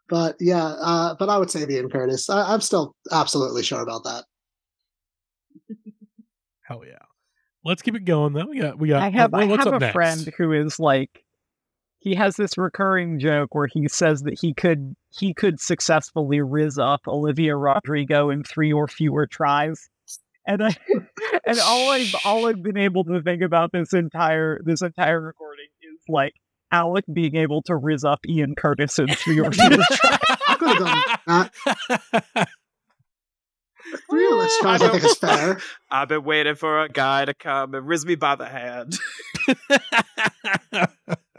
but 0.09 0.36
yeah, 0.40 0.64
uh, 0.64 1.14
but 1.18 1.28
I 1.28 1.39
would 1.39 1.51
say 1.51 1.66
Ian 1.68 1.90
Curtis. 1.90 2.28
I, 2.30 2.52
I'm 2.52 2.60
still 2.60 2.94
absolutely 3.10 3.62
sure 3.62 3.80
about 3.80 4.05
that. 4.05 4.24
Hell 6.62 6.82
yeah. 6.86 6.98
Let's 7.64 7.82
keep 7.82 7.94
it 7.97 8.05
going 8.05 8.32
though. 8.32 8.47
We 8.47 8.60
got 8.60 8.78
we 8.78 8.89
got 8.89 9.02
I 9.02 9.10
have 9.10 9.35
uh, 9.35 9.39
I 9.39 9.44
what's 9.47 9.64
have 9.64 9.74
up 9.74 9.80
a 9.80 9.85
next? 9.85 9.93
friend 9.93 10.32
who 10.36 10.52
is 10.52 10.78
like 10.78 11.24
he 11.98 12.14
has 12.14 12.36
this 12.36 12.56
recurring 12.56 13.18
joke 13.18 13.55
where 13.55 13.66
he 13.66 13.89
says 13.89 14.22
that 14.22 14.39
he 14.40 14.55
could 14.55 14.94
he 15.10 15.35
could 15.35 15.60
successfully 15.60 16.40
riz 16.40 16.78
up 16.78 17.01
Olivia 17.06 17.56
Rodrigo 17.56 18.30
in 18.30 18.44
three 18.44 18.72
or 18.72 18.86
fewer 18.86 19.26
tries. 19.26 19.89
And 20.47 20.62
I 20.62 20.76
and 21.47 21.59
all 21.60 21.90
I've 21.90 22.14
all 22.24 22.47
I've 22.47 22.62
been 22.62 22.78
able 22.78 23.05
to 23.05 23.20
think 23.22 23.43
about 23.43 23.72
this 23.72 23.93
entire 23.93 24.60
this 24.64 24.80
entire 24.82 25.20
recording 25.20 25.66
is 25.82 26.01
like 26.09 26.35
Alec 26.70 27.04
being 27.12 27.36
able 27.36 27.62
to 27.62 27.76
riz 27.76 28.04
up 28.04 28.20
Ian 28.28 28.54
Curtis 28.54 28.98
in 28.98 29.08
three 29.08 29.40
or 29.44 29.50
fewer 29.52 29.76
tries. 29.76 29.98
I 30.48 30.54
could 30.58 30.68
have 30.68 30.78
done 30.78 31.50
that. 32.34 32.48
Three 34.10 34.26
or 34.26 34.34
less 34.36 34.58
tries, 34.60 34.82
I 34.82 34.88
think 34.90 35.04
is 35.04 35.16
fair. 35.16 35.60
I've 35.90 36.08
been 36.08 36.24
waiting 36.24 36.54
for 36.54 36.82
a 36.82 36.88
guy 36.88 37.24
to 37.24 37.34
come 37.34 37.74
and 37.74 37.86
riz 37.86 38.04
me 38.04 38.16
by 38.16 38.36
the 38.36 38.46
hand. 38.46 38.98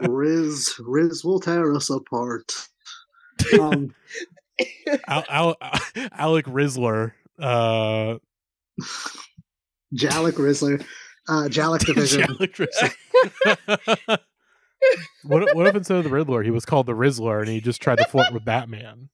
Riz, 0.00 0.74
Riz 0.80 1.24
will 1.24 1.40
tear 1.40 1.72
us 1.74 1.90
apart. 1.90 2.52
Um, 3.60 3.94
Al, 5.06 5.24
Al, 5.28 5.56
Alec 6.12 6.46
Rizzler. 6.46 7.12
Uh, 7.38 8.16
Jalek 9.94 10.32
Rizzler, 10.32 10.84
uh, 11.28 11.48
Jalek 11.48 11.84
Division. 11.84 12.22
Alec 12.22 12.56
Rizzler. 12.56 14.18
What, 15.24 15.42
if- 15.42 15.54
what 15.54 15.66
if 15.66 15.74
instead 15.74 15.98
of 15.98 16.04
the 16.04 16.10
Riddler, 16.10 16.42
he 16.42 16.50
was 16.50 16.64
called 16.64 16.86
the 16.86 16.92
Rizzler 16.94 17.40
and 17.40 17.48
he 17.48 17.60
just 17.60 17.80
tried 17.82 17.98
to 17.98 18.04
flirt 18.06 18.32
with 18.32 18.44
Batman? 18.44 19.08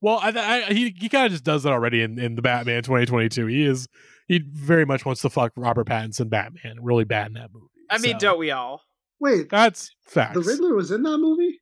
Well, 0.00 0.20
I, 0.22 0.28
I, 0.68 0.72
he 0.72 0.94
he 0.96 1.08
kind 1.08 1.26
of 1.26 1.32
just 1.32 1.42
does 1.44 1.64
that 1.64 1.72
already 1.72 2.02
in, 2.02 2.18
in 2.20 2.36
the 2.36 2.42
Batman 2.42 2.82
2022. 2.84 3.46
He 3.46 3.64
is 3.64 3.88
he 4.28 4.38
very 4.52 4.84
much 4.84 5.04
wants 5.04 5.22
to 5.22 5.30
fuck 5.30 5.52
Robert 5.56 5.88
Pattinson 5.88 6.30
Batman 6.30 6.76
really 6.82 7.04
bad 7.04 7.28
in 7.28 7.32
that 7.34 7.50
movie. 7.52 7.66
I 7.90 7.98
mean, 7.98 8.12
So, 8.12 8.18
don't 8.28 8.38
we 8.38 8.50
all? 8.52 8.82
Wait, 9.18 9.50
that's 9.50 9.90
facts. 10.06 10.34
the 10.34 10.40
Riddler 10.42 10.74
was 10.76 10.92
in 10.92 11.02
that 11.02 11.18
movie. 11.18 11.60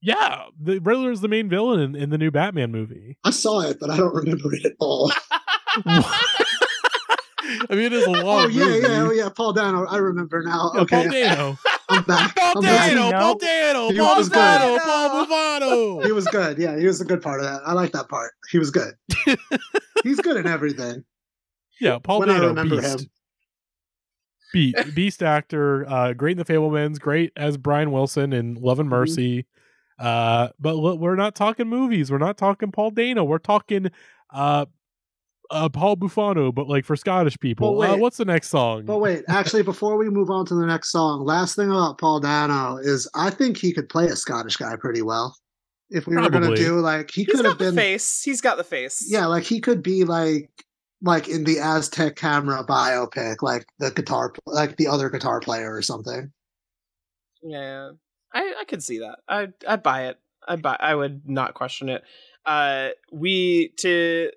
Yeah, 0.00 0.44
the 0.60 0.78
Riddler 0.78 1.10
is 1.10 1.20
the 1.22 1.26
main 1.26 1.48
villain 1.48 1.80
in, 1.80 1.96
in 1.96 2.10
the 2.10 2.18
new 2.18 2.30
Batman 2.30 2.70
movie. 2.70 3.18
I 3.24 3.30
saw 3.30 3.62
it, 3.62 3.78
but 3.80 3.90
I 3.90 3.96
don't 3.96 4.14
remember 4.14 4.54
it 4.54 4.64
at 4.64 4.74
all. 4.78 5.10
I 7.70 7.74
mean, 7.74 7.84
it 7.86 7.92
is 7.92 8.04
a 8.06 8.10
long 8.10 8.44
Oh 8.44 8.48
yeah, 8.48 8.64
movie. 8.64 8.78
yeah, 8.80 9.02
oh 9.02 9.10
yeah. 9.12 9.28
Paul 9.30 9.52
Dano, 9.52 9.86
I 9.86 9.96
remember 9.96 10.42
now. 10.42 10.70
Yeah, 10.74 10.80
Okay, 10.82 11.02
Paul 11.02 11.10
Dano. 11.12 11.58
I'm 11.90 12.02
back. 12.04 12.36
Paul 12.36 12.52
I'm. 12.56 12.62
Dano, 12.62 13.10
No. 13.10 13.18
Paul 13.18 13.38
Dano, 13.38 13.88
He 13.90 13.98
Paul 13.98 14.16
was 14.16 14.28
good. 14.28 14.34
Dano, 14.36 14.78
Paul 14.78 15.26
Bufano. 15.26 16.04
He 16.04 16.12
was 16.12 16.26
good. 16.28 16.58
Yeah, 16.58 16.78
he 16.78 16.86
was 16.86 16.98
the 16.98 17.04
good 17.06 17.22
part 17.22 17.40
of 17.40 17.46
that. 17.46 17.62
I 17.64 17.72
like 17.72 17.92
that 17.92 18.08
part. 18.08 18.32
He 18.50 18.58
was 18.58 18.70
good. 18.70 18.92
He's 20.04 20.20
good 20.20 20.36
in 20.36 20.46
everything. 20.46 21.04
Yeah, 21.80 21.98
Paul 21.98 22.20
when 22.20 22.30
I 22.30 22.34
Dano, 22.34 22.48
remember 22.48 22.76
beast. 22.80 23.00
him. 23.00 23.10
Be- 24.52 24.74
beast 24.94 25.22
actor, 25.22 25.86
uh, 25.88 26.12
great 26.14 26.32
in 26.32 26.38
The 26.38 26.44
Fabelmans, 26.44 26.98
great 26.98 27.32
as 27.36 27.56
Brian 27.58 27.90
Wilson 27.92 28.32
in 28.32 28.54
Love 28.54 28.80
and 28.80 28.88
Mhm. 28.88 28.92
Mercy. 28.92 29.46
Uh, 29.98 30.48
but 30.58 30.76
look, 30.76 30.98
we're 30.98 31.16
not 31.16 31.34
talking 31.34 31.68
movies. 31.68 32.10
We're 32.10 32.18
not 32.18 32.38
talking 32.38 32.70
Paul 32.72 32.90
Dano. 32.92 33.24
We're 33.24 33.38
talking 33.38 33.90
uh, 34.30 34.66
uh, 35.50 35.68
Paul 35.68 35.96
Bufano, 35.96 36.54
but 36.54 36.68
like 36.68 36.84
for 36.84 36.96
Scottish 36.96 37.38
people. 37.40 37.76
But 37.78 37.88
Uh, 37.90 37.92
wait. 37.94 38.00
what's 38.00 38.16
the 38.18 38.24
next 38.24 38.48
song? 38.48 38.84
But 38.84 38.98
wait, 38.98 39.24
actually, 39.28 39.62
before 39.62 39.96
we 39.96 40.10
move 40.10 40.30
on 40.30 40.44
to 40.46 40.54
the 40.54 40.66
next 40.66 40.90
song, 40.92 41.24
last 41.24 41.56
thing 41.56 41.70
about 41.70 41.98
Paul 41.98 42.20
Dano 42.20 42.76
is 42.76 43.08
I 43.14 43.30
think 43.30 43.56
he 43.56 43.72
could 43.72 43.88
play 43.88 44.06
a 44.06 44.16
Scottish 44.16 44.56
guy 44.56 44.76
pretty 44.76 45.02
well. 45.02 45.36
If 45.90 46.06
we 46.06 46.16
were 46.16 46.28
going 46.28 46.44
to 46.50 46.54
do 46.54 46.80
like 46.80 47.10
he 47.10 47.24
could 47.24 47.36
got 47.36 47.44
have 47.46 47.58
the 47.58 47.64
been, 47.66 47.74
face. 47.74 48.22
He's 48.22 48.42
got 48.42 48.58
the 48.58 48.64
face. 48.64 49.06
yeah, 49.08 49.24
like 49.26 49.44
he 49.44 49.58
could 49.60 49.82
be 49.82 50.04
like 50.04 50.50
like 51.00 51.28
in 51.28 51.44
the 51.44 51.60
Aztec 51.60 52.16
Camera 52.16 52.62
biopic, 52.64 53.36
like 53.40 53.64
the 53.78 53.90
guitar, 53.90 54.34
like 54.44 54.76
the 54.76 54.86
other 54.88 55.08
guitar 55.08 55.40
player 55.40 55.74
or 55.74 55.80
something. 55.80 56.30
Yeah, 57.42 57.92
I 58.34 58.54
I 58.60 58.64
could 58.64 58.82
see 58.82 58.98
that. 58.98 59.18
I 59.28 59.48
I 59.66 59.76
buy 59.76 60.08
it. 60.08 60.18
I 60.46 60.56
buy. 60.56 60.76
I 60.78 60.94
would 60.94 61.22
not 61.28 61.54
question 61.54 61.88
it. 61.88 62.02
Uh, 62.44 62.88
we 63.12 63.72
to 63.78 64.30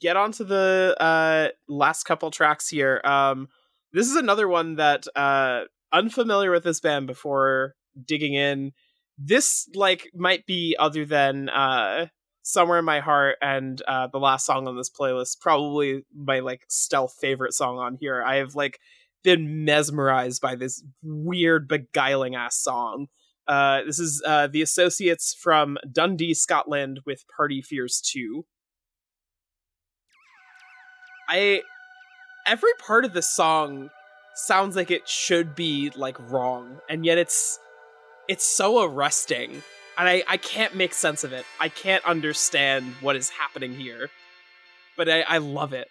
get 0.00 0.16
onto 0.16 0.44
the 0.44 0.96
uh 1.00 1.48
last 1.68 2.04
couple 2.04 2.30
tracks 2.30 2.68
here. 2.68 3.00
Um, 3.04 3.48
this 3.92 4.08
is 4.08 4.16
another 4.16 4.48
one 4.48 4.76
that 4.76 5.06
uh 5.14 5.62
unfamiliar 5.92 6.50
with 6.50 6.64
this 6.64 6.80
band 6.80 7.06
before 7.06 7.74
digging 8.04 8.34
in. 8.34 8.72
This 9.18 9.68
like 9.74 10.10
might 10.14 10.46
be 10.46 10.76
other 10.78 11.04
than 11.04 11.48
uh 11.48 12.06
somewhere 12.46 12.78
in 12.78 12.84
my 12.84 13.00
heart 13.00 13.36
and 13.42 13.82
uh 13.88 14.06
the 14.06 14.20
last 14.20 14.46
song 14.46 14.68
on 14.68 14.76
this 14.76 14.88
playlist 14.88 15.40
probably 15.40 16.04
my 16.14 16.38
like 16.38 16.64
stealth 16.68 17.12
favorite 17.20 17.52
song 17.52 17.76
on 17.76 17.96
here 18.00 18.22
i 18.22 18.36
have 18.36 18.54
like 18.54 18.78
been 19.24 19.64
mesmerized 19.64 20.40
by 20.40 20.54
this 20.54 20.84
weird 21.02 21.66
beguiling 21.66 22.36
ass 22.36 22.62
song 22.62 23.08
uh 23.48 23.82
this 23.82 23.98
is 23.98 24.22
uh 24.24 24.46
the 24.46 24.62
associates 24.62 25.36
from 25.36 25.76
dundee 25.90 26.32
scotland 26.32 27.00
with 27.04 27.24
party 27.36 27.60
fears 27.60 28.00
2 28.00 28.44
i 31.28 31.62
every 32.46 32.72
part 32.78 33.04
of 33.04 33.12
this 33.12 33.28
song 33.28 33.90
sounds 34.34 34.76
like 34.76 34.90
it 34.90 35.08
should 35.08 35.54
be 35.54 35.90
like 35.96 36.18
wrong 36.30 36.78
and 36.88 37.04
yet 37.04 37.18
it's 37.18 37.58
it's 38.28 38.44
so 38.44 38.84
arresting 38.84 39.62
and 39.98 40.08
I, 40.08 40.22
I 40.28 40.36
can't 40.36 40.74
make 40.74 40.92
sense 40.92 41.24
of 41.24 41.32
it. 41.32 41.44
I 41.58 41.68
can't 41.68 42.04
understand 42.04 42.94
what 43.00 43.16
is 43.16 43.30
happening 43.30 43.74
here. 43.74 44.10
But 44.96 45.08
I, 45.08 45.22
I 45.22 45.38
love 45.38 45.72
it. 45.72 45.88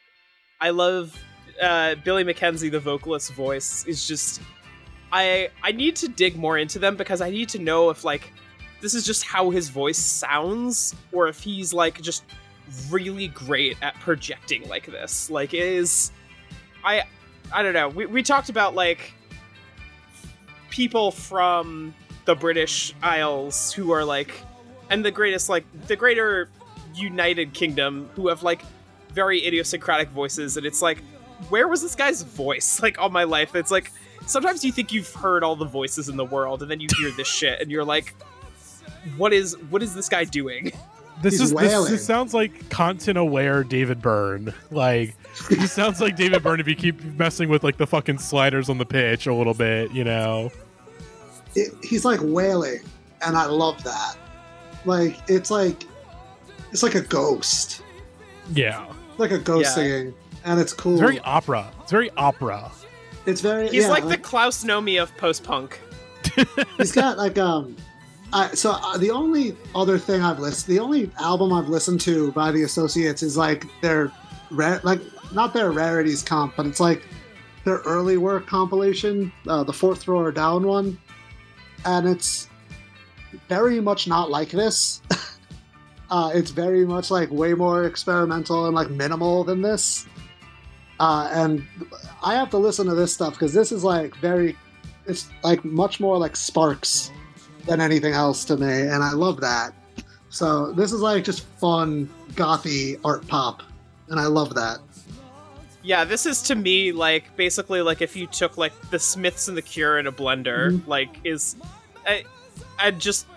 I 0.61 0.69
love 0.69 1.17
uh, 1.61 1.95
Billy 2.03 2.23
McKenzie, 2.23 2.71
the 2.71 2.79
vocalist 2.79 3.33
voice, 3.33 3.85
is 3.85 4.07
just 4.07 4.41
I 5.11 5.49
I 5.63 5.71
need 5.71 5.95
to 5.97 6.07
dig 6.07 6.35
more 6.35 6.57
into 6.57 6.79
them 6.79 6.95
because 6.95 7.21
I 7.21 7.29
need 7.29 7.49
to 7.49 7.59
know 7.59 7.89
if 7.89 8.03
like 8.03 8.31
this 8.81 8.93
is 8.93 9.05
just 9.05 9.23
how 9.23 9.49
his 9.49 9.69
voice 9.69 9.97
sounds 9.97 10.95
or 11.11 11.27
if 11.27 11.41
he's 11.41 11.73
like 11.73 12.01
just 12.01 12.23
really 12.89 13.27
great 13.29 13.77
at 13.81 13.95
projecting 13.99 14.67
like 14.67 14.85
this. 14.85 15.29
Like 15.29 15.53
it 15.53 15.63
is 15.63 16.11
I 16.83 17.03
I 17.51 17.63
don't 17.63 17.73
know. 17.73 17.89
We 17.89 18.05
we 18.05 18.23
talked 18.23 18.49
about 18.49 18.75
like 18.75 19.13
people 20.75 21.09
from 21.09 21.93
the 22.25 22.35
British 22.35 22.93
Isles 23.01 23.71
who 23.71 23.91
are 23.91 24.03
like, 24.03 24.33
and 24.89 25.05
the 25.05 25.11
greatest, 25.11 25.47
like, 25.47 25.63
the 25.87 25.95
greater 25.95 26.49
United 26.93 27.53
Kingdom 27.53 28.09
who 28.15 28.27
have 28.27 28.43
like 28.43 28.61
very 29.13 29.45
idiosyncratic 29.45 30.09
voices. 30.09 30.57
And 30.57 30.65
it's 30.65 30.81
like, 30.81 31.01
where 31.49 31.67
was 31.67 31.81
this 31.81 31.95
guy's 31.95 32.23
voice? 32.23 32.79
Like, 32.83 32.99
all 32.99 33.09
my 33.09 33.23
life. 33.23 33.55
It's 33.55 33.71
like, 33.71 33.91
sometimes 34.25 34.65
you 34.65 34.71
think 34.71 34.91
you've 34.91 35.13
heard 35.13 35.43
all 35.43 35.55
the 35.55 35.65
voices 35.65 36.09
in 36.09 36.17
the 36.17 36.25
world 36.25 36.61
and 36.61 36.69
then 36.69 36.79
you 36.81 36.87
hear 36.97 37.11
this 37.11 37.27
shit 37.27 37.61
and 37.61 37.71
you're 37.71 37.85
like, 37.85 38.13
what 39.17 39.31
is, 39.31 39.57
what 39.69 39.81
is 39.81 39.93
this 39.93 40.09
guy 40.09 40.25
doing? 40.25 40.73
this 41.21 41.33
He's 41.39 41.41
is 41.41 41.53
this, 41.53 41.89
this 41.89 42.05
sounds 42.05 42.33
like 42.33 42.69
content 42.69 43.17
aware 43.17 43.63
David 43.63 44.01
Byrne. 44.01 44.53
Like 44.71 45.15
he 45.49 45.67
sounds 45.67 45.99
like 46.01 46.15
David 46.15 46.43
Byrne 46.43 46.59
if 46.59 46.67
you 46.67 46.75
keep 46.75 47.03
messing 47.17 47.49
with 47.49 47.63
like 47.63 47.77
the 47.77 47.87
fucking 47.87 48.17
sliders 48.19 48.69
on 48.69 48.77
the 48.77 48.85
pitch 48.85 49.27
a 49.27 49.33
little 49.33 49.53
bit, 49.53 49.91
you 49.91 50.03
know. 50.03 50.51
It, 51.55 51.73
he's 51.83 52.03
like 52.05 52.19
wailing, 52.21 52.81
and 53.25 53.37
I 53.37 53.45
love 53.45 53.81
that. 53.83 54.15
Like 54.85 55.17
it's 55.27 55.49
like 55.51 55.83
it's 56.71 56.83
like 56.83 56.95
a 56.95 57.01
ghost, 57.01 57.81
Yeah. 58.53 58.85
like 59.17 59.31
a 59.31 59.39
ghost 59.39 59.69
Yeah. 59.69 59.73
singing, 59.75 60.13
and 60.43 60.59
it's 60.59 60.73
cool. 60.73 60.93
It's 60.93 61.01
very 61.01 61.19
opera. 61.19 61.71
It's 61.81 61.91
very 61.91 62.11
opera. 62.17 62.71
It's 63.25 63.41
very. 63.41 63.69
He's 63.69 63.83
yeah, 63.83 63.89
like 63.89 64.07
the 64.07 64.17
Klaus 64.17 64.63
Nomi 64.63 65.01
of 65.01 65.15
post 65.17 65.43
punk. 65.43 65.79
he's 66.77 66.91
got 66.91 67.17
like 67.17 67.37
um 67.37 67.75
I, 68.33 68.53
so 68.53 68.71
uh, 68.71 68.97
the 68.97 69.11
only 69.11 69.55
other 69.73 69.97
thing 69.97 70.21
I've 70.21 70.39
listened, 70.39 70.75
the 70.75 70.79
only 70.81 71.11
album 71.19 71.53
I've 71.53 71.69
listened 71.69 72.01
to 72.01 72.31
by 72.31 72.51
the 72.51 72.63
Associates 72.63 73.23
is 73.23 73.37
like 73.37 73.65
their 73.81 74.11
rare, 74.51 74.81
like 74.83 75.01
not 75.33 75.53
their 75.53 75.71
rarities 75.71 76.23
comp, 76.23 76.55
but 76.55 76.65
it's 76.65 76.79
like 76.79 77.03
their 77.63 77.77
early 77.79 78.17
work 78.17 78.47
compilation, 78.47 79.31
uh, 79.47 79.63
the 79.63 79.73
Fourth 79.73 80.05
Drawer 80.05 80.31
Down 80.31 80.67
one, 80.67 80.97
and 81.85 82.07
it's 82.07 82.49
very 83.47 83.79
much 83.79 84.07
not 84.07 84.29
like 84.29 84.49
this. 84.49 85.01
uh, 86.09 86.31
it's 86.33 86.51
very 86.51 86.85
much 86.85 87.11
like 87.11 87.29
way 87.31 87.53
more 87.53 87.85
experimental 87.85 88.65
and 88.65 88.75
like 88.75 88.89
minimal 88.89 89.43
than 89.43 89.61
this. 89.61 90.07
Uh, 90.99 91.29
and 91.33 91.65
I 92.23 92.35
have 92.35 92.49
to 92.51 92.57
listen 92.57 92.87
to 92.87 92.95
this 92.95 93.13
stuff 93.13 93.33
because 93.33 93.53
this 93.53 93.71
is 93.71 93.83
like 93.83 94.15
very 94.17 94.57
it's 95.07 95.29
like 95.43 95.63
much 95.65 95.99
more 95.99 96.17
like 96.17 96.35
Sparks 96.35 97.11
than 97.65 97.81
anything 97.81 98.13
else 98.13 98.45
to 98.45 98.57
me, 98.57 98.81
and 98.81 99.03
I 99.03 99.11
love 99.11 99.41
that. 99.41 99.73
So 100.29 100.71
this 100.73 100.91
is 100.91 101.01
like 101.01 101.23
just 101.23 101.45
fun, 101.59 102.09
gothy 102.33 102.99
art 103.05 103.25
pop, 103.27 103.63
and 104.09 104.19
I 104.19 104.25
love 104.27 104.53
that. 104.55 104.79
Yeah, 105.83 106.03
this 106.03 106.25
is 106.25 106.41
to 106.43 106.55
me 106.55 106.91
like 106.91 107.35
basically 107.35 107.81
like 107.81 108.01
if 108.01 108.15
you 108.15 108.25
took 108.27 108.57
like 108.57 108.73
the 108.89 108.99
Smiths 108.99 109.47
and 109.47 109.55
the 109.55 109.61
Cure 109.61 109.99
in 109.99 110.07
a 110.07 110.11
blender, 110.11 110.71
Mhm. 110.71 110.87
like 110.87 111.19
is 111.23 111.55
I 112.07 112.23
I 112.79 112.91
just 112.91 113.27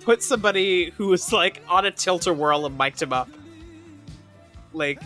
put 0.00 0.22
somebody 0.22 0.90
who 0.96 1.08
was 1.08 1.32
like 1.32 1.62
on 1.68 1.84
a 1.84 1.90
Tilt-A-Whirl 1.90 2.64
and 2.66 2.78
mic'd 2.78 3.02
him 3.02 3.12
up. 3.12 3.28
Like 4.72 5.02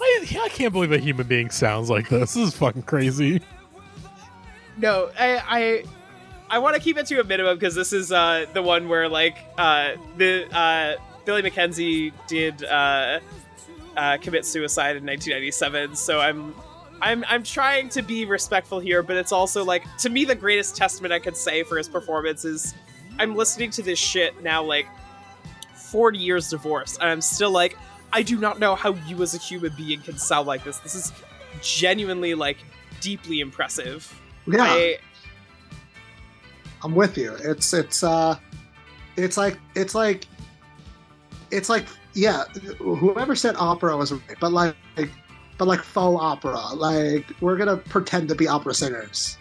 I, 0.00 0.26
I 0.42 0.48
can't 0.50 0.72
believe 0.72 0.92
a 0.92 0.98
human 0.98 1.26
being 1.26 1.50
sounds 1.50 1.90
like 1.90 2.08
this. 2.08 2.34
This 2.34 2.48
is 2.48 2.54
fucking 2.56 2.82
crazy. 2.82 3.40
no, 4.78 5.10
I 5.18 5.42
I 5.48 5.84
I 6.48 6.58
want 6.58 6.76
to 6.76 6.80
keep 6.80 6.96
it 6.96 7.06
to 7.06 7.20
a 7.20 7.24
minimum 7.24 7.56
because 7.56 7.74
this 7.74 7.92
is 7.92 8.12
uh 8.12 8.46
the 8.52 8.62
one 8.62 8.88
where 8.88 9.08
like 9.08 9.36
uh 9.58 9.92
the 10.16 10.46
uh 10.56 10.96
Billy 11.24 11.42
Mackenzie 11.42 12.12
did 12.28 12.64
uh 12.64 13.20
uh 13.96 14.18
commit 14.18 14.44
suicide 14.44 14.96
in 14.96 15.04
1997, 15.04 15.96
so 15.96 16.20
I'm 16.20 16.54
I'm 17.00 17.24
I'm 17.28 17.42
trying 17.42 17.88
to 17.90 18.02
be 18.02 18.24
respectful 18.26 18.78
here, 18.78 19.02
but 19.02 19.16
it's 19.16 19.32
also 19.32 19.64
like 19.64 19.84
to 19.98 20.08
me 20.08 20.24
the 20.24 20.34
greatest 20.34 20.76
testament 20.76 21.12
I 21.12 21.18
could 21.18 21.36
say 21.36 21.62
for 21.62 21.78
his 21.78 21.88
performance 21.88 22.44
is 22.44 22.74
I'm 23.18 23.34
listening 23.34 23.70
to 23.72 23.82
this 23.82 23.98
shit 23.98 24.42
now 24.42 24.62
like 24.62 24.86
40 25.74 26.18
years 26.18 26.50
divorced, 26.50 27.00
and 27.00 27.08
I'm 27.08 27.20
still 27.20 27.50
like 27.50 27.76
I 28.12 28.22
do 28.22 28.38
not 28.38 28.58
know 28.58 28.74
how 28.74 28.94
you 29.06 29.22
as 29.22 29.34
a 29.34 29.38
human 29.38 29.72
being 29.76 30.00
can 30.00 30.18
sound 30.18 30.46
like 30.46 30.64
this. 30.64 30.78
This 30.78 30.94
is 30.94 31.12
genuinely 31.60 32.34
like 32.34 32.58
deeply 33.00 33.40
impressive. 33.40 34.12
Yeah, 34.46 34.64
I, 34.64 34.98
I'm 36.82 36.94
with 36.94 37.16
you. 37.16 37.34
It's 37.42 37.72
it's 37.72 38.02
uh, 38.02 38.36
it's 39.16 39.36
like 39.36 39.58
it's 39.74 39.94
like 39.94 40.26
it's 41.50 41.68
like 41.68 41.86
yeah. 42.14 42.44
Whoever 42.78 43.34
said 43.34 43.56
opera 43.58 43.96
was 43.96 44.12
right, 44.12 44.22
but 44.40 44.52
like 44.52 44.76
but 45.58 45.66
like 45.68 45.80
faux 45.80 46.20
opera. 46.22 46.74
Like 46.74 47.24
we're 47.40 47.56
gonna 47.56 47.76
pretend 47.76 48.28
to 48.28 48.34
be 48.34 48.46
opera 48.48 48.74
singers. 48.74 49.38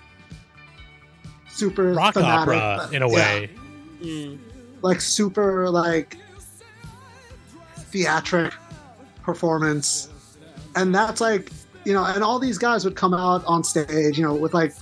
Super 1.50 1.94
Rock 1.94 2.14
thematic, 2.16 2.56
opera, 2.56 2.86
but- 2.88 2.94
in 2.94 3.02
a 3.02 3.10
yeah. 3.10 3.16
way. 3.16 3.50
mm, 4.02 4.40
like 4.82 5.00
super 5.02 5.70
like 5.70 6.18
theatric 7.78 8.54
performance 9.24 10.10
and 10.76 10.94
that's 10.94 11.22
like 11.22 11.50
you 11.86 11.94
know 11.94 12.04
and 12.04 12.24
all 12.24 12.40
these 12.40 12.58
guys 12.58 12.84
would 12.84 12.96
come 12.96 13.14
out 13.14 13.44
on 13.46 13.64
stage 13.64 14.18
you 14.18 14.24
know 14.24 14.36
with 14.36 14.54
like 14.54 14.74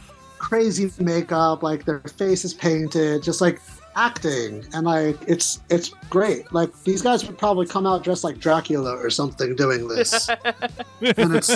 crazy 0.44 0.92
makeup 1.00 1.64
like 1.64 1.86
their 1.86 2.02
face 2.02 2.44
is 2.44 2.54
painted 2.54 3.24
just 3.24 3.40
like 3.40 3.62
acting 3.96 4.62
and 4.74 4.86
like 4.86 5.18
it's 5.26 5.62
it's 5.70 5.88
great 6.10 6.52
like 6.52 6.70
these 6.84 7.02
guys 7.02 7.26
would 7.26 7.38
probably 7.38 7.66
come 7.66 7.88
out 7.88 8.04
dressed 8.04 8.26
like 8.26 8.38
dracula 8.40 8.94
or 8.98 9.10
something 9.10 9.56
doing 9.56 9.88
this 9.88 10.28
and 11.18 11.34
it's 11.34 11.56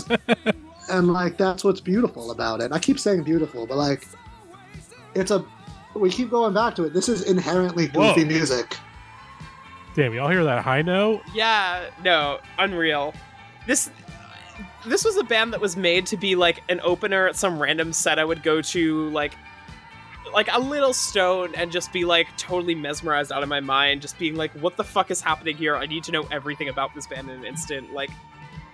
and 0.90 1.12
like 1.12 1.36
that's 1.36 1.66
what's 1.66 1.82
beautiful 1.82 2.32
about 2.32 2.62
it 2.62 2.72
i 2.72 2.80
keep 2.80 2.98
saying 2.98 3.24
beautiful 3.24 3.68
but 3.68 3.76
like 3.76 4.08
it's 5.16 5.32
a 5.32 5.44
we 5.94 6.10
keep 6.10 6.30
going 6.30 6.54
back 6.54 6.74
to 6.74 6.86
it 6.86 6.94
this 6.94 7.10
is 7.10 7.24
inherently 7.24 7.88
goofy 7.88 8.22
Whoa. 8.24 8.26
music 8.26 8.78
Damn, 9.96 10.14
y'all 10.14 10.30
hear 10.30 10.44
that 10.44 10.64
high 10.64 10.84
note? 10.84 11.24
yeah, 11.34 11.90
no, 12.04 12.38
unreal. 12.60 13.16
This 13.66 13.90
this 14.88 15.06
was 15.06 15.18
a 15.18 15.24
band 15.24 15.54
that 15.54 15.62
was 15.62 15.78
made 15.78 16.06
to 16.08 16.18
be 16.18 16.36
like 16.36 16.64
an 16.70 16.80
opener 16.84 17.28
at 17.28 17.36
some 17.36 17.62
random 17.62 17.94
set 17.94 18.20
I 18.20 18.26
would 18.26 18.44
go 18.44 18.62
to 18.62 19.10
like 19.10 19.34
like 20.34 20.50
a 20.52 20.60
little 20.60 20.94
stoned 20.94 21.56
and 21.56 21.72
just 21.72 21.94
be 21.94 22.04
like 22.04 22.28
totally 22.38 22.76
mesmerized 22.76 23.32
out 23.32 23.44
of 23.44 23.50
my 23.50 23.60
mind 23.60 24.02
just 24.02 24.20
being 24.20 24.36
like 24.36 24.52
what 24.52 24.76
the 24.78 24.84
fuck 24.84 25.10
is 25.12 25.22
happening 25.22 25.56
here? 25.56 25.76
I 25.76 25.86
need 25.86 26.04
to 26.06 26.12
know 26.12 26.24
everything 26.32 26.70
about 26.70 26.94
this 26.94 27.08
band 27.08 27.30
in 27.30 27.40
an 27.40 27.46
instant. 27.46 27.94
Like 27.94 28.10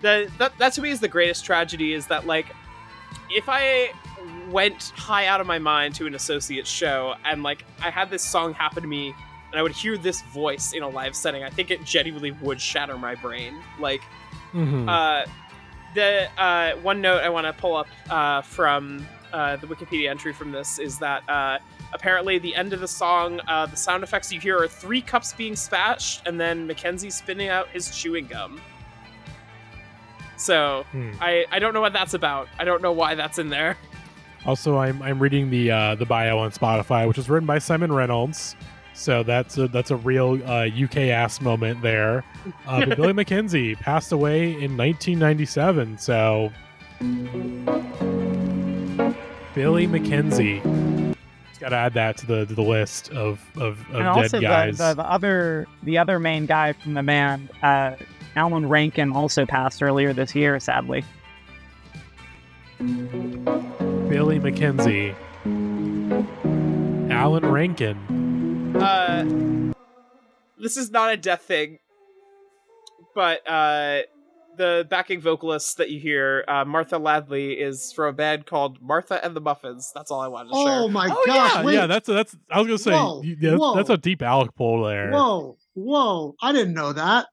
the, 0.01 0.31
that, 0.39 0.57
that 0.57 0.73
to 0.73 0.81
me 0.81 0.89
is 0.89 0.99
the 0.99 1.07
greatest 1.07 1.45
tragedy 1.45 1.93
is 1.93 2.07
that 2.07 2.25
like 2.25 2.47
if 3.29 3.45
i 3.47 3.91
went 4.49 4.91
high 4.95 5.27
out 5.27 5.39
of 5.39 5.47
my 5.47 5.59
mind 5.59 5.95
to 5.95 6.07
an 6.07 6.15
associate 6.15 6.67
show 6.67 7.15
and 7.25 7.43
like 7.43 7.63
i 7.81 7.89
had 7.89 8.09
this 8.09 8.23
song 8.23 8.53
happen 8.53 8.81
to 8.81 8.87
me 8.87 9.13
and 9.51 9.59
i 9.59 9.61
would 9.61 9.71
hear 9.71 9.97
this 9.97 10.21
voice 10.23 10.73
in 10.73 10.83
a 10.83 10.89
live 10.89 11.15
setting 11.15 11.43
i 11.43 11.49
think 11.49 11.71
it 11.71 11.83
genuinely 11.85 12.31
would 12.31 12.59
shatter 12.59 12.97
my 12.97 13.15
brain. 13.15 13.55
Like 13.79 14.01
Mm-hmm. 14.53 14.87
uh, 14.87 15.23
the 15.95 16.27
uh, 16.37 16.73
one 16.77 17.01
note 17.01 17.21
I 17.23 17.29
want 17.29 17.45
to 17.47 17.53
pull 17.53 17.75
up 17.75 17.87
uh, 18.09 18.41
from 18.41 19.05
uh, 19.31 19.55
the 19.57 19.67
Wikipedia 19.67 20.09
entry 20.09 20.33
from 20.33 20.51
this 20.51 20.79
is 20.79 20.99
that 20.99 21.27
uh, 21.29 21.57
apparently 21.93 22.37
the 22.39 22.55
end 22.55 22.73
of 22.73 22.79
the 22.79 22.87
song, 22.87 23.39
uh, 23.47 23.65
the 23.65 23.75
sound 23.75 24.03
effects 24.03 24.31
you 24.31 24.39
hear 24.39 24.57
are 24.59 24.67
three 24.67 25.01
cups 25.01 25.33
being 25.33 25.53
spatched 25.53 26.25
and 26.27 26.39
then 26.39 26.67
Mackenzie 26.67 27.09
spinning 27.09 27.49
out 27.49 27.67
his 27.69 27.89
chewing 27.95 28.27
gum. 28.27 28.61
So 30.37 30.85
Hmm. 30.91 31.11
I, 31.21 31.45
I 31.51 31.59
don't 31.59 31.73
know 31.73 31.81
what 31.81 31.93
that's 31.93 32.13
about. 32.13 32.47
I 32.59 32.63
don't 32.63 32.81
know 32.81 32.91
why 32.91 33.15
that's 33.15 33.39
in 33.39 33.49
there. 33.49 33.77
Also, 34.45 34.77
I'm 34.77 35.01
I'm 35.01 35.19
reading 35.19 35.49
the 35.49 35.71
uh, 35.71 35.95
the 35.95 36.05
bio 36.05 36.37
on 36.37 36.51
Spotify, 36.51 37.07
which 37.07 37.15
was 37.15 37.29
written 37.29 37.47
by 37.47 37.59
Simon 37.59 37.93
Reynolds. 37.93 38.57
So 38.93 39.23
that's 39.23 39.57
a, 39.57 39.67
that's 39.67 39.91
a 39.91 39.95
real 39.95 40.39
uh, 40.45 40.67
UK 40.67 40.97
ass 40.97 41.41
moment 41.41 41.81
there. 41.81 42.23
Uh, 42.67 42.85
but 42.85 42.97
Billy 42.97 43.13
Mackenzie 43.13 43.75
passed 43.75 44.11
away 44.11 44.51
in 44.51 44.77
1997. 44.77 45.97
So 45.97 46.51
Billy 49.55 49.87
Mackenzie. 49.87 50.61
Just 51.49 51.59
got 51.59 51.69
to 51.69 51.75
add 51.75 51.93
that 51.93 52.17
to 52.17 52.25
the 52.25 52.45
to 52.45 52.55
the 52.55 52.61
list 52.61 53.11
of 53.11 53.39
of, 53.55 53.61
of 53.61 53.79
and 53.87 53.97
dead 53.99 54.07
also 54.07 54.37
the, 54.37 54.41
guys. 54.41 54.77
the, 54.77 54.93
the 54.95 55.09
other 55.09 55.67
the 55.83 55.97
other 55.97 56.19
main 56.19 56.45
guy 56.45 56.73
from 56.73 56.93
the 56.93 57.03
band, 57.03 57.49
uh, 57.61 57.95
Alan 58.35 58.67
Rankin, 58.67 59.11
also 59.11 59.45
passed 59.45 59.83
earlier 59.83 60.13
this 60.13 60.33
year. 60.33 60.59
Sadly, 60.59 61.03
Billy 62.79 64.39
Mackenzie. 64.39 65.15
Alan 67.11 67.45
Rankin. 67.45 68.32
Uh, 68.83 69.73
this 70.57 70.77
is 70.77 70.91
not 70.91 71.11
a 71.13 71.17
death 71.17 71.41
thing, 71.43 71.79
but 73.15 73.47
uh, 73.47 73.99
the 74.57 74.85
backing 74.89 75.21
vocalist 75.21 75.77
that 75.77 75.89
you 75.89 75.99
hear, 75.99 76.43
uh, 76.47 76.65
Martha 76.65 76.97
Ladly, 76.97 77.53
is 77.53 77.91
from 77.93 78.09
a 78.09 78.13
band 78.13 78.45
called 78.45 78.81
Martha 78.81 79.23
and 79.23 79.35
the 79.35 79.41
Muffins. 79.41 79.91
That's 79.95 80.11
all 80.11 80.21
I 80.21 80.27
wanted 80.27 80.49
to 80.49 80.55
share. 80.55 80.79
Oh 80.81 80.87
my 80.89 81.07
Oh 81.11 81.23
gosh! 81.25 81.63
yeah, 81.65 81.69
yeah. 81.71 81.87
That's 81.87 82.07
that's. 82.07 82.35
I 82.51 82.59
was 82.59 82.67
gonna 82.67 82.77
say 82.77 82.91
Whoa, 82.91 83.21
you- 83.23 83.37
yeah, 83.39 83.49
that's, 83.51 83.61
whoa. 83.61 83.75
that's 83.75 83.89
a 83.89 83.97
deep 83.97 84.21
Alec 84.21 84.53
pull 84.55 84.83
there. 84.83 85.11
Whoa, 85.11 85.57
whoa! 85.73 86.35
I 86.41 86.51
didn't 86.51 86.73
know 86.73 86.93
that. 86.93 87.27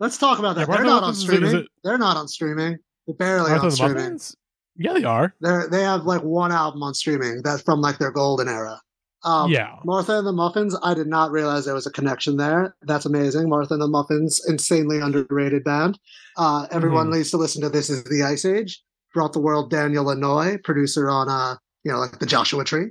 Let's 0.00 0.18
talk 0.18 0.38
about 0.40 0.56
that. 0.56 0.66
Martha 0.66 0.82
They're 0.82 0.90
not 0.90 1.02
on 1.04 1.10
Muffins 1.10 1.18
is- 1.18 1.22
is 1.22 1.36
streaming. 1.36 1.56
it- 1.64 1.68
They're 1.84 1.98
not 1.98 2.16
on 2.16 2.26
streaming. 2.28 2.76
They're 3.06 3.16
barely 3.16 3.50
Martha 3.50 3.66
on 3.66 3.70
streaming. 3.70 3.94
Muffins? 3.96 4.36
Yeah, 4.76 4.92
they 4.94 5.04
are. 5.04 5.34
They're 5.40 5.68
they 5.70 5.82
have 5.82 6.02
like 6.04 6.22
one 6.22 6.50
album 6.52 6.82
on 6.82 6.94
streaming. 6.94 7.42
That's 7.42 7.62
from 7.62 7.80
like 7.80 7.98
their 7.98 8.10
golden 8.10 8.48
era. 8.48 8.80
Um, 9.24 9.50
yeah. 9.50 9.76
Martha 9.84 10.18
and 10.18 10.26
the 10.26 10.32
Muffins. 10.32 10.76
I 10.82 10.94
did 10.94 11.06
not 11.06 11.30
realize 11.30 11.64
there 11.64 11.74
was 11.74 11.86
a 11.86 11.92
connection 11.92 12.36
there. 12.36 12.74
That's 12.82 13.06
amazing. 13.06 13.48
Martha 13.48 13.74
and 13.74 13.82
the 13.82 13.88
Muffins, 13.88 14.40
insanely 14.48 14.98
underrated 15.00 15.62
band. 15.64 15.98
Uh, 16.36 16.66
everyone 16.70 17.08
Mhm. 17.08 17.16
needs 17.16 17.30
to 17.30 17.36
listen 17.36 17.62
to 17.62 17.68
"This 17.68 17.88
Is 17.90 18.02
the 18.04 18.22
Ice 18.24 18.44
Age." 18.44 18.82
Brought 19.14 19.32
the 19.32 19.40
world 19.40 19.70
Daniel 19.70 20.04
Lanois, 20.06 20.56
producer 20.64 21.08
on 21.10 21.28
uh, 21.28 21.56
you 21.84 21.92
know, 21.92 21.98
like 21.98 22.18
the 22.18 22.26
Joshua 22.26 22.64
Tree. 22.64 22.90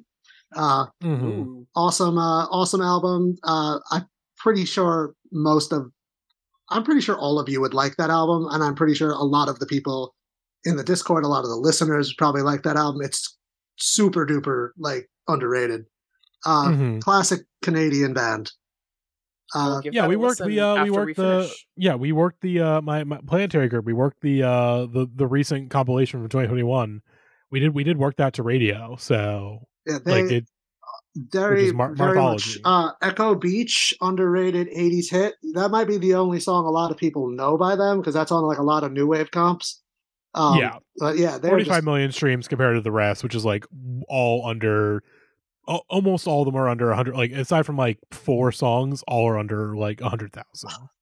Uh, 0.56 0.86
Mhm. 1.04 1.66
Awesome 1.76 2.18
uh 2.18 2.46
awesome 2.48 2.82
album 2.82 3.38
uh 3.46 3.80
i'm 3.92 4.06
pretty 4.38 4.66
sure 4.66 5.14
most 5.32 5.72
of 5.72 5.90
i'm 6.70 6.84
pretty 6.84 7.00
sure 7.00 7.18
all 7.18 7.40
of 7.40 7.48
you 7.48 7.62
would 7.62 7.74
like 7.74 7.96
that 7.96 8.10
album 8.10 8.46
and 8.52 8.62
i'm 8.62 8.76
pretty 8.76 8.94
sure 8.94 9.12
a 9.12 9.24
lot 9.24 9.48
of 9.48 9.60
the 9.60 9.66
people 9.66 10.14
in 10.66 10.76
the 10.76 10.84
discord 10.84 11.24
a 11.24 11.30
lot 11.30 11.46
of 11.46 11.50
the 11.50 11.56
listeners 11.56 12.14
probably 12.18 12.42
like 12.42 12.64
that 12.64 12.76
album 12.76 13.02
it's 13.02 13.38
super 13.78 14.26
duper 14.26 14.72
like 14.78 15.10
underrated 15.30 15.86
uh 16.46 16.70
Mhm. 16.70 17.02
classic 17.02 17.42
canadian 17.62 18.14
band 18.14 18.52
I'll 19.54 19.74
uh 19.74 19.82
Yeah, 19.84 20.08
we 20.08 20.16
worked. 20.16 20.42
We 20.42 20.60
uh, 20.60 20.76
we 20.76 20.80
after 20.80 20.94
worked 20.94 21.18
the. 21.18 21.40
finish. 21.40 21.68
Yeah, 21.76 21.96
we 21.96 22.12
worked 22.14 22.42
the. 22.42 22.62
Uh, 22.62 22.82
my, 22.82 23.04
my 23.04 23.20
planetary 23.28 23.68
group. 23.68 23.86
We 23.86 23.94
worked 23.94 24.22
the. 24.22 24.44
Uh, 24.44 24.86
the 24.86 25.10
the 25.14 25.28
recent 25.28 25.70
compilation 25.70 26.22
from 26.22 26.30
2021. 26.30 27.02
We 27.50 27.60
did. 27.60 27.74
We 27.74 27.84
did 27.84 27.98
work 27.98 28.16
that 28.18 28.34
to 28.36 28.44
radio. 28.44 28.96
So 28.98 29.68
yeah 29.86 29.98
they 30.06 30.24
like 30.24 30.32
it. 30.32 30.46
very 31.16 31.66
is 31.66 31.74
Mar- 31.74 31.94
very 31.94 32.18
much 32.18 32.60
uh 32.64 32.92
echo 33.02 33.36
beach 33.36 33.94
underrated 34.00 34.68
80s 34.68 35.10
hit 35.10 35.34
that 35.54 35.70
might 35.70 35.88
be 35.88 35.98
the 35.98 36.14
only 36.14 36.40
song 36.40 36.66
a 36.66 36.70
lot 36.70 36.92
of 36.92 36.98
people 36.98 37.30
know 37.30 37.58
by 37.58 37.76
them 37.76 38.00
because 38.00 38.14
that's 38.14 38.32
on 38.32 38.44
like 38.46 38.60
a 38.60 38.64
lot 38.64 38.84
of 38.84 38.92
new 38.92 39.08
wave 39.08 39.32
comps 39.32 39.82
um, 40.34 40.58
yeah, 40.58 40.78
but 40.98 41.18
yeah 41.18 41.38
they're 41.38 41.52
forty 41.52 41.66
five 41.66 41.78
just, 41.78 41.86
million 41.86 42.12
streams 42.12 42.48
compared 42.48 42.78
to 42.78 42.82
the 42.82 42.92
rest, 42.92 43.24
which 43.24 43.36
is 43.36 43.44
like 43.44 43.66
all 44.08 44.48
under. 44.48 45.04
Al- 45.68 45.86
Almost 45.90 46.28
all 46.28 46.42
of 46.42 46.46
them 46.46 46.56
are 46.56 46.68
under 46.70 46.88
100 46.88 47.16
like 47.16 47.32
aside 47.32 47.66
from 47.66 47.78
like 47.78 48.00
four 48.12 48.52
songs 48.52 49.04
all 49.08 49.28
are 49.28 49.38
under 49.38 49.76
like 49.76 50.02
100,000. 50.02 50.44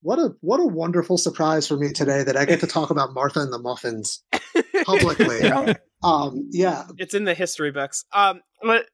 What 0.01 0.19
a 0.19 0.33
what 0.41 0.59
a 0.59 0.65
wonderful 0.65 1.17
surprise 1.17 1.67
for 1.67 1.77
me 1.77 1.91
today 1.91 2.23
that 2.23 2.35
I 2.37 2.45
get 2.45 2.59
to 2.61 2.67
talk 2.67 2.89
about 2.89 3.13
Martha 3.13 3.39
and 3.39 3.51
the 3.53 3.59
Muffins 3.59 4.23
publicly. 4.85 5.49
um, 6.03 6.49
yeah, 6.51 6.85
It's 6.97 7.13
in 7.13 7.23
the 7.25 7.33
history 7.33 7.71
books. 7.71 8.05
Um, 8.13 8.41
but 8.61 8.85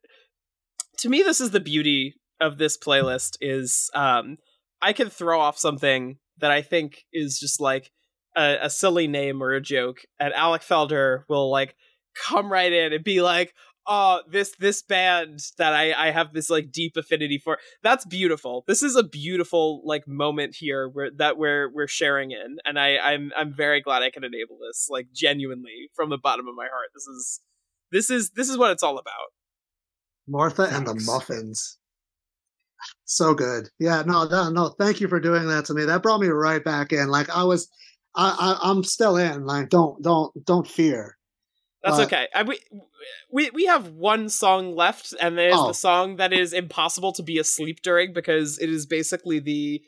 to 1.00 1.10
me 1.10 1.24
this 1.24 1.42
is 1.42 1.52
the 1.52 1.60
beauty 1.60 2.16
of 2.40 2.58
this 2.58 2.78
playlist 2.78 3.38
is 3.42 3.90
um 3.94 4.38
I 4.82 4.94
can 4.94 5.10
throw 5.10 5.40
off 5.40 5.58
something 5.58 6.18
that 6.38 6.52
I 6.52 6.62
think 6.62 7.06
is 7.14 7.40
just 7.40 7.60
like 7.62 7.92
a, 8.36 8.58
a 8.64 8.70
silly 8.70 9.08
name 9.08 9.42
or 9.42 9.52
a 9.54 9.62
joke, 9.62 10.00
and 10.20 10.34
Alec 10.34 10.62
Feldherr 10.62 11.24
will 11.30 11.50
like 11.50 11.76
come 12.28 12.52
right 12.52 12.72
in 12.72 12.94
and 12.94 13.04
be 13.04 13.22
like, 13.22 13.54
"Oh, 13.88 14.22
this 14.30 14.56
this 14.60 14.82
band 14.82 15.40
that 15.58 15.74
I 15.74 15.94
I 15.94 16.12
have 16.12 16.34
this 16.34 16.50
like 16.50 16.72
deep 16.72 16.98
affinity 16.98 17.40
for." 17.44 17.58
That's 17.84 18.06
beautiful. 18.06 18.64
This 18.68 18.84
is 18.84 18.96
a 18.96 19.04
beautiful 19.04 19.82
like 19.86 20.08
moment 20.08 20.56
here 20.56 20.90
where 20.90 21.12
that 21.18 21.38
we're 21.38 21.72
we're 21.74 21.88
sharing 21.88 22.32
in, 22.32 22.58
and 22.66 22.80
I 22.80 22.98
I'm 22.98 23.32
I'm 23.38 23.54
very 23.54 23.82
glad 23.82 24.04
I 24.04 24.10
can 24.10 24.24
enable 24.24 24.58
this. 24.68 24.88
Like 24.90 25.08
genuinely 25.14 25.90
from 25.96 26.10
the 26.10 26.18
bottom 26.18 26.48
of 26.48 26.56
my 26.56 26.68
heart, 26.68 26.90
this 26.94 27.08
is 27.08 27.42
this 27.92 28.10
is 28.10 28.32
this 28.32 28.50
is 28.50 28.58
what 28.58 28.72
it's 28.72 28.84
all 28.84 28.98
about. 28.98 29.32
Martha 30.28 30.64
and 30.64 30.88
the 30.88 30.96
Muffins. 31.06 31.78
So 33.06 33.34
good. 33.34 33.70
Yeah, 33.80 34.04
no, 34.06 34.26
no, 34.26 34.50
no. 34.50 34.70
Thank 34.80 35.00
you 35.00 35.08
for 35.08 35.20
doing 35.20 35.48
that 35.48 35.66
to 35.66 35.74
me. 35.74 35.86
That 35.86 36.04
brought 36.04 36.22
me 36.22 36.28
right 36.28 36.64
back 36.64 36.92
in. 36.92 37.08
Like 37.08 37.30
I 37.30 37.44
was, 37.44 37.70
I, 38.16 38.36
I 38.62 38.70
I'm 38.70 38.84
still 38.84 39.18
in. 39.18 39.46
Like 39.46 39.70
don't, 39.70 40.02
don't, 40.04 40.34
don't 40.46 40.68
fear. 40.68 41.18
That's 41.86 42.00
okay. 42.00 42.28
I, 42.34 42.44
we, 42.44 42.60
we 43.32 43.50
we 43.52 43.66
have 43.66 43.90
one 43.90 44.28
song 44.30 44.76
left, 44.76 45.14
and 45.22 45.38
there's 45.38 45.56
Oh. 45.56 45.68
the 45.68 45.74
song 45.74 46.16
that 46.16 46.34
is 46.34 46.52
impossible 46.52 47.12
to 47.14 47.24
be 47.24 47.38
asleep 47.38 47.82
during 47.84 48.12
because 48.12 48.58
it 48.60 48.70
is 48.70 48.86
basically 48.88 49.40
the 49.40 49.82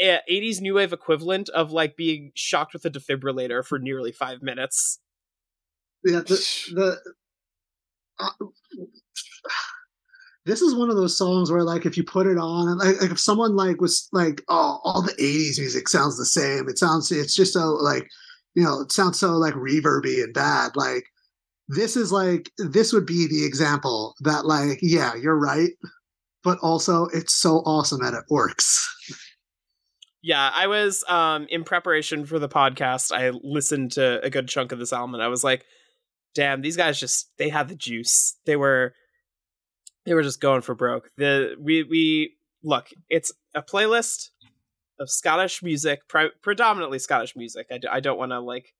eh, 0.00 0.18
80s 0.30 0.60
new 0.60 0.74
wave 0.74 0.92
equivalent 0.92 1.48
of 1.50 1.70
like 1.70 1.96
being 1.96 2.32
shocked 2.34 2.72
with 2.72 2.84
a 2.84 2.90
defibrillator 2.90 3.64
for 3.64 3.78
nearly 3.78 4.10
five 4.10 4.42
minutes. 4.42 4.98
Yeah, 6.04 6.20
the 6.20 6.34
the. 6.74 6.98
Uh, 8.18 8.30
this 10.46 10.60
is 10.60 10.74
one 10.74 10.90
of 10.90 10.96
those 10.96 11.16
songs 11.16 11.50
where, 11.50 11.62
like, 11.64 11.86
if 11.86 11.96
you 11.96 12.04
put 12.04 12.26
it 12.26 12.36
on, 12.36 12.68
and 12.68 12.78
like, 12.78 13.00
like 13.00 13.10
if 13.12 13.18
someone 13.18 13.56
like 13.56 13.80
was 13.80 14.08
like, 14.12 14.42
"Oh, 14.48 14.80
all 14.84 15.02
the 15.02 15.12
'80s 15.12 15.58
music 15.58 15.88
sounds 15.88 16.18
the 16.18 16.26
same," 16.26 16.68
it 16.68 16.78
sounds, 16.78 17.10
it's 17.10 17.34
just 17.34 17.54
so 17.54 17.70
like, 17.74 18.08
you 18.54 18.62
know, 18.62 18.80
it 18.82 18.92
sounds 18.92 19.18
so 19.18 19.32
like 19.32 19.54
reverby 19.54 20.22
and 20.22 20.34
bad. 20.34 20.76
Like, 20.76 21.06
this 21.68 21.96
is 21.96 22.12
like, 22.12 22.50
this 22.58 22.92
would 22.92 23.06
be 23.06 23.26
the 23.26 23.44
example 23.44 24.14
that, 24.20 24.46
like, 24.46 24.78
yeah, 24.82 25.14
you're 25.14 25.38
right, 25.38 25.70
but 26.42 26.58
also 26.62 27.06
it's 27.06 27.34
so 27.34 27.58
awesome 27.58 28.02
that 28.02 28.14
it 28.14 28.24
works. 28.28 28.88
Yeah, 30.22 30.50
I 30.54 30.68
was 30.68 31.04
um 31.06 31.46
in 31.50 31.64
preparation 31.64 32.24
for 32.24 32.38
the 32.38 32.48
podcast. 32.48 33.12
I 33.12 33.30
listened 33.42 33.92
to 33.92 34.24
a 34.24 34.30
good 34.30 34.48
chunk 34.48 34.72
of 34.72 34.78
this 34.78 34.92
album, 34.92 35.12
and 35.12 35.22
I 35.22 35.28
was 35.28 35.44
like, 35.44 35.66
"Damn, 36.34 36.62
these 36.62 36.78
guys 36.78 36.98
just 36.98 37.30
they 37.36 37.50
had 37.50 37.68
the 37.68 37.74
juice. 37.74 38.34
They 38.46 38.56
were 38.56 38.94
they 40.06 40.14
were 40.14 40.22
just 40.22 40.40
going 40.40 40.62
for 40.62 40.74
broke." 40.74 41.10
The 41.18 41.56
we 41.60 41.82
we 41.82 42.36
look, 42.62 42.88
it's 43.10 43.32
a 43.54 43.62
playlist 43.62 44.30
of 44.98 45.10
Scottish 45.10 45.62
music, 45.62 46.08
pre- 46.08 46.32
predominantly 46.40 46.98
Scottish 47.00 47.36
music. 47.36 47.66
I, 47.70 47.76
d- 47.76 47.88
I 47.90 48.00
don't 48.00 48.18
want 48.18 48.32
to 48.32 48.40
like 48.40 48.72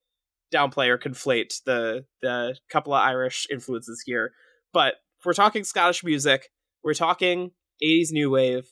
downplay 0.54 0.88
or 0.88 0.98
conflate 0.98 1.62
the 1.64 2.04
the 2.22 2.56
couple 2.70 2.94
of 2.94 3.00
Irish 3.00 3.46
influences 3.50 4.02
here, 4.06 4.32
but 4.72 4.94
if 5.18 5.26
we're 5.26 5.32
talking 5.32 5.64
Scottish 5.64 6.04
music, 6.04 6.50
we're 6.82 6.94
talking 6.94 7.50
80s 7.82 8.12
new 8.12 8.30
wave 8.30 8.70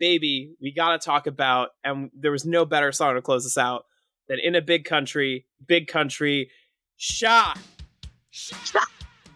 baby, 0.00 0.56
we 0.60 0.72
gotta 0.72 0.98
talk 0.98 1.28
about, 1.28 1.68
and 1.84 2.10
there 2.18 2.32
was 2.32 2.44
no 2.44 2.64
better 2.64 2.90
song 2.90 3.14
to 3.14 3.22
close 3.22 3.44
this 3.44 3.58
out 3.58 3.84
than 4.28 4.38
In 4.42 4.56
a 4.56 4.62
Big 4.62 4.84
Country, 4.84 5.46
Big 5.64 5.86
Country, 5.86 6.50
Sha. 6.96 7.54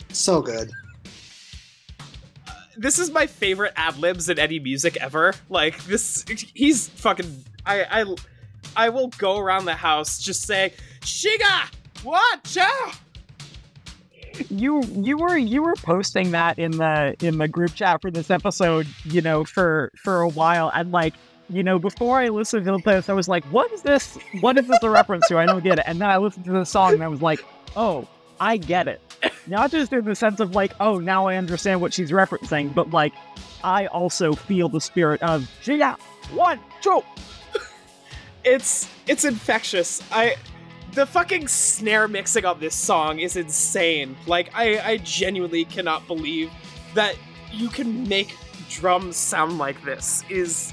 So 0.09 0.40
good. 0.40 0.70
Uh, 2.48 2.52
this 2.77 2.98
is 2.98 3.11
my 3.11 3.27
favorite 3.27 3.73
ad 3.77 3.98
libs 3.98 4.28
in 4.28 4.39
any 4.39 4.59
music 4.59 4.97
ever. 4.97 5.35
Like 5.48 5.85
this, 5.85 6.24
he's 6.55 6.89
fucking. 6.89 7.44
I 7.66 8.02
I 8.02 8.15
I 8.77 8.89
will 8.89 9.09
go 9.09 9.39
around 9.39 9.66
the 9.66 9.74
house 9.74 10.19
just 10.19 10.43
saying, 10.43 10.73
"Shiga, 11.05 11.70
watch 12.02 12.56
out!" 12.56 12.94
you 14.51 14.82
you 14.94 15.16
were 15.16 15.36
you 15.36 15.62
were 15.62 15.74
posting 15.76 16.32
that 16.32 16.59
in 16.59 16.72
the 16.72 17.14
in 17.20 17.39
the 17.39 17.48
group 17.48 17.74
chat 17.74 18.01
for 18.02 18.10
this 18.10 18.31
episode 18.31 18.86
you 19.05 19.20
know 19.20 19.44
for 19.44 19.93
for 20.02 20.20
a 20.22 20.28
while. 20.28 20.70
And 20.74 20.93
like 20.93 21.14
you 21.51 21.62
know 21.62 21.78
before 21.78 22.18
i 22.20 22.28
listened 22.28 22.64
to 22.64 22.78
this 22.85 23.10
i 23.10 23.12
was 23.12 23.28
like 23.28 23.44
what 23.47 23.70
is 23.70 23.82
this 23.82 24.16
what 24.40 24.56
is 24.56 24.66
this 24.66 24.82
a 24.82 24.90
reference 24.90 25.28
to? 25.28 25.39
I 25.39 25.47
don't 25.47 25.62
get 25.62 25.78
it. 25.78 25.85
And 25.86 26.01
then 26.01 26.09
i 26.09 26.16
listened 26.16 26.44
to 26.47 26.52
the 26.52 26.64
song 26.64 26.94
and 26.94 27.02
i 27.02 27.09
was 27.09 27.22
like 27.22 27.44
oh 27.76 28.09
i 28.40 28.56
get 28.56 28.89
it. 28.89 29.01
Not 29.47 29.70
just 29.70 29.93
in 29.93 30.05
the 30.05 30.14
sense 30.14 30.40
of 30.40 30.55
like 30.55 30.72
oh 30.81 30.98
now 30.98 31.26
i 31.26 31.36
understand 31.36 31.81
what 31.81 31.93
she's 31.93 32.10
referencing 32.10 32.74
but 32.74 32.90
like 32.90 33.12
i 33.62 33.86
also 33.86 34.32
feel 34.32 34.68
the 34.68 34.81
spirit 34.81 35.22
of 35.22 35.48
yeah 35.64 35.97
one 36.32 36.60
two. 36.81 37.02
It's 38.44 38.90
it's 39.06 39.24
infectious. 39.24 40.02
I 40.12 40.36
the 40.95 41.07
fucking 41.07 41.49
snare 41.49 42.09
mixing 42.09 42.45
on 42.45 42.61
this 42.61 42.75
song 42.75 43.19
is 43.19 43.37
insane. 43.37 44.16
Like 44.27 44.51
I 44.55 44.79
I 44.79 44.97
genuinely 44.99 45.65
cannot 45.65 46.07
believe 46.07 46.51
that 46.95 47.16
you 47.53 47.69
can 47.69 48.09
make 48.09 48.37
drums 48.71 49.16
sound 49.16 49.59
like 49.59 49.83
this. 49.85 50.23
Is 50.29 50.73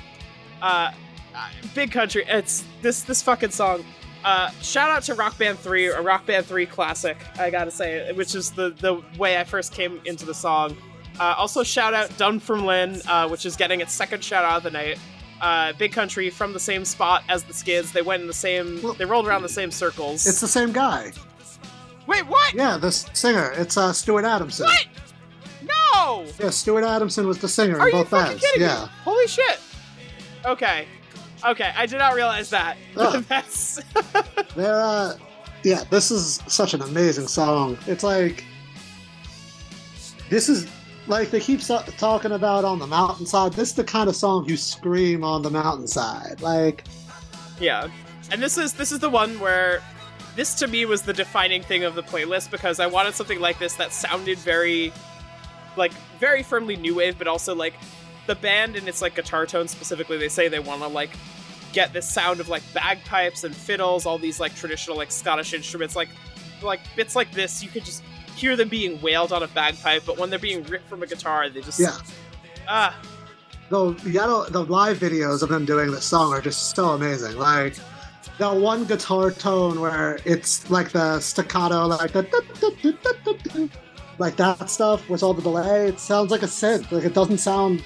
uh 0.62 0.92
uh, 1.34 1.50
big 1.74 1.92
country. 1.92 2.24
It's 2.28 2.66
this 2.82 3.04
this 3.04 3.22
fucking 3.22 3.52
song. 3.52 3.86
Uh, 4.24 4.52
shout 4.62 4.90
out 4.92 5.02
to 5.04 5.16
Rock 5.16 5.36
Band 5.40 5.58
3, 5.58 5.88
a 5.88 6.02
Rock 6.02 6.28
Band 6.28 6.46
3 6.46 6.68
classic, 6.68 7.18
I 7.40 7.50
gotta 7.50 7.72
say, 7.72 8.12
which 8.14 8.36
is 8.36 8.52
the, 8.52 8.70
the 8.70 9.02
way 9.18 9.40
I 9.40 9.44
first 9.44 9.74
came 9.74 10.00
into 10.06 10.28
the 10.28 10.34
song. 10.34 10.78
Uh, 11.20 11.34
also, 11.38 11.64
shout 11.64 11.96
out 11.96 12.16
"Done" 12.18 12.40
Dunfermline, 12.40 13.02
uh, 13.08 13.28
which 13.30 13.46
is 13.46 13.56
getting 13.56 13.82
its 13.82 13.94
second 13.94 14.24
shout 14.24 14.46
out 14.46 14.58
of 14.58 14.64
the 14.64 14.72
night. 14.72 15.00
Uh, 15.42 15.74
Big 15.74 15.92
Country 15.92 16.30
from 16.30 16.54
the 16.54 16.60
same 16.60 16.86
spot 16.86 17.24
as 17.28 17.44
the 17.44 17.54
Skids. 17.54 17.92
They 17.92 18.04
went 18.04 18.22
in 18.22 18.28
the 18.28 18.34
same. 18.34 18.80
Well, 18.84 18.94
they 18.94 19.06
rolled 19.06 19.28
around 19.28 19.42
the 19.42 19.50
same 19.50 19.72
circles. 19.72 20.28
It's 20.28 20.40
the 20.40 20.48
same 20.48 20.72
guy. 20.72 21.12
Wait, 22.06 22.28
what? 22.28 22.54
Yeah, 22.54 22.78
the 22.78 22.92
singer. 22.92 23.52
It's 23.56 23.76
uh, 23.76 23.92
Stuart 23.92 24.24
Adamson. 24.26 24.68
What? 24.68 24.88
No! 25.64 26.26
Yeah, 26.40 26.50
Stuart 26.50 26.84
Adamson 26.84 27.28
was 27.28 27.40
the 27.40 27.48
singer 27.48 27.80
Are 27.80 27.88
in 27.90 27.92
both 27.92 28.12
bands. 28.12 28.44
yeah. 28.56 28.84
me? 28.84 28.90
Holy 29.04 29.28
shit! 29.28 29.60
Okay, 30.46 30.88
okay, 31.46 31.72
I 31.76 31.86
did 31.86 32.00
not 32.00 32.16
realize 32.16 32.50
that. 32.50 32.78
Ugh. 32.98 33.24
That's 33.28 33.80
They're 34.56 34.80
uh 34.82 35.18
yeah, 35.64 35.84
this 35.90 36.10
is 36.12 36.40
such 36.48 36.74
an 36.74 36.82
amazing 36.82 37.28
song. 37.28 37.78
It's 37.88 38.04
like 38.04 38.44
this 40.30 40.50
is 40.50 40.68
like 41.08 41.32
they 41.32 41.40
keep 41.40 41.62
so- 41.62 41.84
talking 41.98 42.32
about 42.32 42.64
on 42.64 42.80
the 42.80 42.88
mountainside. 42.88 43.54
This 43.54 43.70
is 43.70 43.76
the 43.76 43.84
kind 43.84 44.10
of 44.10 44.16
song 44.16 44.46
you 44.48 44.58
scream 44.58 45.24
on 45.24 45.42
the 45.42 45.50
mountainside. 45.50 46.42
Like 46.42 46.84
yeah, 47.60 47.90
and 48.32 48.42
this 48.42 48.58
is 48.58 48.74
this 48.74 48.92
is 48.92 49.00
the 49.00 49.10
one 49.10 49.40
where 49.40 49.82
this 50.36 50.54
to 50.56 50.68
me 50.68 50.86
was 50.86 51.02
the 51.02 51.14
defining 51.14 51.62
thing 51.62 51.84
of 51.84 51.96
the 51.96 52.04
playlist 52.04 52.52
because 52.52 52.80
I 52.80 52.88
wanted 52.88 53.16
something 53.16 53.40
like 53.40 53.60
this 53.60 53.76
that 53.76 53.92
sounded 53.92 54.38
very, 54.40 54.94
like 55.76 55.92
very 56.20 56.44
firmly 56.44 56.76
new 56.78 56.96
wave, 56.96 57.18
but 57.18 57.28
also 57.28 57.54
like 57.54 57.74
the 58.28 58.36
band 58.36 58.76
and 58.76 58.88
its 58.88 59.02
like 59.02 59.16
guitar 59.16 59.46
tone 59.46 59.68
specifically. 59.68 60.18
They 60.18 60.30
say 60.30 60.48
they 60.48 60.60
want 60.60 60.82
to 60.82 60.88
like 60.88 61.12
get 61.74 61.94
this 61.94 62.10
sound 62.10 62.40
of 62.40 62.50
like 62.50 62.64
bagpipes 62.74 63.44
and 63.44 63.56
fiddles, 63.56 64.06
all 64.06 64.18
these 64.18 64.40
like 64.40 64.56
traditional 64.56 64.96
like 64.96 65.12
Scottish 65.12 65.54
instruments, 65.54 65.96
like 65.96 66.10
like 66.62 66.80
bits 66.96 67.16
like 67.16 67.32
this. 67.32 67.62
You 67.62 67.70
could 67.70 67.84
just 67.84 68.04
hear 68.36 68.56
them 68.56 68.70
being 68.70 69.02
wailed 69.02 69.32
on 69.32 69.44
a 69.44 69.48
bagpipe, 69.48 70.04
but 70.06 70.18
when 70.18 70.30
they're 70.30 70.40
being 70.40 70.64
ripped 70.64 70.88
from 70.88 71.04
a 71.04 71.08
guitar, 71.08 71.50
they 71.50 71.62
just 71.62 71.80
yeah. 71.80 71.98
ah 72.68 73.00
the 73.72 74.48
the 74.50 74.66
live 74.66 75.00
videos 75.00 75.42
of 75.42 75.50
them 75.50 75.66
doing 75.66 75.92
this 75.92 76.06
song 76.06 76.34
are 76.34 76.42
just 76.42 76.76
so 76.76 76.90
amazing. 76.90 77.38
Like 77.38 77.76
that 78.38 78.56
one 78.56 78.86
guitar 78.86 79.32
tone 79.32 79.80
where 79.80 80.20
it's 80.26 80.70
like 80.70 80.92
the 80.92 81.20
staccato, 81.20 81.88
like 81.88 82.12
the 82.12 83.70
like 84.18 84.36
that 84.36 84.70
stuff 84.70 85.10
with 85.10 85.24
all 85.24 85.34
the 85.34 85.42
delay. 85.42 85.88
It 85.88 86.00
sounds 86.00 86.32
like 86.32 86.44
a 86.44 86.48
synth. 86.48 86.92
Like 86.92 87.06
it 87.06 87.14
doesn't 87.14 87.40
sound. 87.40 87.84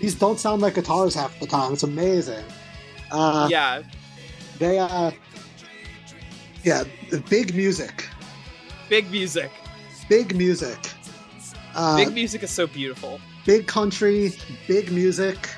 These 0.00 0.14
don't 0.14 0.38
sound 0.38 0.62
like 0.62 0.74
guitars 0.74 1.14
half 1.14 1.38
the 1.40 1.46
time. 1.46 1.74
It's 1.74 1.82
amazing. 1.82 2.44
Uh, 3.10 3.48
yeah. 3.50 3.82
They 4.58 4.78
uh, 4.78 5.10
yeah, 6.62 6.84
big 7.28 7.54
music, 7.54 8.06
Big 8.88 9.10
music. 9.10 9.50
Big 10.10 10.36
music. 10.36 10.76
Uh, 11.74 11.96
Big 11.96 12.12
music 12.12 12.42
is 12.42 12.50
so 12.50 12.66
beautiful. 12.66 13.20
big 13.46 13.66
country, 13.68 14.32
big 14.66 14.90
music. 14.90 15.48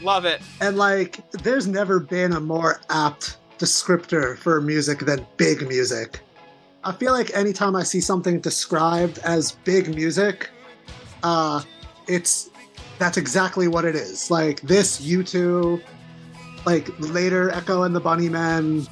Love 0.00 0.24
it. 0.24 0.40
And 0.60 0.76
like, 0.76 1.28
there's 1.32 1.66
never 1.66 1.98
been 1.98 2.32
a 2.32 2.40
more 2.40 2.80
apt 2.88 3.38
descriptor 3.58 4.38
for 4.38 4.60
music 4.60 5.00
than 5.00 5.26
big 5.36 5.66
music. 5.68 6.20
I 6.84 6.92
feel 6.92 7.12
like 7.12 7.34
anytime 7.34 7.74
I 7.74 7.82
see 7.82 8.00
something 8.00 8.40
described 8.40 9.18
as 9.24 9.52
big 9.64 9.92
music, 9.94 10.50
uh, 11.24 11.62
it's 12.06 12.50
that's 12.98 13.16
exactly 13.16 13.66
what 13.66 13.84
it 13.84 13.96
is. 13.96 14.30
Like 14.30 14.60
this 14.60 15.00
U2, 15.00 15.82
like 16.64 16.88
later 17.00 17.50
Echo 17.50 17.82
and 17.82 17.94
the 17.96 18.00
Bunny 18.00 18.28
Bunnymen. 18.28 18.88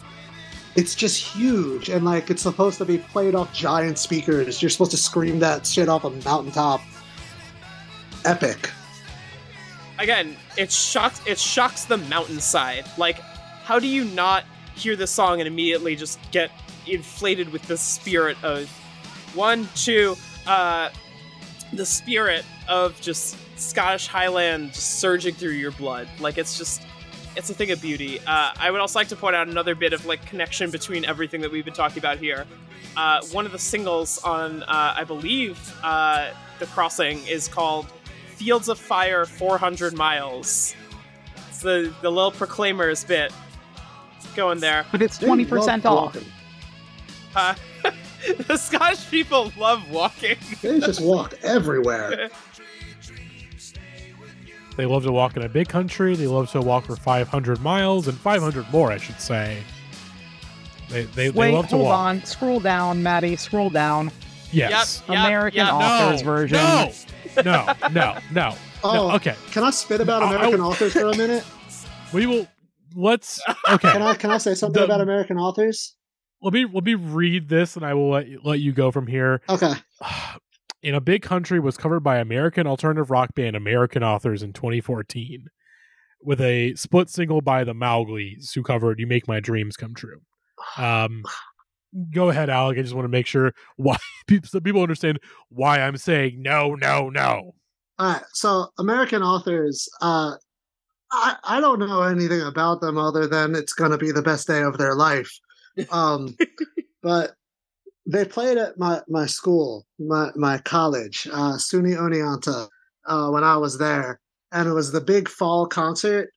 It's 0.74 0.94
just 0.94 1.22
huge, 1.22 1.90
and 1.90 2.04
like 2.04 2.30
it's 2.30 2.42
supposed 2.42 2.78
to 2.78 2.84
be 2.84 2.98
played 2.98 3.34
off 3.34 3.52
giant 3.52 3.98
speakers. 3.98 4.62
You're 4.62 4.70
supposed 4.70 4.92
to 4.92 4.96
scream 4.96 5.38
that 5.40 5.66
shit 5.66 5.88
off 5.88 6.04
a 6.04 6.10
mountaintop. 6.10 6.80
epic. 8.24 8.70
again, 9.98 10.36
it 10.56 10.72
shocks 10.72 11.20
it 11.26 11.38
shocks 11.38 11.84
the 11.84 11.98
mountainside. 11.98 12.86
Like, 12.96 13.18
how 13.64 13.78
do 13.78 13.86
you 13.86 14.04
not 14.04 14.44
hear 14.74 14.96
this 14.96 15.10
song 15.10 15.40
and 15.40 15.46
immediately 15.46 15.94
just 15.94 16.18
get 16.30 16.50
inflated 16.86 17.52
with 17.52 17.62
the 17.68 17.76
spirit 17.76 18.36
of 18.42 18.68
one, 19.34 19.68
two, 19.74 20.16
uh, 20.46 20.90
the 21.72 21.86
spirit 21.86 22.44
of 22.68 23.00
just 23.00 23.36
Scottish 23.58 24.06
Highland 24.06 24.72
just 24.72 25.00
surging 25.00 25.34
through 25.34 25.52
your 25.52 25.70
blood. 25.72 26.08
Like 26.20 26.38
it's 26.38 26.58
just 26.58 26.82
it's 27.36 27.50
a 27.50 27.54
thing 27.54 27.70
of 27.70 27.80
beauty. 27.80 28.20
Uh, 28.20 28.52
I 28.58 28.70
would 28.70 28.80
also 28.80 28.98
like 28.98 29.08
to 29.08 29.16
point 29.16 29.34
out 29.36 29.48
another 29.48 29.74
bit 29.74 29.92
of 29.92 30.04
like 30.06 30.24
connection 30.26 30.70
between 30.70 31.04
everything 31.04 31.40
that 31.40 31.50
we've 31.50 31.64
been 31.64 31.74
talking 31.74 31.98
about 31.98 32.18
here. 32.18 32.46
Uh, 32.96 33.24
one 33.32 33.46
of 33.46 33.52
the 33.52 33.58
singles 33.58 34.18
on, 34.22 34.62
uh, 34.64 34.94
I 34.96 35.04
believe, 35.04 35.58
uh, 35.82 36.30
the 36.58 36.66
crossing 36.66 37.26
is 37.26 37.48
called 37.48 37.86
"Fields 38.36 38.68
of 38.68 38.78
Fire 38.78 39.24
400 39.24 39.94
Miles." 39.94 40.74
It's 41.48 41.60
the 41.60 41.92
the 42.02 42.10
little 42.10 42.32
Proclaimers 42.32 43.04
bit 43.04 43.32
going 44.36 44.60
there. 44.60 44.84
But 44.92 45.02
it's 45.02 45.18
twenty 45.18 45.44
percent 45.44 45.86
off. 45.86 46.16
Uh, 47.34 47.54
the 48.46 48.56
Scottish 48.56 49.08
people 49.10 49.52
love 49.56 49.90
walking. 49.90 50.36
They 50.60 50.80
just 50.80 51.00
walk 51.00 51.34
everywhere. 51.42 52.30
They 54.76 54.86
love 54.86 55.04
to 55.04 55.12
walk 55.12 55.36
in 55.36 55.42
a 55.42 55.48
big 55.48 55.68
country. 55.68 56.16
They 56.16 56.26
love 56.26 56.50
to 56.52 56.60
walk 56.60 56.86
for 56.86 56.96
500 56.96 57.60
miles 57.60 58.08
and 58.08 58.16
500 58.18 58.70
more, 58.72 58.90
I 58.90 58.96
should 58.96 59.20
say. 59.20 59.62
They 60.88 61.04
they, 61.04 61.28
they 61.28 61.30
Wait, 61.30 61.54
love 61.54 61.68
to 61.68 61.76
hold 61.76 61.88
on. 61.88 62.24
Scroll 62.24 62.60
down, 62.60 63.02
Maddie. 63.02 63.36
Scroll 63.36 63.70
down. 63.70 64.10
Yes. 64.50 65.02
Yep, 65.08 65.18
American 65.18 65.66
yep. 65.66 65.72
authors 65.72 66.20
no, 66.22 66.24
version. 66.24 66.56
No. 66.58 66.92
No. 67.44 67.72
No. 67.90 68.18
No. 68.32 68.54
Oh, 68.84 69.10
no. 69.10 69.14
Okay. 69.14 69.36
Can 69.52 69.62
I 69.62 69.70
spit 69.70 70.00
about 70.00 70.24
I- 70.24 70.32
I- 70.32 70.34
American 70.34 70.60
authors 70.60 70.92
for 70.94 71.06
a 71.06 71.16
minute? 71.16 71.44
We 72.12 72.26
will. 72.26 72.48
Let's. 72.96 73.40
Okay. 73.70 73.92
Can 73.92 74.02
I 74.02 74.14
can 74.14 74.32
I 74.32 74.38
say 74.38 74.54
something 74.54 74.80
The- 74.80 74.84
about 74.84 75.00
American 75.00 75.38
authors? 75.38 75.94
let 76.42 76.52
me 76.52 76.66
let 76.70 76.84
me 76.84 76.94
read 76.94 77.48
this, 77.48 77.76
and 77.76 77.86
I 77.86 77.94
will 77.94 78.10
let 78.10 78.26
you, 78.28 78.40
let 78.42 78.58
you 78.58 78.72
go 78.72 78.90
from 78.90 79.06
here. 79.06 79.40
Okay. 79.48 79.72
in 80.82 80.94
a 80.94 81.00
big 81.00 81.22
country 81.22 81.60
was 81.60 81.76
covered 81.76 82.00
by 82.00 82.18
American 82.18 82.66
alternative 82.66 83.10
rock 83.10 83.34
band 83.34 83.56
American 83.56 84.02
Authors 84.02 84.42
in 84.42 84.52
2014 84.52 85.46
with 86.20 86.40
a 86.40 86.74
split 86.74 87.08
single 87.08 87.40
by 87.40 87.64
the 87.64 87.74
Mowgli's 87.74 88.52
who 88.52 88.62
covered 88.62 89.00
You 89.00 89.06
Make 89.06 89.28
My 89.28 89.40
Dreams 89.40 89.76
Come 89.76 89.94
True. 89.94 90.20
Um 90.76 91.24
go 92.14 92.30
ahead 92.30 92.48
Alec, 92.48 92.78
I 92.78 92.82
just 92.82 92.94
want 92.94 93.04
to 93.04 93.10
make 93.10 93.26
sure 93.26 93.52
why 93.76 93.96
people 94.26 94.48
so 94.48 94.60
people 94.60 94.82
understand 94.82 95.18
why 95.48 95.80
I'm 95.80 95.96
saying 95.96 96.40
no 96.40 96.74
no 96.74 97.08
no. 97.08 97.54
All 97.98 98.12
right. 98.12 98.22
So 98.32 98.68
American 98.78 99.22
authors, 99.22 99.88
uh, 100.00 100.34
I 101.10 101.36
I 101.44 101.60
don't 101.60 101.78
know 101.78 102.02
anything 102.02 102.42
about 102.42 102.80
them 102.80 102.96
other 102.96 103.26
than 103.26 103.54
it's 103.54 103.72
gonna 103.72 103.98
be 103.98 104.12
the 104.12 104.22
best 104.22 104.46
day 104.46 104.62
of 104.62 104.78
their 104.78 104.94
life. 104.94 105.30
Um, 105.90 106.36
but 107.02 107.32
they 108.06 108.24
played 108.24 108.58
at 108.58 108.78
my 108.78 109.00
my 109.08 109.26
school, 109.26 109.86
my 109.98 110.30
my 110.34 110.58
college, 110.58 111.28
uh, 111.32 111.54
SUNY 111.54 111.96
Oneonta, 111.96 112.68
uh, 113.06 113.28
when 113.30 113.44
I 113.44 113.56
was 113.56 113.78
there, 113.78 114.20
and 114.50 114.68
it 114.68 114.72
was 114.72 114.92
the 114.92 115.00
big 115.00 115.28
fall 115.28 115.66
concert, 115.66 116.30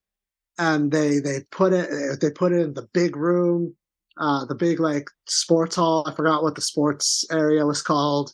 and 0.57 0.91
they 0.91 1.19
they 1.19 1.41
put 1.51 1.73
it 1.73 2.19
they 2.21 2.31
put 2.31 2.53
it 2.53 2.61
in 2.61 2.73
the 2.73 2.87
big 2.93 3.15
room, 3.15 3.75
uh, 4.17 4.45
the 4.45 4.55
big 4.55 4.79
like 4.79 5.09
sports 5.27 5.75
hall. 5.75 6.03
I 6.07 6.13
forgot 6.13 6.43
what 6.43 6.55
the 6.55 6.61
sports 6.61 7.25
area 7.31 7.65
was 7.65 7.81
called, 7.81 8.33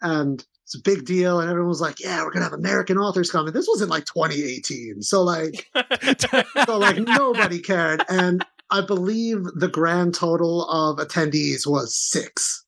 and 0.00 0.44
it's 0.64 0.76
a 0.76 0.82
big 0.82 1.04
deal, 1.04 1.40
and 1.40 1.50
everyone 1.50 1.68
was 1.68 1.80
like, 1.80 1.98
"Yeah, 1.98 2.22
we're 2.22 2.30
gonna 2.30 2.44
have 2.44 2.52
American 2.52 2.98
authors 2.98 3.30
coming." 3.30 3.52
This 3.52 3.66
was 3.66 3.82
in 3.82 3.88
like 3.88 4.04
2018, 4.04 5.02
so 5.02 5.22
like 5.22 5.68
so 6.66 6.78
like 6.78 6.98
nobody 6.98 7.58
cared 7.58 8.04
and 8.08 8.44
i 8.70 8.80
believe 8.80 9.42
the 9.56 9.68
grand 9.68 10.14
total 10.14 10.68
of 10.68 10.98
attendees 10.98 11.66
was 11.66 11.94
six 11.94 12.64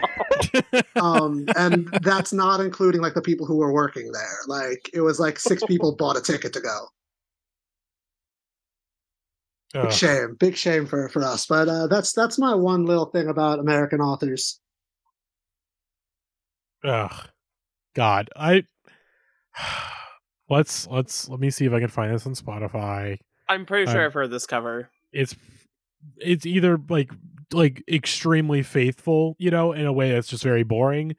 um 0.97 1.51
and 1.57 1.91
that's 2.01 2.33
not 2.33 2.61
including 2.61 3.01
like 3.01 3.15
the 3.15 3.23
people 3.23 3.47
who 3.47 3.57
were 3.57 3.73
working 3.73 4.11
there 4.13 4.39
like 4.47 4.91
it 4.93 5.01
was 5.01 5.19
like 5.19 5.39
six 5.39 5.63
people 5.65 5.95
bought 5.99 6.17
a 6.17 6.21
ticket 6.21 6.53
to 6.53 6.61
go 6.61 6.87
big 9.73 9.85
Ugh. 9.85 9.93
shame 9.93 10.37
big 10.39 10.57
shame 10.57 10.87
for 10.87 11.09
for 11.09 11.23
us 11.23 11.47
but 11.47 11.69
uh 11.69 11.87
that's 11.89 12.13
that's 12.13 12.39
my 12.39 12.55
one 12.55 12.85
little 12.85 13.07
thing 13.07 13.29
about 13.29 13.59
american 13.59 14.01
authors 14.01 14.61
Ugh. 16.85 17.29
God, 17.95 18.29
I 18.37 18.65
let's 20.51 20.87
let's 20.89 21.29
let 21.29 21.41
me 21.41 21.51
see 21.51 21.65
if 21.65 21.73
I 21.73 21.81
can 21.81 21.89
find 21.89 22.15
this 22.15 22.27
on 22.27 22.35
Spotify. 22.35 23.19
I'm 23.49 23.67
pretty 23.67 23.91
sure 23.91 24.01
Um, 24.01 24.07
I've 24.07 24.15
heard 24.15 24.31
this 24.31 24.47
cover. 24.47 24.91
It's 25.15 25.35
it's 26.19 26.45
either 26.45 26.79
like 26.89 27.11
like 27.53 27.83
extremely 27.89 28.63
faithful, 28.63 29.37
you 29.39 29.51
know, 29.51 29.73
in 29.73 29.87
a 29.87 29.93
way 29.93 30.13
that's 30.13 30.29
just 30.29 30.43
very 30.43 30.65
boring, 30.65 31.17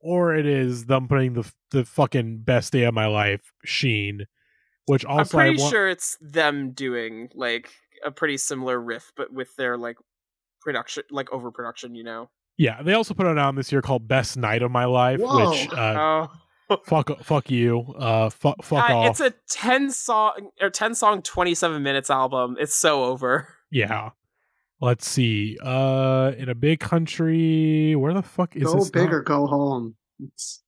or 0.00 0.34
it 0.34 0.46
is 0.46 0.86
them 0.86 1.08
putting 1.08 1.34
the 1.34 1.50
the 1.70 1.84
fucking 1.84 2.38
best 2.38 2.72
day 2.72 2.84
of 2.84 2.94
my 2.94 3.06
life, 3.06 3.52
Sheen, 3.64 4.26
which 4.86 5.04
also 5.04 5.12
I'm 5.12 5.18
also 5.20 5.38
I 5.38 5.42
pretty 5.42 5.60
want, 5.60 5.70
sure 5.72 5.88
it's 5.88 6.16
them 6.20 6.72
doing 6.72 7.30
like 7.34 7.70
a 8.04 8.10
pretty 8.10 8.36
similar 8.36 8.80
riff, 8.80 9.12
but 9.16 9.32
with 9.32 9.54
their 9.56 9.76
like 9.76 9.96
production, 10.60 11.04
like 11.10 11.32
overproduction. 11.32 11.94
You 11.94 12.04
know? 12.04 12.30
yeah, 12.58 12.82
they 12.82 12.92
also 12.92 13.14
put 13.14 13.26
it 13.26 13.38
on 13.38 13.54
this 13.54 13.70
year 13.70 13.80
called 13.80 14.08
Best 14.08 14.36
Night 14.36 14.62
of 14.62 14.70
My 14.70 14.84
Life, 14.84 15.20
Whoa. 15.20 15.50
which 15.50 15.68
uh, 15.72 16.28
oh, 16.28 16.30
fuck 16.84 17.10
fuck 17.22 17.50
you, 17.50 17.94
uh, 17.98 18.28
fu- 18.30 18.54
fuck 18.62 18.90
Uh, 18.90 18.94
off. 18.96 19.10
it's 19.10 19.20
a 19.20 19.32
ten 19.48 19.90
song 19.90 20.50
or 20.60 20.70
ten 20.70 20.94
song, 20.94 21.22
twenty 21.22 21.54
seven 21.54 21.82
minutes 21.82 22.10
album. 22.10 22.56
It's 22.58 22.74
so 22.74 23.04
over. 23.04 23.48
Yeah. 23.70 24.10
Let's 24.80 25.08
see. 25.08 25.58
Uh 25.62 26.32
in 26.38 26.48
a 26.48 26.54
big 26.54 26.80
country, 26.80 27.96
where 27.96 28.14
the 28.14 28.22
fuck 28.22 28.54
is 28.56 28.64
go 28.64 28.74
this? 28.78 28.90
big 28.90 29.04
not- 29.04 29.14
or 29.14 29.22
go 29.22 29.46
home 29.46 29.96
it's, 30.20 30.62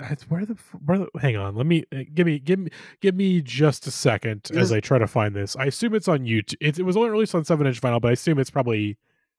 It's 0.00 0.24
where 0.30 0.44
the 0.44 0.54
f- 0.54 0.74
where 0.84 0.98
the, 0.98 1.08
hang 1.20 1.36
on. 1.36 1.54
Let 1.54 1.66
me 1.66 1.84
uh, 1.94 1.98
give 2.12 2.26
me 2.26 2.38
give 2.40 2.58
me 2.58 2.70
give 3.00 3.14
me 3.14 3.40
just 3.42 3.86
a 3.86 3.90
second 3.92 4.50
as 4.54 4.72
I 4.72 4.80
try 4.80 4.98
to 4.98 5.06
find 5.06 5.34
this. 5.36 5.54
I 5.56 5.66
assume 5.66 5.94
it's 5.94 6.08
on 6.08 6.20
YouTube. 6.20 6.56
It, 6.60 6.78
it 6.80 6.82
was 6.82 6.96
only 6.96 7.10
released 7.10 7.34
on 7.36 7.44
7 7.44 7.64
inch 7.66 7.80
vinyl, 7.80 8.00
but 8.00 8.08
I 8.08 8.12
assume 8.12 8.38
it's 8.40 8.50
probably 8.50 8.96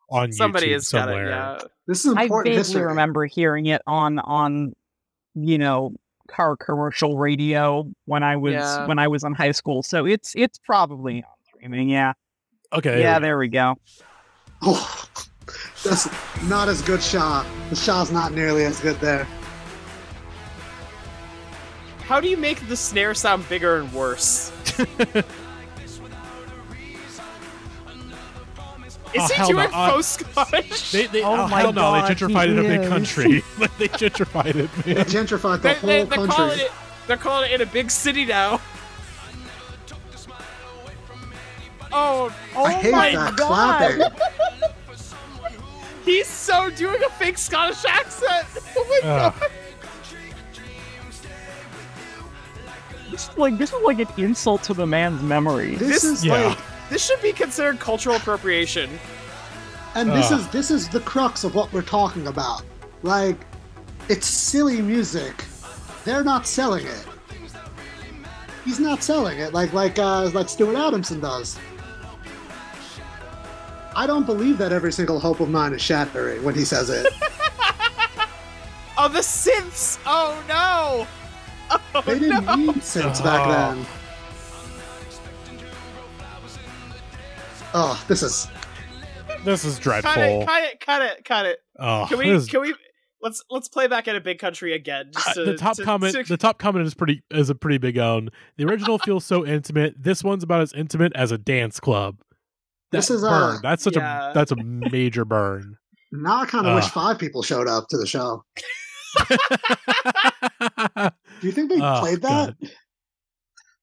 on 0.09 0.31
Somebody 0.31 0.67
YouTube 0.67 0.73
has 0.73 0.89
got 0.89 0.99
somewhere. 1.07 1.25
it. 1.25 1.29
Yeah. 1.31 1.57
this 1.87 1.99
is 1.99 2.05
important. 2.05 2.19
I 2.19 2.23
important 2.23 2.45
vaguely 2.55 2.57
history 2.57 2.81
remember 2.85 3.25
hearing 3.25 3.65
it 3.65 3.81
on 3.87 4.19
on 4.19 4.73
you 5.35 5.57
know 5.57 5.93
car 6.27 6.57
commercial 6.57 7.17
radio 7.17 7.85
when 8.05 8.23
I 8.23 8.35
was 8.35 8.53
Yeah. 8.53 8.87
when 8.87 8.97
I 8.97 9.07
was 9.07 9.23
in 9.23 9.33
high 9.33 9.51
school. 9.51 9.83
So 9.83 10.05
it's 10.05 10.33
it's 10.35 10.57
probably 10.57 11.17
on 11.23 11.29
streaming. 11.47 11.89
Yeah, 11.89 12.13
Okay. 12.73 12.99
yeah. 13.01 13.19
there 13.19 13.29
There 13.29 13.37
we 13.37 13.47
go. 13.49 13.75
oh, 14.63 15.05
that's 15.83 16.07
not 16.49 16.67
as 16.67 16.81
good 16.81 17.01
shah 17.03 17.45
the 17.69 17.75
shah's 17.75 18.11
not 18.11 18.31
nearly 18.33 18.63
as 18.65 18.79
good 18.79 18.95
there 18.99 19.27
How 22.07 22.19
do 22.19 22.27
you 22.27 22.37
make 22.37 22.67
the 22.67 22.75
snare 22.77 23.13
sound 23.13 23.47
bigger 23.49 23.77
and 23.77 23.91
worse? 23.93 24.51
Is 29.15 29.21
Oh, 29.21 29.27
he 29.27 29.33
hell 29.33 29.47
doing 29.47 29.69
no. 29.71 29.77
Uh, 29.77 29.91
faux 29.91 30.07
Scottish? 30.07 30.91
They, 30.91 31.07
they, 31.07 31.23
Oh 31.23 31.33
oh, 31.33 31.47
my 31.47 31.61
hell 31.61 31.73
no, 31.73 31.81
God, 31.81 32.09
they 32.09 32.15
gentrified 32.15 32.45
he 32.47 32.51
it 32.51 32.59
in 32.59 32.65
a 32.65 32.79
big 32.79 32.89
country. 32.89 33.43
Like, 33.59 33.77
they 33.77 33.87
gentrified 33.87 34.55
it, 34.55 34.69
they 34.83 34.93
gentrified 34.95 35.61
the 35.61 35.69
they, 35.69 35.73
whole 35.75 35.87
they, 35.89 36.03
they're 36.03 36.27
calling 36.27 36.49
country 36.49 36.63
it. 36.65 36.71
They're 37.07 37.17
calling 37.17 37.51
it 37.51 37.61
in 37.61 37.67
a 37.67 37.71
big 37.71 37.91
city 37.91 38.25
now. 38.25 38.59
Oh, 41.97 42.35
oh 42.57 42.63
i 42.65 42.73
hate 42.73 42.91
my 42.91 43.11
that 43.11 43.37
god! 43.37 43.47
clapping 43.47 44.19
He's 46.03 46.27
so 46.27 46.69
doing 46.71 47.01
a 47.03 47.09
fake 47.11 47.37
Scottish 47.37 47.83
accent. 47.85 48.47
Oh 48.77 48.85
my 49.03 49.09
Ugh. 49.09 49.33
god! 49.39 49.51
This 53.11 53.29
is 53.29 53.37
like 53.37 53.57
this 53.57 53.71
is 53.71 53.81
like 53.83 53.99
an 53.99 54.07
insult 54.17 54.63
to 54.63 54.73
the 54.73 54.85
man's 54.85 55.21
memory. 55.21 55.75
this, 55.75 56.01
This- 56.01 56.03
is 56.03 56.25
Yeah. 56.25 56.47
like 56.49 56.57
This 56.89 57.03
should 57.05 57.21
be 57.21 57.31
considered 57.33 57.79
cultural 57.79 58.15
appropriation. 58.15 58.99
And 59.95 60.09
this 60.11 60.31
Ugh. 60.31 60.39
is 60.39 60.47
this 60.49 60.71
is 60.71 60.89
the 60.89 60.99
crux 60.99 61.43
of 61.43 61.55
what 61.55 61.71
we're 61.73 61.81
talking 61.81 62.27
about. 62.27 62.63
Like, 63.01 63.37
it's 64.09 64.27
silly 64.27 64.81
music. 64.81 65.43
They're 66.03 66.23
not 66.23 66.45
selling 66.47 66.85
it. 66.85 67.05
He's 68.63 68.79
not 68.79 69.03
selling 69.03 69.39
it 69.39 69.53
like 69.53 69.73
like 69.73 69.97
uh, 69.99 70.29
like 70.33 70.49
Stuart 70.49 70.75
Adamson 70.75 71.19
does. 71.19 71.57
I 73.95 74.05
don't 74.07 74.25
believe 74.25 74.57
that 74.57 74.73
every 74.73 74.91
single 74.91 75.19
hope 75.19 75.39
of 75.39 75.49
mine 75.49 75.71
is 75.73 75.81
shattering 75.81 76.43
when 76.43 76.53
he 76.55 76.65
says 76.65 76.89
it. 76.89 77.07
Oh, 78.97 79.09
the 79.09 79.19
synths! 79.19 79.99
Oh 80.05 80.41
no! 80.47 81.05
Oh, 81.93 82.01
They 82.05 82.17
didn't 82.17 82.45
no. 82.45 82.55
need 82.55 82.75
synths 82.75 83.21
back 83.21 83.45
Oh. 83.45 83.51
then. 83.75 83.85
Oh, 87.77 88.01
this 88.07 88.23
is 88.23 88.47
This 89.43 89.65
is 89.65 89.75
Cut 89.75 89.83
dreadful. 89.83 90.41
it! 90.41 90.45
Cut 90.47 90.63
it! 90.63 90.79
Cut 90.79 91.01
it! 91.01 91.25
Cut 91.25 91.45
it! 91.45 91.59
Oh, 91.77 92.05
Can 92.07 92.19
we? 92.19 92.29
is- 92.29 92.47
Can 92.47 92.61
we? 92.61 92.73
let's 93.21 93.43
let's 93.49 93.67
play 93.67 93.87
back 93.87 94.07
at 94.07 94.15
a 94.15 94.21
big 94.21 94.39
country 94.39 94.73
again. 94.73 95.07
Uh, 95.15 95.19
Just 95.19 95.33
to, 95.35 95.43
the 95.45 95.57
top 95.57 95.75
to- 95.75 95.83
comment 95.83 96.13
to- 96.15 96.23
the 96.23 96.37
top 96.37 96.57
comment 96.57 96.85
is 96.87 96.93
pretty 96.93 97.21
is 97.31 97.49
a 97.49 97.55
pretty 97.55 97.77
big 97.77 97.97
own. 97.97 98.29
The 98.57 98.63
original 98.65 98.97
feels 98.97 99.25
so 99.25 99.45
intimate. 99.45 99.95
This 100.01 100.23
one's 100.23 100.43
about 100.43 100.61
as 100.61 100.71
intimate 100.73 101.11
as 101.15 101.31
a 101.31 101.37
dance 101.37 101.79
club. 101.81 102.17
That 102.91 102.99
This 102.99 103.09
is, 103.09 103.21
burn. 103.21 103.31
uh, 103.55 103.59
that's 103.61 103.83
such 103.83 103.97
Yeah. 103.97 104.31
a 104.31 104.33
that's 104.33 104.51
a 104.51 104.55
major 104.55 105.25
burn. 105.25 105.75
Now 106.13 106.41
I 106.43 106.45
kind 106.45 106.65
of 106.67 106.75
wish 106.75 106.85
five 106.87 107.19
people 107.19 107.43
showed 107.43 107.67
up 107.67 107.89
to 107.89 107.97
the 107.97 108.05
show. 108.07 108.45
Do 111.41 111.47
you 111.47 111.51
think 111.51 111.69
they 111.69 111.81
Oh, 111.81 111.99
played 111.99 112.21
that? 112.21 112.55
God. 112.59 112.71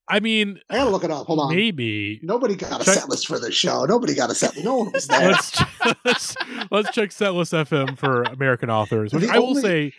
I 0.08 0.20
mean, 0.20 0.58
I 0.68 0.76
gotta 0.76 0.90
look 0.90 1.04
it 1.04 1.10
up. 1.10 1.26
Hold 1.26 1.38
on. 1.40 1.54
maybe. 1.54 2.20
Nobody 2.22 2.56
got 2.56 2.80
a 2.82 2.84
Check- 2.84 2.94
set 2.94 3.08
list 3.08 3.26
for 3.26 3.38
the 3.38 3.50
show. 3.52 3.84
Nobody 3.84 4.14
got 4.14 4.30
a 4.30 4.34
set. 4.34 4.56
No 4.62 4.76
one 4.78 4.92
was 4.92 5.06
there. 5.06 5.30
Let's 5.30 5.50
ch- 5.52 5.62
let's 6.04 6.36
let's 6.70 6.90
check 6.92 7.10
Setlist 7.10 7.52
FM 7.66 7.96
for 7.96 8.22
American 8.24 8.68
authors. 8.68 9.12
Which 9.14 9.22
The 9.24 9.30
I 9.30 9.38
will 9.38 9.54
say, 9.54 9.92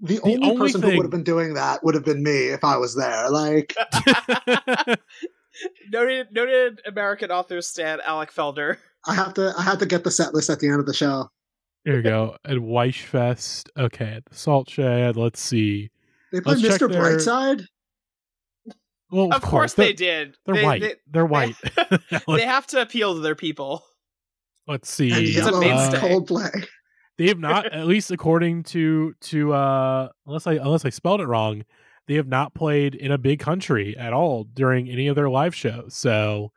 the, 0.00 0.14
the 0.16 0.20
only, 0.22 0.48
only 0.50 0.56
person 0.56 0.80
who 0.82 0.96
would 0.96 1.04
have 1.04 1.10
been 1.10 1.22
doing 1.24 1.54
that 1.54 1.84
would 1.84 1.94
have 1.94 2.04
been 2.04 2.22
me 2.22 2.46
if 2.48 2.64
I 2.64 2.78
was 2.78 2.96
there. 2.96 3.28
Like, 3.30 3.74
noted 5.92 6.28
noted 6.32 6.80
American 6.86 7.30
author 7.30 7.60
Stan 7.60 8.00
Alec 8.04 8.32
Feldherr. 8.32 8.78
I 9.06 9.14
have 9.14 9.34
to, 9.34 9.52
I 9.58 9.62
have 9.62 9.78
to 9.78 9.86
get 9.86 10.04
the 10.04 10.10
set 10.10 10.34
list 10.34 10.50
at 10.50 10.60
the 10.60 10.68
end 10.68 10.80
of 10.80 10.86
the 10.86 10.92
show. 10.94 11.30
here 11.84 11.96
we 11.96 12.02
go. 12.02 12.36
At 12.44 12.56
Weichfest. 12.58 13.68
Okay, 13.78 14.04
at 14.16 14.24
the 14.26 14.34
Salt 14.34 14.68
Shed. 14.68 15.16
Let's 15.16 15.40
see. 15.40 15.90
They 16.32 16.40
played 16.40 16.58
Let's 16.58 16.78
check 16.78 16.88
Mr. 16.88 16.92
their- 16.92 17.02
Brightside. 17.02 17.64
Well, 19.10 19.32
Of 19.32 19.42
course 19.42 19.74
they 19.74 19.86
they're, 19.86 20.24
did. 20.26 20.36
They're 20.46 20.54
They- 20.56 20.64
white. 20.64 20.80
They, 20.82 20.94
They're 21.10 21.26
white. 21.26 21.56
they 22.28 22.42
have 22.46 22.66
to 22.68 22.80
appeal 22.82 23.14
to 23.14 23.20
their 23.20 23.34
people. 23.34 23.82
Let's 24.66 24.90
see. 24.90 25.10
And 25.10 25.22
It's 25.26 25.36
a 25.36 25.40
Yellow 25.40 25.60
mainstay. 25.60 25.98
Coldplay. 25.98 26.66
they 27.18 27.26
have 27.28 27.38
not, 27.38 27.66
at 27.72 27.86
least 27.86 28.10
according 28.10 28.62
to 28.64 29.14
to 29.20 29.52
uh 29.52 30.08
unless 30.26 30.46
I 30.46 30.52
unless 30.54 30.84
I 30.84 30.90
spelled 30.90 31.20
it 31.20 31.26
wrong, 31.26 31.64
they 32.06 32.14
have 32.14 32.28
not 32.28 32.54
played 32.54 32.94
in 32.94 33.10
a 33.10 33.18
big 33.18 33.40
country 33.40 33.96
at 33.96 34.12
all 34.12 34.44
during 34.44 34.88
any 34.88 35.08
of 35.08 35.16
their 35.16 35.28
live 35.28 35.54
shows. 35.54 35.94
So 35.96 36.52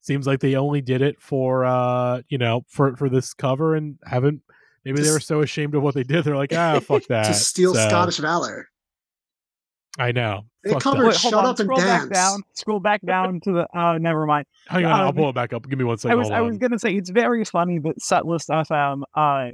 seems 0.00 0.26
like 0.26 0.40
they 0.40 0.54
only 0.54 0.80
did 0.80 1.02
it 1.02 1.20
for 1.20 1.66
uh 1.66 2.22
you 2.28 2.38
know 2.38 2.62
for 2.68 2.96
for 2.96 3.10
this 3.10 3.34
cover 3.34 3.74
and 3.74 3.98
haven't 4.04 4.40
maybe 4.84 4.96
they 4.98 5.02
Just- 5.02 5.14
were 5.14 5.20
so 5.20 5.42
ashamed 5.42 5.74
of 5.74 5.82
what 5.82 5.94
they 5.94 6.04
did 6.04 6.24
they're 6.24 6.36
like 6.36 6.54
ah 6.54 6.80
fuck 6.80 7.02
that 7.08 7.24
to 7.26 7.34
steal 7.34 7.74
So, 7.74 7.86
Scottish 7.86 8.16
Valor. 8.16 8.66
I 9.98 10.12
know. 10.12 10.42
They 10.62 10.72
Fuck 10.72 10.82
covered. 10.82 11.06
Wait, 11.06 11.16
hold 11.16 11.32
Shut 11.32 11.34
on, 11.34 11.44
Up 11.46 11.58
and 11.58 11.66
scroll 11.66 11.78
back 11.78 12.00
Dance. 12.02 12.12
down. 12.12 12.42
Scroll 12.54 12.80
back 12.80 13.00
down 13.04 13.40
to 13.40 13.52
the. 13.52 13.78
Uh, 13.78 13.98
never 13.98 14.26
mind. 14.26 14.46
Hang 14.68 14.84
on, 14.84 15.00
I'll 15.00 15.08
um, 15.08 15.14
pull 15.14 15.30
it 15.30 15.34
back 15.34 15.52
up. 15.52 15.68
Give 15.68 15.78
me 15.78 15.84
one 15.84 15.98
second. 15.98 16.12
I 16.12 16.14
was 16.16 16.30
I 16.30 16.40
on. 16.40 16.46
was 16.46 16.58
gonna 16.58 16.78
say 16.78 16.94
it's 16.94 17.10
very 17.10 17.44
funny 17.44 17.78
that 17.80 17.98
Setlist 18.00 18.48
FM 18.48 19.02
uh 19.14 19.52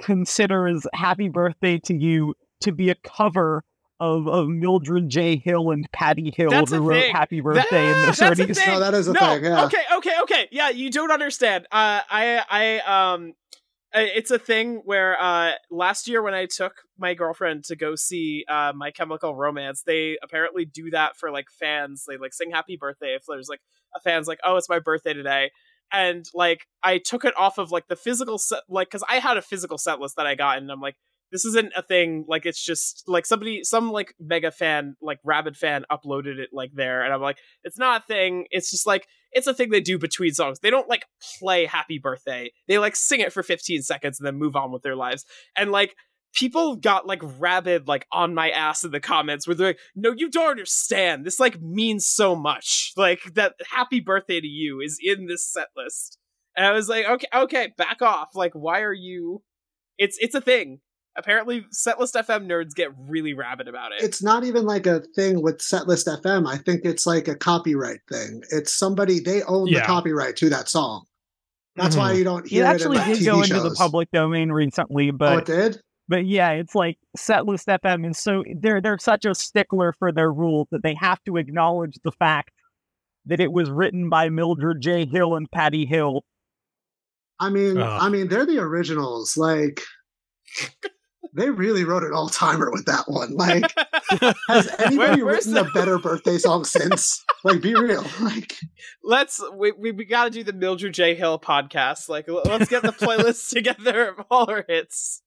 considers 0.00 0.86
"Happy 0.92 1.28
Birthday 1.28 1.78
to 1.84 1.94
You" 1.94 2.34
to 2.60 2.72
be 2.72 2.90
a 2.90 2.94
cover 2.96 3.62
of, 4.00 4.26
of 4.26 4.48
Mildred 4.48 5.08
J. 5.08 5.36
Hill 5.36 5.70
and 5.70 5.90
Patty 5.92 6.32
Hill, 6.36 6.50
That's 6.50 6.72
who 6.72 6.80
wrote 6.80 7.02
thing. 7.02 7.12
"Happy 7.14 7.40
Birthday" 7.40 7.86
in 7.86 8.00
the 8.00 8.06
that's 8.06 8.20
a 8.20 8.24
'30s. 8.30 8.56
thing. 8.56 8.68
No, 8.68 8.80
that 8.80 8.94
is 8.94 9.08
a 9.08 9.12
no, 9.12 9.20
thing. 9.20 9.44
Yeah. 9.44 9.64
Okay, 9.64 9.82
okay, 9.96 10.14
okay. 10.22 10.48
Yeah, 10.50 10.70
you 10.70 10.90
don't 10.90 11.12
understand. 11.12 11.66
Uh, 11.70 12.00
I, 12.10 12.42
I, 12.50 13.12
um, 13.12 13.34
it's 13.94 14.30
a 14.30 14.38
thing 14.38 14.82
where 14.84 15.20
uh, 15.20 15.52
last 15.70 16.08
year 16.08 16.22
when 16.22 16.34
I 16.34 16.46
took 16.46 16.82
my 16.98 17.14
girlfriend 17.14 17.64
to 17.64 17.76
go 17.76 17.94
see 17.94 18.44
uh, 18.48 18.72
My 18.74 18.90
Chemical 18.90 19.34
Romance, 19.36 19.82
they 19.86 20.18
apparently 20.22 20.64
do 20.64 20.90
that 20.90 21.16
for 21.16 21.30
like 21.30 21.46
fans. 21.50 22.04
They 22.08 22.16
like 22.16 22.34
sing 22.34 22.50
Happy 22.50 22.76
Birthday 22.76 23.14
if 23.14 23.22
there's 23.28 23.48
like 23.48 23.60
a 23.94 24.00
fan's 24.00 24.26
like, 24.26 24.40
oh, 24.44 24.56
it's 24.56 24.68
my 24.68 24.80
birthday 24.80 25.14
today. 25.14 25.50
And 25.92 26.24
like 26.34 26.66
I 26.82 26.98
took 26.98 27.24
it 27.24 27.34
off 27.38 27.58
of 27.58 27.70
like 27.70 27.86
the 27.88 27.96
physical 27.96 28.38
set, 28.38 28.62
like 28.68 28.88
because 28.88 29.04
I 29.08 29.20
had 29.20 29.36
a 29.36 29.42
physical 29.42 29.78
set 29.78 30.00
list 30.00 30.16
that 30.16 30.26
I 30.26 30.34
got, 30.34 30.58
and 30.58 30.70
I'm 30.72 30.80
like, 30.80 30.96
this 31.30 31.44
isn't 31.44 31.72
a 31.76 31.82
thing. 31.82 32.24
Like 32.26 32.46
it's 32.46 32.64
just 32.64 33.04
like 33.06 33.26
somebody, 33.26 33.62
some 33.64 33.92
like 33.92 34.14
mega 34.18 34.50
fan, 34.50 34.96
like 35.00 35.18
rabid 35.24 35.56
fan, 35.56 35.84
uploaded 35.92 36.38
it 36.38 36.50
like 36.52 36.70
there, 36.74 37.02
and 37.02 37.12
I'm 37.12 37.20
like, 37.20 37.38
it's 37.62 37.78
not 37.78 38.02
a 38.02 38.06
thing. 38.06 38.46
It's 38.50 38.70
just 38.70 38.86
like 38.86 39.06
it's 39.34 39.46
a 39.46 39.54
thing 39.54 39.70
they 39.70 39.80
do 39.80 39.98
between 39.98 40.32
songs. 40.32 40.60
They 40.60 40.70
don't 40.70 40.88
like 40.88 41.06
play 41.38 41.66
Happy 41.66 41.98
Birthday. 41.98 42.52
They 42.68 42.78
like 42.78 42.96
sing 42.96 43.20
it 43.20 43.32
for 43.32 43.42
15 43.42 43.82
seconds 43.82 44.18
and 44.18 44.26
then 44.26 44.36
move 44.36 44.56
on 44.56 44.72
with 44.72 44.82
their 44.82 44.96
lives. 44.96 45.24
And 45.56 45.72
like 45.72 45.96
people 46.34 46.76
got 46.76 47.06
like 47.06 47.20
rabid 47.38 47.88
like 47.88 48.06
on 48.12 48.34
my 48.34 48.50
ass 48.50 48.84
in 48.84 48.90
the 48.90 49.00
comments 49.00 49.46
where 49.46 49.54
they're 49.54 49.68
like, 49.68 49.78
no, 49.94 50.12
you 50.16 50.30
don't 50.30 50.50
understand. 50.50 51.24
This 51.24 51.40
like 51.40 51.60
means 51.60 52.06
so 52.06 52.34
much. 52.34 52.92
Like 52.96 53.34
that 53.34 53.54
Happy 53.70 54.00
Birthday 54.00 54.40
to 54.40 54.46
you 54.46 54.80
is 54.80 54.98
in 55.02 55.26
this 55.26 55.44
set 55.44 55.68
list. 55.76 56.18
And 56.56 56.64
I 56.64 56.72
was 56.72 56.88
like, 56.88 57.06
okay, 57.06 57.26
okay, 57.34 57.72
back 57.76 58.00
off. 58.00 58.30
Like, 58.34 58.52
why 58.54 58.82
are 58.82 58.92
you? 58.92 59.42
It's 59.98 60.16
it's 60.20 60.34
a 60.34 60.40
thing. 60.40 60.80
Apparently, 61.16 61.62
setlist 61.72 62.14
FM 62.20 62.46
nerds 62.48 62.74
get 62.74 62.90
really 63.08 63.34
rabid 63.34 63.68
about 63.68 63.92
it. 63.92 64.02
It's 64.02 64.20
not 64.22 64.42
even 64.44 64.64
like 64.66 64.86
a 64.86 65.00
thing 65.14 65.42
with 65.42 65.58
Setlist 65.58 66.08
FM. 66.08 66.46
I 66.48 66.56
think 66.56 66.80
it's 66.84 67.06
like 67.06 67.28
a 67.28 67.36
copyright 67.36 68.00
thing. 68.10 68.42
It's 68.50 68.74
somebody 68.74 69.20
they 69.20 69.42
own 69.44 69.68
Yeah. 69.68 69.80
the 69.80 69.86
copyright 69.86 70.34
to 70.38 70.48
that 70.50 70.68
song. 70.68 71.04
That's 71.76 71.94
Mhm. 71.94 71.98
why 71.98 72.12
you 72.12 72.24
don't 72.24 72.46
hear 72.48 72.64
It 72.64 72.66
hear 72.66 72.72
it, 72.72 72.74
actually 72.74 72.96
in 72.98 73.04
did 73.04 73.16
TV 73.18 73.24
go 73.26 73.42
into 73.42 73.60
the 73.60 73.74
public 73.76 74.10
domain 74.12 74.50
recently, 74.50 75.10
oh, 75.10 75.12
but 75.12 75.38
it 75.38 75.44
did. 75.46 75.80
but 76.08 76.26
yeah, 76.26 76.50
it's 76.50 76.74
like 76.74 76.98
Setlist 77.16 77.66
FM 77.68 78.04
is 78.10 78.18
so 78.18 78.42
they're 78.60 78.80
they're 78.80 78.98
such 78.98 79.24
a 79.24 79.34
stickler 79.36 79.92
for 79.98 80.10
their 80.10 80.32
rules 80.32 80.66
that 80.72 80.82
they 80.82 80.94
have 80.94 81.22
to 81.26 81.36
acknowledge 81.36 81.96
the 82.02 82.12
fact 82.12 82.50
that 83.26 83.38
it 83.40 83.52
was 83.52 83.70
written 83.70 84.08
by 84.10 84.28
Mildred 84.30 84.80
J. 84.80 85.06
Hill 85.06 85.34
and 85.36 85.48
Patty 85.50 85.86
Hill. 85.86 86.24
I 87.40 87.50
mean, 87.50 87.78
Ugh. 87.78 88.02
I 88.02 88.08
mean, 88.08 88.28
they're 88.28 88.46
the 88.46 88.58
originals. 88.58 89.36
Like, 89.36 89.80
they 91.32 91.50
really 91.50 91.84
wrote 91.84 92.02
an 92.04 92.12
all 92.12 92.28
timer 92.28 92.70
with 92.70 92.84
that 92.86 93.04
one. 93.08 93.34
Like, 93.34 93.72
has 94.48 94.68
anybody 94.80 95.22
Where- 95.22 95.34
written 95.34 95.54
the- 95.54 95.62
a 95.62 95.70
better 95.72 95.98
birthday 95.98 96.38
song 96.38 96.64
since? 96.64 97.24
Like, 97.44 97.60
be 97.60 97.74
real. 97.74 98.04
Like, 98.20 98.56
let's 99.02 99.42
we 99.54 99.72
we, 99.72 99.92
we 99.92 100.04
got 100.04 100.24
to 100.24 100.30
do 100.30 100.44
the 100.44 100.52
Mildred 100.52 100.94
J 100.94 101.14
Hill 101.14 101.38
podcast. 101.38 102.08
Like, 102.08 102.26
let's 102.28 102.68
get 102.68 102.82
the 102.82 102.92
playlist 102.92 103.48
together 103.52 104.08
of 104.08 104.24
all 104.30 104.50
our 104.50 104.64
hits. 104.68 105.22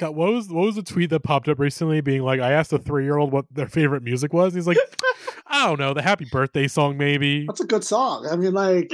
God, 0.00 0.16
what 0.16 0.32
was 0.32 0.48
what 0.48 0.66
was 0.66 0.74
the 0.74 0.82
tweet 0.82 1.10
that 1.10 1.20
popped 1.20 1.48
up 1.48 1.58
recently? 1.58 2.00
Being 2.00 2.22
like, 2.22 2.40
I 2.40 2.52
asked 2.52 2.72
a 2.72 2.78
three 2.78 3.04
year 3.04 3.18
old 3.18 3.30
what 3.32 3.44
their 3.50 3.68
favorite 3.68 4.02
music 4.02 4.32
was. 4.32 4.52
He's 4.54 4.66
like, 4.66 4.78
I 5.46 5.66
don't 5.66 5.78
know, 5.78 5.94
the 5.94 6.02
Happy 6.02 6.26
Birthday 6.30 6.66
song, 6.66 6.96
maybe. 6.98 7.46
that's 7.46 7.60
a 7.60 7.66
good 7.66 7.84
song. 7.84 8.26
I 8.30 8.36
mean, 8.36 8.52
like, 8.52 8.90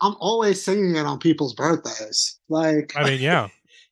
I'm 0.00 0.14
always 0.20 0.62
singing 0.64 0.94
it 0.96 1.04
on 1.06 1.18
people's 1.18 1.54
birthdays. 1.54 2.38
Like, 2.48 2.92
I 2.96 3.04
mean, 3.04 3.20
yeah. 3.20 3.48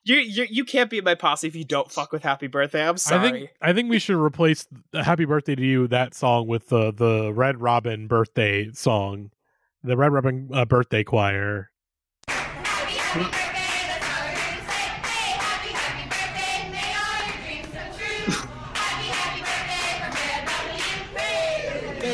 You, 0.07 0.15
you 0.19 0.47
you 0.49 0.63
can't 0.63 0.89
be 0.89 0.99
in 0.99 1.03
my 1.03 1.15
posse 1.15 1.47
if 1.49 1.55
you 1.55 1.65
don't 1.65 1.91
fuck 1.91 2.13
with 2.13 2.23
Happy 2.23 2.47
Birthday. 2.47 2.81
I'm 2.81 2.93
I 2.93 2.95
sorry. 2.95 3.29
think 3.29 3.49
I 3.61 3.73
think 3.73 3.89
we 3.89 3.99
should 3.99 4.15
replace 4.15 4.65
"Happy 4.93 5.25
Birthday 5.25 5.55
to 5.55 5.61
You" 5.61 5.85
that 5.89 6.13
song 6.13 6.47
with 6.47 6.69
the 6.69 6.93
the 6.93 7.33
Red 7.33 7.59
Robin 7.59 8.07
birthday 8.07 8.69
song, 8.71 9.31
the 9.83 9.97
Red 9.97 10.13
Robin 10.13 10.49
uh, 10.53 10.63
birthday 10.63 11.03
choir. 11.03 11.71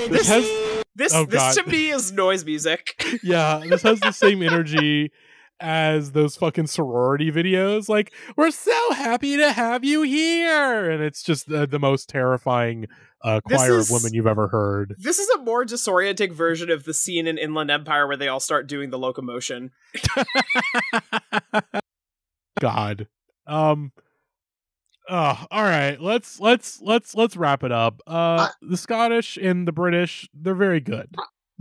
This 0.09 0.27
has 0.27 0.43
this 0.95 1.13
Oh, 1.13 1.25
this 1.25 1.55
God. 1.55 1.63
to 1.63 1.69
me 1.69 1.89
is 1.91 2.11
noise 2.11 2.45
music. 2.45 3.03
yeah, 3.23 3.61
this 3.67 3.81
has 3.83 3.99
the 3.99 4.11
same 4.11 4.41
energy 4.43 5.11
as 5.59 6.11
those 6.11 6.35
fucking 6.35 6.67
sorority 6.67 7.31
videos. 7.31 7.89
Like, 7.89 8.13
we're 8.35 8.51
so 8.51 8.93
happy 8.93 9.37
to 9.37 9.51
have 9.51 9.83
you 9.83 10.01
here, 10.01 10.89
and 10.89 11.03
it's 11.03 11.23
just 11.23 11.47
the, 11.47 11.65
the 11.65 11.79
most 11.79 12.09
terrifying 12.09 12.87
uh, 13.23 13.39
choir 13.41 13.77
is- 13.77 13.89
of 13.89 13.93
women 13.93 14.13
you've 14.13 14.27
ever 14.27 14.47
heard. 14.49 14.95
This 14.97 15.19
is 15.19 15.29
a 15.29 15.37
more 15.39 15.65
disorienting 15.65 16.33
version 16.33 16.69
of 16.69 16.83
the 16.83 16.93
scene 16.93 17.27
in 17.27 17.37
Inland 17.37 17.71
Empire 17.71 18.07
where 18.07 18.17
they 18.17 18.27
all 18.27 18.39
start 18.39 18.67
doing 18.67 18.89
the 18.89 18.99
locomotion. 18.99 19.71
God. 22.59 23.07
Um. 23.47 23.91
Uh, 25.09 25.35
all 25.51 25.63
right, 25.63 25.99
let's 25.99 26.39
let's 26.39 26.79
let's 26.81 27.13
let's 27.13 27.35
wrap 27.35 27.61
it 27.65 27.73
up. 27.73 27.99
Uh, 28.07 28.47
the 28.61 28.77
Scottish 28.77 29.35
and 29.35 29.67
the 29.67 29.73
British, 29.73 30.29
they're 30.33 30.55
very 30.55 30.79
good. 30.79 31.13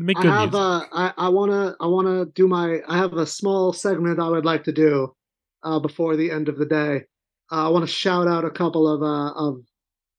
Make 0.03 0.19
I 0.19 0.23
have 0.24 0.53
music. 0.53 0.55
uh, 0.55 0.85
I, 0.93 1.12
I 1.16 1.29
wanna 1.29 1.77
I 1.81 1.87
wanna 1.87 2.27
do 2.27 2.49
my 2.49 2.81
I 2.89 2.97
have 2.99 3.15
a 3.15 3.27
small 3.27 3.73
segment 3.73 4.19
I 4.20 4.29
would 4.29 4.45
like 4.45 4.65
to 4.65 4.73
do 4.73 5.15
uh, 5.62 5.79
before 5.79 6.16
the 6.16 6.31
end 6.31 6.49
of 6.49 6.59
the 6.59 6.66
day. 6.66 7.05
Uh, 7.51 7.66
I 7.66 7.69
want 7.69 7.87
to 7.87 7.93
shout 7.93 8.27
out 8.27 8.45
a 8.45 8.51
couple 8.51 8.89
of 8.89 9.03
uh, 9.03 9.33
of 9.33 9.62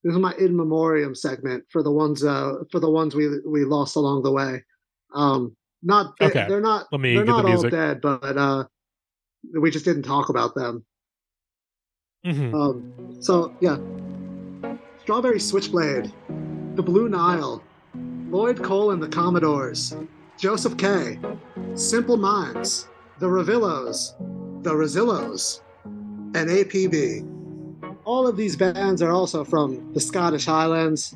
this 0.04 0.14
is 0.14 0.20
my 0.20 0.34
in 0.40 0.56
memoriam 0.56 1.14
segment 1.16 1.64
for 1.70 1.84
the 1.84 1.92
ones 1.92 2.24
uh, 2.24 2.56
for 2.72 2.80
the 2.80 2.90
ones 2.90 3.16
we 3.16 3.40
we 3.46 3.66
lost 3.66 3.96
along 3.96 4.24
the 4.24 4.32
way. 4.32 4.64
Um, 5.14 5.56
not 5.82 6.14
they, 6.20 6.28
Okay. 6.28 6.46
they're 6.48 6.62
not 6.62 6.88
Let 6.92 7.02
me 7.02 7.14
they're 7.14 7.26
get 7.26 7.36
the 7.36 7.44
not 7.44 7.58
all 7.58 7.70
dead, 7.70 8.02
but 8.02 8.38
uh, 8.38 8.66
we 9.60 9.70
just 9.70 9.86
didn't 9.86 10.04
talk 10.04 10.30
about 10.30 10.56
them. 10.56 10.86
Mhm. 12.26 12.54
Um, 12.54 13.22
so 13.22 13.54
yeah, 13.60 13.78
Strawberry 15.02 15.40
Switchblade, 15.40 16.12
The 16.76 16.84
Blue 16.84 17.10
Nile, 17.10 17.62
Lloyd 18.34 18.64
Cole 18.64 18.90
and 18.90 19.02
the 19.02 19.08
Commodores, 19.08 19.96
Josef 20.40 20.76
K, 20.76 21.20
Simple 21.76 22.18
Minds, 22.18 22.88
The 23.20 23.28
Revillos, 23.28 24.16
The 24.64 24.72
Rezillos, 24.72 25.62
and 25.86 26.50
APB. 26.50 27.30
All 28.06 28.26
of 28.26 28.36
these 28.36 28.56
bands 28.56 29.04
are 29.04 29.12
also 29.12 29.44
from 29.44 29.94
the 29.94 30.00
Scottish 30.00 30.48
Highlands, 30.48 31.16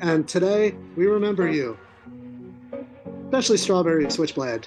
and 0.00 0.26
today 0.26 0.74
we 0.96 1.04
remember 1.06 1.46
you, 1.46 1.76
especially 3.26 3.58
Strawberry 3.58 4.10
Switchblade. 4.10 4.66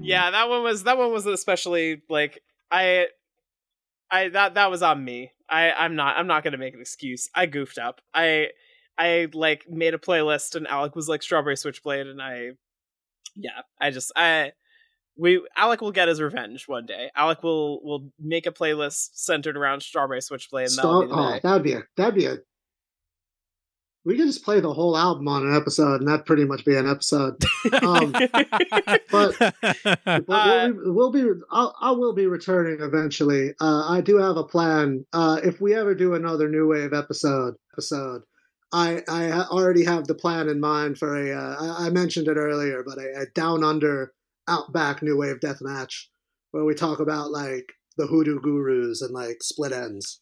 Yeah, 0.00 0.32
that 0.32 0.48
one 0.48 0.64
was 0.64 0.82
that 0.82 0.98
one 0.98 1.12
was 1.12 1.24
especially 1.24 2.02
like 2.10 2.42
I 2.68 3.06
I 4.10 4.30
that 4.30 4.54
that 4.54 4.72
was 4.72 4.82
on 4.82 5.04
me. 5.04 5.30
I 5.48 5.70
I'm 5.70 5.94
not 5.94 6.16
I'm 6.16 6.26
not 6.26 6.42
to 6.42 6.56
make 6.56 6.74
an 6.74 6.80
excuse. 6.80 7.30
I 7.32 7.46
goofed 7.46 7.78
up. 7.78 8.00
I 8.12 8.48
I 8.98 9.28
like 9.32 9.68
made 9.68 9.94
a 9.94 9.98
playlist 9.98 10.54
and 10.54 10.66
Alec 10.66 10.94
was 10.94 11.08
like 11.08 11.22
Strawberry 11.22 11.56
Switchblade 11.56 12.06
and 12.06 12.20
I 12.20 12.50
yeah, 13.34 13.62
I 13.80 13.90
just 13.90 14.12
I 14.16 14.52
we 15.16 15.46
Alec 15.56 15.80
will 15.80 15.92
get 15.92 16.08
his 16.08 16.20
revenge 16.20 16.68
one 16.68 16.86
day. 16.86 17.10
Alec 17.16 17.42
will 17.42 17.82
will 17.82 18.08
make 18.20 18.46
a 18.46 18.50
playlist 18.52 19.10
centered 19.14 19.56
around 19.56 19.82
Strawberry 19.82 20.20
Switchblade 20.20 20.68
and 20.68 20.76
that'll 20.78 21.02
Star- 21.02 21.02
be 21.02 21.08
the 21.08 21.14
oh, 21.14 21.32
day. 21.32 21.40
that'd 21.42 21.62
be 21.62 21.72
a 21.72 21.82
that'd 21.96 22.14
be 22.14 22.26
a. 22.26 22.36
We 24.04 24.16
could 24.16 24.26
just 24.26 24.44
play 24.44 24.58
the 24.58 24.72
whole 24.72 24.96
album 24.96 25.28
on 25.28 25.46
an 25.46 25.54
episode, 25.54 26.00
and 26.00 26.08
that'd 26.08 26.26
pretty 26.26 26.44
much 26.44 26.64
be 26.64 26.74
an 26.76 26.88
episode. 26.90 27.36
Um, 27.84 28.10
but 29.12 29.36
but 30.04 30.24
Uh, 30.28 30.70
we'll, 30.72 30.72
be, 30.72 30.90
we'll 30.90 31.12
be 31.12 31.40
I'll, 31.52 31.72
I 31.80 31.92
will 31.92 32.12
be 32.12 32.26
returning 32.26 32.80
eventually. 32.80 33.54
Uh, 33.60 33.88
I 33.88 34.00
do 34.00 34.16
have 34.16 34.36
a 34.36 34.42
plan. 34.42 35.06
Uh, 35.12 35.38
if 35.44 35.60
we 35.60 35.76
ever 35.76 35.94
do 35.94 36.14
another 36.14 36.48
new 36.48 36.66
wave 36.66 36.92
episode, 36.92 37.54
episode, 37.74 38.22
I 38.72 39.02
I 39.08 39.30
already 39.44 39.84
have 39.84 40.06
the 40.06 40.14
plan 40.14 40.48
in 40.48 40.60
mind 40.60 40.98
for 40.98 41.14
a. 41.16 41.32
Uh, 41.32 41.56
I, 41.60 41.86
I 41.86 41.90
mentioned 41.90 42.28
it 42.28 42.36
earlier, 42.36 42.82
but 42.86 42.98
a, 42.98 43.22
a 43.22 43.26
down 43.34 43.62
under 43.64 44.12
outback 44.48 45.02
new 45.02 45.16
wave 45.16 45.40
death 45.40 45.58
match 45.60 46.10
where 46.52 46.64
we 46.64 46.74
talk 46.74 47.00
about 47.00 47.30
like 47.30 47.72
the 47.96 48.06
hoodoo 48.06 48.40
gurus 48.40 49.02
and 49.02 49.12
like 49.12 49.42
Split 49.42 49.72
Enz 49.72 50.18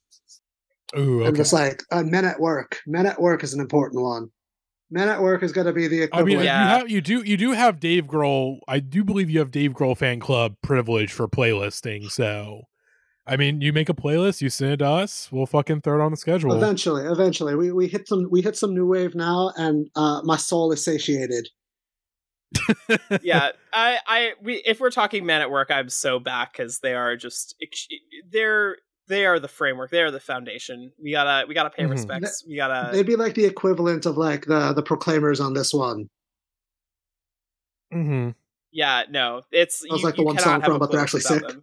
Ooh, 0.96 1.20
and 1.20 1.28
okay. 1.28 1.36
just 1.36 1.52
like 1.52 1.82
uh, 1.92 2.02
men 2.02 2.24
at 2.24 2.40
work. 2.40 2.80
Men 2.86 3.06
at 3.06 3.20
work 3.20 3.44
is 3.44 3.54
an 3.54 3.60
important 3.60 4.02
one. 4.02 4.28
Men 4.90 5.08
at 5.08 5.22
work 5.22 5.44
is 5.44 5.52
going 5.52 5.68
to 5.68 5.72
be 5.72 5.86
the 5.86 6.08
I 6.12 6.24
mean, 6.24 6.40
Yeah. 6.40 6.62
you 6.62 6.78
have 6.78 6.90
you 6.90 7.00
do 7.00 7.22
you 7.22 7.36
do 7.36 7.52
have 7.52 7.78
Dave 7.78 8.06
Grohl. 8.06 8.58
I 8.66 8.80
do 8.80 9.04
believe 9.04 9.30
you 9.30 9.38
have 9.38 9.52
Dave 9.52 9.72
Grohl 9.72 9.96
fan 9.96 10.18
club 10.18 10.56
privilege 10.62 11.12
for 11.12 11.28
playlisting. 11.28 12.10
So, 12.10 12.62
I 13.26 13.36
mean, 13.36 13.60
you 13.60 13.72
make 13.72 13.88
a 13.88 13.94
playlist, 13.94 14.40
you 14.40 14.50
send 14.50 14.72
it 14.72 14.76
to 14.78 14.86
us, 14.86 15.30
we'll 15.30 15.46
fucking 15.46 15.82
throw 15.82 16.00
it 16.00 16.04
on 16.04 16.10
the 16.10 16.16
schedule. 16.16 16.52
Eventually, 16.54 17.04
eventually, 17.04 17.54
we 17.54 17.70
we 17.70 17.86
hit 17.86 18.08
some 18.08 18.26
we 18.30 18.42
hit 18.42 18.56
some 18.56 18.74
new 18.74 18.86
wave 18.86 19.14
now, 19.14 19.52
and 19.56 19.88
uh, 19.94 20.20
my 20.24 20.36
soul 20.36 20.72
is 20.72 20.82
satiated. 20.84 21.48
yeah, 23.22 23.50
I, 23.72 23.98
I, 24.06 24.32
we, 24.42 24.54
if 24.66 24.80
we're 24.80 24.90
talking 24.90 25.24
men 25.24 25.40
at 25.40 25.50
work, 25.50 25.70
I'm 25.70 25.88
so 25.88 26.18
back 26.18 26.52
because 26.52 26.80
they 26.80 26.94
are 26.94 27.16
just, 27.16 27.54
they're, 28.28 28.76
they 29.06 29.24
are 29.24 29.38
the 29.38 29.46
framework. 29.46 29.90
They 29.92 30.02
are 30.02 30.10
the 30.10 30.18
foundation. 30.18 30.90
We 31.00 31.12
gotta, 31.12 31.46
we 31.46 31.54
gotta 31.54 31.70
pay 31.70 31.84
Mhm. 31.84 31.90
respects. 31.90 32.44
We 32.48 32.56
gotta, 32.56 32.90
They'd 32.92 33.06
be 33.06 33.14
like 33.14 33.34
the 33.34 33.44
equivalent 33.44 34.04
of 34.04 34.16
like 34.16 34.46
the 34.46 34.72
the 34.72 34.82
Proclaimers 34.82 35.38
on 35.40 35.54
this 35.54 35.72
one. 35.72 36.08
hmm 37.92 38.30
yeah, 38.72 39.02
no, 39.10 39.42
it's. 39.52 39.80
Sounds 39.88 40.00
you- 40.00 40.06
like 40.06 40.16
the 40.16 40.22
one 40.24 40.38
song 40.38 40.60
from 40.62 40.74
a 40.76 40.78
But 40.80 40.90
They're 40.92 41.00
Actually 41.00 41.20
Sick. 41.20 41.46
them. 41.46 41.62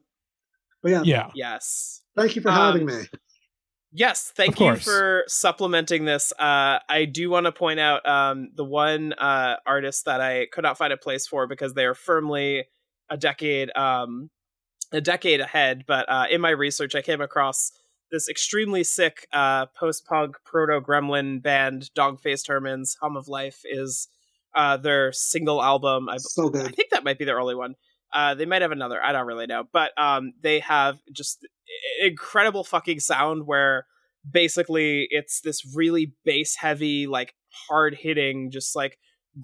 But 0.88 1.06
yeah, 1.06 1.26
Yeah. 1.26 1.32
Yes. 1.36 2.02
thank 2.16 2.36
you 2.38 2.42
for 2.42 2.48
Um, 2.50 2.56
having 2.56 2.86
me. 2.86 3.04
Yes, 3.92 4.32
thank 4.36 4.54
Of 4.56 4.60
you 4.62 4.66
course. 4.68 4.84
for 4.86 5.24
supplementing 5.28 6.06
this. 6.06 6.32
Uh, 6.40 6.80
I 6.88 7.06
do 7.12 7.30
want 7.30 7.46
to 7.46 7.52
point 7.52 7.80
out 7.80 8.08
um, 8.08 8.50
the 8.56 8.64
one 8.64 9.12
uh, 9.14 9.58
artist 9.66 10.06
that 10.06 10.22
I 10.22 10.48
could 10.52 10.62
not 10.64 10.78
find 10.78 10.94
a 10.94 10.98
place 10.98 11.28
for 11.28 11.46
because 11.48 11.74
they 11.74 11.86
are 11.86 11.94
firmly 11.94 12.66
a 13.10 13.18
decade 13.18 13.76
um, 13.76 14.30
a 14.94 15.02
decade 15.02 15.42
ahead. 15.42 15.84
But 15.88 16.08
uh, 16.10 16.26
in 16.30 16.40
my 16.42 16.52
research, 16.52 16.96
I 16.96 17.02
came 17.02 17.20
across 17.22 17.72
this 18.12 18.30
extremely 18.30 18.84
sick 18.86 19.28
uh, 19.34 19.66
post 19.78 20.06
punk 20.06 20.38
proto 20.46 20.80
gremlin 20.80 21.42
band, 21.42 21.94
Dog 21.96 22.22
Faced 22.22 22.48
Hermans. 22.48 22.96
Hum 23.02 23.18
of 23.18 23.28
Life 23.28 23.62
is 23.66 24.08
uh, 24.56 24.78
their 24.78 25.12
single 25.12 25.62
album. 25.62 26.08
I, 26.08 26.18
So 26.18 26.50
I 26.56 26.70
think 26.72 26.92
that 26.92 27.04
might 27.04 27.20
be 27.20 27.26
their 27.26 27.40
only 27.42 27.56
one. 27.56 27.76
Uh, 28.14 28.36
they 28.36 28.46
might 28.46 28.62
have 28.62 28.72
another. 28.72 29.02
I 29.04 29.12
don't 29.12 29.28
really 29.28 29.48
know, 29.48 29.66
but 29.72 29.92
um, 30.02 30.34
they 30.42 30.60
have 30.60 31.00
just 31.12 31.46
incredible 32.02 32.64
fucking 32.64 33.00
sound 33.00 33.46
where 33.46 33.86
basically 34.30 35.08
it's 35.10 35.42
this 35.42 35.76
really 35.76 36.14
bass 36.26 36.56
heavy, 36.56 37.08
like 37.08 37.34
hard 37.70 37.96
hitting, 37.96 38.52
just 38.52 38.76
like 38.76 38.98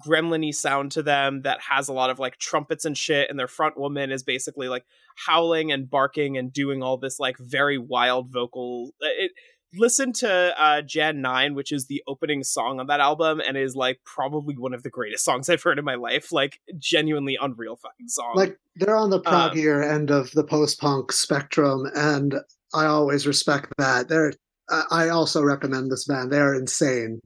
gremlin-y 0.04 0.50
sound 0.50 0.90
to 0.92 1.02
them 1.02 1.42
that 1.42 1.60
has 1.70 1.88
a 1.88 1.92
lot 1.92 2.10
of 2.10 2.18
like 2.18 2.38
trumpets 2.38 2.84
and 2.84 2.96
shit, 2.96 3.30
and 3.30 3.38
their 3.38 3.48
front 3.48 3.78
woman 3.78 4.10
is 4.10 4.22
basically 4.22 4.68
like 4.68 4.84
howling 5.26 5.70
and 5.70 5.90
barking 5.90 6.36
and 6.36 6.52
doing 6.52 6.82
all 6.82 6.96
this 6.96 7.20
like 7.20 7.36
very 7.38 7.78
wild 7.78 8.32
vocal. 8.32 8.90
It, 9.00 9.32
listen 9.76 10.12
to 10.12 10.54
uh 10.58 10.82
Jan 10.82 11.20
9 11.20 11.54
which 11.54 11.72
is 11.72 11.86
the 11.86 12.02
opening 12.06 12.42
song 12.42 12.80
on 12.80 12.86
that 12.86 13.00
album 13.00 13.40
and 13.46 13.56
is 13.56 13.74
like 13.74 14.00
probably 14.04 14.56
one 14.56 14.74
of 14.74 14.82
the 14.82 14.90
greatest 14.90 15.24
songs 15.24 15.48
I've 15.48 15.62
heard 15.62 15.78
in 15.78 15.84
my 15.84 15.94
life 15.94 16.32
like 16.32 16.60
genuinely 16.78 17.36
unreal 17.40 17.76
fucking 17.76 18.08
song 18.08 18.32
Like 18.34 18.58
they're 18.76 18.96
on 18.96 19.10
the 19.10 19.20
Uh, 19.20 19.50
proggier 19.50 19.82
end 19.88 20.10
of 20.10 20.30
the 20.32 20.44
post 20.44 20.80
punk 20.80 21.12
spectrum, 21.12 21.86
and 21.94 22.40
I 22.74 22.86
always 22.86 23.26
respect 23.26 23.72
that. 23.78 24.08
They're 24.08 24.32
I 24.68 24.82
I 24.90 25.08
also 25.10 25.42
recommend 25.42 25.90
this 25.90 26.06
band. 26.06 26.32
They 26.32 26.38
are 26.40 26.54
insane. 26.54 27.20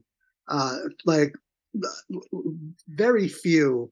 Uh, 0.47 0.75
like 1.05 1.33
very 2.87 3.27
few, 3.27 3.91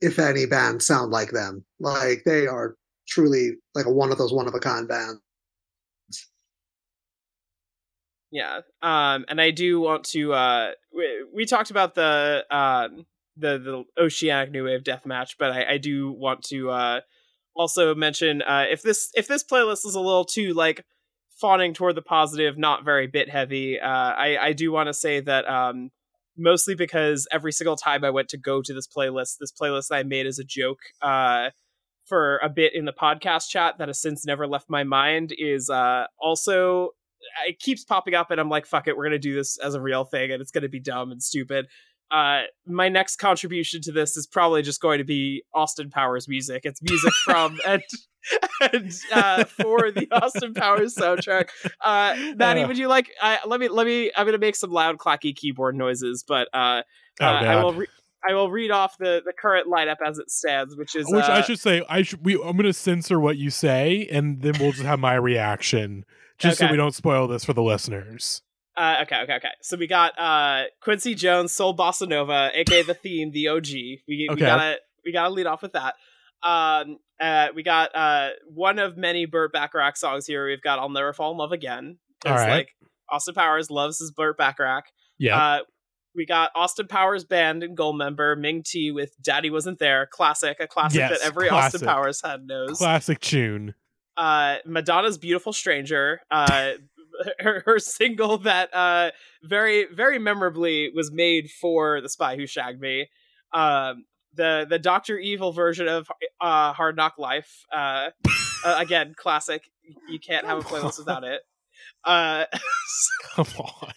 if 0.00 0.18
any, 0.18 0.46
bands 0.46 0.86
sound 0.86 1.10
like 1.10 1.30
them. 1.30 1.64
Like 1.80 2.22
they 2.24 2.46
are 2.46 2.74
truly 3.08 3.52
like 3.74 3.86
a 3.86 3.92
one 3.92 4.12
of 4.12 4.18
those 4.18 4.32
one 4.32 4.46
of 4.48 4.54
a 4.54 4.60
kind 4.60 4.86
bands. 4.88 5.20
Yeah. 8.30 8.60
Um 8.82 9.24
and 9.28 9.40
I 9.40 9.50
do 9.50 9.80
want 9.80 10.04
to 10.06 10.32
uh 10.32 10.70
we, 10.94 11.24
we 11.34 11.46
talked 11.46 11.70
about 11.70 11.94
the 11.94 12.44
um 12.50 13.06
the 13.36 13.58
the 13.58 13.84
oceanic 14.02 14.50
new 14.50 14.64
wave 14.64 14.84
death 14.84 15.06
match, 15.06 15.36
but 15.38 15.50
I, 15.50 15.74
I 15.74 15.78
do 15.78 16.12
want 16.12 16.42
to 16.44 16.70
uh 16.70 17.00
also 17.56 17.94
mention 17.94 18.42
uh 18.42 18.66
if 18.70 18.82
this 18.82 19.10
if 19.14 19.26
this 19.28 19.44
playlist 19.44 19.86
is 19.86 19.94
a 19.94 20.00
little 20.00 20.24
too 20.24 20.52
like 20.54 20.84
fawning 21.40 21.72
toward 21.72 21.94
the 21.94 22.02
positive, 22.02 22.58
not 22.58 22.84
very 22.84 23.06
bit 23.06 23.30
heavy, 23.30 23.80
uh 23.80 23.88
I 23.88 24.36
I 24.40 24.52
do 24.52 24.72
want 24.72 24.88
to 24.88 24.94
say 24.94 25.20
that 25.20 25.48
um 25.48 25.90
mostly 26.36 26.74
because 26.74 27.26
every 27.32 27.52
single 27.52 27.76
time 27.76 28.04
I 28.04 28.10
went 28.10 28.28
to 28.30 28.38
go 28.38 28.60
to 28.62 28.74
this 28.74 28.86
playlist, 28.86 29.38
this 29.40 29.52
playlist 29.52 29.90
I 29.90 30.02
made 30.02 30.26
as 30.26 30.38
a 30.38 30.44
joke 30.44 30.80
uh 31.00 31.50
for 32.04 32.38
a 32.38 32.48
bit 32.48 32.74
in 32.74 32.84
the 32.84 32.92
podcast 32.92 33.48
chat 33.48 33.76
that 33.78 33.88
has 33.88 34.00
since 34.00 34.24
never 34.26 34.46
left 34.46 34.68
my 34.68 34.84
mind 34.84 35.32
is 35.38 35.70
uh 35.70 36.04
also 36.20 36.90
it 37.46 37.58
keeps 37.58 37.84
popping 37.84 38.14
up 38.14 38.30
and 38.30 38.40
I'm 38.40 38.48
like, 38.48 38.66
fuck 38.66 38.88
it, 38.88 38.96
we're 38.96 39.04
gonna 39.04 39.18
do 39.18 39.34
this 39.34 39.58
as 39.58 39.74
a 39.74 39.80
real 39.80 40.04
thing 40.04 40.30
and 40.32 40.40
it's 40.40 40.50
gonna 40.50 40.68
be 40.68 40.80
dumb 40.80 41.10
and 41.12 41.22
stupid. 41.22 41.66
Uh, 42.10 42.42
my 42.66 42.88
next 42.88 43.16
contribution 43.16 43.82
to 43.82 43.92
this 43.92 44.16
is 44.16 44.26
probably 44.26 44.62
just 44.62 44.80
going 44.80 44.96
to 44.96 45.04
be 45.04 45.42
Austin 45.54 45.90
Powers 45.90 46.26
music. 46.26 46.62
It's 46.64 46.80
music 46.82 47.12
from 47.24 47.58
and 47.66 47.82
and 48.62 48.92
uh, 49.12 49.44
for 49.44 49.90
the 49.90 50.08
Austin 50.10 50.54
Powers 50.54 50.94
soundtrack. 50.94 51.50
Uh, 51.84 52.16
Maddie, 52.36 52.62
Uh. 52.62 52.68
would 52.68 52.78
you 52.78 52.88
like? 52.88 53.10
Uh, 53.20 53.36
let 53.46 53.60
me 53.60 53.68
let 53.68 53.86
me. 53.86 54.10
I'm 54.16 54.24
gonna 54.26 54.38
make 54.38 54.56
some 54.56 54.70
loud 54.70 54.96
clacky 54.96 55.34
keyboard 55.36 55.76
noises, 55.76 56.24
but 56.26 56.48
uh, 56.54 56.82
Oh, 57.20 57.26
uh, 57.26 57.28
I 57.28 57.62
will. 57.62 57.74
Re- 57.74 57.86
I 58.28 58.34
will 58.34 58.50
read 58.50 58.70
off 58.72 58.96
the, 58.98 59.22
the 59.24 59.32
current 59.32 59.68
lineup 59.68 59.96
as 60.04 60.18
it 60.18 60.28
stands, 60.30 60.76
which 60.76 60.96
is 60.96 61.06
Which 61.08 61.24
I 61.24 61.40
should 61.42 61.60
say, 61.60 61.84
I 61.88 62.02
should. 62.02 62.24
We, 62.24 62.34
I'm 62.34 62.56
going 62.56 62.64
to 62.64 62.72
censor 62.72 63.20
what 63.20 63.36
you 63.36 63.48
say, 63.50 64.08
and 64.10 64.40
then 64.42 64.54
we'll 64.58 64.72
just 64.72 64.84
have 64.84 64.98
my 64.98 65.14
reaction, 65.14 66.04
just 66.38 66.58
so 66.58 66.70
we 66.70 66.76
don't 66.76 66.94
spoil 66.94 67.28
this 67.28 67.44
for 67.44 67.52
the 67.52 67.62
listeners. 67.62 68.42
Uh, 68.76 68.98
okay, 69.02 69.22
okay, 69.22 69.34
okay. 69.34 69.48
So 69.60 69.76
we 69.76 69.88
got 69.88 70.18
uh, 70.18 70.64
Quincy 70.80 71.14
Jones, 71.14 71.52
Soul 71.52 71.76
Bossa 71.76 72.08
Nova, 72.08 72.50
aka 72.54 72.82
the 72.82 72.94
theme, 72.94 73.32
the 73.32 73.48
OG. 73.48 73.66
We, 73.66 74.00
we 74.06 74.36
gotta 74.36 74.76
we 75.04 75.12
gotta 75.12 75.30
lead 75.34 75.46
off 75.46 75.62
with 75.62 75.72
that. 75.72 75.94
Um, 76.42 76.98
uh, 77.20 77.48
we 77.54 77.64
got 77.64 77.94
uh, 77.94 78.30
one 78.54 78.78
of 78.78 78.96
many 78.96 79.26
Burt 79.26 79.52
Bacharach 79.52 79.96
songs 79.96 80.26
here. 80.26 80.46
We've 80.46 80.62
got 80.62 80.78
"I'll 80.78 80.88
Never 80.88 81.12
Fall 81.12 81.32
in 81.32 81.38
Love 81.38 81.50
Again" 81.50 81.98
right. 82.24 82.50
like 82.50 82.68
Austin 83.10 83.34
Powers 83.34 83.70
loves 83.70 83.98
his 83.98 84.12
Burt 84.12 84.38
Bacharach. 84.38 84.84
Yeah. 85.18 85.36
Uh, 85.36 85.58
we 86.14 86.26
got 86.26 86.50
Austin 86.54 86.86
Powers 86.86 87.24
band 87.24 87.62
and 87.62 87.76
Goldmember 87.76 88.38
Ming 88.38 88.62
Tea 88.64 88.92
with 88.92 89.12
"Daddy 89.20 89.50
Wasn't 89.50 89.78
There," 89.78 90.06
classic, 90.06 90.58
a 90.60 90.68
classic 90.68 90.98
Yes, 90.98 91.18
that 91.18 91.26
every 91.26 91.48
classic. 91.48 91.82
Austin 91.82 91.88
Powers 91.88 92.22
head 92.24 92.46
knows 92.46 92.78
Classic 92.78 93.18
tune. 93.20 93.74
Uh 94.18 94.56
madonna's 94.66 95.16
beautiful 95.16 95.52
stranger 95.52 96.20
uh 96.30 96.72
her, 97.40 97.62
her 97.64 97.78
single 97.78 98.38
that 98.38 98.72
uh 98.74 99.10
very 99.42 99.86
very 99.92 100.18
memorably 100.18 100.90
was 100.94 101.10
made 101.10 101.50
for 101.50 102.00
the 102.00 102.08
spy 102.08 102.36
who 102.36 102.46
shagged 102.46 102.80
me 102.80 103.08
um 103.54 104.04
the 104.34 104.66
the 104.68 104.78
dr 104.78 105.16
evil 105.18 105.52
version 105.52 105.88
of 105.88 106.10
uh 106.40 106.72
hard 106.72 106.96
knock 106.96 107.18
life 107.18 107.64
uh, 107.72 108.10
uh 108.64 108.76
again 108.78 109.14
classic 109.16 109.70
you 110.08 110.18
can't 110.18 110.44
have 110.46 110.58
a 110.58 110.62
playlist 110.62 110.98
without 110.98 111.24
it 111.24 111.40
uh 112.04 112.44
Come 113.34 113.46
on. 113.58 113.92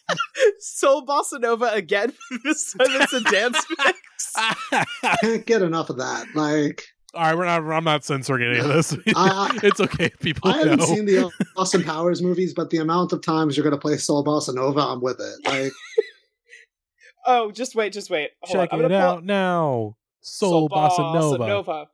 soul 0.59 1.05
bossa 1.05 1.39
nova 1.39 1.65
again 1.73 2.13
this 2.43 2.73
time 2.73 2.87
it's 3.01 3.13
a 3.13 3.21
dance 3.21 3.65
mix 3.77 3.97
I 4.35 5.15
Can't 5.21 5.45
get 5.45 5.61
enough 5.61 5.89
of 5.89 5.97
that. 5.97 6.27
Like 6.35 6.85
All 7.13 7.21
right, 7.23 7.37
we're 7.37 7.45
not. 7.45 7.61
I'm 7.63 7.83
not 7.83 8.03
censoring 8.05 8.47
any 8.47 8.59
of 8.59 8.67
this. 8.67 8.95
I- 9.15 9.59
it's 9.63 9.79
okay. 9.81 10.09
People 10.21 10.49
I 10.51 10.57
haven't 10.59 10.79
know. 10.79 10.85
seen 10.85 11.05
the 11.05 11.31
Austin 11.57 11.83
Powers 11.83 12.21
movies, 12.21 12.53
but 12.53 12.69
the 12.69 12.77
amount 12.77 13.11
of 13.11 13.21
times 13.21 13.57
you're 13.57 13.63
going 13.65 13.75
to 13.75 13.81
play 13.81 13.97
Soul 13.97 14.23
Bossa 14.23 14.53
Nova, 14.55 14.79
I'm 14.79 15.01
with 15.01 15.19
it. 15.19 15.45
Like, 15.45 15.73
Oh, 17.25 17.51
just 17.51 17.75
wait, 17.75 17.93
just 17.93 18.09
wait. 18.09 18.31
Hold 18.41 18.53
Check 18.53 18.73
on. 18.73 18.79
It 18.79 18.81
gonna 18.83 18.99
pull 18.99 19.09
out 19.17 19.23
now. 19.25 19.95
Soul, 20.21 20.69
Bossa 20.69 21.13
Nova. 21.13 21.47
Nova. 21.47 21.87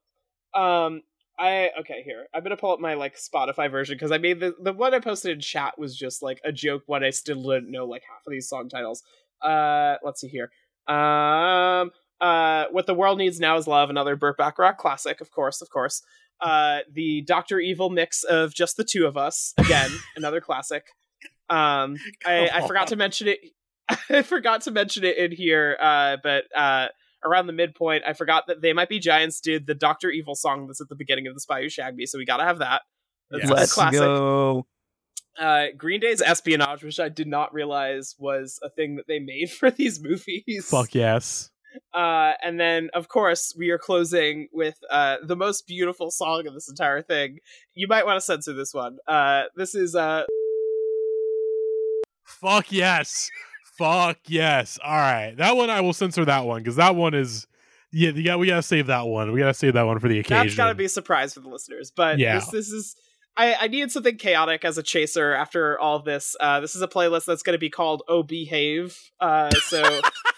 Um, 0.53 1.02
I 1.38 1.72
okay 1.81 2.02
here. 2.03 2.27
I'm 2.34 2.44
gonna 2.44 2.57
pull 2.57 2.72
up 2.72 2.80
my 2.80 2.94
like 2.94 3.18
Spotify 3.18 3.69
version 3.69 3.95
because 3.95 4.11
I 4.11 4.18
made 4.19 4.39
the 4.39 4.56
the 4.61 4.72
one 4.73 4.94
I 4.94 4.99
posted 4.99 5.31
in 5.31 5.39
chat 5.41 5.77
was 5.77 5.98
just 5.98 6.23
like 6.23 6.39
a 6.45 6.52
joke. 6.52 6.84
One 6.85 7.03
I 7.03 7.10
still 7.10 7.41
didn't 7.44 7.69
know 7.72 7.85
like 7.85 8.03
half 8.10 8.26
of 8.26 8.31
these 8.31 8.48
song 8.48 8.69
titles. 8.69 9.03
Uh, 9.41 9.95
let's 10.03 10.22
see 10.22 10.30
here. 10.30 10.49
Um, 10.88 11.91
uh, 12.22 12.65
what 12.72 12.85
the 12.85 12.94
world 12.94 13.18
needs 13.18 13.39
now 13.39 13.57
is 13.57 13.68
love. 13.68 13.89
Another 13.89 14.15
Burt 14.15 14.38
Bacharach 14.38 14.77
classic, 14.77 15.22
of 15.22 15.31
course, 15.31 15.61
of 15.61 15.69
course. 15.69 16.02
Uh, 16.41 16.80
the 16.91 17.23
Doctor 17.26 17.60
Evil 17.60 17.89
mix 17.89 18.23
of 18.23 18.53
just 18.53 18.77
the 18.77 18.84
two 18.84 19.06
of 19.06 19.18
us. 19.18 19.53
Again, 19.57 19.89
another 20.15 20.41
classic. 20.41 20.85
Um, 21.49 21.95
I, 22.26 22.49
I 22.53 22.68
forgot 22.68 22.88
to 22.88 22.95
mention 22.95 23.27
it. 23.27 23.39
I 24.10 24.22
forgot 24.22 24.61
to 24.64 24.72
mention 24.72 25.03
it 25.03 25.18
in 25.18 25.31
here, 25.31 25.77
uh, 25.80 26.18
but 26.22 26.44
uh, 26.56 26.88
around 27.26 27.48
the 27.48 27.53
midpoint, 27.53 28.03
I 28.06 28.14
forgot 28.14 28.45
that 28.48 28.61
They 28.61 28.73
Might 28.73 28.89
Be 28.89 28.99
Giants 28.99 29.39
did 29.39 29.65
the 29.65 29.73
Doctor 29.73 30.10
Evil 30.10 30.35
song 30.35 30.68
that's 30.68 30.81
at 30.81 30.89
the 30.89 30.95
beginning 30.95 31.27
of 31.27 31.34
The 31.34 31.39
Spy 31.39 31.61
Who 31.61 31.69
Shagged 31.69 31.95
Me, 31.95 32.06
so 32.06 32.18
we 32.18 32.26
gotta 32.26 32.44
have 32.44 32.60
that. 32.60 32.81
That's 33.31 33.44
Yes. 33.44 33.52
Let's 33.52 33.73
classic. 33.73 33.99
go. 33.99 34.68
Uh, 35.39 35.68
Green 35.77 35.99
Day's 35.99 36.22
Espionage, 36.22 36.84
which 36.84 36.99
I 36.99 37.10
did 37.10 37.27
not 37.27 37.53
realize 37.53 38.15
was 38.18 38.60
a 38.64 38.69
thing 38.69 38.95
that 38.95 39.07
they 39.07 39.19
made 39.19 39.52
for 39.52 39.72
these 39.72 40.02
movies. 40.02 40.68
Fuck 40.69 40.95
yes. 40.95 41.49
Uh, 41.94 42.34
and 42.44 42.60
then, 42.60 42.90
of 42.94 43.08
course, 43.08 43.54
we 43.58 43.70
are 43.70 43.78
closing 43.78 44.48
with 44.52 44.76
uh, 44.91 45.18
the 45.26 45.36
most 45.36 45.68
beautiful 45.68 46.12
song 46.12 46.48
of 46.48 46.54
this 46.54 46.70
entire 46.70 47.02
thing. 47.02 47.38
You 47.76 47.88
might 47.88 48.06
want 48.06 48.18
to 48.18 48.22
censor 48.22 48.54
this 48.54 48.74
one. 48.74 48.98
Uh, 49.08 49.44
this 49.56 49.76
is 49.76 49.95
uh, 49.95 50.24
Fuck 52.26 52.72
yes. 52.72 53.30
Fuck 53.78 54.18
yes. 54.28 54.80
All 54.84 54.91
right, 54.95 55.34
that 55.38 55.56
one 55.56 55.70
I 55.70 55.82
will 55.82 55.94
censor 55.94 56.26
that 56.26 56.45
one 56.45 56.62
because 56.62 56.76
that 56.78 56.95
one 56.95 57.14
is. 57.14 57.48
Yeah, 57.94 58.10
you 58.10 58.24
got, 58.26 58.38
we 58.38 58.48
gotta 58.48 58.62
save 58.62 58.88
that 58.88 59.08
one. 59.08 59.32
We 59.32 59.40
gotta 59.40 59.54
save 59.54 59.74
that 59.74 59.84
one 59.84 59.99
for 59.99 60.10
the 60.10 60.20
occasion. 60.20 60.45
That's 60.45 60.58
got 60.58 60.68
to 60.70 60.76
be 60.76 60.86
a 60.86 60.90
surprise 60.90 61.34
for 61.34 61.40
the 61.40 61.48
listeners. 61.48 61.91
But 61.95 62.20
Yeah. 62.20 62.36
this, 62.36 62.49
this 62.49 62.68
is. 62.70 62.95
I, 63.40 63.56
I 63.62 63.68
needed 63.68 63.91
something 63.91 64.18
chaotic 64.18 64.66
as 64.66 64.80
a 64.80 64.84
chaser 64.84 65.32
after 65.34 65.80
all 65.80 65.99
this. 65.99 66.36
Uh, 66.40 66.60
this 66.60 66.76
is 66.76 66.82
a 66.82 66.88
playlist 66.88 67.26
that's 67.26 67.44
going 67.44 67.54
to 67.54 67.60
be 67.60 67.70
called 67.70 68.02
"Oh 68.08 68.24
Behave." 68.24 68.98
Uh, 69.20 69.52
so 69.52 70.02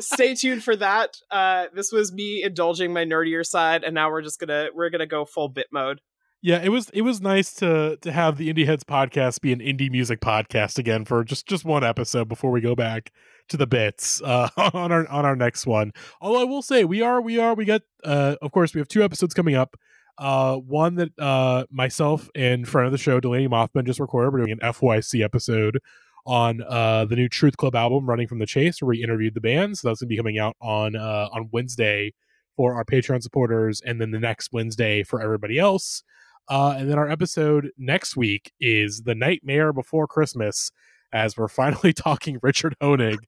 stay 0.00 0.34
tuned 0.34 0.62
for 0.62 0.76
that. 0.76 1.16
Uh, 1.30 1.66
this 1.74 1.92
was 1.92 2.12
me 2.12 2.42
indulging 2.42 2.92
my 2.92 3.04
nerdier 3.04 3.44
side, 3.44 3.84
and 3.84 3.94
now 3.94 4.10
we're 4.10 4.22
just 4.22 4.40
gonna 4.40 4.68
we're 4.74 4.90
gonna 4.90 5.06
go 5.06 5.24
full 5.24 5.48
bit 5.48 5.66
mode. 5.72 6.00
Yeah, 6.42 6.60
it 6.62 6.68
was 6.68 6.90
it 6.90 7.02
was 7.02 7.20
nice 7.20 7.52
to 7.54 7.96
to 8.02 8.12
have 8.12 8.36
the 8.36 8.52
Indieheads 8.52 8.84
podcast 8.84 9.40
be 9.40 9.52
an 9.52 9.60
indie 9.60 9.90
music 9.90 10.20
podcast 10.20 10.78
again 10.78 11.04
for 11.04 11.24
just 11.24 11.46
just 11.46 11.64
one 11.64 11.82
episode 11.82 12.28
before 12.28 12.50
we 12.50 12.60
go 12.60 12.74
back 12.74 13.10
to 13.48 13.56
the 13.56 13.66
bits 13.66 14.20
uh, 14.22 14.48
on 14.74 14.92
our 14.92 15.08
on 15.08 15.24
our 15.24 15.36
next 15.36 15.66
one. 15.66 15.92
Although 16.20 16.40
I 16.40 16.44
will 16.44 16.62
say 16.62 16.84
we 16.84 17.02
are 17.02 17.20
we 17.20 17.38
are 17.38 17.54
we 17.54 17.64
got 17.64 17.82
uh 18.04 18.36
of 18.42 18.52
course 18.52 18.74
we 18.74 18.80
have 18.80 18.88
two 18.88 19.02
episodes 19.02 19.34
coming 19.34 19.54
up. 19.54 19.76
Uh, 20.18 20.56
one 20.56 20.94
that 20.94 21.10
uh 21.18 21.64
myself 21.70 22.30
and 22.34 22.66
friend 22.68 22.86
of 22.86 22.92
the 22.92 22.98
show 22.98 23.20
Delaney 23.20 23.48
Mothman 23.48 23.84
just 23.84 24.00
recorded. 24.00 24.32
We're 24.32 24.46
doing 24.46 24.58
an 24.62 24.72
FYC 24.72 25.24
episode 25.24 25.80
on 26.26 26.62
uh 26.68 27.04
the 27.04 27.16
new 27.16 27.28
Truth 27.28 27.56
Club 27.56 27.74
album, 27.74 28.06
Running 28.08 28.26
from 28.28 28.38
the 28.38 28.46
Chase, 28.46 28.82
where 28.82 28.88
we 28.88 29.02
interviewed 29.02 29.34
the 29.34 29.40
band. 29.40 29.78
So 29.78 29.88
that's 29.88 30.00
gonna 30.00 30.08
be 30.08 30.16
coming 30.16 30.38
out 30.38 30.56
on 30.60 30.96
uh 30.96 31.28
on 31.32 31.48
Wednesday 31.52 32.12
for 32.56 32.74
our 32.74 32.84
Patreon 32.84 33.22
supporters, 33.22 33.80
and 33.84 34.00
then 34.00 34.10
the 34.10 34.18
next 34.20 34.50
Wednesday 34.52 35.02
for 35.02 35.20
everybody 35.22 35.58
else. 35.58 36.02
Uh, 36.48 36.76
and 36.78 36.88
then 36.90 36.96
our 36.98 37.08
episode 37.10 37.70
next 37.76 38.16
week 38.16 38.52
is 38.60 39.02
The 39.02 39.14
Nightmare 39.16 39.72
Before 39.72 40.06
Christmas, 40.06 40.70
as 41.12 41.36
we're 41.36 41.48
finally 41.48 41.92
talking 41.94 42.38
Richard 42.42 42.76
Honig, 42.80 43.18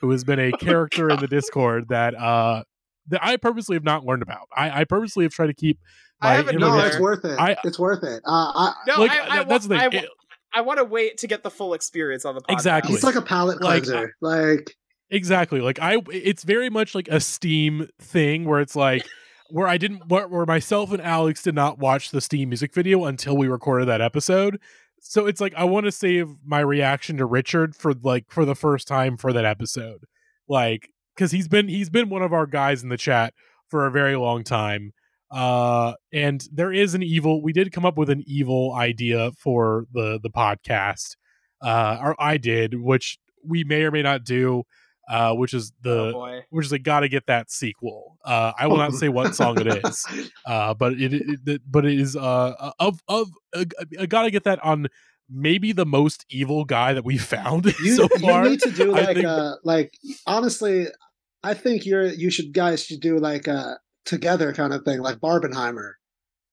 who 0.00 0.10
has 0.10 0.22
been 0.24 0.38
a 0.38 0.52
character 0.60 1.10
in 1.10 1.18
the 1.18 1.26
Discord 1.26 1.88
that 1.88 2.14
uh, 2.14 2.62
that 3.08 3.20
I 3.24 3.36
purposely 3.36 3.74
have 3.76 3.84
not 3.84 4.04
learned 4.04 4.22
about. 4.22 4.48
I, 4.56 4.80
I 4.82 4.84
purposely 4.84 5.24
have 5.24 5.32
tried 5.32 5.48
to 5.48 5.54
keep 5.54 5.78
I 6.20 6.28
my 6.28 6.34
haven't 6.36 6.58
no, 6.60 6.78
it's 6.78 6.98
worth 7.00 7.24
it. 7.24 7.38
I- 7.38 7.56
it's 7.64 7.78
worth 7.78 8.04
it. 8.04 8.22
Uh, 8.24 8.30
I, 8.54 8.72
No, 8.86 9.00
like 9.00 9.10
I, 9.10 9.40
I, 9.40 9.44
that's 9.44 9.66
the 9.66 9.74
wa- 9.76 9.90
thing. 9.90 10.04
I, 10.52 10.60
want 10.62 10.78
to 10.78 10.84
wait 10.84 11.18
to 11.18 11.26
get 11.26 11.42
the 11.42 11.50
full 11.50 11.74
experience 11.74 12.24
on 12.24 12.34
the 12.34 12.40
podcast. 12.40 12.52
Exactly. 12.52 12.94
It's 12.94 13.04
like 13.04 13.14
a 13.14 13.22
palate 13.22 13.60
Like, 13.60 13.84
cleanser. 13.84 14.14
Like, 14.20 14.76
exactly 15.10 15.60
like 15.60 15.78
i 15.80 15.96
it's 16.12 16.42
very 16.44 16.68
much 16.68 16.94
like 16.94 17.08
a 17.08 17.20
steam 17.20 17.88
thing 17.98 18.44
where 18.44 18.60
it's 18.60 18.76
like 18.76 19.06
where 19.50 19.66
i 19.66 19.78
didn't 19.78 20.06
where, 20.08 20.28
where 20.28 20.44
myself 20.44 20.92
and 20.92 21.00
alex 21.00 21.42
did 21.42 21.54
not 21.54 21.78
watch 21.78 22.10
the 22.10 22.20
steam 22.20 22.50
music 22.50 22.74
video 22.74 23.04
until 23.04 23.36
we 23.36 23.48
recorded 23.48 23.88
that 23.88 24.02
episode 24.02 24.60
so 25.00 25.26
it's 25.26 25.40
like 25.40 25.54
i 25.56 25.64
want 25.64 25.86
to 25.86 25.92
save 25.92 26.28
my 26.44 26.60
reaction 26.60 27.16
to 27.16 27.24
richard 27.24 27.74
for 27.74 27.94
like 28.02 28.26
for 28.28 28.44
the 28.44 28.54
first 28.54 28.86
time 28.86 29.16
for 29.16 29.32
that 29.32 29.46
episode 29.46 30.04
like 30.46 30.90
because 31.14 31.30
he's 31.30 31.48
been 31.48 31.68
he's 31.68 31.88
been 31.88 32.10
one 32.10 32.22
of 32.22 32.34
our 32.34 32.46
guys 32.46 32.82
in 32.82 32.90
the 32.90 32.98
chat 32.98 33.32
for 33.68 33.86
a 33.86 33.90
very 33.90 34.16
long 34.16 34.44
time 34.44 34.92
uh 35.30 35.92
and 36.12 36.48
there 36.52 36.72
is 36.72 36.94
an 36.94 37.02
evil 37.02 37.42
we 37.42 37.52
did 37.52 37.70
come 37.72 37.84
up 37.84 37.98
with 37.98 38.08
an 38.08 38.22
evil 38.26 38.72
idea 38.74 39.30
for 39.32 39.84
the 39.92 40.18
the 40.22 40.30
podcast 40.30 41.16
uh 41.62 41.98
or 42.00 42.16
i 42.18 42.36
did 42.38 42.74
which 42.80 43.18
we 43.44 43.62
may 43.64 43.82
or 43.82 43.90
may 43.90 44.02
not 44.02 44.24
do 44.24 44.62
uh 45.10 45.34
which 45.34 45.52
is 45.52 45.72
the 45.82 46.12
oh 46.14 46.40
which 46.50 46.64
is 46.66 46.72
like 46.72 46.82
gotta 46.82 47.08
get 47.08 47.26
that 47.26 47.50
sequel. 47.50 48.16
Uh 48.24 48.52
i 48.58 48.66
will 48.66 48.76
not 48.78 48.92
say 48.94 49.08
what 49.08 49.34
song 49.34 49.58
it 49.60 49.84
is 49.84 50.06
uh 50.46 50.72
but 50.74 50.92
it, 50.94 51.12
it, 51.12 51.40
it 51.46 51.62
but 51.70 51.84
it 51.84 51.98
is 51.98 52.16
uh 52.16 52.72
of 52.78 53.00
of 53.08 53.28
uh, 53.54 53.64
i 54.00 54.06
gotta 54.06 54.30
get 54.30 54.44
that 54.44 54.58
on 54.64 54.86
maybe 55.30 55.72
the 55.72 55.84
most 55.86 56.24
evil 56.30 56.64
guy 56.64 56.94
that 56.94 57.04
we 57.04 57.18
found 57.18 57.66
you, 57.84 57.96
so 57.96 58.02
you 58.04 58.18
far. 58.20 58.44
need 58.48 58.60
to 58.60 58.70
do 58.70 58.94
I 58.96 59.00
like 59.02 59.14
think- 59.16 59.26
uh 59.26 59.56
like 59.62 59.92
honestly 60.26 60.86
i 61.42 61.52
think 61.54 61.84
you're 61.84 62.06
you 62.06 62.30
should 62.30 62.52
guys 62.54 62.82
should 62.84 63.00
do 63.00 63.18
like 63.18 63.46
a 63.46 63.78
together 64.08 64.52
kind 64.52 64.72
of 64.72 64.84
thing 64.84 65.00
like 65.00 65.18
barbenheimer. 65.18 65.92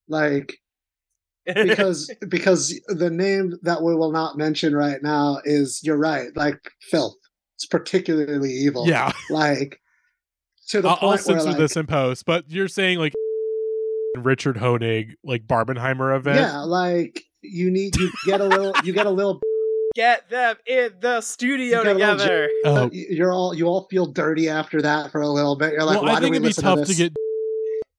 Like 0.08 0.58
because 1.46 2.14
because 2.28 2.80
the 2.88 3.10
name 3.10 3.54
that 3.64 3.82
we 3.82 3.96
will 3.96 4.12
not 4.12 4.38
mention 4.38 4.76
right 4.76 5.02
now 5.02 5.40
is 5.46 5.82
you're 5.84 5.98
right 5.98 6.36
like 6.36 6.72
filth. 6.82 7.16
It's 7.56 7.66
particularly 7.66 8.52
evil. 8.52 8.88
Yeah. 8.88 9.12
Like 9.30 9.80
to 10.70 10.82
the 10.82 10.90
I'll, 10.90 10.98
I'll 11.02 11.10
where 11.10 11.18
censor 11.18 11.50
like, 11.50 11.58
this 11.58 11.78
in 11.78 11.88
post 11.88 12.26
but 12.26 12.50
you're 12.50 12.68
saying 12.68 13.00
like 13.00 13.14
richard 14.18 14.58
honig 14.58 15.14
like 15.24 15.48
barbenheimer 15.48 16.16
event? 16.16 16.40
Yeah 16.40 16.60
like 16.62 17.24
you 17.42 17.72
need 17.72 17.96
you 17.96 18.12
get 18.26 18.42
a 18.42 18.46
little 18.46 18.74
you 18.84 18.92
get 18.92 19.06
a 19.06 19.12
little 19.12 19.40
Get 19.96 20.30
them 20.30 20.58
in 20.68 20.92
the 21.00 21.22
studio 21.22 21.82
You 21.82 21.92
a 21.92 21.94
little 21.94 22.18
together. 22.18 22.50
Oh. 22.66 22.90
you're 22.92 23.32
all 23.32 23.54
you 23.54 23.66
all 23.68 23.88
feel 23.90 24.08
dirty 24.08 24.50
after 24.50 24.82
that 24.82 25.10
for 25.10 25.22
a 25.22 25.30
little 25.30 25.56
bit. 25.56 25.72
You're 25.72 25.86
like 25.86 26.02
well, 26.02 26.12
why 26.12 26.18
I 26.18 26.20
think 26.20 26.36
do 26.36 26.42
we 26.42 26.48
it'd 26.48 26.58
be 26.58 26.62
tough 26.62 26.80
to 26.80 26.86
to, 26.86 26.94
get. 26.96 27.14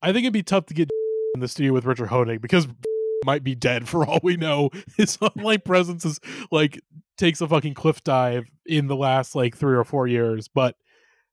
I 0.02 0.12
think 0.12 0.24
it'd 0.24 0.32
be 0.32 0.42
tough 0.42 0.66
to 0.66 0.74
get 0.74 0.90
in 1.34 1.40
the 1.40 1.48
studio 1.48 1.72
with 1.72 1.84
Richard 1.84 2.08
Honig 2.08 2.40
because 2.40 2.66
might 3.24 3.42
be 3.42 3.54
dead 3.54 3.88
for 3.88 4.06
all 4.06 4.20
we 4.22 4.36
know. 4.36 4.70
His 4.96 5.18
online 5.20 5.60
presence 5.60 6.04
is 6.04 6.20
like 6.50 6.80
takes 7.18 7.40
a 7.40 7.48
fucking 7.48 7.74
cliff 7.74 8.04
dive 8.04 8.46
in 8.66 8.86
the 8.88 8.96
last 8.96 9.34
like 9.34 9.56
three 9.56 9.76
or 9.76 9.84
four 9.84 10.06
years, 10.06 10.48
but 10.48 10.76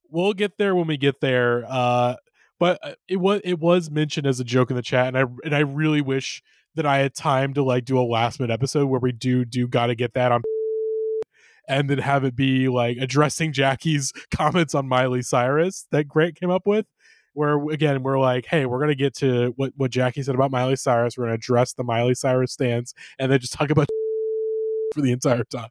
we'll 0.10 0.34
get 0.34 0.58
there 0.58 0.76
when 0.76 0.88
we 0.88 0.98
get 0.98 1.20
there. 1.22 1.66
Uh, 1.68 2.16
but 2.60 2.80
uh, 2.84 2.94
it 3.08 3.18
was 3.18 3.42
it 3.44 3.60
was 3.60 3.92
mentioned 3.92 4.26
as 4.26 4.40
a 4.40 4.44
joke 4.44 4.70
in 4.70 4.76
the 4.76 4.82
chat, 4.82 5.08
and 5.08 5.18
I 5.18 5.26
and 5.44 5.56
I 5.56 5.60
really 5.60 6.02
wish 6.02 6.42
that 6.76 6.86
I 6.86 7.00
had 7.00 7.14
time 7.14 7.54
to 7.54 7.64
like 7.64 7.86
do 7.86 8.00
a 8.00 8.02
last 8.02 8.40
minute 8.40 8.54
episode 8.54 8.88
where 8.88 9.00
we 9.00 9.12
do 9.12 9.46
do 9.46 9.68
got 9.68 9.88
to 9.88 9.96
get 9.96 10.14
that 10.14 10.32
on 10.32 10.42
and 11.68 11.90
then 11.90 12.00
have 12.00 12.24
it 12.24 12.36
be 12.36 12.68
like 12.68 12.98
addressing 12.98 13.54
Jackie's 13.54 14.12
comments 14.32 14.76
on 14.76 14.88
Miley 14.88 15.22
Cyrus 15.22 15.88
that 15.92 16.08
Grant 16.08 16.36
came 16.36 16.50
up 16.50 16.68
with. 16.68 16.86
Where 17.34 17.58
again, 17.70 18.04
we're 18.04 18.20
like, 18.20 18.46
hey, 18.46 18.66
we're 18.66 18.80
gonna 18.80 18.96
get 18.96 19.16
to 19.18 19.54
what 19.56 19.74
what 19.76 19.92
Jackie 19.92 20.24
said 20.24 20.36
about 20.36 20.52
Miley 20.52 20.76
Cyrus. 20.76 21.18
We're 21.18 21.26
gonna 21.26 21.36
address 21.36 21.74
the 21.74 21.84
Miley 21.84 22.16
Cyrus 22.16 22.54
stance, 22.54 22.94
and 23.20 23.32
then 23.32 23.40
just 23.40 23.54
talk 23.54 23.70
about 23.70 23.88
for 24.94 25.02
the 25.02 25.12
entire 25.12 25.44
time. 25.44 25.70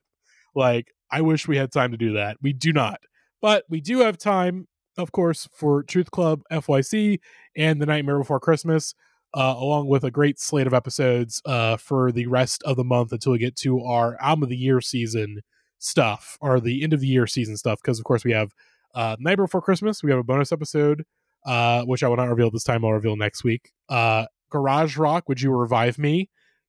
Like, 0.55 0.93
I 1.11 1.21
wish 1.21 1.49
we 1.49 1.57
had 1.57 1.73
time 1.73 1.93
to 1.93 1.97
do 1.97 2.15
that. 2.15 2.37
We 2.43 2.53
do 2.53 2.73
not, 2.73 3.01
but 3.41 3.65
we 3.69 3.81
do 3.81 4.01
have 4.01 4.19
time, 4.19 4.69
of 4.99 5.13
course, 5.13 5.49
for 5.53 5.83
Truth 5.83 6.11
Club 6.11 6.43
FYC 6.51 7.21
and 7.57 7.81
The 7.81 7.87
Nightmare 7.87 8.19
Before 8.19 8.41
Christmas, 8.41 8.95
uh, 9.35 9.55
along 9.57 9.89
with 9.89 10.05
a 10.05 10.11
great 10.11 10.39
slate 10.39 10.67
of 10.67 10.75
episodes 10.75 11.41
uh, 11.47 11.77
for 11.77 12.13
the 12.13 12.27
rest 12.27 12.63
of 12.65 12.77
the 12.77 12.85
month 12.85 13.13
until 13.13 13.33
we 13.33 13.39
get 13.39 13.57
to 13.57 13.81
our 13.81 14.17
album 14.21 14.45
of 14.45 14.49
the 14.49 14.57
year 14.57 14.81
season 14.81 15.41
stuff 15.79 16.39
or 16.41 16.61
the 16.61 16.83
end 16.83 16.93
of 16.93 17.01
the 17.01 17.07
year 17.07 17.27
season 17.27 17.57
stuff. 17.57 17.81
Because 17.83 17.99
of 17.99 18.05
course 18.05 18.25
we 18.25 18.33
have 18.33 18.53
uh, 18.95 19.17
Night 19.19 19.37
Before 19.37 19.63
Christmas. 19.63 20.03
We 20.03 20.11
have 20.11 20.21
a 20.21 20.25
bonus 20.25 20.53
episode, 20.53 21.05
uh, 21.45 21.83
which 21.85 22.03
I 22.03 22.09
will 22.09 22.17
not 22.17 22.29
reveal 22.29 22.51
this 22.51 22.65
time. 22.65 22.85
I'll 22.85 22.93
reveal 22.93 23.17
next 23.17 23.45
week. 23.45 23.73
Uh, 23.89 24.27
Garage 24.51 24.97
Rock. 24.97 25.29
Would 25.29 25.41
you 25.41 25.51
revive 25.53 25.99
me? 25.99 26.29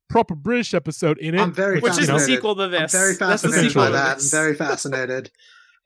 Proper 0.10 0.36
British 0.36 0.74
episode 0.74 1.18
in 1.18 1.36
it. 1.36 1.42
I'm 1.42 1.54
very 1.54 1.80
Which 1.80 1.98
is 1.98 2.08
the 2.08 2.20
sequel 2.20 2.56
to 2.56 2.64
I'm 2.64 2.72
this. 2.72 2.92
very 2.92 3.16
That's 3.16 3.42
the 3.42 3.50
fascinated 3.50 3.72
sequel 3.72 3.86
by 3.86 3.90
that. 3.92 4.18
I'm 4.18 4.30
very 4.30 4.54
fascinated. 4.56 5.32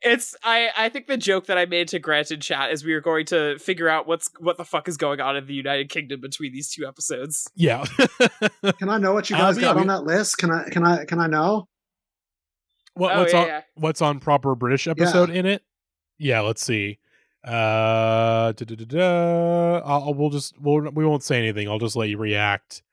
It's 0.02 0.36
I 0.44 0.70
I 0.78 0.90
think 0.90 1.08
the 1.08 1.18
joke 1.18 1.48
that 1.48 1.58
I 1.58 1.66
made 1.66 1.88
to 1.88 1.98
Grant 2.00 2.30
in 2.30 2.40
chat 2.40 2.72
is 2.72 2.84
we 2.86 2.94
are 2.94 3.02
going 3.02 3.26
to 3.28 3.58
figure 3.58 3.90
out 3.90 4.06
what's 4.08 4.30
what 4.40 4.58
the 4.58 4.64
fuck 4.66 4.88
is 4.88 4.96
going 4.96 5.20
on 5.22 5.36
in 5.36 5.48
the 5.48 5.56
United 5.56 5.90
Kingdom 5.90 6.22
between 6.22 6.52
these 6.52 6.70
two 6.70 6.86
episodes. 6.86 7.50
Yeah. 7.56 7.84
Can 8.80 8.90
I 8.90 9.00
know 9.00 9.14
what 9.14 9.30
you 9.32 9.36
Uh, 9.36 9.40
guys 9.40 9.56
but 9.56 9.62
yeah, 9.62 9.68
got 9.70 9.76
we- 9.78 9.82
on 9.82 9.88
that 9.88 10.04
list? 10.04 10.38
Can 10.38 10.52
I 10.52 10.70
can 10.70 10.86
I 10.86 11.06
can 11.06 11.20
I 11.20 11.26
know? 11.28 11.68
what, 12.94 13.16
Oh, 13.16 13.20
what's 13.22 13.34
yeah, 13.34 13.40
on 13.42 13.48
yeah. 13.48 13.62
what's 13.76 14.02
on 14.02 14.20
proper 14.20 14.54
British 14.56 14.88
episode 14.88 15.30
in 15.32 15.46
it? 15.48 15.64
Yeah, 16.20 16.42
let's 16.42 16.64
see. 16.64 17.00
Uh, 17.48 18.52
da, 18.52 18.66
da, 18.66 18.76
da, 18.76 18.86
da. 18.86 19.78
I'll, 19.86 20.14
we'll 20.14 20.30
just 20.30 20.60
we'll, 20.60 20.82
we 20.92 21.06
won't 21.06 21.24
say 21.24 21.38
anything. 21.38 21.70
I'll 21.70 21.80
just 21.80 21.96
let 21.96 22.10
you 22.10 22.18
react. 22.18 22.84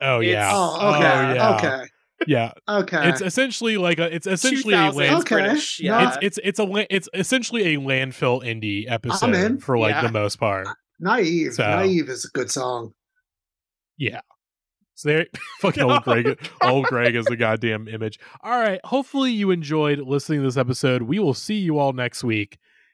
Oh 0.00 0.20
It's- 0.20 0.32
yeah. 0.32 0.50
Oh, 0.52 0.94
okay, 0.94 1.00
yeah. 1.34 1.56
okay, 1.56 1.84
Yeah. 2.26 2.52
okay. 2.68 3.08
It's 3.10 3.20
essentially 3.20 3.76
like 3.76 3.98
a. 3.98 4.12
It's 4.14 4.26
essentially 4.26 4.74
a 4.74 4.90
land. 4.90 5.16
Okay. 5.20 5.36
British, 5.36 5.78
yeah. 5.80 6.08
It's 6.08 6.18
it's 6.22 6.38
it's 6.42 6.58
a 6.58 6.86
it's 6.94 7.08
essentially 7.14 7.74
a 7.74 7.78
landfill 7.78 8.42
indie 8.42 8.84
episode 8.90 9.34
in. 9.34 9.58
for 9.58 9.78
like 9.78 9.92
Yeah. 9.94 10.02
the 10.06 10.12
most 10.12 10.36
part. 10.36 10.66
Naive. 10.98 11.54
So- 11.54 11.62
Naive 11.68 12.08
is 12.08 12.24
a 12.24 12.28
good 12.36 12.50
song. 12.50 12.92
Yeah. 13.98 14.20
So 14.94 15.08
there, 15.08 15.26
fucking 15.60 15.82
old 15.82 16.02
Greg, 16.04 16.38
old 16.62 16.84
Greg 16.86 17.14
is 17.16 17.24
the 17.26 17.36
goddamn 17.36 17.88
image. 17.88 18.18
All 18.42 18.58
right, 18.60 18.80
hopefully 18.84 19.32
you 19.32 19.50
enjoyed 19.50 19.98
listening 20.00 20.40
to 20.40 20.44
this 20.44 20.56
episode. 20.56 21.02
We 21.02 21.18
will 21.18 21.34
see 21.34 21.54
you 21.56 21.78
all 21.78 21.92
next 21.92 22.22
week, 22.22 22.58